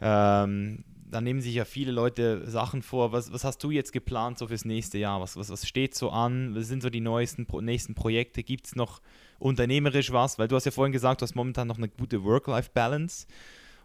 Ähm, 0.01 0.83
da 1.09 1.21
nehmen 1.21 1.39
sich 1.41 1.55
ja 1.55 1.63
viele 1.65 1.91
Leute 1.91 2.49
Sachen 2.49 2.81
vor. 2.81 3.11
Was, 3.13 3.31
was 3.31 3.43
hast 3.43 3.63
du 3.63 3.71
jetzt 3.71 3.93
geplant 3.93 4.37
so 4.37 4.47
fürs 4.47 4.65
nächste 4.65 4.97
Jahr? 4.97 5.21
Was, 5.21 5.37
was, 5.37 5.49
was 5.49 5.65
steht 5.67 5.95
so 5.95 6.09
an? 6.09 6.53
Was 6.55 6.67
sind 6.67 6.83
so 6.83 6.89
die 6.89 6.99
neuesten, 6.99 7.47
nächsten 7.61 7.95
Projekte? 7.95 8.43
Gibt 8.43 8.67
es 8.67 8.75
noch 8.75 9.01
unternehmerisch 9.39 10.11
was? 10.11 10.37
Weil 10.37 10.47
du 10.49 10.55
hast 10.55 10.65
ja 10.65 10.71
vorhin 10.71 10.91
gesagt, 10.91 11.21
du 11.21 11.23
hast 11.23 11.35
momentan 11.35 11.67
noch 11.67 11.77
eine 11.77 11.87
gute 11.87 12.23
Work-Life-Balance. 12.23 13.25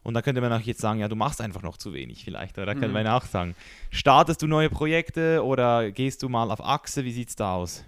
Und 0.02 0.14
da 0.14 0.22
könnte 0.22 0.40
man 0.40 0.52
auch 0.52 0.60
jetzt 0.60 0.80
sagen, 0.80 0.98
ja, 0.98 1.06
du 1.06 1.14
machst 1.14 1.40
einfach 1.40 1.62
noch 1.62 1.76
zu 1.76 1.92
wenig 1.94 2.24
vielleicht. 2.24 2.58
Oder 2.58 2.66
da 2.66 2.72
könnte 2.72 2.88
Mhm. 2.88 2.94
man 2.94 3.06
auch 3.06 3.24
sagen, 3.24 3.54
startest 3.92 4.42
du 4.42 4.48
neue 4.48 4.68
Projekte 4.68 5.44
oder 5.44 5.92
gehst 5.92 6.24
du 6.24 6.28
mal 6.28 6.50
auf 6.50 6.60
Achse? 6.60 7.04
Wie 7.04 7.12
sieht 7.12 7.28
es 7.28 7.36
da 7.36 7.54
aus? 7.54 7.84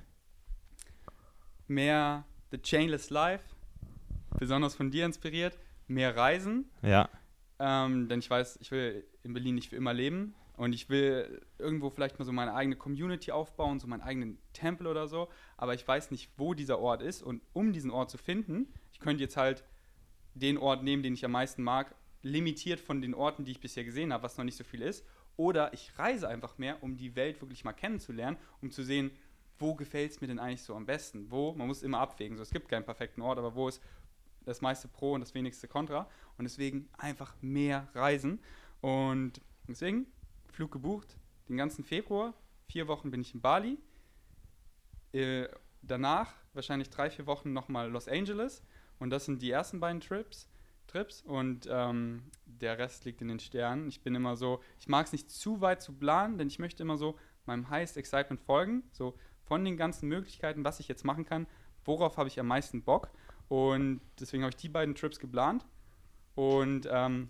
Mehr 1.66 2.24
The 2.52 2.58
Chainless 2.58 3.10
Life, 3.10 3.44
besonders 4.38 4.74
von 4.76 4.90
dir 4.90 5.06
inspiriert. 5.06 5.56
Mehr 5.88 6.16
Reisen, 6.16 6.66
Ja, 6.82 7.08
Ähm, 7.66 8.08
denn 8.08 8.18
ich 8.18 8.28
weiß, 8.28 8.58
ich 8.60 8.70
will 8.70 9.06
in 9.22 9.32
Berlin 9.32 9.54
nicht 9.54 9.70
für 9.70 9.76
immer 9.76 9.94
leben. 9.94 10.34
Und 10.58 10.74
ich 10.74 10.90
will 10.90 11.40
irgendwo 11.58 11.88
vielleicht 11.88 12.18
mal 12.18 12.26
so 12.26 12.30
meine 12.30 12.54
eigene 12.54 12.76
Community 12.76 13.32
aufbauen, 13.32 13.80
so 13.80 13.86
meinen 13.86 14.02
eigenen 14.02 14.38
Tempel 14.52 14.86
oder 14.86 15.08
so, 15.08 15.28
aber 15.56 15.74
ich 15.74 15.86
weiß 15.86 16.10
nicht, 16.12 16.30
wo 16.36 16.54
dieser 16.54 16.78
Ort 16.78 17.02
ist. 17.02 17.22
Und 17.22 17.40
um 17.54 17.72
diesen 17.72 17.90
Ort 17.90 18.10
zu 18.10 18.18
finden, 18.18 18.72
ich 18.92 19.00
könnte 19.00 19.22
jetzt 19.22 19.36
halt 19.36 19.64
den 20.34 20.58
Ort 20.58 20.84
nehmen, 20.84 21.02
den 21.02 21.14
ich 21.14 21.24
am 21.24 21.32
meisten 21.32 21.62
mag, 21.62 21.96
limitiert 22.22 22.80
von 22.80 23.00
den 23.00 23.14
Orten, 23.14 23.44
die 23.44 23.52
ich 23.52 23.60
bisher 23.60 23.82
gesehen 23.82 24.12
habe, 24.12 24.22
was 24.22 24.36
noch 24.36 24.44
nicht 24.44 24.56
so 24.56 24.64
viel 24.64 24.82
ist, 24.82 25.04
oder 25.36 25.72
ich 25.72 25.98
reise 25.98 26.28
einfach 26.28 26.58
mehr, 26.58 26.82
um 26.82 26.96
die 26.96 27.16
Welt 27.16 27.40
wirklich 27.40 27.64
mal 27.64 27.72
kennenzulernen, 27.72 28.36
um 28.60 28.70
zu 28.70 28.84
sehen, 28.84 29.10
wo 29.58 29.74
gefällt 29.74 30.12
es 30.12 30.20
mir 30.20 30.28
denn 30.28 30.38
eigentlich 30.38 30.62
so 30.62 30.74
am 30.76 30.86
besten? 30.86 31.30
Wo, 31.30 31.52
man 31.52 31.66
muss 31.66 31.82
immer 31.82 31.98
abwägen, 31.98 32.36
so 32.36 32.42
es 32.42 32.50
gibt 32.50 32.68
keinen 32.68 32.84
perfekten 32.84 33.22
Ort, 33.22 33.38
aber 33.38 33.54
wo 33.54 33.68
ist 33.68 33.82
das 34.44 34.60
meiste 34.60 34.88
Pro 34.88 35.14
und 35.14 35.20
das 35.20 35.34
wenigste 35.34 35.68
Contra. 35.68 36.08
Und 36.36 36.44
deswegen 36.44 36.88
einfach 36.98 37.34
mehr 37.40 37.88
reisen. 37.94 38.40
Und 38.80 39.40
deswegen 39.68 40.06
Flug 40.52 40.72
gebucht, 40.72 41.16
den 41.48 41.56
ganzen 41.56 41.84
Februar, 41.84 42.34
vier 42.66 42.88
Wochen 42.88 43.10
bin 43.10 43.20
ich 43.20 43.34
in 43.34 43.40
Bali, 43.40 43.78
äh, 45.12 45.48
danach 45.82 46.32
wahrscheinlich 46.52 46.90
drei, 46.90 47.10
vier 47.10 47.26
Wochen 47.26 47.52
nochmal 47.52 47.90
Los 47.90 48.08
Angeles. 48.08 48.62
Und 48.98 49.10
das 49.10 49.24
sind 49.24 49.42
die 49.42 49.50
ersten 49.50 49.80
beiden 49.80 50.00
Trips, 50.00 50.48
Trips. 50.86 51.22
Und 51.22 51.68
ähm, 51.70 52.24
der 52.46 52.78
Rest 52.78 53.04
liegt 53.04 53.20
in 53.20 53.28
den 53.28 53.40
Sternen. 53.40 53.88
Ich 53.88 54.02
bin 54.02 54.14
immer 54.14 54.36
so, 54.36 54.60
ich 54.78 54.88
mag 54.88 55.06
es 55.06 55.12
nicht 55.12 55.30
zu 55.30 55.60
weit 55.60 55.82
zu 55.82 55.92
planen, 55.92 56.38
denn 56.38 56.48
ich 56.48 56.58
möchte 56.58 56.82
immer 56.82 56.96
so 56.96 57.18
meinem 57.46 57.68
Highest 57.68 57.96
Excitement 57.96 58.40
folgen, 58.40 58.82
so 58.92 59.14
von 59.44 59.64
den 59.64 59.76
ganzen 59.76 60.08
Möglichkeiten, 60.08 60.64
was 60.64 60.80
ich 60.80 60.88
jetzt 60.88 61.04
machen 61.04 61.24
kann, 61.24 61.46
worauf 61.84 62.16
habe 62.16 62.28
ich 62.28 62.40
am 62.40 62.46
meisten 62.46 62.82
Bock 62.82 63.10
und 63.54 64.00
deswegen 64.18 64.42
habe 64.42 64.50
ich 64.50 64.56
die 64.56 64.68
beiden 64.68 64.94
Trips 64.94 65.20
geplant 65.20 65.64
und 66.34 66.88
ähm, 66.90 67.28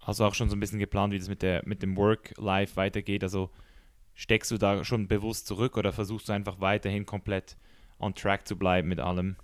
Hast 0.00 0.18
du 0.18 0.24
auch 0.24 0.34
schon 0.34 0.48
so 0.48 0.56
ein 0.56 0.60
bisschen 0.60 0.78
geplant, 0.78 1.12
wie 1.12 1.18
das 1.18 1.28
mit, 1.28 1.42
der, 1.42 1.62
mit 1.64 1.82
dem 1.82 1.96
Work-Life 1.96 2.74
weitergeht? 2.76 3.22
Also 3.22 3.50
steckst 4.14 4.50
du 4.50 4.58
da 4.58 4.82
schon 4.84 5.06
bewusst 5.06 5.46
zurück 5.46 5.76
oder 5.76 5.92
versuchst 5.92 6.28
du 6.28 6.32
einfach 6.32 6.60
weiterhin 6.60 7.06
komplett 7.06 7.56
on 8.00 8.14
track 8.14 8.48
zu 8.48 8.56
bleiben 8.56 8.88
mit 8.88 8.98
allem? 8.98 9.36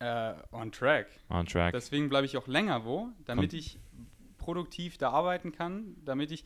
äh, 0.00 0.34
on 0.52 0.70
track. 0.72 1.06
On 1.30 1.46
track. 1.46 1.72
Deswegen 1.72 2.08
bleibe 2.08 2.26
ich 2.26 2.36
auch 2.36 2.46
länger 2.46 2.84
wo, 2.84 3.08
damit 3.24 3.50
Kon- 3.50 3.58
ich 3.58 3.78
produktiv 4.38 4.98
da 4.98 5.10
arbeiten 5.10 5.52
kann, 5.52 5.96
damit 6.04 6.30
ich, 6.30 6.44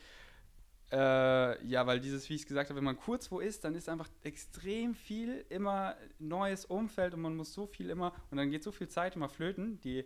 äh, 0.91 1.67
ja, 1.67 1.87
weil 1.87 2.01
dieses, 2.01 2.29
wie 2.29 2.35
ich 2.35 2.43
es 2.43 2.47
gesagt 2.47 2.71
habe, 2.71 2.79
wenn 2.79 2.85
man 2.85 2.97
kurz 2.97 3.31
wo 3.31 3.41
ist, 3.41 3.65
dann 3.65 3.75
ist 3.75 3.89
einfach 3.89 4.09
extrem 4.23 4.95
viel 4.95 5.45
immer 5.51 5.97
neues 6.19 6.65
Umfeld 6.65 7.13
und 7.15 7.21
man 7.21 7.37
muss 7.37 7.53
so 7.53 7.67
viel 7.67 7.91
immer, 7.91 8.15
und 8.31 8.39
dann 8.39 8.51
geht 8.51 8.63
so 8.63 8.73
viel 8.73 8.89
Zeit 8.89 9.15
immer 9.15 9.29
flöten, 9.29 9.81
die 9.81 10.05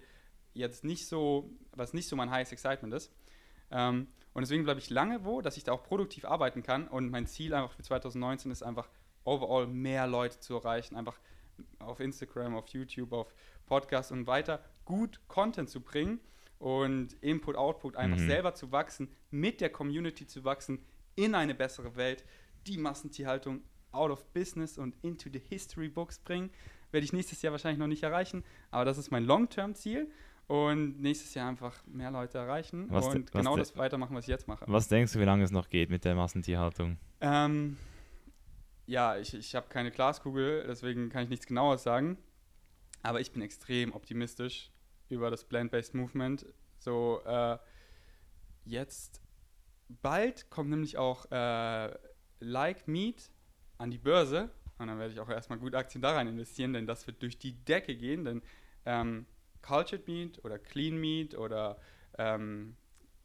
jetzt 0.54 0.84
nicht 0.84 1.06
so, 1.06 1.50
was 1.72 1.94
nicht 1.94 2.08
so 2.08 2.16
mein 2.16 2.30
highest 2.30 2.52
excitement 2.52 2.94
ist. 2.94 3.12
Ähm, 3.70 4.08
und 4.34 4.42
deswegen 4.42 4.64
bleibe 4.64 4.80
ich 4.80 4.90
lange 4.90 5.24
wo, 5.24 5.40
dass 5.40 5.56
ich 5.56 5.64
da 5.64 5.72
auch 5.72 5.84
produktiv 5.84 6.24
arbeiten 6.24 6.62
kann. 6.62 6.88
Und 6.88 7.10
mein 7.10 7.26
Ziel 7.26 7.54
einfach 7.54 7.72
für 7.72 7.82
2019 7.82 8.50
ist 8.50 8.62
einfach 8.62 8.88
overall 9.24 9.66
mehr 9.66 10.06
Leute 10.06 10.40
zu 10.40 10.54
erreichen, 10.54 10.96
einfach 10.96 11.18
auf 11.78 12.00
Instagram, 12.00 12.56
auf 12.56 12.68
YouTube, 12.68 13.12
auf 13.12 13.32
Podcasts 13.66 14.10
und 14.10 14.26
weiter 14.26 14.64
gut 14.84 15.20
Content 15.28 15.70
zu 15.70 15.80
bringen 15.80 16.20
und 16.62 17.14
Input, 17.22 17.56
Output 17.56 17.96
einfach 17.96 18.18
Mhm. 18.18 18.26
selber 18.26 18.54
zu 18.54 18.70
wachsen, 18.70 19.08
mit 19.32 19.60
der 19.60 19.68
Community 19.70 20.28
zu 20.28 20.44
wachsen, 20.44 20.78
in 21.16 21.34
eine 21.34 21.56
bessere 21.56 21.96
Welt, 21.96 22.24
die 22.68 22.78
Massentierhaltung 22.78 23.62
out 23.90 24.12
of 24.12 24.24
business 24.32 24.78
und 24.78 24.94
into 25.02 25.28
the 25.30 25.40
history 25.40 25.88
books 25.88 26.20
bringen. 26.20 26.50
Werde 26.92 27.04
ich 27.04 27.12
nächstes 27.12 27.42
Jahr 27.42 27.50
wahrscheinlich 27.50 27.80
noch 27.80 27.88
nicht 27.88 28.04
erreichen, 28.04 28.44
aber 28.70 28.84
das 28.84 28.96
ist 28.96 29.10
mein 29.10 29.24
Long-Term-Ziel 29.24 30.08
und 30.46 31.00
nächstes 31.00 31.34
Jahr 31.34 31.48
einfach 31.48 31.84
mehr 31.86 32.12
Leute 32.12 32.38
erreichen 32.38 32.86
Was 32.90 33.08
und 33.08 33.32
genau 33.32 33.56
das 33.56 33.76
weitermachen, 33.76 34.14
was 34.14 34.24
ich 34.24 34.28
jetzt 34.28 34.46
mache. 34.46 34.64
Was 34.68 34.86
denkst 34.86 35.12
du, 35.14 35.18
wie 35.18 35.24
lange 35.24 35.42
es 35.42 35.50
noch 35.50 35.68
geht 35.68 35.90
mit 35.90 36.04
der 36.04 36.14
Massentierhaltung? 36.14 36.96
Ähm, 37.20 37.76
ja, 38.86 39.16
ich, 39.16 39.34
ich 39.34 39.54
habe 39.56 39.66
keine 39.68 39.90
Glaskugel, 39.90 40.64
deswegen 40.68 41.08
kann 41.08 41.24
ich 41.24 41.28
nichts 41.28 41.46
Genaues 41.46 41.82
sagen. 41.82 42.18
Aber 43.02 43.20
ich 43.20 43.32
bin 43.32 43.42
extrem 43.42 43.92
optimistisch 43.92 44.70
über 45.08 45.30
das 45.30 45.44
Plant-Based 45.44 45.94
Movement. 45.94 46.46
So, 46.78 47.20
äh, 47.24 47.58
jetzt 48.64 49.20
bald 49.88 50.50
kommt 50.50 50.70
nämlich 50.70 50.96
auch 50.96 51.30
äh, 51.30 51.92
Like 52.40 52.88
Meat 52.88 53.30
an 53.78 53.90
die 53.90 53.98
Börse 53.98 54.50
und 54.78 54.88
dann 54.88 54.98
werde 54.98 55.12
ich 55.12 55.20
auch 55.20 55.28
erstmal 55.28 55.58
gut 55.58 55.74
Aktien 55.74 56.02
da 56.02 56.12
rein 56.12 56.28
investieren, 56.28 56.72
denn 56.72 56.86
das 56.86 57.06
wird 57.06 57.22
durch 57.22 57.38
die 57.38 57.52
Decke 57.52 57.94
gehen, 57.96 58.24
denn 58.24 58.42
ähm, 58.84 59.26
Cultured 59.62 60.08
Meat 60.08 60.44
oder 60.44 60.58
Clean 60.58 60.96
Meat 60.96 61.36
oder 61.36 61.78
ähm, 62.18 62.76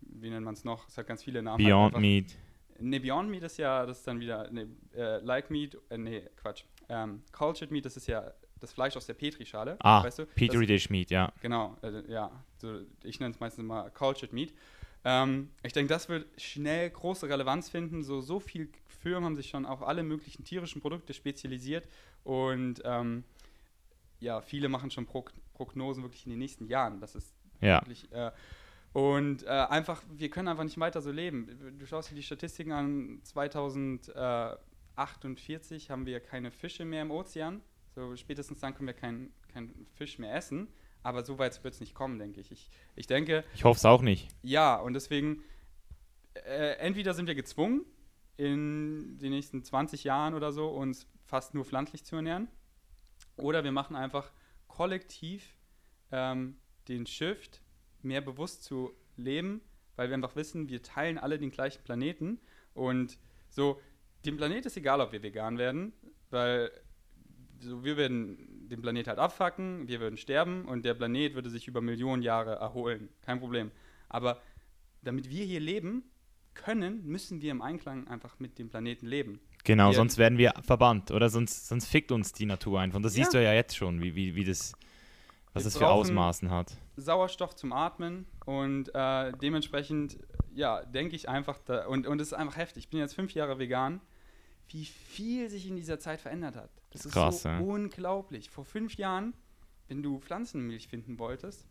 wie 0.01 0.29
nennt 0.29 0.45
man 0.45 0.53
es 0.53 0.63
noch? 0.63 0.87
Es 0.87 0.97
hat 0.97 1.07
ganz 1.07 1.23
viele 1.23 1.41
Namen. 1.41 1.63
Beyond 1.63 1.93
Halt 1.95 2.01
Meat. 2.01 2.37
Ne, 2.79 2.99
Beyond 2.99 3.29
Meat 3.29 3.43
ist 3.43 3.57
ja, 3.57 3.85
das 3.85 3.99
ist 3.99 4.07
dann 4.07 4.19
wieder, 4.19 4.49
ne, 4.51 4.67
äh, 4.93 5.17
Like 5.17 5.49
Meat, 5.49 5.77
äh, 5.89 5.97
nee, 5.97 6.29
Quatsch. 6.35 6.63
Ähm, 6.89 7.23
Cultured 7.31 7.71
Meat, 7.71 7.85
das 7.85 7.97
ist 7.97 8.07
ja 8.07 8.31
das 8.59 8.71
Fleisch 8.73 8.95
aus 8.97 9.05
der 9.05 9.13
Petrischale, 9.13 9.77
Ah, 9.79 10.03
weißt 10.03 10.19
du? 10.19 10.25
Petri 10.25 10.65
Dish 10.65 10.89
Meat, 10.89 11.09
ja. 11.11 11.31
Genau, 11.41 11.75
äh, 11.81 12.03
ja. 12.11 12.31
So, 12.57 12.81
ich 13.03 13.19
nenne 13.19 13.33
es 13.33 13.39
meistens 13.39 13.63
mal 13.65 13.89
Cultured 13.91 14.33
Meat. 14.33 14.53
Ähm, 15.03 15.51
ich 15.63 15.73
denke, 15.73 15.89
das 15.93 16.09
wird 16.09 16.25
schnell 16.41 16.89
große 16.89 17.29
Relevanz 17.29 17.69
finden. 17.69 18.03
So, 18.03 18.19
so 18.21 18.39
viele 18.39 18.67
Firmen 18.87 19.25
haben 19.25 19.35
sich 19.35 19.49
schon 19.49 19.65
auf 19.65 19.81
alle 19.83 20.03
möglichen 20.03 20.43
tierischen 20.43 20.81
Produkte 20.81 21.13
spezialisiert 21.13 21.87
und 22.23 22.81
ähm, 22.83 23.23
ja, 24.19 24.41
viele 24.41 24.69
machen 24.69 24.89
schon 24.91 25.05
Prog 25.05 25.31
Prognosen 25.53 26.03
wirklich 26.03 26.25
in 26.25 26.31
den 26.31 26.39
nächsten 26.39 26.67
Jahren. 26.67 26.99
Das 26.99 27.15
ist 27.15 27.33
Ja. 27.61 27.81
wirklich. 27.81 28.11
Äh, 28.11 28.31
und 28.93 29.43
äh, 29.43 29.47
einfach, 29.47 30.01
wir 30.09 30.29
können 30.29 30.47
einfach 30.47 30.63
nicht 30.63 30.79
weiter 30.79 31.01
so 31.01 31.11
leben. 31.11 31.75
Du 31.77 31.85
schaust 31.85 32.09
dir 32.11 32.15
die 32.15 32.23
Statistiken 32.23 32.71
an, 32.71 33.19
2048 34.95 35.89
haben 35.89 36.05
wir 36.05 36.19
keine 36.19 36.51
Fische 36.51 36.85
mehr 36.85 37.01
im 37.03 37.11
Ozean. 37.11 37.61
So 37.97 38.15
spätestens 38.15 38.59
dann 38.59 38.75
können 38.75 38.85
wir 38.85 38.93
keinen 38.93 39.33
kein 39.51 39.73
Fisch 39.95 40.19
mehr 40.19 40.35
essen. 40.35 40.67
Aber 41.01 41.25
so 41.25 41.39
weit 41.39 41.63
wird 41.63 41.73
es 41.73 41.79
nicht 41.79 41.95
kommen, 41.95 42.19
denke 42.19 42.39
ich. 42.39 42.51
ich. 42.51 42.69
Ich 42.95 43.07
denke, 43.07 43.43
Ich 43.55 43.63
hoffe 43.63 43.79
es 43.79 43.85
auch 43.85 44.03
nicht. 44.03 44.27
ja, 44.43 44.75
und 44.75 44.93
deswegen, 44.93 45.43
äh, 46.35 46.73
entweder 46.77 47.15
sind 47.15 47.25
wir 47.25 47.33
gezwungen, 47.33 47.85
in 48.35 49.17
den 49.17 49.31
nächsten 49.31 49.63
20 49.63 50.03
Jahren 50.03 50.35
oder 50.35 50.51
so 50.51 50.67
uns 50.67 51.07
fast 51.25 51.55
nur 51.55 51.65
pflanzlich 51.65 52.03
zu 52.05 52.17
ernähren, 52.17 52.49
oder 53.35 53.63
wir 53.63 53.71
machen 53.71 53.95
einfach 53.95 54.31
kollektiv 54.67 55.55
ähm, 56.11 56.57
den 56.87 57.07
Shift, 57.07 57.63
mehr 58.03 58.21
bewusst 58.21 58.63
zu 58.63 58.93
leben, 59.15 59.61
weil 59.95 60.09
wir 60.09 60.13
einfach 60.13 60.35
wissen, 60.35 60.69
wir 60.69 60.83
teilen 60.83 61.17
alle 61.17 61.39
den 61.39 61.49
gleichen 61.49 61.83
Planeten 61.83 62.39
und 62.75 63.17
so, 63.49 63.81
dem 64.23 64.37
Planet 64.37 64.67
ist 64.67 64.77
egal, 64.77 65.01
ob 65.01 65.11
wir 65.13 65.23
vegan 65.23 65.57
werden, 65.57 65.93
weil 66.29 66.69
so, 67.59 67.83
wir 67.83 67.97
werden 67.97 68.67
den 68.69 68.81
Planet 68.81 69.07
halt 69.07 69.19
abfacken, 69.19 69.87
wir 69.87 69.99
würden 69.99 70.17
sterben 70.17 70.65
und 70.65 70.83
der 70.85 70.93
Planet 70.93 71.35
würde 71.35 71.49
sich 71.49 71.67
über 71.67 71.81
Millionen 71.81 72.21
Jahre 72.21 72.55
erholen. 72.55 73.09
Kein 73.21 73.39
Problem. 73.39 73.71
Aber 74.09 74.41
damit 75.01 75.29
wir 75.29 75.45
hier 75.45 75.59
leben 75.59 76.03
können, 76.53 77.05
müssen 77.05 77.41
wir 77.41 77.51
im 77.51 77.61
Einklang 77.61 78.07
einfach 78.07 78.39
mit 78.39 78.57
dem 78.59 78.69
Planeten 78.69 79.05
leben. 79.07 79.39
Genau, 79.63 79.89
Wir- 79.89 79.95
sonst 79.95 80.17
werden 80.17 80.37
wir 80.37 80.53
verbannt 80.61 81.11
oder 81.11 81.29
sonst, 81.29 81.67
sonst 81.67 81.87
fickt 81.87 82.11
uns 82.11 82.31
die 82.33 82.45
Natur 82.45 82.79
einfach. 82.79 82.97
Und 82.97 83.03
das 83.03 83.15
Ja. 83.15 83.23
siehst 83.23 83.33
du 83.33 83.43
ja 83.43 83.53
jetzt 83.53 83.75
schon, 83.75 84.01
wie, 84.01 84.15
wie, 84.15 84.35
wie 84.35 84.43
das, 84.43 84.73
was 85.53 85.63
Wir 85.63 85.65
das 85.65 85.77
für 85.77 85.87
Ausmaßen 85.87 86.49
hat. 86.49 86.75
Sauerstoff 86.95 87.55
zum 87.55 87.73
Atmen 87.73 88.25
und 88.45 88.89
äh, 88.95 89.31
dementsprechend, 89.41 90.17
ja, 90.55 90.83
denke 90.83 91.15
ich 91.15 91.29
einfach, 91.29 91.59
da, 91.59 91.85
und, 91.85 92.07
und 92.07 92.19
es 92.21 92.27
ist 92.29 92.33
einfach 92.33 92.57
heftig. 92.57 92.85
Ich 92.85 92.89
bin 92.89 92.99
jetzt 92.99 93.13
fünf 93.13 93.33
Jahre 93.33 93.59
vegan, 93.59 94.01
wie 94.69 94.85
viel 94.85 95.49
sich 95.49 95.67
in 95.67 95.75
dieser 95.75 95.99
Zeit 95.99 96.19
verändert 96.21 96.55
hat. 96.55 96.69
Das 96.97 97.05
ist 97.07 97.13
Krass, 97.13 97.41
so 97.43 97.49
ja. 97.49 97.59
unglaublich. 97.59 98.49
Vor 98.49 98.65
fünf 98.65 98.95
Jahren, 98.95 99.33
wenn 99.87 100.03
du 100.03 100.19
Pflanzenmilch 100.19 100.87
finden 100.87 101.17
wolltest, 101.19 101.65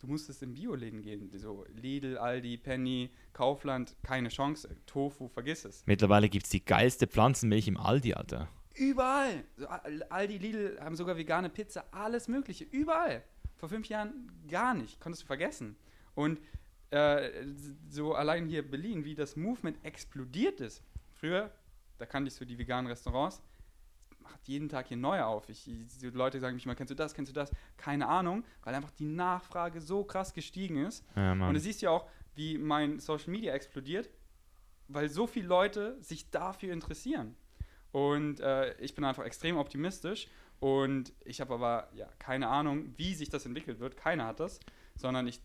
du 0.00 0.06
musstest 0.06 0.42
in 0.42 0.54
Bioläden 0.54 1.02
gehen. 1.02 1.30
So 1.36 1.64
Lidl, 1.74 2.16
Aldi, 2.18 2.56
Penny, 2.56 3.10
Kaufland, 3.32 3.96
keine 4.02 4.28
Chance. 4.28 4.76
Tofu, 4.86 5.28
vergiss 5.28 5.64
es. 5.64 5.82
Mittlerweile 5.86 6.28
gibt 6.28 6.46
es 6.46 6.50
die 6.50 6.64
geilste 6.64 7.06
Pflanzenmilch 7.06 7.68
im 7.68 7.76
Aldi, 7.76 8.14
Alter. 8.14 8.48
Überall. 8.76 9.44
So, 9.56 9.66
Al- 9.66 10.02
Aldi, 10.04 10.38
Lidl 10.38 10.78
haben 10.80 10.96
sogar 10.96 11.16
vegane 11.16 11.50
Pizza, 11.50 11.84
alles 11.90 12.28
Mögliche. 12.28 12.64
Überall. 12.64 13.22
Vor 13.56 13.68
fünf 13.68 13.88
Jahren 13.88 14.30
gar 14.48 14.72
nicht. 14.74 15.00
Konntest 15.00 15.24
du 15.24 15.26
vergessen. 15.26 15.76
Und 16.14 16.40
äh, 16.90 17.44
so 17.88 18.14
allein 18.14 18.46
hier 18.46 18.68
Berlin, 18.68 19.04
wie 19.04 19.14
das 19.14 19.36
Movement 19.36 19.84
explodiert 19.84 20.60
ist. 20.60 20.82
Früher, 21.12 21.50
da 21.98 22.06
kannte 22.06 22.28
ich 22.28 22.34
so 22.34 22.44
die 22.46 22.56
veganen 22.58 22.86
Restaurants, 22.86 23.42
macht 24.30 24.48
jeden 24.48 24.68
Tag 24.68 24.88
hier 24.88 24.96
neue 24.96 25.24
auf. 25.26 25.48
Ich, 25.48 25.64
die 25.64 26.10
Leute 26.10 26.40
sagen 26.40 26.54
mich 26.54 26.66
mal, 26.66 26.74
kennst 26.74 26.90
du 26.90 26.94
das, 26.94 27.14
kennst 27.14 27.30
du 27.30 27.34
das? 27.34 27.50
Keine 27.76 28.08
Ahnung, 28.08 28.44
weil 28.62 28.74
einfach 28.74 28.90
die 28.92 29.04
Nachfrage 29.04 29.80
so 29.80 30.04
krass 30.04 30.32
gestiegen 30.32 30.84
ist. 30.84 31.04
Ja, 31.16 31.32
Und 31.32 31.54
du 31.54 31.60
siehst 31.60 31.82
ja 31.82 31.90
auch, 31.90 32.06
wie 32.34 32.58
mein 32.58 33.00
Social 33.00 33.30
Media 33.30 33.52
explodiert, 33.52 34.08
weil 34.88 35.08
so 35.08 35.26
viele 35.26 35.48
Leute 35.48 36.00
sich 36.00 36.30
dafür 36.30 36.72
interessieren. 36.72 37.36
Und 37.92 38.40
äh, 38.40 38.74
ich 38.78 38.94
bin 38.94 39.04
einfach 39.04 39.24
extrem 39.24 39.56
optimistisch 39.56 40.28
und 40.60 41.12
ich 41.24 41.40
habe 41.40 41.54
aber 41.54 41.88
ja 41.94 42.06
keine 42.18 42.48
Ahnung, 42.48 42.94
wie 42.96 43.14
sich 43.14 43.30
das 43.30 43.46
entwickelt 43.46 43.80
wird. 43.80 43.96
Keiner 43.96 44.26
hat 44.26 44.38
das, 44.40 44.60
sondern 44.94 45.26
ich 45.26 45.40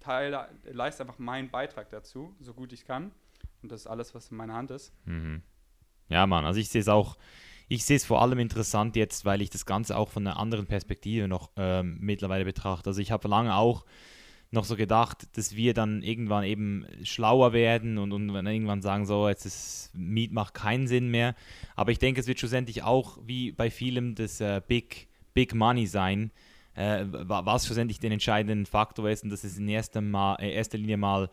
teile, 0.00 0.48
leiste 0.64 1.02
einfach 1.02 1.18
meinen 1.18 1.50
Beitrag 1.50 1.90
dazu, 1.90 2.34
so 2.40 2.54
gut 2.54 2.72
ich 2.72 2.86
kann. 2.86 3.12
Und 3.62 3.72
das 3.72 3.82
ist 3.82 3.86
alles, 3.86 4.14
was 4.14 4.30
in 4.30 4.36
meiner 4.36 4.54
Hand 4.54 4.70
ist. 4.70 4.92
Mhm. 5.04 5.42
Ja, 6.08 6.26
Mann, 6.26 6.44
also 6.44 6.60
ich 6.60 6.68
sehe 6.68 6.80
es 6.80 6.88
auch, 6.88 7.16
ich 7.68 7.84
sehe 7.84 7.96
es 7.96 8.04
vor 8.04 8.22
allem 8.22 8.38
interessant 8.38 8.96
jetzt, 8.96 9.24
weil 9.24 9.42
ich 9.42 9.50
das 9.50 9.66
Ganze 9.66 9.96
auch 9.96 10.10
von 10.10 10.26
einer 10.26 10.38
anderen 10.38 10.66
Perspektive 10.66 11.28
noch 11.28 11.50
ähm, 11.56 11.98
mittlerweile 12.00 12.44
betrachte. 12.44 12.90
Also 12.90 13.00
ich 13.00 13.10
habe 13.10 13.28
lange 13.28 13.54
auch 13.54 13.84
noch 14.52 14.64
so 14.64 14.76
gedacht, 14.76 15.26
dass 15.36 15.56
wir 15.56 15.74
dann 15.74 16.02
irgendwann 16.02 16.44
eben 16.44 16.86
schlauer 17.02 17.52
werden 17.52 17.98
und, 17.98 18.12
und 18.12 18.28
irgendwann 18.46 18.80
sagen, 18.80 19.04
so, 19.04 19.28
jetzt 19.28 19.44
ist 19.44 19.90
Meat 19.94 20.32
macht 20.32 20.54
keinen 20.54 20.86
Sinn 20.86 21.08
mehr. 21.10 21.34
Aber 21.74 21.90
ich 21.90 21.98
denke, 21.98 22.20
es 22.20 22.28
wird 22.28 22.38
schlussendlich 22.38 22.84
auch 22.84 23.18
wie 23.26 23.50
bei 23.50 23.70
vielem 23.70 24.14
das 24.14 24.40
äh, 24.40 24.62
Big, 24.66 25.08
Big 25.34 25.54
Money 25.54 25.86
sein, 25.88 26.30
äh, 26.74 27.04
wa- 27.08 27.44
was 27.44 27.66
schlussendlich 27.66 27.98
den 27.98 28.12
entscheidenden 28.12 28.66
Faktor 28.66 29.10
ist 29.10 29.24
und 29.24 29.30
das 29.30 29.42
ist 29.42 29.58
in 29.58 29.68
erster, 29.68 30.00
mal, 30.00 30.36
äh, 30.36 30.52
erster 30.52 30.78
Linie 30.78 30.96
mal 30.96 31.28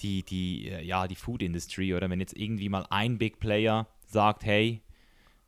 die, 0.00 0.22
die, 0.22 0.70
äh, 0.70 0.82
ja, 0.82 1.06
die 1.06 1.16
Food 1.16 1.42
Industry 1.42 1.94
oder 1.94 2.08
wenn 2.08 2.20
jetzt 2.20 2.36
irgendwie 2.36 2.70
mal 2.70 2.86
ein 2.88 3.18
Big 3.18 3.38
Player 3.38 3.86
sagt, 4.06 4.44
hey, 4.44 4.80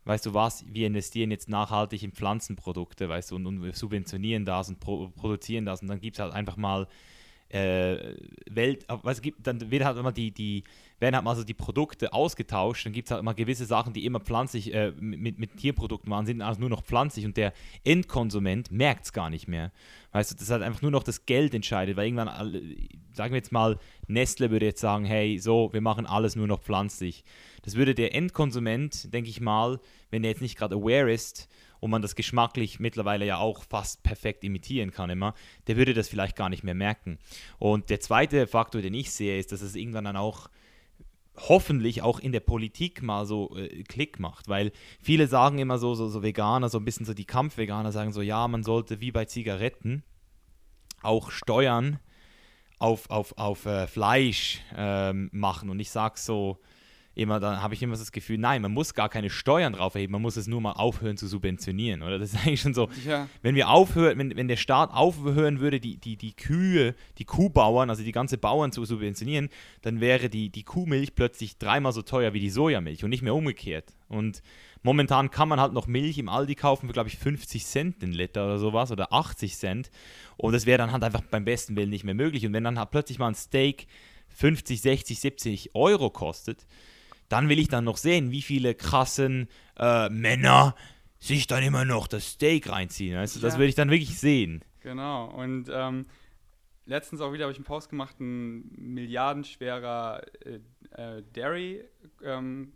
weißt 0.08 0.24
du 0.24 0.32
was, 0.32 0.64
wir 0.72 0.86
investieren 0.86 1.30
jetzt 1.30 1.50
nachhaltig 1.50 2.02
in 2.02 2.12
Pflanzenprodukte, 2.12 3.10
weißt 3.10 3.30
du, 3.30 3.36
und, 3.36 3.46
und 3.46 3.62
wir 3.62 3.74
subventionieren 3.74 4.46
das 4.46 4.70
und 4.70 4.80
pro, 4.80 5.08
produzieren 5.08 5.66
das. 5.66 5.82
Und 5.82 5.88
dann 5.88 6.00
gibt 6.00 6.16
es 6.16 6.20
halt 6.20 6.32
einfach 6.32 6.56
mal 6.56 6.88
äh, 7.50 8.14
Welt, 8.50 8.84
was 8.88 9.22
gibt, 9.22 9.46
dann 9.46 9.70
wird 9.70 9.84
halt 9.84 9.96
immer 9.96 10.12
die, 10.12 10.30
die, 10.30 10.64
werden 11.00 11.14
halt 11.14 11.24
mal 11.24 11.36
so 11.36 11.44
die 11.44 11.54
Produkte 11.54 12.12
ausgetauscht, 12.12 12.84
dann 12.84 12.92
gibt 12.92 13.08
es 13.08 13.12
halt 13.12 13.20
immer 13.20 13.34
gewisse 13.34 13.66
Sachen, 13.66 13.92
die 13.92 14.04
immer 14.04 14.20
pflanzlich, 14.20 14.74
äh, 14.74 14.92
mit, 14.98 15.38
mit 15.38 15.56
Tierprodukten 15.56 16.10
waren, 16.10 16.26
sind 16.26 16.42
also 16.42 16.60
nur 16.60 16.70
noch 16.70 16.82
pflanzlich 16.82 17.24
und 17.24 17.36
der 17.36 17.52
Endkonsument 17.84 18.72
merkt 18.72 19.06
es 19.06 19.12
gar 19.12 19.30
nicht 19.30 19.48
mehr. 19.48 19.72
Weißt 20.12 20.30
du, 20.30 20.36
das 20.36 20.50
halt 20.50 20.62
einfach 20.62 20.82
nur 20.82 20.90
noch 20.90 21.02
das 21.02 21.26
Geld 21.26 21.54
entscheidet, 21.54 21.96
weil 21.96 22.06
irgendwann, 22.06 22.28
sagen 23.12 23.32
wir 23.32 23.38
jetzt 23.38 23.52
mal, 23.52 23.78
Nestle 24.06 24.50
würde 24.50 24.66
jetzt 24.66 24.80
sagen, 24.80 25.04
hey, 25.04 25.38
so, 25.38 25.72
wir 25.72 25.80
machen 25.80 26.06
alles 26.06 26.34
nur 26.34 26.46
noch 26.46 26.60
pflanzlich. 26.60 27.24
Das 27.62 27.76
würde 27.76 27.94
der 27.94 28.14
Endkonsument, 28.14 29.12
denke 29.12 29.30
ich 29.30 29.40
mal, 29.40 29.80
wenn 30.10 30.22
der 30.22 30.32
jetzt 30.32 30.42
nicht 30.42 30.56
gerade 30.56 30.74
aware 30.74 31.12
ist 31.12 31.48
und 31.80 31.90
man 31.90 32.02
das 32.02 32.14
geschmacklich 32.14 32.80
mittlerweile 32.80 33.26
ja 33.26 33.38
auch 33.38 33.64
fast 33.64 34.02
perfekt 34.02 34.44
imitieren 34.44 34.90
kann 34.90 35.10
immer, 35.10 35.34
der 35.66 35.76
würde 35.76 35.94
das 35.94 36.08
vielleicht 36.08 36.36
gar 36.36 36.48
nicht 36.48 36.64
mehr 36.64 36.74
merken. 36.74 37.18
Und 37.58 37.90
der 37.90 38.00
zweite 38.00 38.46
Faktor, 38.46 38.82
den 38.82 38.94
ich 38.94 39.12
sehe, 39.12 39.38
ist, 39.38 39.52
dass 39.52 39.62
es 39.62 39.74
irgendwann 39.74 40.04
dann 40.04 40.16
auch 40.16 40.48
hoffentlich 41.48 42.02
auch 42.02 42.18
in 42.18 42.32
der 42.32 42.40
Politik 42.40 43.02
mal 43.02 43.26
so 43.26 43.56
äh, 43.56 43.82
Klick 43.84 44.18
macht, 44.18 44.48
weil 44.48 44.72
viele 45.00 45.28
sagen 45.28 45.58
immer 45.58 45.78
so, 45.78 45.94
so, 45.94 46.08
so 46.08 46.22
Veganer, 46.22 46.68
so 46.68 46.78
ein 46.78 46.84
bisschen 46.84 47.06
so 47.06 47.14
die 47.14 47.24
Kampfveganer 47.24 47.92
sagen 47.92 48.12
so, 48.12 48.22
ja, 48.22 48.48
man 48.48 48.64
sollte 48.64 49.00
wie 49.00 49.12
bei 49.12 49.24
Zigaretten 49.24 50.02
auch 51.02 51.30
Steuern 51.30 52.00
auf, 52.78 53.10
auf, 53.10 53.36
auf 53.38 53.66
äh, 53.66 53.86
Fleisch 53.86 54.60
ähm, 54.76 55.30
machen 55.32 55.70
und 55.70 55.78
ich 55.80 55.90
sage 55.90 56.18
so 56.18 56.58
immer, 57.18 57.40
dann 57.40 57.60
habe 57.60 57.74
ich 57.74 57.82
immer 57.82 57.96
das 57.96 58.12
Gefühl, 58.12 58.38
nein, 58.38 58.62
man 58.62 58.72
muss 58.72 58.94
gar 58.94 59.08
keine 59.08 59.28
Steuern 59.28 59.72
drauf 59.72 59.94
erheben, 59.94 60.12
man 60.12 60.22
muss 60.22 60.36
es 60.36 60.46
nur 60.46 60.60
mal 60.60 60.72
aufhören 60.72 61.16
zu 61.16 61.26
subventionieren, 61.26 62.02
oder? 62.02 62.18
Das 62.18 62.32
ist 62.32 62.38
eigentlich 62.46 62.60
schon 62.60 62.74
so, 62.74 62.88
Ja, 63.06 63.28
wenn 63.42 63.54
wir 63.54 63.68
aufhören, 63.68 64.18
wenn, 64.18 64.36
wenn 64.36 64.48
der 64.48 64.56
Staat 64.56 64.90
aufhören 64.92 65.58
würde, 65.58 65.80
die, 65.80 65.96
die, 65.96 66.16
die 66.16 66.32
Kühe, 66.32 66.94
die 67.18 67.24
Kuhbauern, 67.24 67.90
also 67.90 68.04
die 68.04 68.12
ganze 68.12 68.38
Bauern 68.38 68.70
zu 68.70 68.84
subventionieren, 68.84 69.48
dann 69.82 70.00
wäre 70.00 70.28
die, 70.28 70.50
die 70.50 70.62
Kuhmilch 70.62 71.14
plötzlich 71.14 71.58
dreimal 71.58 71.92
so 71.92 72.02
teuer 72.02 72.34
wie 72.34 72.40
die 72.40 72.50
Sojamilch 72.50 73.02
und 73.02 73.10
nicht 73.10 73.22
mehr 73.22 73.34
umgekehrt. 73.34 73.94
Und 74.08 74.42
momentan 74.82 75.30
kann 75.30 75.48
man 75.48 75.60
halt 75.60 75.72
noch 75.72 75.88
Milch 75.88 76.18
im 76.18 76.28
Aldi 76.28 76.54
kaufen 76.54 76.86
für, 76.86 76.92
glaube 76.92 77.08
ich, 77.08 77.18
50 77.18 77.66
Cent 77.66 78.00
den 78.00 78.12
Liter 78.12 78.44
oder 78.44 78.58
sowas 78.58 78.92
oder 78.92 79.12
80 79.12 79.56
Cent. 79.56 79.90
Und 80.36 80.52
das 80.52 80.66
wäre 80.66 80.78
dann 80.78 80.92
halt 80.92 81.02
einfach 81.02 81.22
beim 81.22 81.44
besten 81.44 81.76
Willen 81.76 81.90
nicht 81.90 82.04
mehr 82.04 82.14
möglich. 82.14 82.46
Und 82.46 82.52
wenn 82.52 82.64
dann 82.64 82.78
halt 82.78 82.90
plötzlich 82.90 83.18
mal 83.18 83.28
ein 83.28 83.34
Steak 83.34 83.88
50, 84.28 84.80
60, 84.80 85.20
70 85.20 85.74
Euro 85.74 86.10
kostet, 86.10 86.66
dann 87.28 87.48
will 87.48 87.58
ich 87.58 87.68
dann 87.68 87.84
noch 87.84 87.96
sehen, 87.96 88.30
wie 88.30 88.42
viele 88.42 88.74
krassen 88.74 89.48
äh, 89.78 90.08
Männer 90.08 90.74
sich 91.18 91.46
dann 91.46 91.62
immer 91.62 91.84
noch 91.84 92.06
das 92.06 92.32
Steak 92.32 92.68
reinziehen. 92.70 93.16
Weißt 93.16 93.36
du? 93.36 93.40
Das 93.40 93.54
Ja. 93.54 93.60
will 93.60 93.68
ich 93.68 93.74
dann 93.74 93.90
wirklich 93.90 94.18
sehen. 94.18 94.64
Genau. 94.80 95.26
Und 95.26 95.68
ähm, 95.72 96.06
letztens 96.86 97.20
auch 97.20 97.32
wieder 97.32 97.44
habe 97.44 97.52
ich 97.52 97.58
einen 97.58 97.64
Post 97.64 97.90
gemacht, 97.90 98.18
ein 98.20 98.70
milliardenschwerer 98.76 100.22
äh, 100.44 100.60
äh, 100.92 101.22
Dairy 101.32 101.84
ähm, 102.22 102.72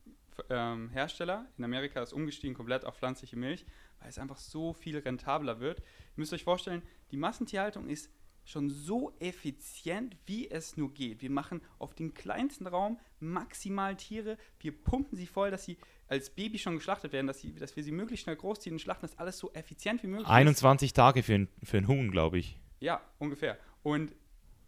ähm, 0.51 0.91
Hersteller 0.91 1.47
in 1.57 1.65
Amerika 1.65 2.03
ist 2.03 2.13
umgestiegen 2.13 2.55
komplett 2.55 2.85
auf 2.85 2.97
pflanzliche 2.97 3.37
Milch, 3.37 3.65
weil 4.01 4.09
es 4.09 4.19
einfach 4.19 4.39
so 4.39 4.73
viel 4.73 4.99
rentabler 4.99 5.61
wird. 5.61 5.79
Ihr 5.81 5.85
müsst 6.17 6.33
euch 6.33 6.45
vorstellen, 6.45 6.83
die 7.11 7.17
Massentierhaltung 7.17 7.89
ist 7.89 8.11
schon 8.45 8.71
so 8.71 9.13
effizient, 9.21 10.17
wie 10.27 10.51
es 10.51 10.77
nur 10.77 10.93
geht. 10.93 11.23
Wir 11.23 11.31
machen 11.31 11.61
auf 11.79 11.95
den 11.95 12.15
kleinsten 12.15 12.67
Raum 12.67 12.99
maximal 13.21 13.97
Tiere, 13.97 14.37
wir 14.59 14.73
pumpen 14.73 15.17
sie 15.17 15.27
voll, 15.27 15.51
dass 15.51 15.65
sie 15.65 15.79
als 16.09 16.31
Baby 16.31 16.59
schon 16.59 16.75
geschlachtet 16.75 17.13
werden, 17.13 17.27
dass, 17.27 17.41
sie, 17.41 17.55
dass 17.55 17.77
wir 17.77 17.83
sie 17.83 17.93
möglichst 17.93 18.25
schnell 18.25 18.37
großziehen 18.37 18.75
und 18.75 18.81
schlachten, 18.81 19.03
dass 19.07 19.19
alles 19.19 19.39
so 19.39 19.53
effizient 19.53 20.03
wie 20.03 20.09
möglich 20.09 20.27
ist. 20.27 20.33
21 20.33 20.93
Tage 20.93 21.23
für, 21.23 21.35
ein, 21.35 21.49
für 21.63 21.79
einen 21.79 21.89
Huhn, 21.89 22.11
glaube 22.11 22.39
ich. 22.39 22.59
Ja, 22.81 23.01
ungefähr. 23.19 23.59
Und 23.83 24.15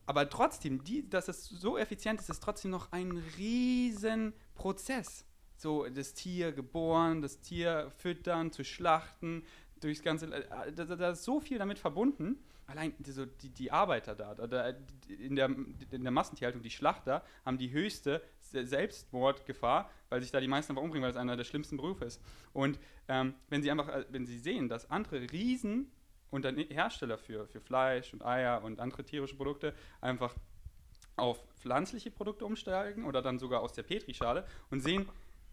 aber 0.06 0.28
trotzdem, 0.28 0.84
die, 0.84 1.08
dass 1.08 1.28
es 1.28 1.46
so 1.46 1.78
effizient 1.78 2.20
ist, 2.20 2.28
ist 2.28 2.42
trotzdem 2.42 2.70
noch 2.70 2.92
ein 2.92 3.22
riesen 3.38 4.34
Prozess. 4.54 5.24
So 5.56 5.86
das 5.88 6.14
Tier 6.14 6.52
geboren, 6.52 7.22
das 7.22 7.40
Tier 7.40 7.90
füttern, 7.96 8.52
zu 8.52 8.64
schlachten, 8.64 9.44
durchs 9.80 10.02
ganze, 10.02 10.26
äh, 10.32 10.72
da, 10.72 10.84
da 10.84 11.10
ist 11.10 11.24
so 11.24 11.40
viel 11.40 11.58
damit 11.58 11.78
verbunden. 11.78 12.38
Allein 12.66 12.94
die, 12.98 13.12
so 13.12 13.26
die, 13.26 13.50
die 13.50 13.70
Arbeiter 13.70 14.14
da, 14.14 14.34
da, 14.34 14.74
in, 15.08 15.36
der, 15.36 15.46
in 15.90 16.02
der 16.02 16.10
Massentierhaltung, 16.10 16.62
die 16.62 16.70
Schlachter, 16.70 17.22
haben 17.44 17.58
die 17.58 17.70
höchste 17.70 18.22
Selbstmordgefahr, 18.40 19.90
weil 20.08 20.22
sich 20.22 20.30
da 20.30 20.40
die 20.40 20.48
meisten 20.48 20.72
einfach 20.72 20.82
umbringen, 20.82 21.04
weil 21.04 21.10
es 21.10 21.16
einer 21.16 21.36
der 21.36 21.44
schlimmsten 21.44 21.76
Berufe 21.76 22.06
ist. 22.06 22.22
Und 22.52 22.78
ähm, 23.08 23.34
wenn 23.48 23.62
sie 23.62 23.70
einfach, 23.70 23.88
äh, 23.88 24.06
wenn 24.10 24.26
sie 24.26 24.38
sehen, 24.38 24.68
dass 24.68 24.90
andere 24.90 25.30
Riesen 25.30 25.92
und 26.30 26.44
dann 26.44 26.56
Hersteller 26.56 27.18
für, 27.18 27.46
für 27.46 27.60
Fleisch 27.60 28.12
und 28.12 28.24
Eier 28.24 28.62
und 28.64 28.80
andere 28.80 29.04
tierische 29.04 29.36
Produkte 29.36 29.74
einfach 30.00 30.34
auf 31.16 31.44
pflanzliche 31.60 32.10
Produkte 32.10 32.44
umsteigen 32.44 33.04
oder 33.04 33.22
dann 33.22 33.38
sogar 33.38 33.60
aus 33.60 33.72
der 33.72 33.84
Petrischale 33.84 34.46
und 34.70 34.80
sehen, 34.80 35.08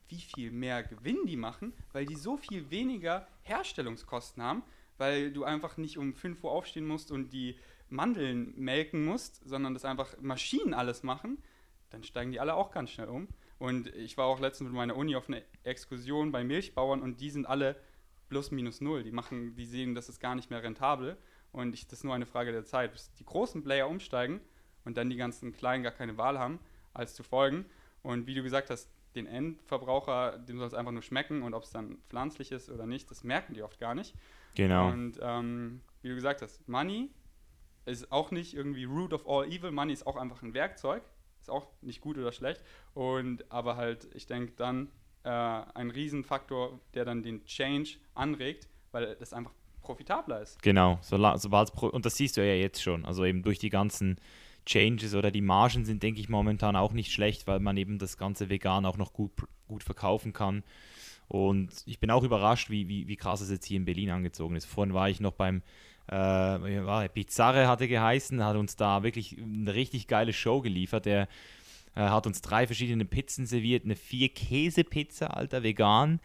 wie 0.08 0.20
viel 0.20 0.52
mehr 0.52 0.84
Gewinn 0.84 1.26
die 1.26 1.38
machen, 1.38 1.74
weil 1.94 2.06
die 2.06 2.16
so 2.16 2.36
viel 2.36 2.70
weniger 2.70 3.28
Herstellungskosten 3.44 4.44
haben, 4.44 4.64
weil 5.02 5.32
du 5.32 5.44
einfach 5.44 5.78
nicht 5.78 5.98
um 5.98 6.14
5 6.14 6.44
Uhr 6.44 6.52
aufstehen 6.52 6.86
musst 6.86 7.12
und 7.12 7.34
die 7.34 7.58
Mandeln 7.90 8.54
melken 8.56 9.04
musst, 9.04 9.42
sondern 9.44 9.74
das 9.74 9.84
einfach 9.84 10.16
Maschinen 10.22 10.76
alles 10.76 11.02
machen, 11.02 11.42
dann 11.90 12.04
steigen 12.04 12.32
die 12.32 12.40
alle 12.40 12.54
auch 12.54 12.70
ganz 12.70 12.92
schnell 12.92 13.10
um. 13.10 13.28
Und 13.58 13.88
ich 13.96 14.16
war 14.16 14.28
auch 14.28 14.40
letztens 14.40 14.70
mit 14.70 14.78
meiner 14.78 14.96
Uni 14.96 15.16
auf 15.16 15.28
einer 15.28 15.42
Exkursion 15.64 16.32
bei 16.32 16.44
Milchbauern 16.44 17.02
und 17.02 17.20
die 17.20 17.32
sind 17.32 17.48
alle 17.48 17.78
plus 18.30 18.52
minus 18.52 18.80
null. 18.80 19.02
Die 19.02 19.12
machen, 19.12 19.56
die 19.56 19.66
sehen, 19.66 19.96
das 19.96 20.08
ist 20.08 20.20
gar 20.20 20.36
nicht 20.36 20.52
mehr 20.52 20.62
rentabel 20.62 21.18
und 21.52 21.74
ich, 21.74 21.88
das 21.88 22.00
ist 22.00 22.04
nur 22.04 22.14
eine 22.14 22.28
Frage 22.28 22.52
der 22.52 22.64
Zeit, 22.64 22.92
bis 22.92 23.12
die 23.16 23.26
großen 23.26 23.64
Player 23.64 23.90
umsteigen 23.90 24.40
und 24.86 24.98
dann 24.98 25.10
die 25.10 25.18
ganzen 25.18 25.52
Kleinen 25.52 25.82
gar 25.82 25.94
keine 25.94 26.16
Wahl 26.20 26.38
haben, 26.38 26.60
als 26.94 27.16
zu 27.16 27.24
folgen. 27.24 27.66
Und 28.04 28.28
wie 28.28 28.36
du 28.36 28.44
gesagt 28.44 28.70
hast, 28.70 28.88
den 29.16 29.26
Endverbraucher, 29.26 30.38
dem 30.38 30.60
soll 30.60 30.68
es 30.68 30.76
einfach 30.76 30.92
nur 30.92 31.02
schmecken 31.02 31.42
und 31.42 31.56
ob 31.56 31.64
es 31.64 31.72
dann 31.72 31.98
pflanzlich 32.08 32.52
ist 32.52 32.70
oder 32.70 32.86
nicht, 32.86 33.10
das 33.10 33.24
merken 33.24 33.56
die 33.56 33.64
oft 33.64 33.80
gar 33.80 33.96
nicht. 33.96 34.16
Genau. 34.56 34.90
Und 34.90 35.20
ähm, 35.22 35.82
wie 36.02 36.10
du 36.10 36.16
gesagt 36.16 36.42
hast, 36.42 36.68
Money 36.68 37.10
ist 37.86 38.12
auch 38.12 38.32
nicht 38.32 38.54
irgendwie 38.54 38.86
root 38.86 39.14
of 39.14 39.28
all 39.28 39.48
evil. 39.48 39.72
Money 39.72 39.94
ist 39.94 40.06
auch 40.06 40.18
einfach 40.18 40.42
ein 40.44 40.54
Werkzeug, 40.54 41.04
ist 41.40 41.50
auch 41.50 41.68
nicht 41.82 42.02
gut 42.02 42.18
oder 42.18 42.32
schlecht. 42.32 42.62
Und 42.94 43.52
aber 43.52 43.76
halt, 43.76 44.10
ich 44.14 44.28
denke 44.28 44.54
dann 44.56 44.90
äh, 45.24 45.30
ein 45.30 45.92
Riesenfaktor, 45.92 46.80
der 46.94 47.06
dann 47.06 47.24
den 47.24 47.46
Change 47.46 47.98
anregt, 48.14 48.68
weil 48.92 49.16
das 49.16 49.34
einfach 49.34 49.54
profitabler 49.82 50.42
ist. 50.42 50.62
Genau, 50.62 51.00
so, 51.02 51.18
sobald 51.38 51.72
und 51.82 52.06
das 52.06 52.16
siehst 52.16 52.38
du 52.38 52.46
ja 52.46 52.54
jetzt 52.54 52.82
schon. 52.82 53.06
Also 53.06 53.26
eben 53.26 53.44
durch 53.44 53.60
die 53.60 53.70
ganzen 53.70 54.18
Changes 54.66 55.16
oder 55.16 55.32
die 55.32 55.42
Margen 55.42 55.86
sind, 55.86 56.04
denke 56.04 56.20
ich, 56.20 56.30
momentan 56.30 56.76
auch 56.76 56.94
nicht 56.94 57.12
schlecht, 57.12 57.48
weil 57.48 57.60
man 57.60 57.78
eben 57.78 57.98
das 57.98 58.18
ganze 58.18 58.50
Vegan 58.50 58.86
auch 58.86 58.98
noch 58.98 59.14
gut, 59.14 59.32
gut 59.68 59.84
verkaufen 59.84 60.34
kann. 60.34 60.64
Und 61.32 61.72
ich 61.86 62.02
bin 62.02 62.12
auch 62.12 62.24
überrascht, 62.24 62.70
wie, 62.70 62.90
wie, 62.90 63.08
wie 63.08 63.16
krass 63.16 63.40
es 63.40 63.50
jetzt 63.50 63.66
hier 63.66 63.78
in 63.78 63.86
Berlin 63.86 64.10
angezogen 64.10 64.58
ist. 64.58 64.66
Vorhin 64.66 64.94
war 64.94 65.10
ich 65.10 65.22
noch 65.22 65.32
beim 65.32 65.62
äh, 66.08 66.16
war, 66.16 67.08
Pizzare 67.08 67.70
hatte 67.70 67.88
geheißen, 67.88 68.44
hat 68.44 68.58
uns 68.58 68.76
da 68.76 69.02
wirklich 69.04 69.38
eine 69.42 69.74
richtig 69.74 70.08
geile 70.08 70.34
Show 70.34 70.60
geliefert. 70.60 71.06
Der 71.06 71.30
er 71.96 72.12
hat 72.12 72.28
uns 72.28 72.42
drei 72.42 72.68
verschiedene 72.68 73.06
Pizzen 73.06 73.46
serviert, 73.46 73.86
eine 73.86 73.96
vier-Käse-Pizza, 73.96 75.28
alter, 75.28 75.64
vegan, 75.64 76.20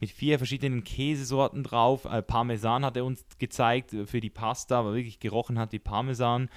mit 0.00 0.10
vier 0.10 0.38
verschiedenen 0.38 0.84
Käsesorten 0.84 1.62
drauf. 1.62 2.04
Äh, 2.04 2.22
Parmesan 2.22 2.84
hat 2.84 2.96
er 2.96 3.06
uns 3.06 3.24
gezeigt 3.38 3.94
für 4.06 4.20
die 4.20 4.30
Pasta, 4.30 4.80
aber 4.80 4.94
wirklich 4.94 5.18
gerochen 5.18 5.58
hat 5.58 5.72
wie 5.72 5.78
Parmesan. 5.78 6.50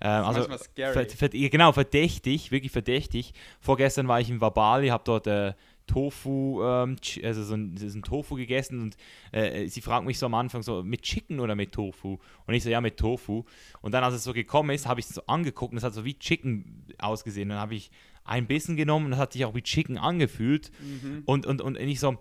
Äh, 0.00 0.08
also 0.08 0.44
ver, 0.74 1.06
ver, 1.06 1.28
genau, 1.28 1.72
verdächtig, 1.72 2.50
wirklich 2.50 2.72
verdächtig. 2.72 3.32
Vorgestern 3.60 4.08
war 4.08 4.20
ich 4.20 4.30
in 4.30 4.40
Wabali, 4.40 4.88
habe 4.88 5.04
dort 5.04 5.26
äh, 5.26 5.54
Tofu, 5.90 6.62
ähm, 6.62 6.96
also 7.24 7.42
so 7.42 7.54
ein, 7.54 7.76
so 7.76 7.98
ein, 7.98 8.02
Tofu 8.02 8.36
gegessen 8.36 8.80
und 8.80 8.96
äh, 9.32 9.66
sie 9.66 9.80
fragt 9.80 10.06
mich 10.06 10.18
so 10.18 10.26
am 10.26 10.34
Anfang 10.34 10.62
so, 10.62 10.84
mit 10.84 11.02
Chicken 11.02 11.40
oder 11.40 11.56
mit 11.56 11.72
Tofu? 11.72 12.18
Und 12.46 12.54
ich 12.54 12.62
so, 12.62 12.70
ja, 12.70 12.80
mit 12.80 12.96
Tofu. 12.96 13.44
Und 13.82 13.92
dann, 13.92 14.04
als 14.04 14.14
es 14.14 14.22
so 14.22 14.32
gekommen 14.32 14.70
ist, 14.70 14.86
habe 14.86 15.00
ich 15.00 15.06
es 15.06 15.14
so 15.14 15.22
angeguckt 15.26 15.72
und 15.72 15.78
es 15.78 15.84
hat 15.84 15.94
so 15.94 16.04
wie 16.04 16.16
Chicken 16.16 16.86
ausgesehen. 16.98 17.48
Und 17.50 17.56
dann 17.56 17.60
habe 17.60 17.74
ich 17.74 17.90
ein 18.24 18.46
Bissen 18.46 18.76
genommen 18.76 19.06
und 19.06 19.10
das 19.12 19.20
hat 19.20 19.32
sich 19.32 19.44
auch 19.44 19.54
wie 19.54 19.62
Chicken 19.62 19.98
angefühlt. 19.98 20.70
Mhm. 20.80 21.22
Und, 21.26 21.46
und, 21.46 21.60
und 21.60 21.76
ich 21.76 21.98
so, 21.98 22.16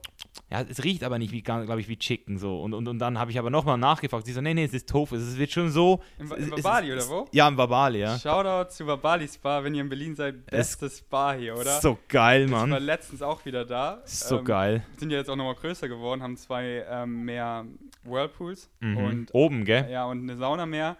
ja, 0.52 0.62
es 0.62 0.84
riecht 0.84 1.04
aber 1.04 1.20
nicht 1.20 1.32
wie, 1.32 1.44
glaube 1.44 1.80
ich, 1.80 1.88
wie 1.88 1.98
Chicken 1.98 2.40
so. 2.40 2.62
Und, 2.62 2.74
und, 2.74 2.88
und 2.88 3.00
dann 3.00 3.20
habe 3.20 3.30
ich 3.30 3.38
aber 3.38 3.52
nochmal 3.52 3.78
nachgefragt. 3.78 4.26
Sie 4.26 4.34
so, 4.34 4.42
nee, 4.42 4.54
nee, 4.54 4.64
es 4.64 4.74
ist 4.74 4.90
Tofu. 4.90 5.16
Es 5.16 5.38
wird 5.38 5.52
schon 5.52 5.70
so. 5.70 6.02
Im, 6.18 6.32
im 6.32 6.50
Babali 6.50 6.94
oder 6.94 7.08
wo? 7.08 7.28
Ja, 7.32 7.48
im 7.48 7.56
Babali, 7.56 8.00
ja. 8.00 8.18
Shoutout 8.18 8.72
zu 8.72 8.86
Babali 8.86 9.28
Spa, 9.28 9.64
wenn 9.64 9.76
ihr 9.76 9.82
in 9.82 9.90
Berlin 9.90 10.16
seid. 10.16 10.46
Bestes 10.48 11.00
Spa 11.00 11.34
hier, 11.34 11.56
oder? 11.56 11.80
So 11.80 12.00
geil, 12.08 12.48
Mann. 12.48 12.70
Ich 12.70 12.74
war 12.74 12.80
letztens 12.80 13.22
auch 13.22 13.46
wieder 13.46 13.66
da. 13.66 14.02
So 14.06 14.40
ähm, 14.40 14.46
geil. 14.46 14.84
Sind 14.98 15.12
ja 15.12 15.20
jetzt 15.20 15.30
auch 15.30 15.36
nochmal 15.36 15.56
größer 15.56 15.88
geworden, 15.88 16.24
haben 16.24 16.38
zwei 16.38 16.84
ähm, 16.90 17.26
mehr 17.26 17.66
Whirlpools. 18.04 18.70
Mhm. 18.80 18.98
Und, 18.98 19.30
Oben, 19.34 19.66
gell? 19.66 19.88
Ja, 19.92 20.06
und 20.06 20.24
eine 20.24 20.38
Sauna 20.38 20.66
mehr. 20.66 20.98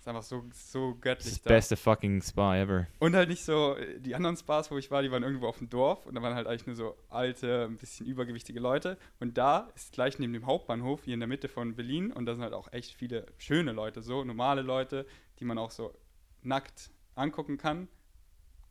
Ist 0.00 0.08
einfach 0.08 0.22
so, 0.22 0.42
so 0.54 0.96
göttlich 0.98 1.34
das 1.34 1.42
da. 1.42 1.50
beste 1.50 1.76
fucking 1.76 2.22
Spa 2.22 2.56
ever. 2.56 2.86
Und 3.00 3.14
halt 3.14 3.28
nicht 3.28 3.44
so, 3.44 3.76
die 3.98 4.14
anderen 4.14 4.34
Spas, 4.34 4.70
wo 4.70 4.78
ich 4.78 4.90
war, 4.90 5.02
die 5.02 5.10
waren 5.10 5.22
irgendwo 5.22 5.46
auf 5.46 5.58
dem 5.58 5.68
Dorf 5.68 6.06
und 6.06 6.14
da 6.14 6.22
waren 6.22 6.34
halt 6.34 6.46
eigentlich 6.46 6.66
nur 6.66 6.74
so 6.74 6.96
alte, 7.10 7.66
ein 7.66 7.76
bisschen 7.76 8.06
übergewichtige 8.06 8.60
Leute. 8.60 8.96
Und 9.18 9.36
da 9.36 9.68
ist 9.74 9.92
gleich 9.92 10.18
neben 10.18 10.32
dem 10.32 10.46
Hauptbahnhof, 10.46 11.04
hier 11.04 11.12
in 11.12 11.20
der 11.20 11.26
Mitte 11.26 11.48
von 11.48 11.76
Berlin, 11.76 12.12
und 12.12 12.24
da 12.24 12.32
sind 12.32 12.42
halt 12.42 12.54
auch 12.54 12.72
echt 12.72 12.94
viele 12.94 13.26
schöne 13.36 13.72
Leute, 13.72 14.00
so 14.00 14.24
normale 14.24 14.62
Leute, 14.62 15.04
die 15.38 15.44
man 15.44 15.58
auch 15.58 15.70
so 15.70 15.94
nackt 16.40 16.90
angucken 17.14 17.58
kann. 17.58 17.86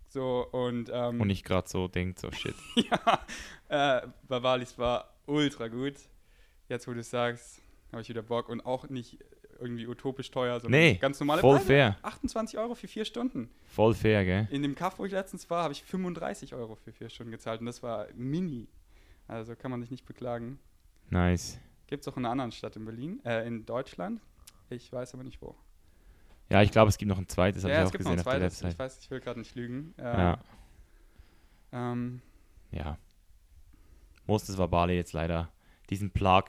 So 0.08 0.48
und. 0.52 0.90
Ähm, 0.92 1.22
und 1.22 1.28
nicht 1.28 1.46
gerade 1.46 1.70
so 1.70 1.88
denkt, 1.88 2.18
so 2.18 2.32
shit. 2.32 2.56
ja, 2.76 4.00
äh, 4.02 4.08
Bavalis 4.28 4.80
war 4.80 5.14
ultra 5.28 5.68
gut. 5.68 5.94
Jetzt, 6.70 6.88
wo 6.88 6.94
du 6.94 7.04
sagst, 7.04 7.62
habe 7.92 8.02
ich 8.02 8.10
wieder 8.10 8.24
Bock 8.24 8.50
und 8.50 8.66
auch 8.66 8.90
nicht 8.90 9.20
irgendwie 9.60 9.88
utopisch 9.88 10.32
teuer, 10.32 10.60
sondern 10.60 10.80
nee, 10.80 10.96
ganz 10.96 11.20
normale 11.20 11.42
voll 11.42 11.56
Preise. 11.58 11.68
fair. 11.68 11.98
28 12.02 12.58
Euro 12.58 12.76
für 12.76 12.88
vier 12.88 13.06
Stunden. 13.06 13.50
Voll 13.66 13.94
fair, 13.94 14.26
gell? 14.26 14.48
In 14.52 14.62
dem 14.62 14.76
Kaff, 14.76 15.00
wo 15.00 15.06
ich 15.06 15.12
letztens 15.12 15.50
war, 15.50 15.64
habe 15.64 15.74
ich 15.74 15.84
35 15.84 16.54
Euro 16.56 16.76
für 16.76 16.92
vier 16.92 17.10
Stunden 17.10 17.32
gezahlt 17.32 17.60
und 17.60 17.66
das 17.66 17.84
war 17.84 18.08
mini. 18.16 18.68
Also 19.28 19.56
kann 19.56 19.72
man 19.72 19.82
sich 19.82 19.92
nicht 19.92 20.06
beklagen. 20.06 20.60
Nice. 21.10 21.60
Gibt 21.88 22.02
es 22.02 22.08
auch 22.08 22.18
in 22.18 22.26
einer 22.26 22.32
anderen 22.32 22.52
Stadt 22.52 22.76
in 22.76 22.86
Berlin, 22.86 23.20
äh, 23.26 23.48
in 23.48 23.66
Deutschland. 23.66 24.22
Ich 24.70 24.92
weiß 24.92 25.14
aber 25.14 25.24
nicht 25.24 25.42
wo. 25.42 25.56
Ja, 26.50 26.62
ich 26.64 26.72
glaube, 26.72 26.90
es 26.90 26.98
gibt 26.98 27.10
noch 27.10 27.18
ein 27.18 27.28
zweites, 27.28 27.64
habe 27.64 27.74
ja, 27.74 27.84
ich 27.84 27.88
auch 27.88 27.92
gesehen 27.92 28.20
auf 28.20 28.26
der 28.26 28.42
Website. 28.42 28.74
Ich 28.74 28.80
weiß, 28.80 29.00
ich 29.00 29.12
will 29.12 29.20
gerade 29.20 29.40
nicht 29.40 29.56
lügen. 29.56 29.94
Äh, 29.98 30.04
ja. 30.04 30.40
Ähm, 31.72 32.22
ja. 32.72 32.98
Muss 34.26 34.58
war 34.58 34.68
Bali 34.68 34.96
jetzt 34.96 35.14
leider 35.14 35.50
diesen 35.90 36.12
Plug 36.12 36.44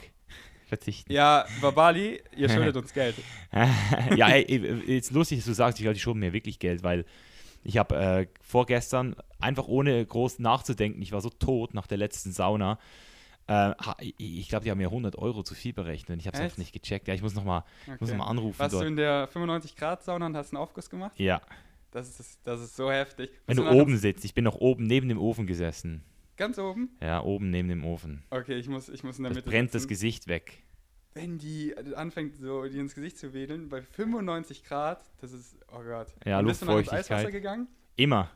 verzichten. 0.70 1.12
Ja, 1.12 1.44
Babali, 1.60 2.22
ihr 2.34 2.48
schuldet 2.48 2.76
uns 2.76 2.94
Geld. 2.94 3.16
ja, 4.16 4.28
ey, 4.30 4.86
jetzt 4.86 5.10
lustig, 5.10 5.38
dass 5.40 5.46
du 5.46 5.52
sagst, 5.52 5.78
ich 5.78 5.82
glaube, 5.82 5.94
die 5.94 6.00
schulden 6.00 6.20
mir 6.20 6.32
wirklich 6.32 6.58
Geld, 6.58 6.82
weil 6.82 7.04
ich 7.62 7.76
habe 7.76 7.96
äh, 7.96 8.26
vorgestern 8.40 9.14
einfach 9.38 9.68
ohne 9.68 10.04
groß 10.04 10.38
nachzudenken, 10.38 11.02
ich 11.02 11.12
war 11.12 11.20
so 11.20 11.28
tot 11.28 11.74
nach 11.74 11.86
der 11.86 11.98
letzten 11.98 12.32
Sauna. 12.32 12.78
Äh, 13.46 13.74
ich 14.16 14.48
glaube, 14.48 14.64
die 14.64 14.70
haben 14.70 14.78
mir 14.78 14.86
100 14.86 15.16
Euro 15.16 15.42
zu 15.42 15.54
viel 15.54 15.72
berechnet. 15.72 16.20
Ich 16.20 16.26
habe 16.26 16.36
es 16.36 16.42
einfach 16.42 16.58
nicht 16.58 16.72
gecheckt. 16.72 17.08
Ja, 17.08 17.14
ich 17.14 17.22
muss 17.22 17.34
nochmal 17.34 17.64
okay. 17.86 18.16
noch 18.16 18.26
anrufen. 18.26 18.58
Warst 18.58 18.74
dort. 18.74 18.84
du 18.84 18.88
in 18.88 18.96
der 18.96 19.28
95-Grad-Sauna 19.28 20.26
und 20.26 20.36
hast 20.36 20.52
einen 20.52 20.62
Aufguss 20.62 20.88
gemacht? 20.88 21.18
Ja. 21.18 21.42
Das 21.90 22.20
ist, 22.20 22.38
das 22.44 22.60
ist 22.60 22.76
so 22.76 22.90
heftig. 22.90 23.30
Wenn 23.46 23.56
du, 23.56 23.64
du 23.64 23.70
oben 23.70 23.98
sitzt, 23.98 24.24
ich 24.24 24.34
bin 24.34 24.44
noch 24.44 24.54
oben 24.54 24.86
neben 24.86 25.08
dem 25.08 25.18
Ofen 25.18 25.46
gesessen. 25.46 26.04
Ganz 26.40 26.58
oben? 26.58 26.88
Ja, 27.02 27.22
oben 27.22 27.50
neben 27.50 27.68
dem 27.68 27.84
Ofen. 27.84 28.24
Okay, 28.30 28.54
ich 28.54 28.66
muss, 28.66 28.88
ich 28.88 29.04
muss 29.04 29.18
in 29.18 29.24
der 29.24 29.30
das 29.30 29.36
Mitte. 29.36 29.50
brennt 29.50 29.72
sitzen. 29.72 29.82
das 29.82 29.88
Gesicht 29.88 30.26
weg. 30.26 30.64
Wenn 31.12 31.36
die 31.36 31.76
anfängt, 31.94 32.34
so 32.38 32.64
die 32.64 32.78
ins 32.78 32.94
Gesicht 32.94 33.18
zu 33.18 33.34
wedeln, 33.34 33.68
bei 33.68 33.82
95 33.82 34.64
Grad, 34.64 35.04
das 35.20 35.32
ist, 35.32 35.58
oh 35.70 35.82
Gott. 35.82 36.06
Ja, 36.24 36.38
Und 36.38 36.46
bist 36.46 36.62
du 36.62 36.66
noch 36.66 36.78
ins 36.78 36.88
Eiswasser 36.88 37.30
gegangen? 37.30 37.68
Immer. 37.94 38.30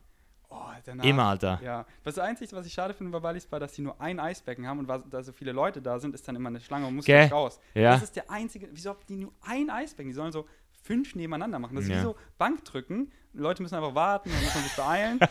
Oh, 0.50 0.58
danach, 0.84 1.02
Immer, 1.02 1.24
Alter. 1.24 1.58
Ja. 1.64 1.86
Das 2.02 2.18
Einzige, 2.18 2.54
was 2.54 2.66
ich 2.66 2.74
schade 2.74 2.92
finde 2.92 3.10
bei 3.10 3.22
Wallis 3.22 3.50
war, 3.50 3.58
dass 3.58 3.72
die 3.72 3.80
nur 3.80 3.98
ein 3.98 4.20
Eisbecken 4.20 4.66
haben 4.66 4.80
und 4.80 4.86
da 5.10 5.22
so 5.22 5.32
viele 5.32 5.52
Leute 5.52 5.80
da 5.80 5.98
sind, 5.98 6.14
ist 6.14 6.28
dann 6.28 6.36
immer 6.36 6.50
eine 6.50 6.60
Schlange 6.60 6.86
und 6.86 6.96
muss 6.96 7.06
nicht 7.06 7.32
raus. 7.32 7.58
Ja. 7.72 7.92
Das 7.92 8.02
ist 8.02 8.16
der 8.16 8.30
einzige, 8.30 8.68
wieso 8.70 8.90
haben 8.90 9.00
die 9.08 9.16
nur 9.16 9.32
ein 9.40 9.70
Eisbecken? 9.70 10.10
Die 10.10 10.14
sollen 10.14 10.30
so 10.30 10.46
fünf 10.82 11.14
nebeneinander 11.14 11.58
machen. 11.58 11.74
Das 11.74 11.84
ist 11.84 11.90
ja. 11.90 11.96
wie 11.96 12.02
so 12.02 12.16
Bankdrücken. 12.36 13.10
Leute 13.32 13.62
müssen 13.62 13.74
einfach 13.74 13.94
warten 13.94 14.28
und 14.28 14.40
müssen 14.42 14.62
sich 14.62 14.76
beeilen. 14.76 15.18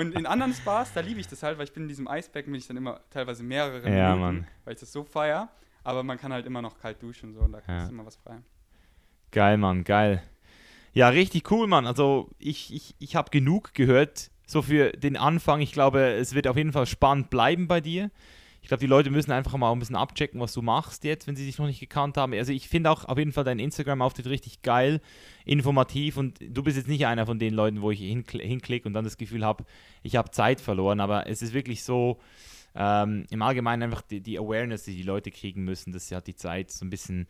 Und 0.00 0.14
in 0.14 0.26
anderen 0.26 0.52
Spas, 0.54 0.92
da 0.92 1.00
liebe 1.00 1.20
ich 1.20 1.26
das 1.28 1.42
halt, 1.42 1.58
weil 1.58 1.64
ich 1.64 1.72
bin 1.72 1.84
in 1.84 1.88
diesem 1.88 2.08
Eisbecken, 2.08 2.52
bin 2.52 2.58
ich 2.58 2.66
dann 2.66 2.76
immer 2.76 3.00
teilweise 3.10 3.42
mehrere 3.42 3.84
Ja, 3.88 4.14
Minuten, 4.14 4.20
Mann. 4.20 4.46
weil 4.64 4.74
ich 4.74 4.80
das 4.80 4.92
so 4.92 5.04
feier. 5.04 5.48
Aber 5.84 6.02
man 6.02 6.18
kann 6.18 6.32
halt 6.32 6.46
immer 6.46 6.62
noch 6.62 6.78
kalt 6.78 7.02
duschen 7.02 7.28
und 7.30 7.34
so, 7.34 7.40
und 7.42 7.52
da 7.52 7.62
Ja. 7.68 7.84
ist 7.84 7.90
immer 7.90 8.04
was 8.04 8.16
frei. 8.16 8.38
Geil, 9.30 9.56
Mann, 9.56 9.84
geil. 9.84 10.22
Ja, 10.92 11.08
richtig 11.10 11.50
cool, 11.50 11.66
Mann. 11.66 11.86
Also 11.86 12.30
ich, 12.38 12.72
ich, 12.72 12.94
ich 12.98 13.16
habe 13.16 13.30
genug 13.30 13.74
gehört, 13.74 14.30
so 14.46 14.62
für 14.62 14.90
den 14.92 15.16
Anfang. 15.16 15.60
Ich 15.60 15.72
glaube, 15.72 16.00
es 16.14 16.34
wird 16.34 16.48
auf 16.48 16.56
jeden 16.56 16.72
Fall 16.72 16.86
spannend 16.86 17.28
bleiben 17.30 17.68
bei 17.68 17.80
dir. 17.80 18.10
Ich 18.66 18.68
glaube, 18.68 18.80
die 18.80 18.88
Leute 18.88 19.10
müssen 19.10 19.30
einfach 19.30 19.56
mal 19.56 19.70
ein 19.70 19.78
bisschen 19.78 19.94
abchecken, 19.94 20.40
was 20.40 20.52
du 20.52 20.60
machst 20.60 21.04
jetzt, 21.04 21.28
wenn 21.28 21.36
sie 21.36 21.46
dich 21.46 21.56
noch 21.56 21.68
nicht 21.68 21.78
gekannt 21.78 22.16
haben. 22.16 22.32
Also 22.32 22.50
ich 22.50 22.68
finde 22.68 22.90
auch 22.90 23.04
auf 23.04 23.16
jeden 23.16 23.30
Fall 23.30 23.44
deinen 23.44 23.60
Instagram-Auftritt 23.60 24.26
richtig 24.26 24.62
geil, 24.62 25.00
informativ 25.44 26.16
und 26.16 26.40
du 26.40 26.64
bist 26.64 26.76
jetzt 26.76 26.88
nicht 26.88 27.06
einer 27.06 27.26
von 27.26 27.38
den 27.38 27.54
Leuten, 27.54 27.80
wo 27.80 27.92
ich 27.92 28.00
hinkl 28.00 28.40
hinklicke 28.40 28.88
und 28.88 28.92
dann 28.92 29.04
das 29.04 29.18
Gefühl 29.18 29.44
habe, 29.44 29.64
ich 30.02 30.16
habe 30.16 30.32
Zeit 30.32 30.60
verloren, 30.60 30.98
aber 30.98 31.28
es 31.28 31.42
ist 31.42 31.54
wirklich 31.54 31.84
so, 31.84 32.18
ähm, 32.74 33.26
im 33.30 33.40
Allgemeinen 33.40 33.84
einfach 33.84 34.02
die, 34.02 34.20
die 34.20 34.36
Awareness, 34.36 34.82
die 34.82 34.96
die 34.96 35.04
Leute 35.04 35.30
kriegen 35.30 35.62
müssen, 35.62 35.92
dass 35.92 36.08
sie 36.08 36.16
halt 36.16 36.26
die 36.26 36.34
Zeit 36.34 36.72
so 36.72 36.84
ein 36.84 36.90
bisschen 36.90 37.28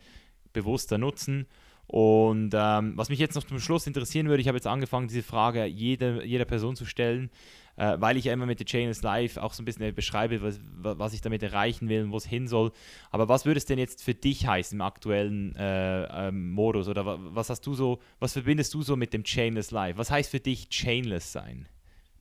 bewusster 0.53 0.97
nutzen. 0.97 1.45
Und 1.85 2.55
ähm, 2.55 2.93
was 2.95 3.09
mich 3.09 3.19
jetzt 3.19 3.35
noch 3.35 3.43
zum 3.43 3.59
Schluss 3.59 3.85
interessieren 3.85 4.27
würde, 4.27 4.41
ich 4.41 4.47
habe 4.47 4.57
jetzt 4.57 4.65
angefangen, 4.65 5.07
diese 5.07 5.21
Frage 5.21 5.65
jeder, 5.65 6.25
jeder 6.25 6.45
Person 6.45 6.75
zu 6.75 6.85
stellen, 6.85 7.29
äh, 7.77 7.95
weil 7.99 8.17
ich 8.17 8.25
ja 8.25 8.33
immer 8.33 8.45
mit 8.45 8.59
The 8.59 8.65
Chain 8.65 8.89
is 8.89 9.01
Live 9.01 9.37
auch 9.37 9.53
so 9.53 9.61
ein 9.61 9.65
bisschen 9.65 9.95
beschreibe, 9.95 10.41
was, 10.41 10.59
was 10.75 11.13
ich 11.13 11.21
damit 11.21 11.41
erreichen 11.41 11.87
will 11.89 12.03
und 12.03 12.11
wo 12.11 12.17
es 12.17 12.25
hin 12.25 12.47
soll. 12.47 12.71
Aber 13.11 13.29
was 13.29 13.45
würde 13.45 13.57
es 13.57 13.65
denn 13.65 13.79
jetzt 13.79 14.03
für 14.03 14.13
dich 14.13 14.45
heißen 14.45 14.75
im 14.77 14.81
aktuellen 14.81 15.55
äh, 15.55 16.27
ähm, 16.27 16.51
Modus? 16.51 16.87
Oder 16.87 17.05
wa- 17.05 17.17
was 17.19 17.49
hast 17.49 17.61
du 17.65 17.73
so, 17.73 17.99
was 18.19 18.33
verbindest 18.33 18.73
du 18.73 18.81
so 18.81 18.95
mit 18.95 19.13
dem 19.13 19.23
Chainless 19.23 19.71
Live? 19.71 19.97
Was 19.97 20.11
heißt 20.11 20.29
für 20.29 20.39
dich 20.39 20.69
Chainless 20.69 21.31
sein? 21.31 21.67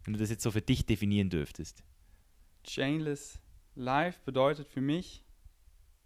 Wenn 0.05 0.13
du 0.13 0.21
das 0.21 0.31
jetzt 0.31 0.43
so 0.45 0.53
für 0.53 0.63
dich 0.63 0.87
definieren 0.87 1.31
dürftest. 1.31 1.83
Chainless 2.63 3.41
Life 3.75 4.21
bedeutet 4.25 4.69
für 4.69 4.81
mich, 4.81 5.25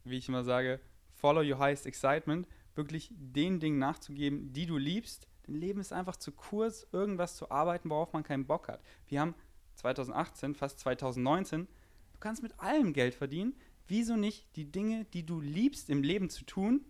wie 0.05 0.17
ich 0.17 0.29
immer 0.29 0.45
sage, 0.45 0.81
follow 1.13 1.41
your 1.43 1.59
highest 1.59 1.87
excitement, 1.87 2.47
wirklich 2.75 3.11
den 3.13 3.61
Dingen 3.61 3.79
nachzugeben, 3.79 4.53
die 4.53 4.67
du 4.67 4.77
liebst. 4.79 5.29
Leben 5.55 5.81
ist 5.81 5.93
einfach 5.93 6.17
zu 6.17 6.33
kurz, 6.33 6.87
irgendwas 6.93 7.37
zu 7.37 7.51
arbeiten, 7.51 7.91
worauf 7.91 8.13
man 8.13 8.23
keinen 8.23 8.47
Bock 8.47 8.69
hat. 8.69 8.81
Wir 9.07 9.21
haben 9.21 9.35
2018, 9.75 10.55
fast 10.55 10.79
2019, 10.81 11.67
du 12.13 12.19
kannst 12.19 12.43
mit 12.43 12.59
allem 12.61 12.93
Geld 12.93 13.15
verdienen. 13.15 13.55
Wieso 13.89 14.17
nicht 14.17 14.55
die 14.57 14.71
Dinge, 14.71 15.05
die 15.13 15.27
du 15.27 15.41
liebst 15.41 15.91
im 15.91 16.03
Leben 16.03 16.31
zu 16.31 16.45
tun? 16.45 16.85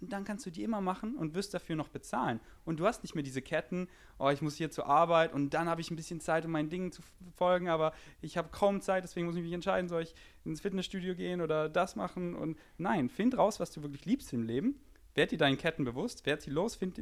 Und 0.00 0.12
dann 0.12 0.24
kannst 0.24 0.44
du 0.44 0.50
die 0.50 0.62
immer 0.62 0.80
machen 0.82 1.16
und 1.16 1.34
wirst 1.34 1.54
dafür 1.54 1.74
noch 1.74 1.88
bezahlen. 1.88 2.40
Und 2.64 2.78
du 2.78 2.86
hast 2.86 3.02
nicht 3.02 3.14
mehr 3.14 3.24
diese 3.24 3.40
Ketten, 3.40 3.88
oh, 4.18 4.28
ich 4.28 4.42
muss 4.42 4.56
hier 4.56 4.70
zur 4.70 4.86
Arbeit 4.86 5.32
und 5.32 5.54
dann 5.54 5.68
habe 5.68 5.80
ich 5.80 5.90
ein 5.90 5.96
bisschen 5.96 6.20
Zeit, 6.20 6.44
um 6.44 6.50
meinen 6.50 6.68
Dingen 6.68 6.92
zu 6.92 7.00
folgen, 7.34 7.68
aber 7.68 7.94
ich 8.20 8.36
habe 8.36 8.50
kaum 8.50 8.82
Zeit, 8.82 9.04
deswegen 9.04 9.26
muss 9.26 9.36
ich 9.36 9.42
mich 9.42 9.52
entscheiden, 9.52 9.88
soll 9.88 10.02
ich 10.02 10.14
ins 10.44 10.60
Fitnessstudio 10.60 11.14
gehen 11.14 11.40
oder 11.40 11.68
das 11.70 11.96
machen. 11.96 12.34
Und 12.34 12.58
nein, 12.76 13.08
find 13.08 13.38
raus, 13.38 13.58
was 13.58 13.70
du 13.70 13.82
wirklich 13.82 14.04
liebst 14.04 14.32
im 14.32 14.42
Leben. 14.42 14.78
Werd 15.14 15.30
dir 15.30 15.38
deinen 15.38 15.56
Ketten 15.56 15.84
bewusst, 15.84 16.26
werd 16.26 16.42
sie 16.42 16.50
los, 16.50 16.76
find 16.76 17.00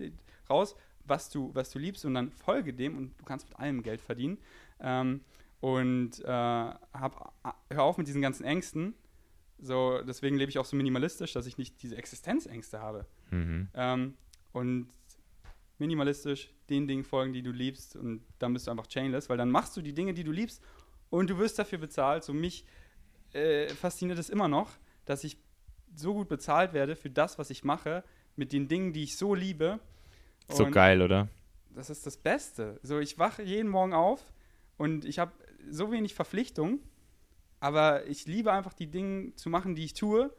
raus, 0.48 0.76
was 1.06 1.30
du, 1.30 1.50
was 1.54 1.70
du 1.70 1.78
liebst 1.78 2.04
und 2.04 2.14
dann 2.14 2.30
folge 2.30 2.72
dem 2.72 2.96
und 2.96 3.20
du 3.20 3.24
kannst 3.24 3.48
mit 3.48 3.58
allem 3.58 3.82
Geld 3.82 4.00
verdienen. 4.00 4.38
Ähm, 4.80 5.20
und 5.60 6.20
äh, 6.20 6.28
hab, 6.28 7.32
hör 7.70 7.82
auf 7.82 7.96
mit 7.96 8.06
diesen 8.06 8.20
ganzen 8.20 8.44
Ängsten. 8.44 8.94
So, 9.58 10.02
deswegen 10.02 10.36
lebe 10.36 10.50
ich 10.50 10.58
auch 10.58 10.64
so 10.64 10.76
minimalistisch, 10.76 11.32
dass 11.32 11.46
ich 11.46 11.56
nicht 11.56 11.82
diese 11.82 11.96
Existenzängste 11.96 12.80
habe. 12.80 13.06
Mhm. 13.30 13.68
Ähm, 13.74 14.14
und 14.52 14.88
minimalistisch 15.78 16.52
den 16.68 16.86
Dingen 16.86 17.04
folgen, 17.04 17.32
die 17.32 17.42
du 17.42 17.50
liebst 17.50 17.96
und 17.96 18.24
dann 18.38 18.52
bist 18.52 18.66
du 18.66 18.70
einfach 18.70 18.86
chainless, 18.86 19.28
weil 19.28 19.36
dann 19.36 19.50
machst 19.50 19.76
du 19.76 19.82
die 19.82 19.92
Dinge, 19.92 20.14
die 20.14 20.24
du 20.24 20.32
liebst 20.32 20.62
und 21.10 21.30
du 21.30 21.38
wirst 21.38 21.58
dafür 21.58 21.78
bezahlt. 21.78 22.24
So 22.24 22.32
mich 22.32 22.64
äh, 23.32 23.68
fasziniert 23.68 24.18
es 24.18 24.30
immer 24.30 24.48
noch, 24.48 24.70
dass 25.04 25.24
ich 25.24 25.36
so 25.94 26.14
gut 26.14 26.28
bezahlt 26.28 26.72
werde 26.72 26.96
für 26.96 27.10
das, 27.10 27.38
was 27.38 27.50
ich 27.50 27.64
mache, 27.64 28.04
mit 28.36 28.52
den 28.52 28.68
Dingen, 28.68 28.92
die 28.92 29.04
ich 29.04 29.16
so 29.16 29.34
liebe. 29.34 29.80
So 30.48 30.64
Und 30.64 30.72
geil, 30.72 31.02
oder? 31.02 31.28
Das 31.74 31.90
ist 31.90 32.06
das 32.06 32.16
Beste. 32.16 32.78
So, 32.82 32.98
ich 33.00 33.18
wache 33.18 33.42
jeden 33.42 33.68
Morgen 33.68 33.94
auf 33.94 34.32
und 34.76 35.04
ich 35.04 35.18
habe 35.18 35.32
so 35.70 35.90
wenig 35.90 36.14
Verpflichtung, 36.14 36.80
aber 37.60 38.06
ich 38.06 38.26
liebe 38.26 38.52
einfach 38.52 38.74
die 38.74 38.86
Dinge 38.86 39.34
zu 39.34 39.48
machen, 39.48 39.74
die 39.74 39.84
ich 39.84 39.94
tue 39.94 40.32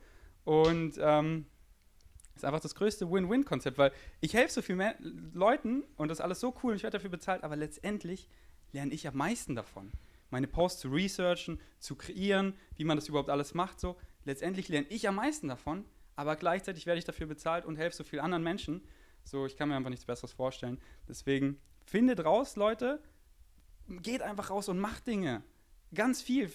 und 0.43 0.93
ähm, 0.99 1.47
ist 2.35 2.45
einfach 2.45 2.59
das 2.59 2.75
größte 2.75 3.09
Win-Win-Konzept, 3.09 3.77
weil 3.77 3.91
ich 4.21 4.33
helfe 4.33 4.53
so 4.53 4.61
vielen 4.61 5.31
Leuten 5.33 5.83
und 5.97 6.09
das 6.09 6.19
ist 6.19 6.23
alles 6.23 6.39
so 6.39 6.53
cool 6.63 6.71
und 6.71 6.77
ich 6.77 6.83
werde 6.83 6.97
dafür 6.97 7.09
bezahlt, 7.09 7.43
aber 7.43 7.55
letztendlich 7.55 8.29
lerne 8.71 8.93
ich 8.93 9.07
am 9.07 9.15
meisten 9.15 9.55
davon. 9.55 9.91
Meine 10.29 10.47
Posts 10.47 10.81
zu 10.81 10.89
researchen, 10.89 11.59
zu 11.79 11.95
kreieren, 11.95 12.53
wie 12.75 12.83
man 12.83 12.97
das 12.97 13.07
überhaupt 13.07 13.29
alles 13.29 13.53
macht, 13.53 13.79
so. 13.79 13.95
Letztendlich 14.25 14.69
lerne 14.69 14.87
ich 14.89 15.07
am 15.07 15.15
meisten 15.15 15.47
davon, 15.47 15.85
aber 16.15 16.35
gleichzeitig 16.35 16.85
werde 16.85 16.99
ich 16.99 17.05
dafür 17.05 17.27
bezahlt 17.27 17.65
und 17.65 17.77
helfe 17.77 17.95
so 17.95 18.03
vielen 18.03 18.23
anderen 18.23 18.43
Menschen. 18.43 18.81
So, 19.25 19.45
ich 19.45 19.57
kann 19.57 19.69
mir 19.69 19.75
einfach 19.75 19.89
nichts 19.89 20.05
Besseres 20.05 20.31
vorstellen. 20.31 20.79
Deswegen 21.09 21.59
findet 21.85 22.23
raus, 22.23 22.55
Leute, 22.55 23.01
geht 23.87 24.21
einfach 24.21 24.49
raus 24.51 24.69
und 24.69 24.79
macht 24.79 25.07
Dinge. 25.07 25.43
Ganz 25.93 26.21
viel. 26.21 26.51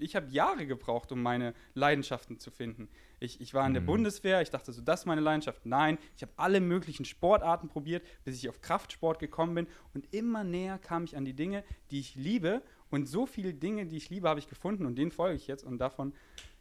Ich 0.00 0.16
habe 0.16 0.28
Jahre 0.30 0.66
gebraucht, 0.66 1.12
um 1.12 1.22
meine 1.22 1.54
Leidenschaften 1.74 2.38
zu 2.38 2.50
finden. 2.50 2.88
Ich, 3.20 3.40
ich 3.40 3.54
war 3.54 3.66
in 3.66 3.74
der 3.74 3.82
Mhm. 3.82 3.86
Bundeswehr, 3.86 4.42
ich 4.42 4.50
dachte 4.50 4.72
so, 4.72 4.82
das 4.82 5.00
ist 5.00 5.06
meine 5.06 5.20
Leidenschaft. 5.20 5.64
Nein, 5.64 5.98
ich 6.16 6.22
habe 6.22 6.32
alle 6.36 6.60
möglichen 6.60 7.04
Sportarten 7.04 7.68
probiert, 7.68 8.04
bis 8.24 8.36
ich 8.36 8.48
auf 8.48 8.60
Kraftsport 8.60 9.18
gekommen 9.18 9.54
bin. 9.54 9.66
Und 9.94 10.12
immer 10.12 10.44
näher 10.44 10.78
kam 10.78 11.04
ich 11.04 11.16
an 11.16 11.24
die 11.24 11.34
Dinge, 11.34 11.64
die 11.90 12.00
ich 12.00 12.14
liebe. 12.14 12.62
Und 12.90 13.06
so 13.08 13.24
viele 13.26 13.54
Dinge, 13.54 13.86
die 13.86 13.96
ich 13.96 14.10
liebe, 14.10 14.28
habe 14.28 14.40
ich 14.40 14.48
gefunden 14.48 14.84
und 14.84 14.96
denen 14.96 15.12
folge 15.12 15.36
ich 15.36 15.46
jetzt. 15.46 15.64
Und 15.64 15.78
davon, 15.78 16.12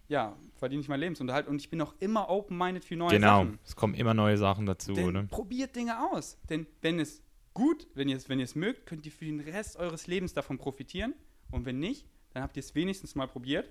ja, 0.07 0.35
verdiene 0.55 0.81
ich 0.81 0.87
meinen 0.89 0.99
Lebensunterhalt. 1.01 1.47
Und 1.47 1.61
ich 1.61 1.69
bin 1.69 1.81
auch 1.81 1.93
immer 1.99 2.29
open-minded 2.29 2.83
für 2.85 2.95
neue 2.95 3.11
Genau. 3.11 3.43
Sachen. 3.43 3.59
Es 3.63 3.75
kommen 3.75 3.93
immer 3.93 4.13
neue 4.13 4.37
Sachen 4.37 4.65
dazu, 4.65 4.93
Denn 4.93 5.07
oder? 5.07 5.23
probiert 5.23 5.75
Dinge 5.75 6.11
aus. 6.11 6.37
Denn 6.49 6.67
wenn 6.81 6.99
es 6.99 7.21
gut, 7.53 7.87
wenn 7.93 8.09
ihr 8.09 8.17
es, 8.17 8.29
wenn 8.29 8.39
ihr 8.39 8.45
es 8.45 8.55
mögt, 8.55 8.85
könnt 8.85 9.05
ihr 9.05 9.11
für 9.11 9.25
den 9.25 9.39
Rest 9.39 9.77
eures 9.77 10.07
Lebens 10.07 10.33
davon 10.33 10.57
profitieren. 10.57 11.13
Und 11.51 11.65
wenn 11.65 11.79
nicht, 11.79 12.05
dann 12.33 12.43
habt 12.43 12.57
ihr 12.57 12.61
es 12.61 12.75
wenigstens 12.75 13.15
mal 13.15 13.27
probiert. 13.27 13.69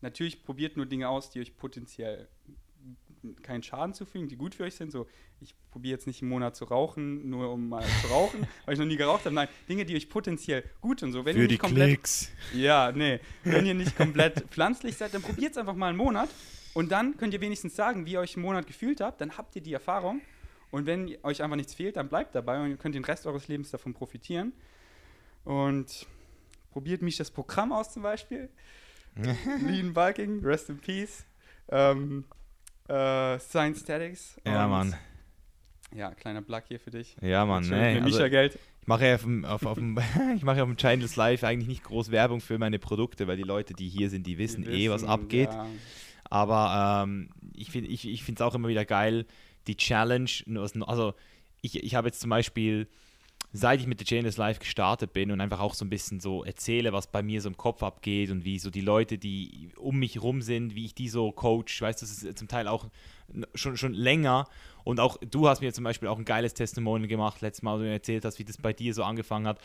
Natürlich 0.00 0.42
probiert 0.44 0.76
nur 0.76 0.86
Dinge 0.86 1.08
aus, 1.08 1.30
die 1.30 1.40
euch 1.40 1.56
potenziell 1.56 2.28
keinen 3.42 3.62
Schaden 3.62 3.94
zufügen, 3.94 4.28
die 4.28 4.36
gut 4.36 4.54
für 4.54 4.64
euch 4.64 4.74
sind. 4.74 4.92
So, 4.92 5.06
ich 5.40 5.54
probiere 5.70 5.92
jetzt 5.92 6.06
nicht 6.06 6.22
einen 6.22 6.30
Monat 6.30 6.56
zu 6.56 6.64
rauchen, 6.64 7.28
nur 7.28 7.52
um 7.52 7.68
mal 7.68 7.84
zu 8.02 8.08
rauchen, 8.08 8.46
weil 8.64 8.74
ich 8.74 8.80
noch 8.80 8.86
nie 8.86 8.96
geraucht 8.96 9.24
habe. 9.24 9.34
Nein, 9.34 9.48
Dinge, 9.68 9.84
die 9.84 9.94
euch 9.96 10.08
potenziell 10.08 10.64
gut 10.80 11.00
sind. 11.00 11.12
So, 11.12 11.24
wenn 11.24 11.36
ihr 11.36 11.46
nicht 11.46 11.58
komplett 11.58 11.88
Klicks. 11.88 12.30
ja, 12.54 12.92
nee. 12.92 13.20
Wenn 13.44 13.66
ihr 13.66 13.74
nicht 13.74 13.96
komplett 13.96 14.40
pflanzlich 14.50 14.96
seid, 14.96 15.14
dann 15.14 15.22
probiert 15.22 15.52
es 15.52 15.58
einfach 15.58 15.74
mal 15.74 15.88
einen 15.88 15.98
Monat. 15.98 16.28
Und 16.74 16.92
dann 16.92 17.16
könnt 17.16 17.32
ihr 17.32 17.40
wenigstens 17.40 17.74
sagen, 17.74 18.06
wie 18.06 18.12
ihr 18.12 18.20
euch 18.20 18.36
einen 18.36 18.44
Monat 18.44 18.66
gefühlt 18.66 19.00
habt. 19.00 19.20
Dann 19.20 19.36
habt 19.38 19.56
ihr 19.56 19.62
die 19.62 19.72
Erfahrung. 19.72 20.20
Und 20.70 20.86
wenn 20.86 21.16
euch 21.22 21.42
einfach 21.42 21.56
nichts 21.56 21.74
fehlt, 21.74 21.96
dann 21.96 22.08
bleibt 22.08 22.34
dabei 22.34 22.60
und 22.60 22.70
ihr 22.70 22.76
könnt 22.76 22.94
den 22.94 23.04
Rest 23.04 23.26
eures 23.26 23.48
Lebens 23.48 23.70
davon 23.70 23.94
profitieren. 23.94 24.52
Und 25.44 26.06
probiert 26.70 27.00
mich 27.00 27.16
das 27.16 27.30
Programm 27.30 27.72
aus 27.72 27.92
zum 27.92 28.02
Beispiel. 28.02 28.50
Lean 29.16 29.94
Bulking, 29.94 30.44
Rest 30.44 30.68
in 30.68 30.78
Peace. 30.78 31.24
Ähm, 31.68 32.24
äh, 32.88 33.38
Science 33.38 33.80
Statics. 33.80 34.40
Ja, 34.44 34.66
Mann. 34.68 34.94
Ja, 35.94 36.10
kleiner 36.14 36.42
Plug 36.42 36.62
hier 36.68 36.80
für 36.80 36.90
dich. 36.90 37.16
Ja, 37.22 37.44
Mann. 37.46 37.68
Nee, 37.68 38.00
also, 38.00 38.28
Geld. 38.28 38.58
ich 38.80 38.86
mache 38.86 39.06
ja 39.06 39.14
auf 39.14 39.22
dem, 39.22 39.44
auf, 39.44 39.64
auf 39.64 39.78
dem, 39.78 39.98
ich 40.36 40.42
mache 40.42 40.58
ja 40.58 40.62
auf 40.62 40.68
dem 40.68 40.76
Channels 40.76 41.16
Live 41.16 41.44
eigentlich 41.44 41.68
nicht 41.68 41.84
groß 41.84 42.10
Werbung 42.10 42.40
für 42.40 42.58
meine 42.58 42.78
Produkte, 42.78 43.26
weil 43.26 43.36
die 43.36 43.44
Leute, 43.44 43.74
die 43.74 43.88
hier 43.88 44.10
sind, 44.10 44.26
die 44.26 44.38
wissen 44.38 44.64
Die 44.64 44.70
eh, 44.84 44.90
was 44.90 45.02
wissen, 45.02 45.10
abgeht. 45.10 45.50
Ja. 45.50 45.66
Aber 46.28 47.04
ähm, 47.04 47.30
ich 47.54 47.70
finde 47.70 47.88
ich, 47.88 48.06
ich 48.08 48.28
es 48.28 48.40
auch 48.40 48.54
immer 48.54 48.68
wieder 48.68 48.84
geil, 48.84 49.26
die 49.68 49.76
Challenge. 49.76 50.30
Also, 50.80 51.14
ich, 51.62 51.82
ich 51.82 51.94
habe 51.94 52.08
jetzt 52.08 52.20
zum 52.20 52.30
Beispiel, 52.30 52.88
seit 53.56 53.80
ich 53.80 53.86
mit 53.86 54.00
der 54.00 54.06
Chainless 54.06 54.36
Live 54.36 54.58
gestartet 54.58 55.12
bin 55.12 55.30
und 55.30 55.40
einfach 55.40 55.60
auch 55.60 55.74
so 55.74 55.84
ein 55.84 55.90
bisschen 55.90 56.20
so 56.20 56.44
erzähle, 56.44 56.92
was 56.92 57.06
bei 57.06 57.22
mir 57.22 57.40
so 57.40 57.48
im 57.48 57.56
Kopf 57.56 57.82
abgeht 57.82 58.30
und 58.30 58.44
wie 58.44 58.58
so 58.58 58.70
die 58.70 58.80
Leute, 58.80 59.18
die 59.18 59.70
um 59.76 59.98
mich 59.98 60.22
rum 60.22 60.42
sind, 60.42 60.74
wie 60.74 60.84
ich 60.84 60.94
die 60.94 61.08
so 61.08 61.32
coach. 61.32 61.80
Weißt 61.80 62.02
du, 62.02 62.06
das 62.06 62.22
ist 62.22 62.38
zum 62.38 62.48
Teil 62.48 62.68
auch 62.68 62.88
schon, 63.54 63.76
schon 63.76 63.94
länger. 63.94 64.46
Und 64.84 65.00
auch 65.00 65.16
du 65.18 65.48
hast 65.48 65.60
mir 65.60 65.72
zum 65.72 65.84
Beispiel 65.84 66.08
auch 66.08 66.18
ein 66.18 66.24
geiles 66.24 66.54
Testimonial 66.54 67.08
gemacht, 67.08 67.40
letztes 67.40 67.62
Mal, 67.62 67.74
wo 67.74 67.78
du 67.78 67.84
mir 67.84 67.92
erzählt 67.92 68.24
hast, 68.24 68.38
wie 68.38 68.44
das 68.44 68.58
bei 68.58 68.72
dir 68.72 68.94
so 68.94 69.02
angefangen 69.02 69.46
hat. 69.46 69.60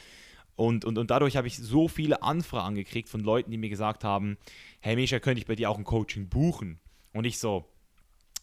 Und, 0.56 0.86
und, 0.86 0.98
und 0.98 1.12
dadurch 1.12 1.38
habe 1.38 1.48
ich 1.48 1.58
so 1.58 1.88
viele 1.88 2.24
Anfragen 2.24 2.76
gekriegt 2.76 3.10
von 3.10 3.22
Leuten, 3.22 3.52
die 3.52 3.58
mir 3.58 3.70
gesagt 3.70 4.04
haben, 4.04 4.38
hey 4.80 4.96
Misha, 4.96 5.20
könnte 5.20 5.40
ich 5.40 5.48
bei 5.48 5.56
dir 5.56 5.70
auch 5.70 5.78
ein 5.78 5.84
Coaching 5.84 6.30
buchen? 6.30 6.80
Und 7.14 7.26
ich 7.26 7.40
so, 7.40 7.66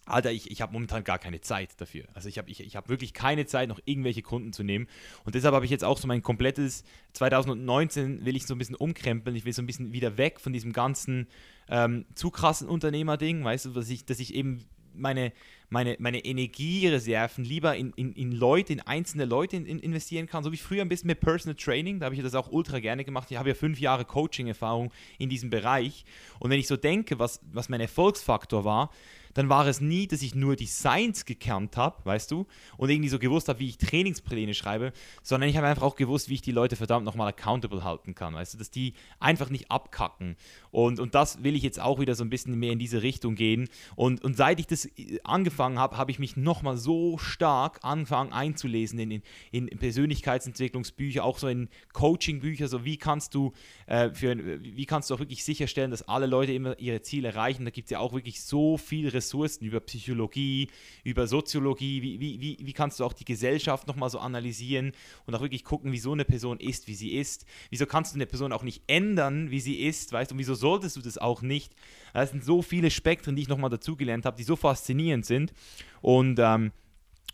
Alter, 0.09 0.33
ich, 0.33 0.51
ich 0.51 0.61
habe 0.61 0.73
momentan 0.73 1.05
gar 1.05 1.19
keine 1.19 1.41
Zeit 1.41 1.81
dafür. 1.81 2.05
Also 2.15 2.29
ich 2.29 2.39
habe 2.39 2.51
ich, 2.51 2.61
ich 2.61 2.77
hab 2.77 2.89
wirklich 2.89 3.13
keine 3.15 3.47
Zeit, 3.47 3.69
noch 3.69 3.81
irgendwelche 3.85 4.23
Kunden 4.23 4.53
zu 4.53 4.63
nehmen. 4.63 4.87
Und 5.25 5.35
deshalb 5.35 5.55
habe 5.55 5.65
ich 5.65 5.71
jetzt 5.71 5.85
auch 5.85 5.99
so 5.99 6.07
mein 6.07 6.23
komplettes 6.23 6.85
2019 7.13 8.25
will 8.25 8.37
ich 8.37 8.47
so 8.47 8.55
ein 8.55 8.59
bisschen 8.59 8.77
umkrempeln. 8.77 9.37
Ich 9.37 9.45
will 9.45 9.53
so 9.53 9.63
ein 9.63 9.67
bisschen 9.67 9.93
wieder 9.93 10.17
weg 10.19 10.41
von 10.41 10.53
diesem 10.53 10.73
ganzen 10.73 11.29
ähm, 11.69 12.07
zu 12.15 12.31
krassen 12.31 12.69
Unternehmerding, 12.69 13.45
weißt 13.45 13.67
du, 13.67 13.71
dass 13.71 13.91
ich, 13.91 14.05
dass 14.05 14.21
ich 14.21 14.35
eben 14.35 14.65
meine, 14.99 15.33
meine, 15.71 15.97
meine 15.99 16.25
Energiereserven 16.25 17.45
lieber 17.45 17.77
in, 17.77 17.93
in, 17.97 18.13
in 18.13 18.33
Leute, 18.33 18.73
in 18.73 18.81
einzelne 18.81 19.25
Leute 19.25 19.57
in, 19.57 19.67
in 19.67 19.79
investieren 19.79 20.27
kann. 20.27 20.45
So 20.45 20.53
wie 20.53 20.57
früher 20.57 20.83
ein 20.83 20.89
bisschen 20.89 21.09
mit 21.09 21.21
Personal 21.21 21.55
Training, 21.55 22.01
da 22.01 22.07
habe 22.07 22.15
ich 22.15 22.23
das 22.23 22.35
auch 22.35 22.51
ultra 22.51 22.81
gerne 22.81 23.05
gemacht. 23.05 23.31
Ich 23.31 23.37
habe 23.37 23.49
ja 23.49 23.55
fünf 23.55 23.79
Jahre 23.81 24.05
Coaching-Erfahrung 24.05 24.93
in 25.19 25.29
diesem 25.29 25.51
Bereich. 25.51 26.05
Und 26.39 26.51
wenn 26.51 26.59
ich 26.59 26.67
so 26.67 26.77
denke, 26.77 27.19
was, 27.19 27.41
was 27.53 27.69
mein 27.69 27.81
Erfolgsfaktor 27.81 28.65
war, 28.65 28.91
dann 29.35 29.49
war 29.49 29.67
es 29.67 29.81
nie, 29.81 30.07
dass 30.07 30.23
ich 30.23 30.35
nur 30.35 30.57
die 30.57 30.67
Science 30.67 31.25
gekannt 31.25 31.77
habe, 31.77 32.05
weißt 32.05 32.31
du, 32.31 32.47
und 32.77 32.91
irgendwie 32.91 33.09
so 33.09 33.19
gewusst 33.19 33.49
habe, 33.49 33.59
wie 33.61 33.69
ich 33.69 33.79
Trainingspläne 33.79 34.55
schreibe, 34.55 34.93
sondern 35.23 35.49
ich 35.49 35.57
habe 35.57 35.67
einfach 35.67 35.83
auch 35.83 35.97
gewusst, 35.97 36.29
wie 36.29 36.35
ich 36.35 36.43
die 36.43 36.53
Leute 36.53 36.77
verdammt 36.77 37.05
nochmal 37.05 37.29
accountable 37.29 37.85
halten 37.85 38.15
kann, 38.15 38.35
weißt 38.35 38.55
du, 38.55 38.59
dass 38.59 38.71
die 38.71 38.95
einfach 39.21 39.51
nicht 39.51 39.71
abkacken. 39.71 40.37
Und, 40.71 41.01
und 41.01 41.15
das 41.15 41.43
will 41.43 41.57
ich 41.57 41.63
jetzt 41.63 41.81
auch 41.81 41.99
wieder 41.99 42.15
so 42.15 42.25
ein 42.25 42.31
bisschen 42.31 42.59
mehr 42.59 42.73
in 42.73 42.79
diese 42.79 43.03
Richtung 43.03 43.35
gehen. 43.35 43.69
Und, 43.97 44.23
und 44.25 44.37
seit 44.37 44.61
ich 44.61 44.67
das 44.67 44.87
äh, 44.87 45.21
angefangen 45.25 45.79
habe, 45.79 45.97
habe 45.97 46.11
ich 46.11 46.19
mich 46.19 46.37
nochmal 46.37 46.77
so 46.77 47.19
stark 47.19 47.79
angefangen 47.83 48.33
einzulesen 48.33 48.99
in, 48.99 49.23
in, 49.51 49.69
in 49.69 49.79
Persönlichkeitsentwicklungsbücher, 49.79 51.25
auch 51.25 51.39
so 51.39 51.49
in 51.49 51.69
Coachingbücher, 51.93 52.69
so 52.69 52.85
wie 52.85 52.97
kannst 52.97 53.35
du 53.35 53.53
äh, 53.87 54.11
für, 54.11 54.37
wie 54.63 54.87
kannst 54.87 55.11
du 55.11 55.15
auch 55.15 55.19
wirklich 55.19 55.45
sicherstellen, 55.45 55.91
dass 55.91 56.03
alle 56.03 56.27
Leute 56.27 56.53
immer 56.53 56.79
ihre 56.79 57.03
Ziele 57.03 57.29
erreichen. 57.29 57.65
Da 57.65 57.71
gibt 57.71 57.87
es 57.87 57.91
ja 57.91 57.99
auch 57.99 58.13
wirklich 58.13 58.43
so 58.43 58.77
viel 58.77 59.09
Ressourcen 59.19 59.65
über 59.65 59.81
Psychologie, 59.81 60.69
über 61.05 61.27
Soziologie, 61.27 62.03
wie, 62.03 62.21
wie, 62.21 62.41
wie, 62.41 62.57
wie 62.61 62.73
kannst 62.73 62.99
du 62.99 63.05
auch 63.05 63.13
die 63.13 63.25
Gesellschaft 63.25 63.87
nochmal 63.87 64.11
so 64.11 64.19
analysieren 64.19 64.93
und 65.27 65.35
auch 65.35 65.41
wirklich 65.41 65.65
gucken, 65.65 65.93
wieso 65.93 66.13
eine 66.13 66.25
Person 66.25 66.59
ist, 66.59 66.89
wie 66.89 66.95
sie 66.95 67.13
ist. 67.13 67.45
Wieso 67.71 67.87
kannst 67.87 68.13
du 68.13 68.17
eine 68.17 68.27
Person 68.27 68.53
auch 68.53 68.63
nicht 68.63 68.83
ändern, 68.87 69.51
wie 69.51 69.61
sie 69.61 69.81
ist, 69.81 70.13
weißt 70.13 70.31
du, 70.31 70.35
und 70.35 70.39
wieso 70.39 70.55
solltest 70.55 70.97
du 70.97 71.03
das 71.03 71.19
auch 71.19 71.43
nicht? 71.43 71.75
Das 72.15 72.31
sind 72.31 72.45
so 72.45 72.63
viele 72.63 72.91
Spektren, 72.91 73.37
die 73.37 73.43
ich 73.43 73.49
nochmal 73.49 73.71
dazugelernt 73.71 74.25
habe, 74.25 74.37
die 74.37 74.45
so 74.45 74.57
faszinierend 74.57 75.27
sind 75.27 75.53
und 76.01 76.39
ähm, 76.39 76.73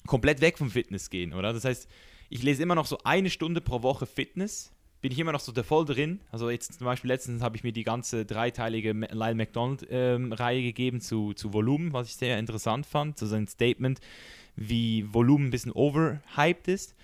komplett 0.07 0.41
weg 0.41 0.59
vom 0.59 0.71
Fitness 0.71 1.11
gehen, 1.11 1.33
oder? 1.33 1.53
Das 1.53 1.65
heißt, 1.65 1.89
ich 2.31 2.43
lese 2.43 2.63
immer 2.63 2.75
noch 2.75 2.87
so 2.87 2.99
eine 3.05 3.31
Stunde 3.31 3.61
pro 3.61 3.83
Woche 3.83 4.07
Fitness 4.07 4.74
bin 5.05 5.13
ich 5.13 5.19
immer 5.19 5.33
noch 5.33 5.41
so 5.41 5.53
der 5.53 5.65
voll 5.65 5.85
drin. 5.85 6.21
Also 6.33 6.49
jetzt 6.49 6.79
zum 6.79 6.87
Beispiel 6.87 7.09
letztens 7.09 7.43
habe 7.43 7.59
ich 7.59 7.63
mir 7.63 7.73
die 7.73 7.85
ganze 7.85 8.25
dreiteilige 8.25 8.93
Lyle 8.93 9.35
McDonald-Reihe 9.35 10.59
ähm, 10.59 10.65
gegeben 10.65 11.03
zu, 11.03 11.35
zu 11.35 11.53
Volumen, 11.53 11.93
was 11.93 12.09
ich 12.09 12.17
sehr 12.17 12.39
interessant 12.39 12.87
fand. 12.87 13.19
So 13.19 13.27
sein 13.27 13.47
Statement, 13.47 14.01
wie 14.57 15.05
Volumen 15.13 15.49
ein 15.49 15.51
bisschen 15.51 15.73
overhyped 15.73 16.69
ist. 16.69 16.95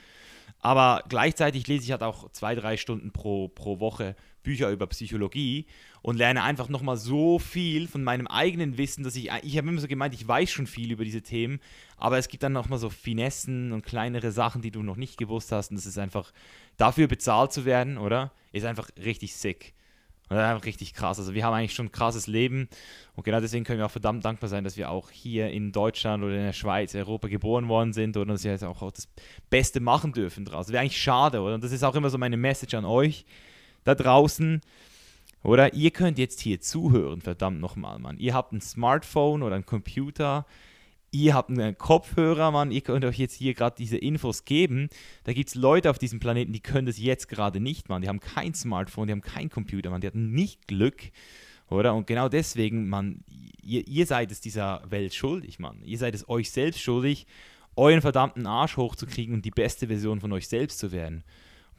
Aber 0.60 1.04
gleichzeitig 1.10 1.66
lese 1.66 1.84
ich 1.84 1.90
halt 1.90 2.02
auch 2.02 2.32
zwei, 2.32 2.54
drei 2.54 2.78
Stunden 2.78 3.10
pro, 3.10 3.48
pro 3.48 3.80
Woche 3.80 4.16
Bücher 4.42 4.70
über 4.70 4.86
Psychologie 4.86 5.66
und 6.02 6.16
lerne 6.16 6.42
einfach 6.42 6.68
nochmal 6.68 6.96
so 6.96 7.38
viel 7.38 7.88
von 7.88 8.02
meinem 8.02 8.26
eigenen 8.26 8.78
Wissen, 8.78 9.04
dass 9.04 9.16
ich, 9.16 9.30
ich 9.42 9.58
habe 9.58 9.68
immer 9.68 9.80
so 9.80 9.86
gemeint, 9.86 10.14
ich 10.14 10.26
weiß 10.26 10.50
schon 10.50 10.66
viel 10.66 10.92
über 10.92 11.04
diese 11.04 11.22
Themen, 11.22 11.60
aber 11.96 12.18
es 12.18 12.28
gibt 12.28 12.42
dann 12.42 12.52
nochmal 12.52 12.78
so 12.78 12.90
Finessen 12.90 13.72
und 13.72 13.84
kleinere 13.84 14.32
Sachen, 14.32 14.62
die 14.62 14.70
du 14.70 14.82
noch 14.82 14.96
nicht 14.96 15.18
gewusst 15.18 15.52
hast 15.52 15.70
und 15.70 15.76
das 15.76 15.86
ist 15.86 15.98
einfach, 15.98 16.32
dafür 16.76 17.06
bezahlt 17.06 17.52
zu 17.52 17.64
werden, 17.64 17.98
oder? 17.98 18.32
Ist 18.52 18.64
einfach 18.64 18.88
richtig 18.96 19.34
sick. 19.34 19.74
Und 20.30 20.36
einfach 20.36 20.64
richtig 20.64 20.94
krass. 20.94 21.18
Also 21.18 21.34
wir 21.34 21.44
haben 21.44 21.54
eigentlich 21.54 21.74
schon 21.74 21.86
ein 21.86 21.92
krasses 21.92 22.28
Leben 22.28 22.68
und 23.16 23.24
genau 23.24 23.40
deswegen 23.40 23.64
können 23.64 23.80
wir 23.80 23.86
auch 23.86 23.90
verdammt 23.90 24.24
dankbar 24.24 24.48
sein, 24.48 24.62
dass 24.62 24.76
wir 24.76 24.88
auch 24.88 25.10
hier 25.10 25.50
in 25.50 25.72
Deutschland 25.72 26.22
oder 26.22 26.36
in 26.36 26.44
der 26.44 26.52
Schweiz, 26.52 26.94
Europa 26.94 27.26
geboren 27.26 27.68
worden 27.68 27.92
sind 27.92 28.16
oder 28.16 28.32
dass 28.32 28.44
wir 28.44 28.52
jetzt 28.52 28.62
auch 28.62 28.92
das 28.92 29.08
Beste 29.50 29.80
machen 29.80 30.12
dürfen 30.12 30.44
draus. 30.44 30.68
Wäre 30.68 30.82
eigentlich 30.82 31.02
schade, 31.02 31.40
oder? 31.40 31.56
Und 31.56 31.64
das 31.64 31.72
ist 31.72 31.82
auch 31.82 31.96
immer 31.96 32.10
so 32.10 32.16
meine 32.16 32.36
Message 32.36 32.74
an 32.74 32.84
euch 32.84 33.26
da 33.84 33.94
draußen. 33.94 34.60
Oder 35.42 35.72
ihr 35.74 35.90
könnt 35.90 36.18
jetzt 36.18 36.40
hier 36.40 36.60
zuhören, 36.60 37.22
verdammt 37.22 37.60
nochmal, 37.60 37.98
Mann. 37.98 38.18
Ihr 38.18 38.34
habt 38.34 38.52
ein 38.52 38.60
Smartphone 38.60 39.42
oder 39.42 39.56
ein 39.56 39.64
Computer, 39.64 40.44
ihr 41.12 41.34
habt 41.34 41.50
einen 41.50 41.78
Kopfhörer, 41.78 42.50
Mann, 42.50 42.70
ihr 42.70 42.82
könnt 42.82 43.04
euch 43.04 43.18
jetzt 43.18 43.34
hier 43.34 43.54
gerade 43.54 43.76
diese 43.78 43.96
Infos 43.96 44.44
geben. 44.44 44.90
Da 45.24 45.32
gibt 45.32 45.48
es 45.48 45.54
Leute 45.54 45.88
auf 45.88 45.98
diesem 45.98 46.20
Planeten, 46.20 46.52
die 46.52 46.60
können 46.60 46.86
das 46.86 46.98
jetzt 46.98 47.28
gerade 47.28 47.58
nicht, 47.58 47.88
Mann. 47.88 48.02
Die 48.02 48.08
haben 48.08 48.20
kein 48.20 48.54
Smartphone, 48.54 49.06
die 49.06 49.12
haben 49.12 49.22
kein 49.22 49.48
Computer, 49.48 49.90
Mann. 49.90 50.02
Die 50.02 50.06
hatten 50.06 50.32
nicht 50.32 50.68
Glück, 50.68 51.10
oder? 51.70 51.94
Und 51.94 52.06
genau 52.06 52.28
deswegen, 52.28 52.88
Mann, 52.88 53.24
ihr, 53.62 53.86
ihr 53.88 54.04
seid 54.04 54.30
es 54.30 54.42
dieser 54.42 54.82
Welt 54.90 55.14
schuldig, 55.14 55.58
Mann. 55.58 55.82
Ihr 55.84 55.98
seid 55.98 56.14
es 56.14 56.28
euch 56.28 56.50
selbst 56.50 56.80
schuldig, 56.82 57.26
euren 57.76 58.02
verdammten 58.02 58.46
Arsch 58.46 58.76
hochzukriegen 58.76 59.34
und 59.34 59.44
die 59.44 59.50
beste 59.50 59.86
Version 59.86 60.20
von 60.20 60.32
euch 60.32 60.48
selbst 60.48 60.78
zu 60.78 60.92
werden. 60.92 61.24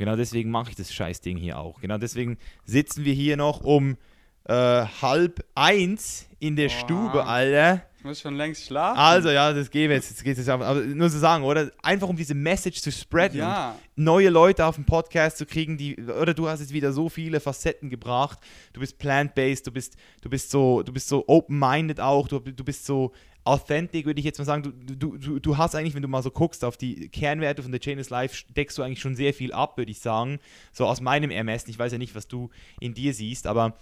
Genau 0.02 0.16
deswegen 0.16 0.50
mache 0.50 0.72
ich 0.72 0.76
das 0.76 0.92
Scheißding 0.92 1.38
hier 1.38 1.60
auch. 1.60 1.80
Genau 1.80 2.00
deswegen 2.00 2.40
sitzen 2.66 3.06
wir 3.06 3.14
hier 3.14 3.38
noch 3.38 3.62
um 3.62 3.98
äh, 4.46 4.54
halb 4.54 5.46
eins 5.54 6.28
in 6.40 6.56
der 6.56 6.70
Boah. 6.70 6.76
Stube, 6.80 7.26
Alter. 7.28 7.84
Ich 8.00 8.04
muss 8.04 8.20
schon 8.20 8.36
längst 8.36 8.66
schlafen. 8.66 8.98
Also, 8.98 9.30
ja, 9.30 9.54
das 9.54 9.70
geht 9.70 9.92
jetzt. 9.92 10.10
jetzt 10.10 10.24
geht 10.24 10.40
es 10.40 10.50
aber 10.50 10.74
nur 10.74 11.08
zu 11.12 11.20
sagen, 11.20 11.44
oder? 11.44 11.70
Einfach 11.84 12.10
um 12.10 12.16
diese 12.16 12.34
Message 12.34 12.82
zu 12.82 12.92
spreaden 12.92 13.38
ja. 13.38 13.76
neue 13.96 14.30
Leute 14.30 14.66
auf 14.66 14.74
den 14.74 14.86
Podcast 14.86 15.38
zu 15.38 15.46
kriegen, 15.46 15.78
die, 15.78 15.96
oder 15.98 16.34
du 16.34 16.50
hast 16.50 16.62
jetzt 16.62 16.74
wieder 16.74 16.94
so 16.94 17.08
viele 17.08 17.40
Facetten 17.40 17.92
gebracht. 17.92 18.40
Du 18.74 18.80
bist 18.80 18.98
plant-based, 18.98 19.68
du 19.68 19.72
bist, 19.72 19.98
du 20.24 20.32
bist 20.32 20.50
so, 20.50 20.82
du 20.82 20.92
bist 20.92 21.10
so 21.10 21.26
open-minded 21.28 22.00
auch, 22.00 22.28
du, 22.28 22.40
du 22.40 22.64
bist 22.64 22.88
so 22.88 23.12
authentic, 23.44 24.06
würde 24.06 24.20
ich 24.20 24.26
jetzt 24.26 24.38
mal 24.38 24.46
sagen. 24.46 24.74
Du, 24.86 25.18
du, 25.18 25.40
du, 25.40 25.58
hast 25.58 25.76
eigentlich, 25.76 25.96
wenn 25.96 26.02
du 26.02 26.08
mal 26.08 26.22
so 26.22 26.32
guckst 26.32 26.64
auf 26.64 26.78
die 26.78 27.10
Kernwerte 27.10 27.64
von 27.64 27.72
The 27.72 27.80
Chain 27.80 27.98
is 27.98 28.10
Life, 28.10 28.44
deckst 28.56 28.78
du 28.78 28.84
eigentlich 28.84 29.02
schon 29.02 29.16
sehr 29.16 29.34
viel 29.34 29.52
ab, 29.52 29.78
würde 29.78 29.92
ich 29.92 30.00
sagen. 30.00 30.40
So 30.72 30.86
aus 30.86 31.02
meinem 31.02 31.32
Ermessen. 31.32 31.70
Ich 31.70 31.80
weiß 31.80 31.92
ja 31.92 31.98
nicht, 31.98 32.16
was 32.16 32.28
du 32.28 32.50
in 32.80 32.94
dir 32.94 33.14
siehst, 33.14 33.48
aber 33.48 33.76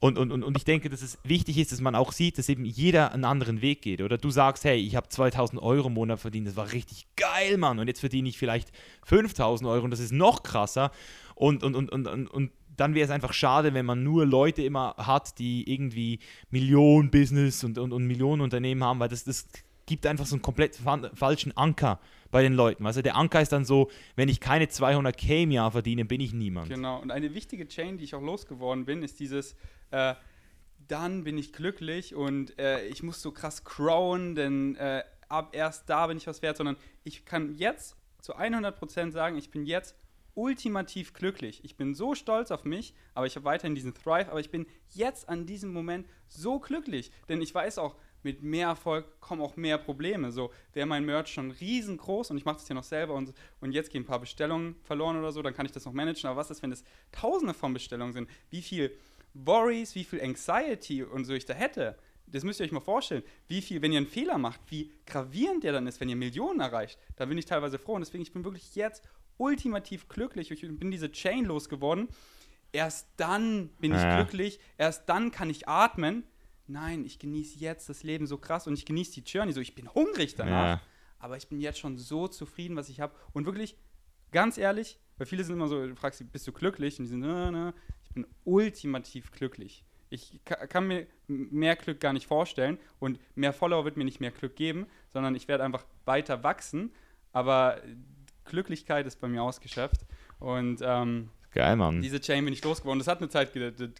und, 0.00 0.18
und, 0.18 0.30
und, 0.30 0.44
und 0.44 0.56
ich 0.56 0.64
denke, 0.64 0.90
dass 0.90 1.02
es 1.02 1.18
wichtig 1.24 1.58
ist, 1.58 1.72
dass 1.72 1.80
man 1.80 1.94
auch 1.94 2.12
sieht, 2.12 2.38
dass 2.38 2.48
eben 2.48 2.64
jeder 2.64 3.12
einen 3.12 3.24
anderen 3.24 3.62
Weg 3.62 3.82
geht. 3.82 4.00
Oder 4.00 4.18
du 4.18 4.30
sagst, 4.30 4.64
hey, 4.64 4.78
ich 4.78 4.94
habe 4.94 5.08
2000 5.08 5.60
Euro 5.60 5.88
im 5.88 5.94
Monat 5.94 6.20
verdient, 6.20 6.46
das 6.46 6.56
war 6.56 6.72
richtig 6.72 7.06
geil, 7.16 7.56
Mann. 7.56 7.78
Und 7.78 7.88
jetzt 7.88 8.00
verdiene 8.00 8.28
ich 8.28 8.38
vielleicht 8.38 8.70
5000 9.06 9.68
Euro 9.68 9.84
und 9.84 9.90
das 9.90 10.00
ist 10.00 10.12
noch 10.12 10.42
krasser. 10.42 10.92
Und, 11.34 11.64
und, 11.64 11.74
und, 11.74 11.90
und, 11.90 12.06
und, 12.06 12.28
und 12.28 12.50
dann 12.78 12.94
wäre 12.94 13.04
es 13.04 13.10
einfach 13.10 13.32
schade, 13.32 13.74
wenn 13.74 13.84
man 13.84 14.02
nur 14.02 14.24
Leute 14.24 14.62
immer 14.62 14.94
hat, 14.96 15.38
die 15.38 15.70
irgendwie 15.72 16.20
Millionen-Business 16.50 17.64
und, 17.64 17.78
und, 17.78 17.92
und 17.92 18.06
Millionen-Unternehmen 18.06 18.82
haben, 18.84 19.00
weil 19.00 19.08
das, 19.08 19.24
das 19.24 19.48
gibt 19.86 20.06
einfach 20.06 20.26
so 20.26 20.36
einen 20.36 20.42
komplett 20.42 20.78
falschen 21.14 21.56
Anker 21.56 21.98
bei 22.30 22.42
den 22.42 22.52
Leuten. 22.52 22.86
Also 22.86 23.02
der 23.02 23.16
Anker 23.16 23.40
ist 23.40 23.52
dann 23.52 23.64
so, 23.64 23.90
wenn 24.16 24.28
ich 24.28 24.38
keine 24.38 24.66
200k 24.66 25.42
im 25.42 25.50
Jahr 25.50 25.70
verdiene, 25.70 26.04
bin 26.04 26.20
ich 26.20 26.32
niemand. 26.32 26.68
Genau, 26.68 27.00
und 27.00 27.10
eine 27.10 27.34
wichtige 27.34 27.66
Chain, 27.66 27.98
die 27.98 28.04
ich 28.04 28.14
auch 28.14 28.22
losgeworden 28.22 28.84
bin, 28.84 29.02
ist 29.02 29.18
dieses, 29.18 29.56
äh, 29.90 30.14
dann 30.86 31.24
bin 31.24 31.38
ich 31.38 31.52
glücklich 31.52 32.14
und 32.14 32.58
äh, 32.58 32.86
ich 32.86 33.02
muss 33.02 33.22
so 33.22 33.32
krass 33.32 33.64
crowen, 33.64 34.34
denn 34.34 34.76
äh, 34.76 35.02
ab 35.28 35.50
erst 35.52 35.88
da 35.88 36.06
bin 36.06 36.16
ich 36.16 36.26
was 36.26 36.42
wert, 36.42 36.56
sondern 36.56 36.76
ich 37.02 37.24
kann 37.24 37.54
jetzt 37.54 37.96
zu 38.20 38.36
100% 38.36 39.10
sagen, 39.10 39.36
ich 39.36 39.50
bin 39.50 39.64
jetzt 39.64 39.96
ultimativ 40.38 41.14
glücklich. 41.14 41.64
Ich 41.64 41.76
bin 41.76 41.96
so 41.96 42.14
stolz 42.14 42.52
auf 42.52 42.64
mich, 42.64 42.94
aber 43.12 43.26
ich 43.26 43.34
habe 43.34 43.44
weiterhin 43.44 43.74
diesen 43.74 43.92
Thrive, 43.92 44.30
aber 44.30 44.38
ich 44.38 44.50
bin 44.50 44.66
jetzt 44.90 45.28
an 45.28 45.46
diesem 45.46 45.72
Moment 45.72 46.06
so 46.28 46.60
glücklich, 46.60 47.10
denn 47.28 47.42
ich 47.42 47.52
weiß 47.52 47.78
auch, 47.78 47.96
mit 48.22 48.42
mehr 48.42 48.68
Erfolg 48.68 49.20
kommen 49.20 49.42
auch 49.42 49.56
mehr 49.56 49.78
Probleme. 49.78 50.30
So 50.30 50.52
wäre 50.72 50.86
mein 50.86 51.04
Merch 51.04 51.28
schon 51.28 51.50
riesengroß 51.50 52.30
und 52.30 52.36
ich 52.36 52.44
mache 52.44 52.58
das 52.58 52.68
ja 52.68 52.74
noch 52.76 52.84
selber 52.84 53.14
und, 53.14 53.32
und 53.60 53.72
jetzt 53.72 53.90
gehen 53.90 54.02
ein 54.02 54.06
paar 54.06 54.20
Bestellungen 54.20 54.76
verloren 54.84 55.18
oder 55.18 55.32
so, 55.32 55.42
dann 55.42 55.54
kann 55.54 55.66
ich 55.66 55.72
das 55.72 55.84
noch 55.84 55.92
managen. 55.92 56.30
Aber 56.30 56.38
was 56.38 56.50
ist, 56.50 56.62
wenn 56.62 56.72
es 56.72 56.84
Tausende 57.10 57.54
von 57.54 57.74
Bestellungen 57.74 58.12
sind? 58.12 58.30
Wie 58.50 58.62
viel 58.62 58.96
Worries, 59.34 59.96
wie 59.96 60.04
viel 60.04 60.20
Anxiety 60.20 61.02
und 61.02 61.24
so 61.24 61.34
ich 61.34 61.46
da 61.46 61.54
hätte? 61.54 61.96
Das 62.26 62.44
müsst 62.44 62.60
ihr 62.60 62.64
euch 62.64 62.72
mal 62.72 62.80
vorstellen. 62.80 63.22
Wie 63.46 63.62
viel, 63.62 63.80
wenn 63.82 63.92
ihr 63.92 63.98
einen 63.98 64.06
Fehler 64.06 64.38
macht, 64.38 64.60
wie 64.68 64.92
gravierend 65.06 65.64
der 65.64 65.72
dann 65.72 65.86
ist, 65.86 66.00
wenn 66.00 66.08
ihr 66.08 66.16
Millionen 66.16 66.60
erreicht. 66.60 66.98
Da 67.16 67.24
bin 67.24 67.38
ich 67.38 67.46
teilweise 67.46 67.78
froh 67.78 67.94
und 67.94 68.00
deswegen 68.00 68.22
ich 68.22 68.32
bin 68.32 68.44
wirklich 68.44 68.74
jetzt 68.74 69.02
ultimativ 69.38 70.08
glücklich. 70.08 70.50
Ich 70.50 70.60
bin 70.60 70.90
diese 70.90 71.10
Chain 71.10 71.44
losgeworden. 71.44 72.08
Erst 72.72 73.08
dann 73.16 73.68
bin 73.80 73.92
ich 73.92 74.02
ja. 74.02 74.16
glücklich. 74.16 74.60
Erst 74.76 75.08
dann 75.08 75.30
kann 75.30 75.48
ich 75.48 75.68
atmen. 75.68 76.24
Nein, 76.66 77.04
ich 77.06 77.18
genieße 77.18 77.58
jetzt 77.58 77.88
das 77.88 78.02
Leben 78.02 78.26
so 78.26 78.36
krass 78.36 78.66
und 78.66 78.74
ich 78.74 78.84
genieße 78.84 79.12
die 79.12 79.22
Journey 79.22 79.52
so. 79.52 79.60
Ich 79.60 79.74
bin 79.74 79.92
hungrig 79.94 80.34
danach. 80.34 80.76
Ja. 80.76 80.80
Aber 81.18 81.36
ich 81.36 81.48
bin 81.48 81.60
jetzt 81.60 81.78
schon 81.78 81.96
so 81.96 82.28
zufrieden, 82.28 82.76
was 82.76 82.90
ich 82.90 83.00
habe. 83.00 83.14
Und 83.32 83.46
wirklich, 83.46 83.76
ganz 84.30 84.58
ehrlich, 84.58 85.00
weil 85.16 85.26
viele 85.26 85.42
sind 85.44 85.56
immer 85.56 85.68
so, 85.68 85.86
du 85.86 85.96
fragst 85.96 86.18
sie, 86.18 86.24
bist 86.24 86.46
du 86.46 86.52
glücklich? 86.52 86.98
Und 86.98 87.06
die 87.06 87.10
sind, 87.10 87.20
na, 87.20 87.50
na, 87.50 87.74
ich 88.04 88.10
bin 88.12 88.26
ultimativ 88.44 89.32
glücklich. 89.32 89.84
Ich 90.10 90.40
kann 90.44 90.86
mir 90.86 91.06
mehr 91.26 91.76
Glück 91.76 92.00
gar 92.00 92.12
nicht 92.12 92.26
vorstellen 92.26 92.78
und 92.98 93.20
mehr 93.34 93.52
Follower 93.52 93.84
wird 93.84 93.98
mir 93.98 94.04
nicht 94.04 94.20
mehr 94.20 94.30
Glück 94.30 94.56
geben, 94.56 94.86
sondern 95.12 95.34
ich 95.34 95.48
werde 95.48 95.64
einfach 95.64 95.84
weiter 96.06 96.42
wachsen. 96.42 96.92
Aber 97.32 97.82
Glücklichkeit 98.48 99.06
ist 99.06 99.20
bei 99.20 99.28
mir 99.28 99.42
ausgeschöpft. 99.42 100.00
Und 100.40 100.80
ähm, 100.82 101.30
Geil, 101.52 101.76
Mann. 101.76 102.00
diese 102.02 102.20
Chain 102.20 102.44
bin 102.44 102.52
ich 102.52 102.62
losgeworden. 102.64 102.98
Das 102.98 103.06
hat 103.08 103.18
eine 103.18 103.28
Zeit 103.28 103.52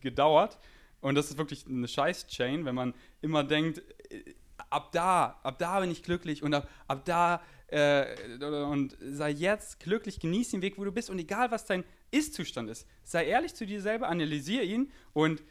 gedauert. 0.02 0.58
Und 1.00 1.14
das 1.14 1.30
ist 1.30 1.38
wirklich 1.38 1.66
eine 1.66 1.86
Scheiß-Chain, 1.86 2.64
wenn 2.64 2.74
man 2.74 2.92
immer 3.22 3.44
denkt, 3.44 3.82
äh, 4.10 4.34
ab 4.70 4.90
da, 4.92 5.38
ab 5.44 5.58
da 5.58 5.80
bin 5.80 5.90
ich 5.90 6.02
glücklich 6.02 6.42
und 6.42 6.52
ab, 6.52 6.68
ab 6.88 7.04
da 7.04 7.40
äh, 7.68 8.06
und 8.42 8.96
sei 9.00 9.30
jetzt 9.30 9.78
glücklich, 9.80 10.18
genieß 10.20 10.50
den 10.50 10.62
Weg, 10.62 10.76
wo 10.76 10.84
du 10.84 10.90
bist 10.92 11.08
und 11.10 11.18
egal 11.18 11.50
was 11.52 11.66
dein 11.66 11.84
Ist-Zustand 12.10 12.68
ist, 12.70 12.86
sei 13.04 13.26
ehrlich 13.26 13.54
zu 13.54 13.64
dir 13.66 13.80
selber, 13.80 14.08
analysiere 14.08 14.64
ihn 14.64 14.90
und 15.12 15.42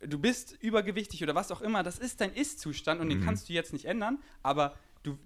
du 0.00 0.18
bist 0.18 0.56
übergewichtig 0.60 1.22
oder 1.22 1.34
was 1.34 1.50
auch 1.52 1.60
immer, 1.60 1.82
das 1.82 1.98
ist 1.98 2.20
dein 2.20 2.32
Ist-Zustand 2.32 3.00
und 3.00 3.08
den 3.10 3.18
Mhm. 3.20 3.24
kannst 3.24 3.48
du 3.48 3.52
jetzt 3.52 3.72
nicht 3.72 3.84
ändern, 3.84 4.18
aber 4.42 4.76
du, 5.02 5.18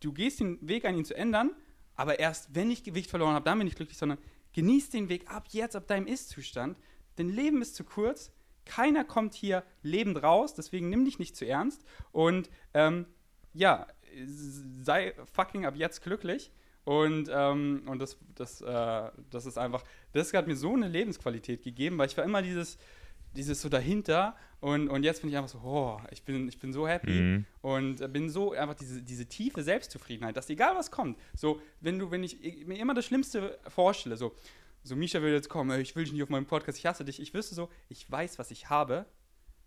du 0.00 0.12
gehst 0.12 0.40
den 0.40 0.58
Weg 0.68 0.84
an 0.84 0.96
ihn 0.96 1.04
zu 1.04 1.14
ändern, 1.16 1.52
aber 1.96 2.18
erst 2.18 2.54
wenn 2.54 2.70
ich 2.70 2.84
Gewicht 2.84 3.10
verloren 3.10 3.34
habe, 3.34 3.44
dann 3.44 3.58
bin 3.58 3.66
ich 3.66 3.74
glücklich, 3.74 3.98
sondern 3.98 4.18
genieß 4.52 4.90
den 4.90 5.08
Weg 5.08 5.30
ab 5.30 5.48
jetzt, 5.50 5.76
ab 5.76 5.86
deinem 5.86 6.06
Ist-Zustand. 6.06 6.78
Dein 7.16 7.28
Leben 7.28 7.62
ist 7.62 7.74
zu 7.74 7.84
kurz, 7.84 8.32
keiner 8.64 9.04
kommt 9.04 9.34
hier 9.34 9.64
lebend 9.82 10.22
raus, 10.22 10.54
deswegen 10.54 10.88
nimm 10.88 11.04
dich 11.04 11.18
nicht 11.18 11.36
zu 11.36 11.46
ernst 11.46 11.84
und 12.12 12.48
ähm, 12.74 13.06
ja, 13.54 13.86
sei 14.82 15.14
fucking 15.32 15.66
ab 15.66 15.76
jetzt 15.76 16.02
glücklich. 16.02 16.50
Und, 16.84 17.30
ähm, 17.32 17.82
und 17.86 18.00
das, 18.00 18.18
das, 18.34 18.60
äh, 18.60 19.10
das 19.30 19.46
ist 19.46 19.56
einfach, 19.56 19.84
das 20.12 20.32
hat 20.34 20.48
mir 20.48 20.56
so 20.56 20.74
eine 20.74 20.88
Lebensqualität 20.88 21.62
gegeben, 21.62 21.96
weil 21.96 22.08
ich 22.08 22.16
war 22.16 22.24
immer 22.24 22.42
dieses, 22.42 22.76
dieses 23.34 23.60
so 23.62 23.68
dahinter 23.68 24.36
und, 24.60 24.88
und 24.88 25.02
jetzt 25.02 25.22
bin 25.22 25.30
ich 25.30 25.36
einfach 25.36 25.48
so, 25.50 25.58
oh, 25.64 26.00
ich 26.10 26.22
bin, 26.24 26.48
ich 26.48 26.58
bin 26.58 26.72
so 26.72 26.86
happy 26.86 27.10
Mhm. 27.20 27.44
und 27.62 28.12
bin 28.12 28.28
so 28.30 28.52
einfach 28.52 28.74
diese, 28.74 29.02
diese 29.02 29.26
tiefe 29.26 29.62
Selbstzufriedenheit, 29.62 30.36
dass 30.36 30.48
egal 30.50 30.76
was 30.76 30.90
kommt, 30.90 31.18
so, 31.34 31.60
wenn 31.80 31.98
du, 31.98 32.10
wenn 32.10 32.22
ich, 32.22 32.42
ich 32.44 32.66
mir 32.66 32.78
immer 32.78 32.94
das 32.94 33.04
Schlimmste 33.06 33.58
vorstelle, 33.68 34.16
so, 34.16 34.34
so 34.84 34.94
Misha 34.96 35.20
will 35.22 35.32
jetzt 35.32 35.48
kommen, 35.48 35.80
ich 35.80 35.94
will 35.96 36.04
dich 36.04 36.12
nicht 36.12 36.22
auf 36.22 36.28
meinem 36.28 36.46
Podcast, 36.46 36.78
ich 36.78 36.86
hasse 36.86 37.04
dich, 37.04 37.20
ich 37.20 37.32
wüsste 37.34 37.54
so, 37.54 37.68
ich 37.88 38.08
weiß, 38.10 38.38
was 38.38 38.50
ich 38.50 38.68
habe 38.70 39.06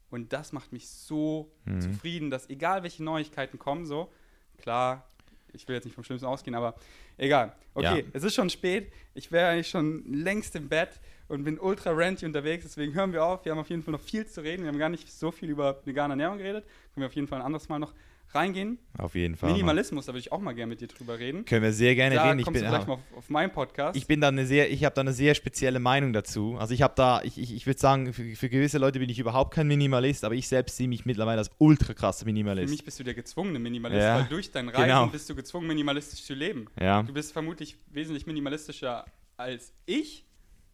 und 0.10 0.32
das 0.34 0.52
macht 0.54 0.72
mich 0.72 0.88
so 0.90 1.52
Mhm. 1.66 1.82
zufrieden, 1.82 2.30
dass 2.30 2.50
egal 2.50 2.84
welche 2.84 3.04
Neuigkeiten 3.04 3.58
kommen, 3.60 3.86
so, 3.86 4.12
klar, 4.58 5.10
ich 5.54 5.68
will 5.68 5.76
jetzt 5.76 5.86
nicht 5.86 5.96
vom 5.96 6.04
Schlimmsten 6.04 6.28
ausgehen, 6.28 6.54
aber 6.56 6.76
egal. 7.18 7.56
Okay, 7.74 8.02
Ja. 8.02 8.06
es 8.14 8.24
ist 8.24 8.36
schon 8.36 8.50
spät, 8.50 8.92
ich 9.14 9.32
wäre 9.32 9.50
eigentlich 9.50 9.70
schon 9.70 10.04
längst 10.14 10.56
im 10.56 10.68
Bett 10.70 11.00
und 11.28 11.44
bin 11.44 11.60
ultra 11.60 11.92
ranty 11.92 12.26
unterwegs, 12.26 12.64
deswegen 12.66 12.94
hören 12.94 13.14
wir 13.14 13.24
auf. 13.24 13.46
Wir 13.46 13.52
haben 13.52 13.60
auf 13.60 13.70
jeden 13.70 13.84
Fall 13.84 13.92
noch 13.94 14.02
viel 14.02 14.26
zu 14.28 14.42
reden. 14.42 14.64
Wir 14.64 14.70
haben 14.70 14.78
gar 14.80 14.90
nicht 14.90 15.12
so 15.12 15.32
viel 15.32 15.50
über 15.50 15.82
vegane 15.86 16.14
Ernährung 16.14 16.38
geredet. 16.38 16.66
Können 16.94 17.02
wir 17.04 17.08
auf 17.08 17.14
jeden 17.16 17.28
Fall 17.28 17.40
ein 17.40 17.46
anderes 17.46 17.68
Mal 17.70 17.80
noch 17.80 17.94
reingehen. 18.34 18.80
Auf 18.98 19.16
jeden 19.16 19.36
Fall. 19.36 19.52
Minimalismus, 19.52 20.06
da 20.08 20.12
würde 20.12 20.20
ich 20.20 20.32
auch 20.32 20.40
mal 20.40 20.54
gerne 20.54 20.72
mit 20.72 20.82
dir 20.82 20.88
drüber 20.88 21.18
reden. 21.20 21.46
Können 21.46 21.64
wir 21.64 21.72
sehr 21.72 21.96
gerne 21.96 22.16
Da 22.16 22.30
reden. 22.30 22.40
Ich 22.40 22.46
bin, 22.46 22.54
du 22.56 22.60
gleich 22.60 22.86
mal 22.86 22.94
auf, 22.96 23.00
auf 23.16 23.30
meinen 23.30 23.52
Podcast. 23.52 23.96
ich 23.96 24.08
bin 24.08 24.20
da 24.20 24.28
eine 24.28 24.46
sehr, 24.46 24.70
ich 24.72 24.84
habe 24.84 24.94
da 24.94 25.02
eine 25.02 25.14
sehr 25.14 25.36
spezielle 25.36 25.80
Meinung 25.80 26.12
dazu. 26.12 26.58
Also 26.60 26.74
ich 26.74 26.82
habe 26.82 26.94
da, 26.98 27.22
ich, 27.24 27.38
ich, 27.38 27.56
ich 27.56 27.66
würde 27.66 27.80
sagen, 27.80 28.14
für, 28.14 28.36
für 28.36 28.50
gewisse 28.50 28.78
Leute 28.78 29.00
bin 29.00 29.10
ich 29.10 29.20
überhaupt 29.20 29.54
kein 29.54 29.68
Minimalist, 29.68 30.26
aber 30.26 30.36
ich 30.36 30.48
selbst 30.48 30.76
sehe 30.78 30.88
mich 30.88 31.06
mittlerweile 31.06 31.38
als 31.40 31.50
ultra 31.60 31.94
krasser 31.94 32.20
Für 32.20 32.26
Minimalist. 32.26 32.72
mich 32.72 32.84
bist 32.84 33.00
du 33.00 33.04
der 33.04 33.14
gezwungene 33.14 33.60
Minimalist, 33.60 34.02
Ja, 34.02 34.16
weil 34.20 34.26
durch 34.26 34.52
dein 34.52 34.70
Reisen 34.70 34.84
genau. 34.84 35.08
bist 35.08 35.30
du 35.30 35.36
gezwungen, 35.36 35.68
minimalistisch 35.68 36.24
zu 36.24 36.34
leben. 36.34 36.66
Ja. 36.80 37.04
Du 37.04 37.14
bist 37.14 37.32
vermutlich 37.32 37.78
wesentlich 37.92 38.26
minimalistischer 38.28 39.06
als 39.38 39.72
ich, 39.86 40.25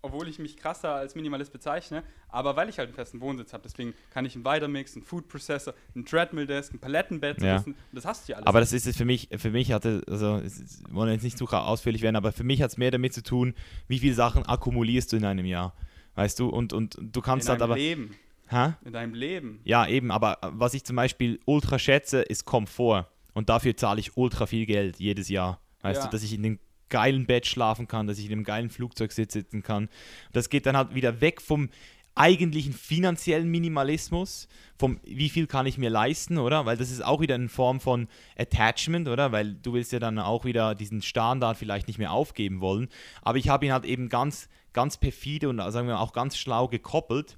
obwohl 0.02 0.28
ich 0.28 0.40
mich 0.40 0.57
krasser 0.57 0.95
als 0.95 1.15
Minimalist 1.15 1.52
bezeichne, 1.53 2.03
aber 2.30 2.56
weil 2.56 2.69
ich 2.69 2.78
halt 2.80 2.88
einen 2.90 2.95
festen 2.95 3.22
Wohnsitz 3.22 3.53
habe. 3.53 3.64
Deswegen 3.64 3.94
kann 4.11 4.26
ich 4.26 4.36
einen 4.36 4.45
Weitermix, 4.45 4.95
einen 4.95 5.03
Food 5.03 5.28
Processor, 5.28 5.73
einen 5.95 6.06
Treadmill 6.06 6.48
Desk, 6.48 6.73
ein 6.73 6.80
Palettenbett, 6.80 7.41
Ja. 7.41 7.56
das, 7.57 7.65
das 7.91 8.06
hast 8.06 8.28
du 8.28 8.32
ja 8.32 8.38
alles. 8.38 8.48
Aber 8.48 8.60
das 8.60 8.73
ist 8.73 8.88
es 8.88 8.98
für 8.98 9.06
mich, 9.06 9.30
für 9.38 9.52
mich 9.52 9.72
hatte, 9.72 10.02
also 10.07 10.38
es 10.38 10.84
wollen 10.90 11.11
jetzt 11.11 11.23
nicht 11.23 11.38
zu 11.38 11.45
ausführlich 11.48 12.02
werden, 12.02 12.15
aber 12.15 12.32
für 12.32 12.44
mich 12.44 12.61
hat 12.61 12.72
es 12.72 12.78
mehr 12.78 12.91
damit 12.91 13.14
zu 13.14 13.22
tun, 13.23 13.53
wie 13.88 13.99
viele 13.99 14.14
Sachen 14.15 14.44
akkumulierst 14.45 15.11
du 15.14 15.18
in 15.18 15.26
einem 15.26 15.45
Jahr. 15.45 15.73
Weißt 16.15 16.40
du, 16.40 16.49
und, 16.49 16.73
und 16.73 16.98
du 16.99 17.22
kannst 17.22 17.45
in 17.48 17.52
halt 17.52 17.61
deinem 17.61 17.72
aber. 17.72 17.78
Leben. 17.80 18.15
Hä? 18.48 18.73
In 18.84 18.91
deinem 18.91 19.14
Leben. 19.14 19.61
Ja, 19.64 19.88
eben, 19.88 20.11
aber 20.11 20.38
was 20.41 20.73
ich 20.73 20.84
zum 20.84 20.98
Beispiel 20.98 21.40
ultra 21.45 21.80
schätze, 21.80 22.22
ist 22.22 22.44
Komfort. 22.44 23.07
Und 23.34 23.48
dafür 23.48 23.78
zahle 23.78 24.02
ich 24.02 24.18
ultra 24.18 24.45
viel 24.45 24.65
Geld 24.65 24.98
jedes 24.99 25.30
Jahr. 25.30 25.61
Weißt 25.84 26.02
Ja. 26.02 26.07
du, 26.07 26.11
dass 26.11 26.22
ich 26.23 26.34
in 26.34 26.44
dem 26.44 26.60
geilen 26.91 27.26
Bett 27.26 27.47
schlafen 27.47 27.88
kann, 27.88 28.05
dass 28.05 28.19
ich 28.19 28.27
in 28.27 28.34
einem 28.34 28.43
geilen 28.43 28.69
Flugzeug 28.69 29.11
sitzen 29.11 29.63
kann. 29.63 29.89
Das 30.31 30.49
geht 30.49 30.68
dann 30.68 30.77
halt 30.77 30.93
wieder 30.93 31.22
weg 31.22 31.41
vom 31.41 31.69
eigentlichen 32.13 32.73
finanziellen 32.73 33.49
Minimalismus, 33.49 34.47
vom 34.77 34.99
wie 35.03 35.30
viel 35.30 35.47
kann 35.47 35.65
ich 35.65 35.77
mir 35.77 35.89
leisten, 35.89 36.38
oder? 36.38 36.65
Weil 36.65 36.77
das 36.77 36.91
ist 36.91 37.03
auch 37.03 37.22
wieder 37.22 37.35
eine 37.35 37.49
Form 37.49 37.80
von 37.80 38.07
Attachment, 38.38 39.07
oder? 39.07 39.31
Weil 39.31 39.53
du 39.53 39.73
willst 39.73 39.91
ja 39.91 39.99
dann 39.99 40.19
auch 40.19 40.45
wieder 40.45 40.76
diesen 40.76 41.01
Standard 41.01 41.57
vielleicht 41.57 41.88
nicht 41.88 41.99
mehr 41.99 42.11
aufgeben 42.11 42.59
wollen. 42.59 42.89
Aber 43.22 43.38
ich 43.38 43.49
habe 43.49 43.65
ihn 43.65 43.72
halt 43.72 43.85
eben 43.85 44.09
ganz, 44.09 44.49
ganz 44.73 44.97
perfide 44.97 45.49
und 45.49 45.59
sagen 45.72 45.88
wir 45.88 45.99
auch 45.99 46.13
ganz 46.13 46.38
schlau 46.38 46.68
gekoppelt. 46.68 47.38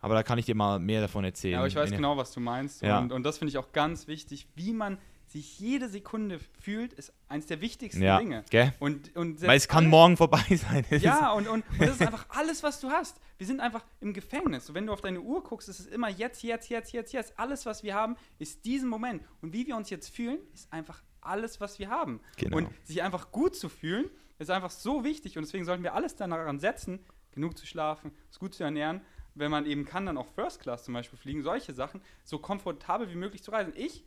Aber 0.00 0.14
da 0.14 0.22
kann 0.22 0.38
ich 0.38 0.46
dir 0.46 0.54
mal 0.54 0.78
mehr 0.78 1.00
davon 1.00 1.24
erzählen. 1.24 1.54
Ja, 1.54 1.58
aber 1.58 1.68
ich 1.68 1.74
weiß 1.74 1.90
genau, 1.90 2.16
was 2.16 2.32
du 2.32 2.40
meinst. 2.40 2.82
Ja. 2.82 2.98
Und, 2.98 3.12
und 3.12 3.24
das 3.24 3.38
finde 3.38 3.50
ich 3.50 3.58
auch 3.58 3.72
ganz 3.72 4.06
wichtig. 4.06 4.46
Wie 4.54 4.72
man 4.72 4.98
sich 5.28 5.58
jede 5.58 5.88
Sekunde 5.88 6.40
fühlt, 6.60 6.92
ist 6.94 7.12
eins 7.28 7.46
der 7.46 7.60
wichtigsten 7.60 8.02
Ja, 8.02 8.18
Dinge. 8.18 8.44
gell? 8.50 8.72
Und, 8.78 9.14
und 9.16 9.40
Weil 9.42 9.56
es 9.56 9.68
kann 9.68 9.86
morgen 9.86 10.16
vorbei 10.16 10.42
sein. 10.50 10.84
Es 10.90 11.02
Ja, 11.02 11.32
und, 11.32 11.46
und, 11.48 11.64
und 11.70 11.80
das 11.80 11.90
ist 11.96 12.02
einfach 12.02 12.26
alles, 12.30 12.62
was 12.62 12.80
du 12.80 12.90
hast. 12.90 13.20
Wir 13.36 13.46
sind 13.46 13.60
einfach 13.60 13.84
im 14.00 14.12
Gefängnis. 14.14 14.66
So, 14.66 14.74
wenn 14.74 14.86
du 14.86 14.92
auf 14.92 15.00
deine 15.00 15.20
Uhr 15.20 15.42
guckst, 15.42 15.68
ist 15.68 15.80
es 15.80 15.86
immer 15.86 16.08
jetzt, 16.08 16.42
jetzt, 16.42 16.68
jetzt, 16.70 16.92
jetzt, 16.92 17.12
jetzt. 17.12 17.38
Alles, 17.38 17.66
was 17.66 17.82
wir 17.82 17.94
haben, 17.94 18.16
ist 18.38 18.64
diesen 18.64 18.88
Moment. 18.88 19.22
Und 19.42 19.52
wie 19.52 19.66
wir 19.66 19.76
uns 19.76 19.90
jetzt 19.90 20.08
fühlen, 20.08 20.38
ist 20.54 20.72
einfach 20.72 21.02
alles, 21.20 21.60
was 21.60 21.78
wir 21.78 21.90
haben. 21.90 22.20
Genau. 22.36 22.56
Und 22.56 22.68
sich 22.84 23.02
einfach 23.02 23.30
gut 23.30 23.54
zu 23.54 23.68
fühlen, 23.68 24.10
ist 24.38 24.50
einfach 24.50 24.70
so 24.70 25.04
wichtig. 25.04 25.36
Und 25.36 25.44
deswegen 25.44 25.64
sollten 25.64 25.82
wir 25.82 25.94
alles 25.94 26.16
daran 26.16 26.58
setzen, 26.58 27.00
genug 27.32 27.58
zu 27.58 27.66
schlafen, 27.66 28.12
uns 28.26 28.38
gut 28.38 28.54
zu 28.54 28.64
ernähren. 28.64 29.02
Wenn 29.34 29.50
man 29.50 29.66
eben 29.66 29.84
kann, 29.84 30.06
dann 30.06 30.16
auch 30.16 30.26
First 30.26 30.60
Class 30.60 30.84
zum 30.84 30.94
Beispiel 30.94 31.18
fliegen, 31.18 31.42
solche 31.42 31.72
Sachen, 31.72 32.00
so 32.24 32.38
komfortabel 32.38 33.08
wie 33.10 33.14
möglich 33.14 33.42
zu 33.42 33.52
reisen. 33.52 33.72
Ich 33.76 34.04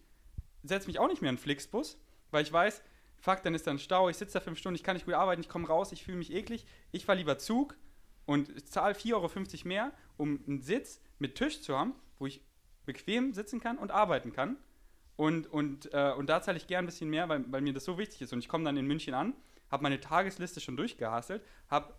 setze 0.64 0.88
mich 0.88 1.00
auch 1.00 1.08
nicht 1.08 1.22
mehr 1.22 1.32
in 1.32 1.38
Flixbus, 1.38 1.98
weil 2.32 2.44
ich 2.44 2.52
weiß, 2.52 2.82
fuck, 3.22 3.44
dann 3.44 3.56
ist 3.56 3.68
da 3.68 3.72
ein 3.72 3.80
Stau, 3.80 4.10
ich 4.10 4.18
sitze 4.18 4.34
da 4.34 4.40
fünf 4.40 4.58
Stunden, 4.58 4.76
ich 4.76 4.84
kann 4.84 4.96
nicht 4.96 5.06
gut 5.06 5.14
arbeiten, 5.14 5.42
ich 5.42 5.50
komme 5.50 5.68
raus, 5.68 5.92
ich 5.92 6.04
fühle 6.04 6.18
mich 6.18 6.34
eklig. 6.34 6.66
Ich 6.92 7.06
fahre 7.06 7.18
lieber 7.18 7.38
Zug 7.38 7.78
und 8.26 8.68
zahle 8.68 8.96
4,50 8.96 9.14
Euro 9.14 9.68
mehr, 9.68 9.92
um 10.18 10.40
einen 10.48 10.62
Sitz 10.62 11.02
mit 11.20 11.36
Tisch 11.36 11.62
zu 11.62 11.78
haben, 11.78 11.94
wo 12.18 12.26
ich 12.26 12.42
bequem 12.86 13.34
sitzen 13.34 13.60
kann 13.60 13.78
und 13.78 13.92
arbeiten 13.92 14.34
kann. 14.34 14.58
Und, 15.16 15.48
und, 15.48 15.94
äh, 15.94 16.14
und 16.18 16.28
da 16.28 16.42
zahle 16.42 16.58
ich 16.58 16.68
gern 16.68 16.86
ein 16.86 16.88
bisschen 16.88 17.10
mehr, 17.10 17.30
weil, 17.30 17.44
weil 17.52 17.62
mir 17.62 17.74
das 17.74 17.86
so 17.86 17.98
wichtig 17.98 18.22
ist. 18.22 18.34
Und 18.34 18.40
ich 18.40 18.48
komme 18.48 18.64
dann 18.64 18.78
in 18.78 18.88
München 18.88 19.14
an, 19.14 19.34
habe 19.70 19.84
meine 19.84 20.00
Tagesliste 20.00 20.60
schon 20.60 20.76
durchgehasselt, 20.76 21.44
habe 21.70 21.94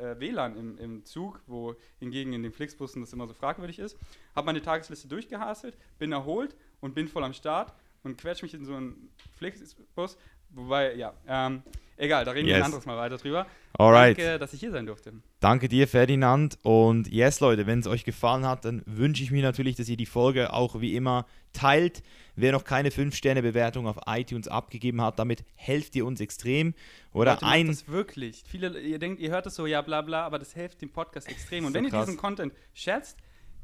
äh, 0.00 0.20
WLAN 0.20 0.56
im, 0.56 0.78
im 0.78 1.04
Zug, 1.04 1.42
wo 1.46 1.74
hingegen 1.98 2.32
in 2.32 2.42
den 2.42 2.52
Flixbussen 2.52 3.02
das 3.02 3.12
immer 3.12 3.26
so 3.26 3.34
fragwürdig 3.34 3.78
ist, 3.78 3.98
habe 4.36 4.46
meine 4.46 4.62
Tagesliste 4.62 5.08
durchgehasselt, 5.08 5.76
bin 5.98 6.12
erholt 6.12 6.56
und 6.80 6.94
bin 6.94 7.08
voll 7.08 7.24
am 7.24 7.32
Start 7.32 7.74
und 8.02 8.16
quetsche 8.18 8.44
mich 8.44 8.54
in 8.54 8.64
so 8.64 8.74
einen 8.74 9.10
Flixbus. 9.38 10.16
Wobei, 10.52 10.94
ja, 10.96 11.12
ähm, 11.28 11.62
egal, 11.96 12.24
da 12.24 12.32
reden 12.32 12.46
wir 12.48 12.54
Yes. 12.54 12.62
ein 12.62 12.64
anderes 12.66 12.84
Mal 12.86 12.96
weiter 12.96 13.18
drüber. 13.18 13.46
Alright. 13.78 14.18
Danke, 14.18 14.38
dass 14.40 14.52
ich 14.52 14.58
hier 14.60 14.72
sein 14.72 14.84
durfte. 14.86 15.12
Danke 15.38 15.68
dir, 15.68 15.86
Ferdinand. 15.86 16.58
Und 16.62 17.06
yes, 17.08 17.38
Leute, 17.38 17.66
wenn 17.68 17.78
es 17.78 17.86
euch 17.86 18.04
gefallen 18.04 18.44
hat, 18.44 18.64
dann 18.64 18.82
wünsche 18.84 19.22
ich 19.22 19.30
mir 19.30 19.42
natürlich, 19.42 19.76
dass 19.76 19.88
ihr 19.88 19.96
die 19.96 20.06
Folge 20.06 20.52
auch 20.52 20.80
wie 20.80 20.96
immer 20.96 21.24
teilt. 21.52 22.02
Wer 22.34 22.50
noch 22.52 22.64
keine 22.64 22.90
5-Sterne-Bewertung 22.90 23.86
auf 23.86 23.96
iTunes 24.06 24.48
abgegeben 24.48 25.00
hat, 25.02 25.18
damit 25.20 25.44
helft 25.54 25.94
ihr 25.94 26.04
uns 26.04 26.20
extrem. 26.20 26.74
Oder 27.12 27.34
Leute, 27.34 27.46
ein. 27.46 27.66
das 27.68 27.86
wirklich. 27.86 28.42
Viele, 28.46 28.80
ihr 28.80 28.98
denkt, 28.98 29.20
ihr 29.20 29.30
hört 29.30 29.46
das 29.46 29.54
so, 29.54 29.66
ja, 29.66 29.80
bla, 29.82 30.00
bla, 30.02 30.24
aber 30.26 30.38
das 30.40 30.52
hilft 30.52 30.82
dem 30.82 30.90
Podcast 30.90 31.28
extrem. 31.28 31.64
Und 31.64 31.72
So 31.72 31.78
wenn 31.78 31.84
ihr 31.84 31.90
krass. 31.90 32.06
diesen 32.06 32.18
Content 32.18 32.52
schätzt, 32.74 33.18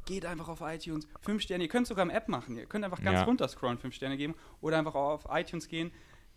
geht 0.07 0.25
einfach 0.25 0.47
auf 0.47 0.61
iTunes, 0.61 1.07
5 1.21 1.41
Sterne. 1.43 1.63
Ihr 1.65 1.69
könnt 1.69 1.85
sogar 1.85 2.03
im 2.03 2.09
App 2.09 2.27
machen. 2.27 2.57
Ihr 2.57 2.65
könnt 2.65 2.83
einfach 2.83 3.03
ganz 3.03 3.19
Ja. 3.19 3.23
runter 3.25 3.47
scrollen, 3.47 3.77
5 3.77 3.93
Sterne 3.93 4.17
geben 4.17 4.33
oder 4.61 4.79
einfach 4.79 4.95
auf 4.95 5.27
iTunes 5.29 5.67
gehen. 5.67 5.91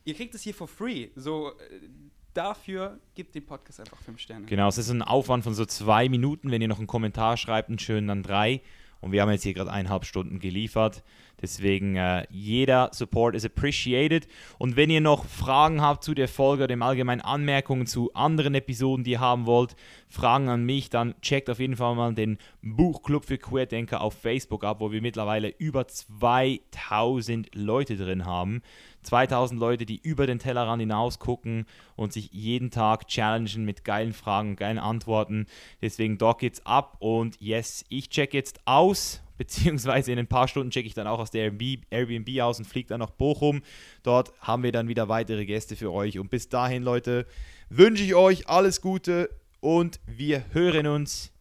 Ihr 0.04 0.14
kriegt 0.14 0.34
es 0.34 0.42
hier 0.42 0.52
for 0.54 0.68
free. 0.68 1.08
So, 1.16 1.52
äh, 1.52 1.88
dafür 2.34 2.98
gebt 3.14 3.34
dem 3.34 3.46
Podcast 3.46 3.80
einfach 3.80 3.98
5 4.02 4.18
Sterne. 4.20 4.46
Genau, 4.46 4.68
es 4.68 4.78
ist 4.78 4.90
ein 4.90 5.02
Aufwand 5.02 5.44
von 5.44 5.54
so 5.54 5.64
zwei 5.64 6.08
Minuten. 6.08 6.50
Wenn 6.50 6.60
ihr 6.62 6.68
noch 6.68 6.78
einen 6.78 6.86
Kommentar 6.86 7.36
schreibt, 7.36 7.68
einen 7.68 7.78
schönen 7.78 8.08
dann 8.08 8.22
drei. 8.22 8.60
Und 9.00 9.12
wir 9.12 9.22
haben 9.22 9.30
jetzt 9.30 9.42
hier 9.42 9.54
gerade 9.54 9.70
eineinhalb 9.70 10.04
Stunden 10.04 10.38
geliefert. 10.38 11.02
Deswegen, 11.40 11.96
äh, 11.96 12.26
jeder 12.30 12.90
Support 12.92 13.34
is 13.34 13.44
appreciated. 13.44 14.28
Und 14.58 14.76
wenn 14.76 14.90
ihr 14.90 15.00
noch 15.00 15.24
Fragen 15.24 15.80
habt 15.80 16.04
zu 16.04 16.14
der 16.14 16.28
Folge 16.28 16.64
oder 16.64 16.74
im 16.74 16.82
Allgemeinen 16.82 17.22
Anmerkungen 17.22 17.86
zu 17.86 18.12
anderen 18.12 18.54
Episoden, 18.54 19.04
die 19.04 19.12
ihr 19.12 19.20
haben 19.20 19.46
wollt, 19.46 19.74
Fragen 20.08 20.48
an 20.48 20.64
mich, 20.64 20.90
dann 20.90 21.14
checkt 21.22 21.48
auf 21.48 21.58
jeden 21.58 21.76
Fall 21.76 21.94
mal 21.94 22.14
den 22.14 22.38
Buchclub 22.62 23.24
für 23.24 23.38
Querdenker 23.38 24.02
auf 24.02 24.14
Facebook 24.14 24.64
ab, 24.64 24.80
wo 24.80 24.92
wir 24.92 25.00
mittlerweile 25.00 25.48
über 25.48 25.86
2000 25.86 27.54
Leute 27.54 27.96
drin 27.96 28.26
haben. 28.26 28.60
2000 29.02 29.58
Leute, 29.58 29.86
die 29.86 30.00
über 30.00 30.26
den 30.26 30.38
Tellerrand 30.38 30.80
hinaus 30.80 31.18
gucken 31.18 31.66
und 31.96 32.12
sich 32.12 32.30
jeden 32.32 32.70
Tag 32.70 33.08
challengen 33.08 33.64
mit 33.64 33.84
geilen 33.84 34.12
Fragen, 34.12 34.56
geilen 34.56 34.78
Antworten. 34.78 35.46
Deswegen 35.80 36.18
dort 36.18 36.40
geht's 36.40 36.64
ab 36.66 36.96
und 36.98 37.40
yes, 37.40 37.84
ich 37.88 38.10
check 38.10 38.34
jetzt 38.34 38.60
aus, 38.64 39.22
beziehungsweise 39.38 40.12
in 40.12 40.18
ein 40.18 40.26
paar 40.26 40.48
Stunden 40.48 40.70
checke 40.70 40.86
ich 40.86 40.94
dann 40.94 41.06
auch 41.06 41.18
aus 41.18 41.30
der 41.30 41.44
Airbnb, 41.44 41.84
Airbnb 41.90 42.40
aus 42.42 42.58
und 42.58 42.66
fliege 42.66 42.88
dann 42.88 43.00
nach 43.00 43.10
Bochum. 43.10 43.62
Dort 44.02 44.32
haben 44.40 44.62
wir 44.62 44.72
dann 44.72 44.88
wieder 44.88 45.08
weitere 45.08 45.46
Gäste 45.46 45.76
für 45.76 45.92
euch 45.92 46.18
und 46.18 46.30
bis 46.30 46.48
dahin, 46.48 46.82
Leute, 46.82 47.26
wünsche 47.70 48.04
ich 48.04 48.14
euch 48.14 48.48
alles 48.48 48.80
Gute 48.80 49.30
und 49.60 50.00
wir 50.06 50.44
hören 50.52 50.86
uns. 50.86 51.32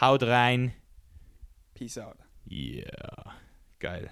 Haut 0.00 0.24
rein. 0.24 0.72
Peace 1.74 1.98
out. 1.98 2.16
Yeah, 2.50 3.32
geil. 3.78 4.10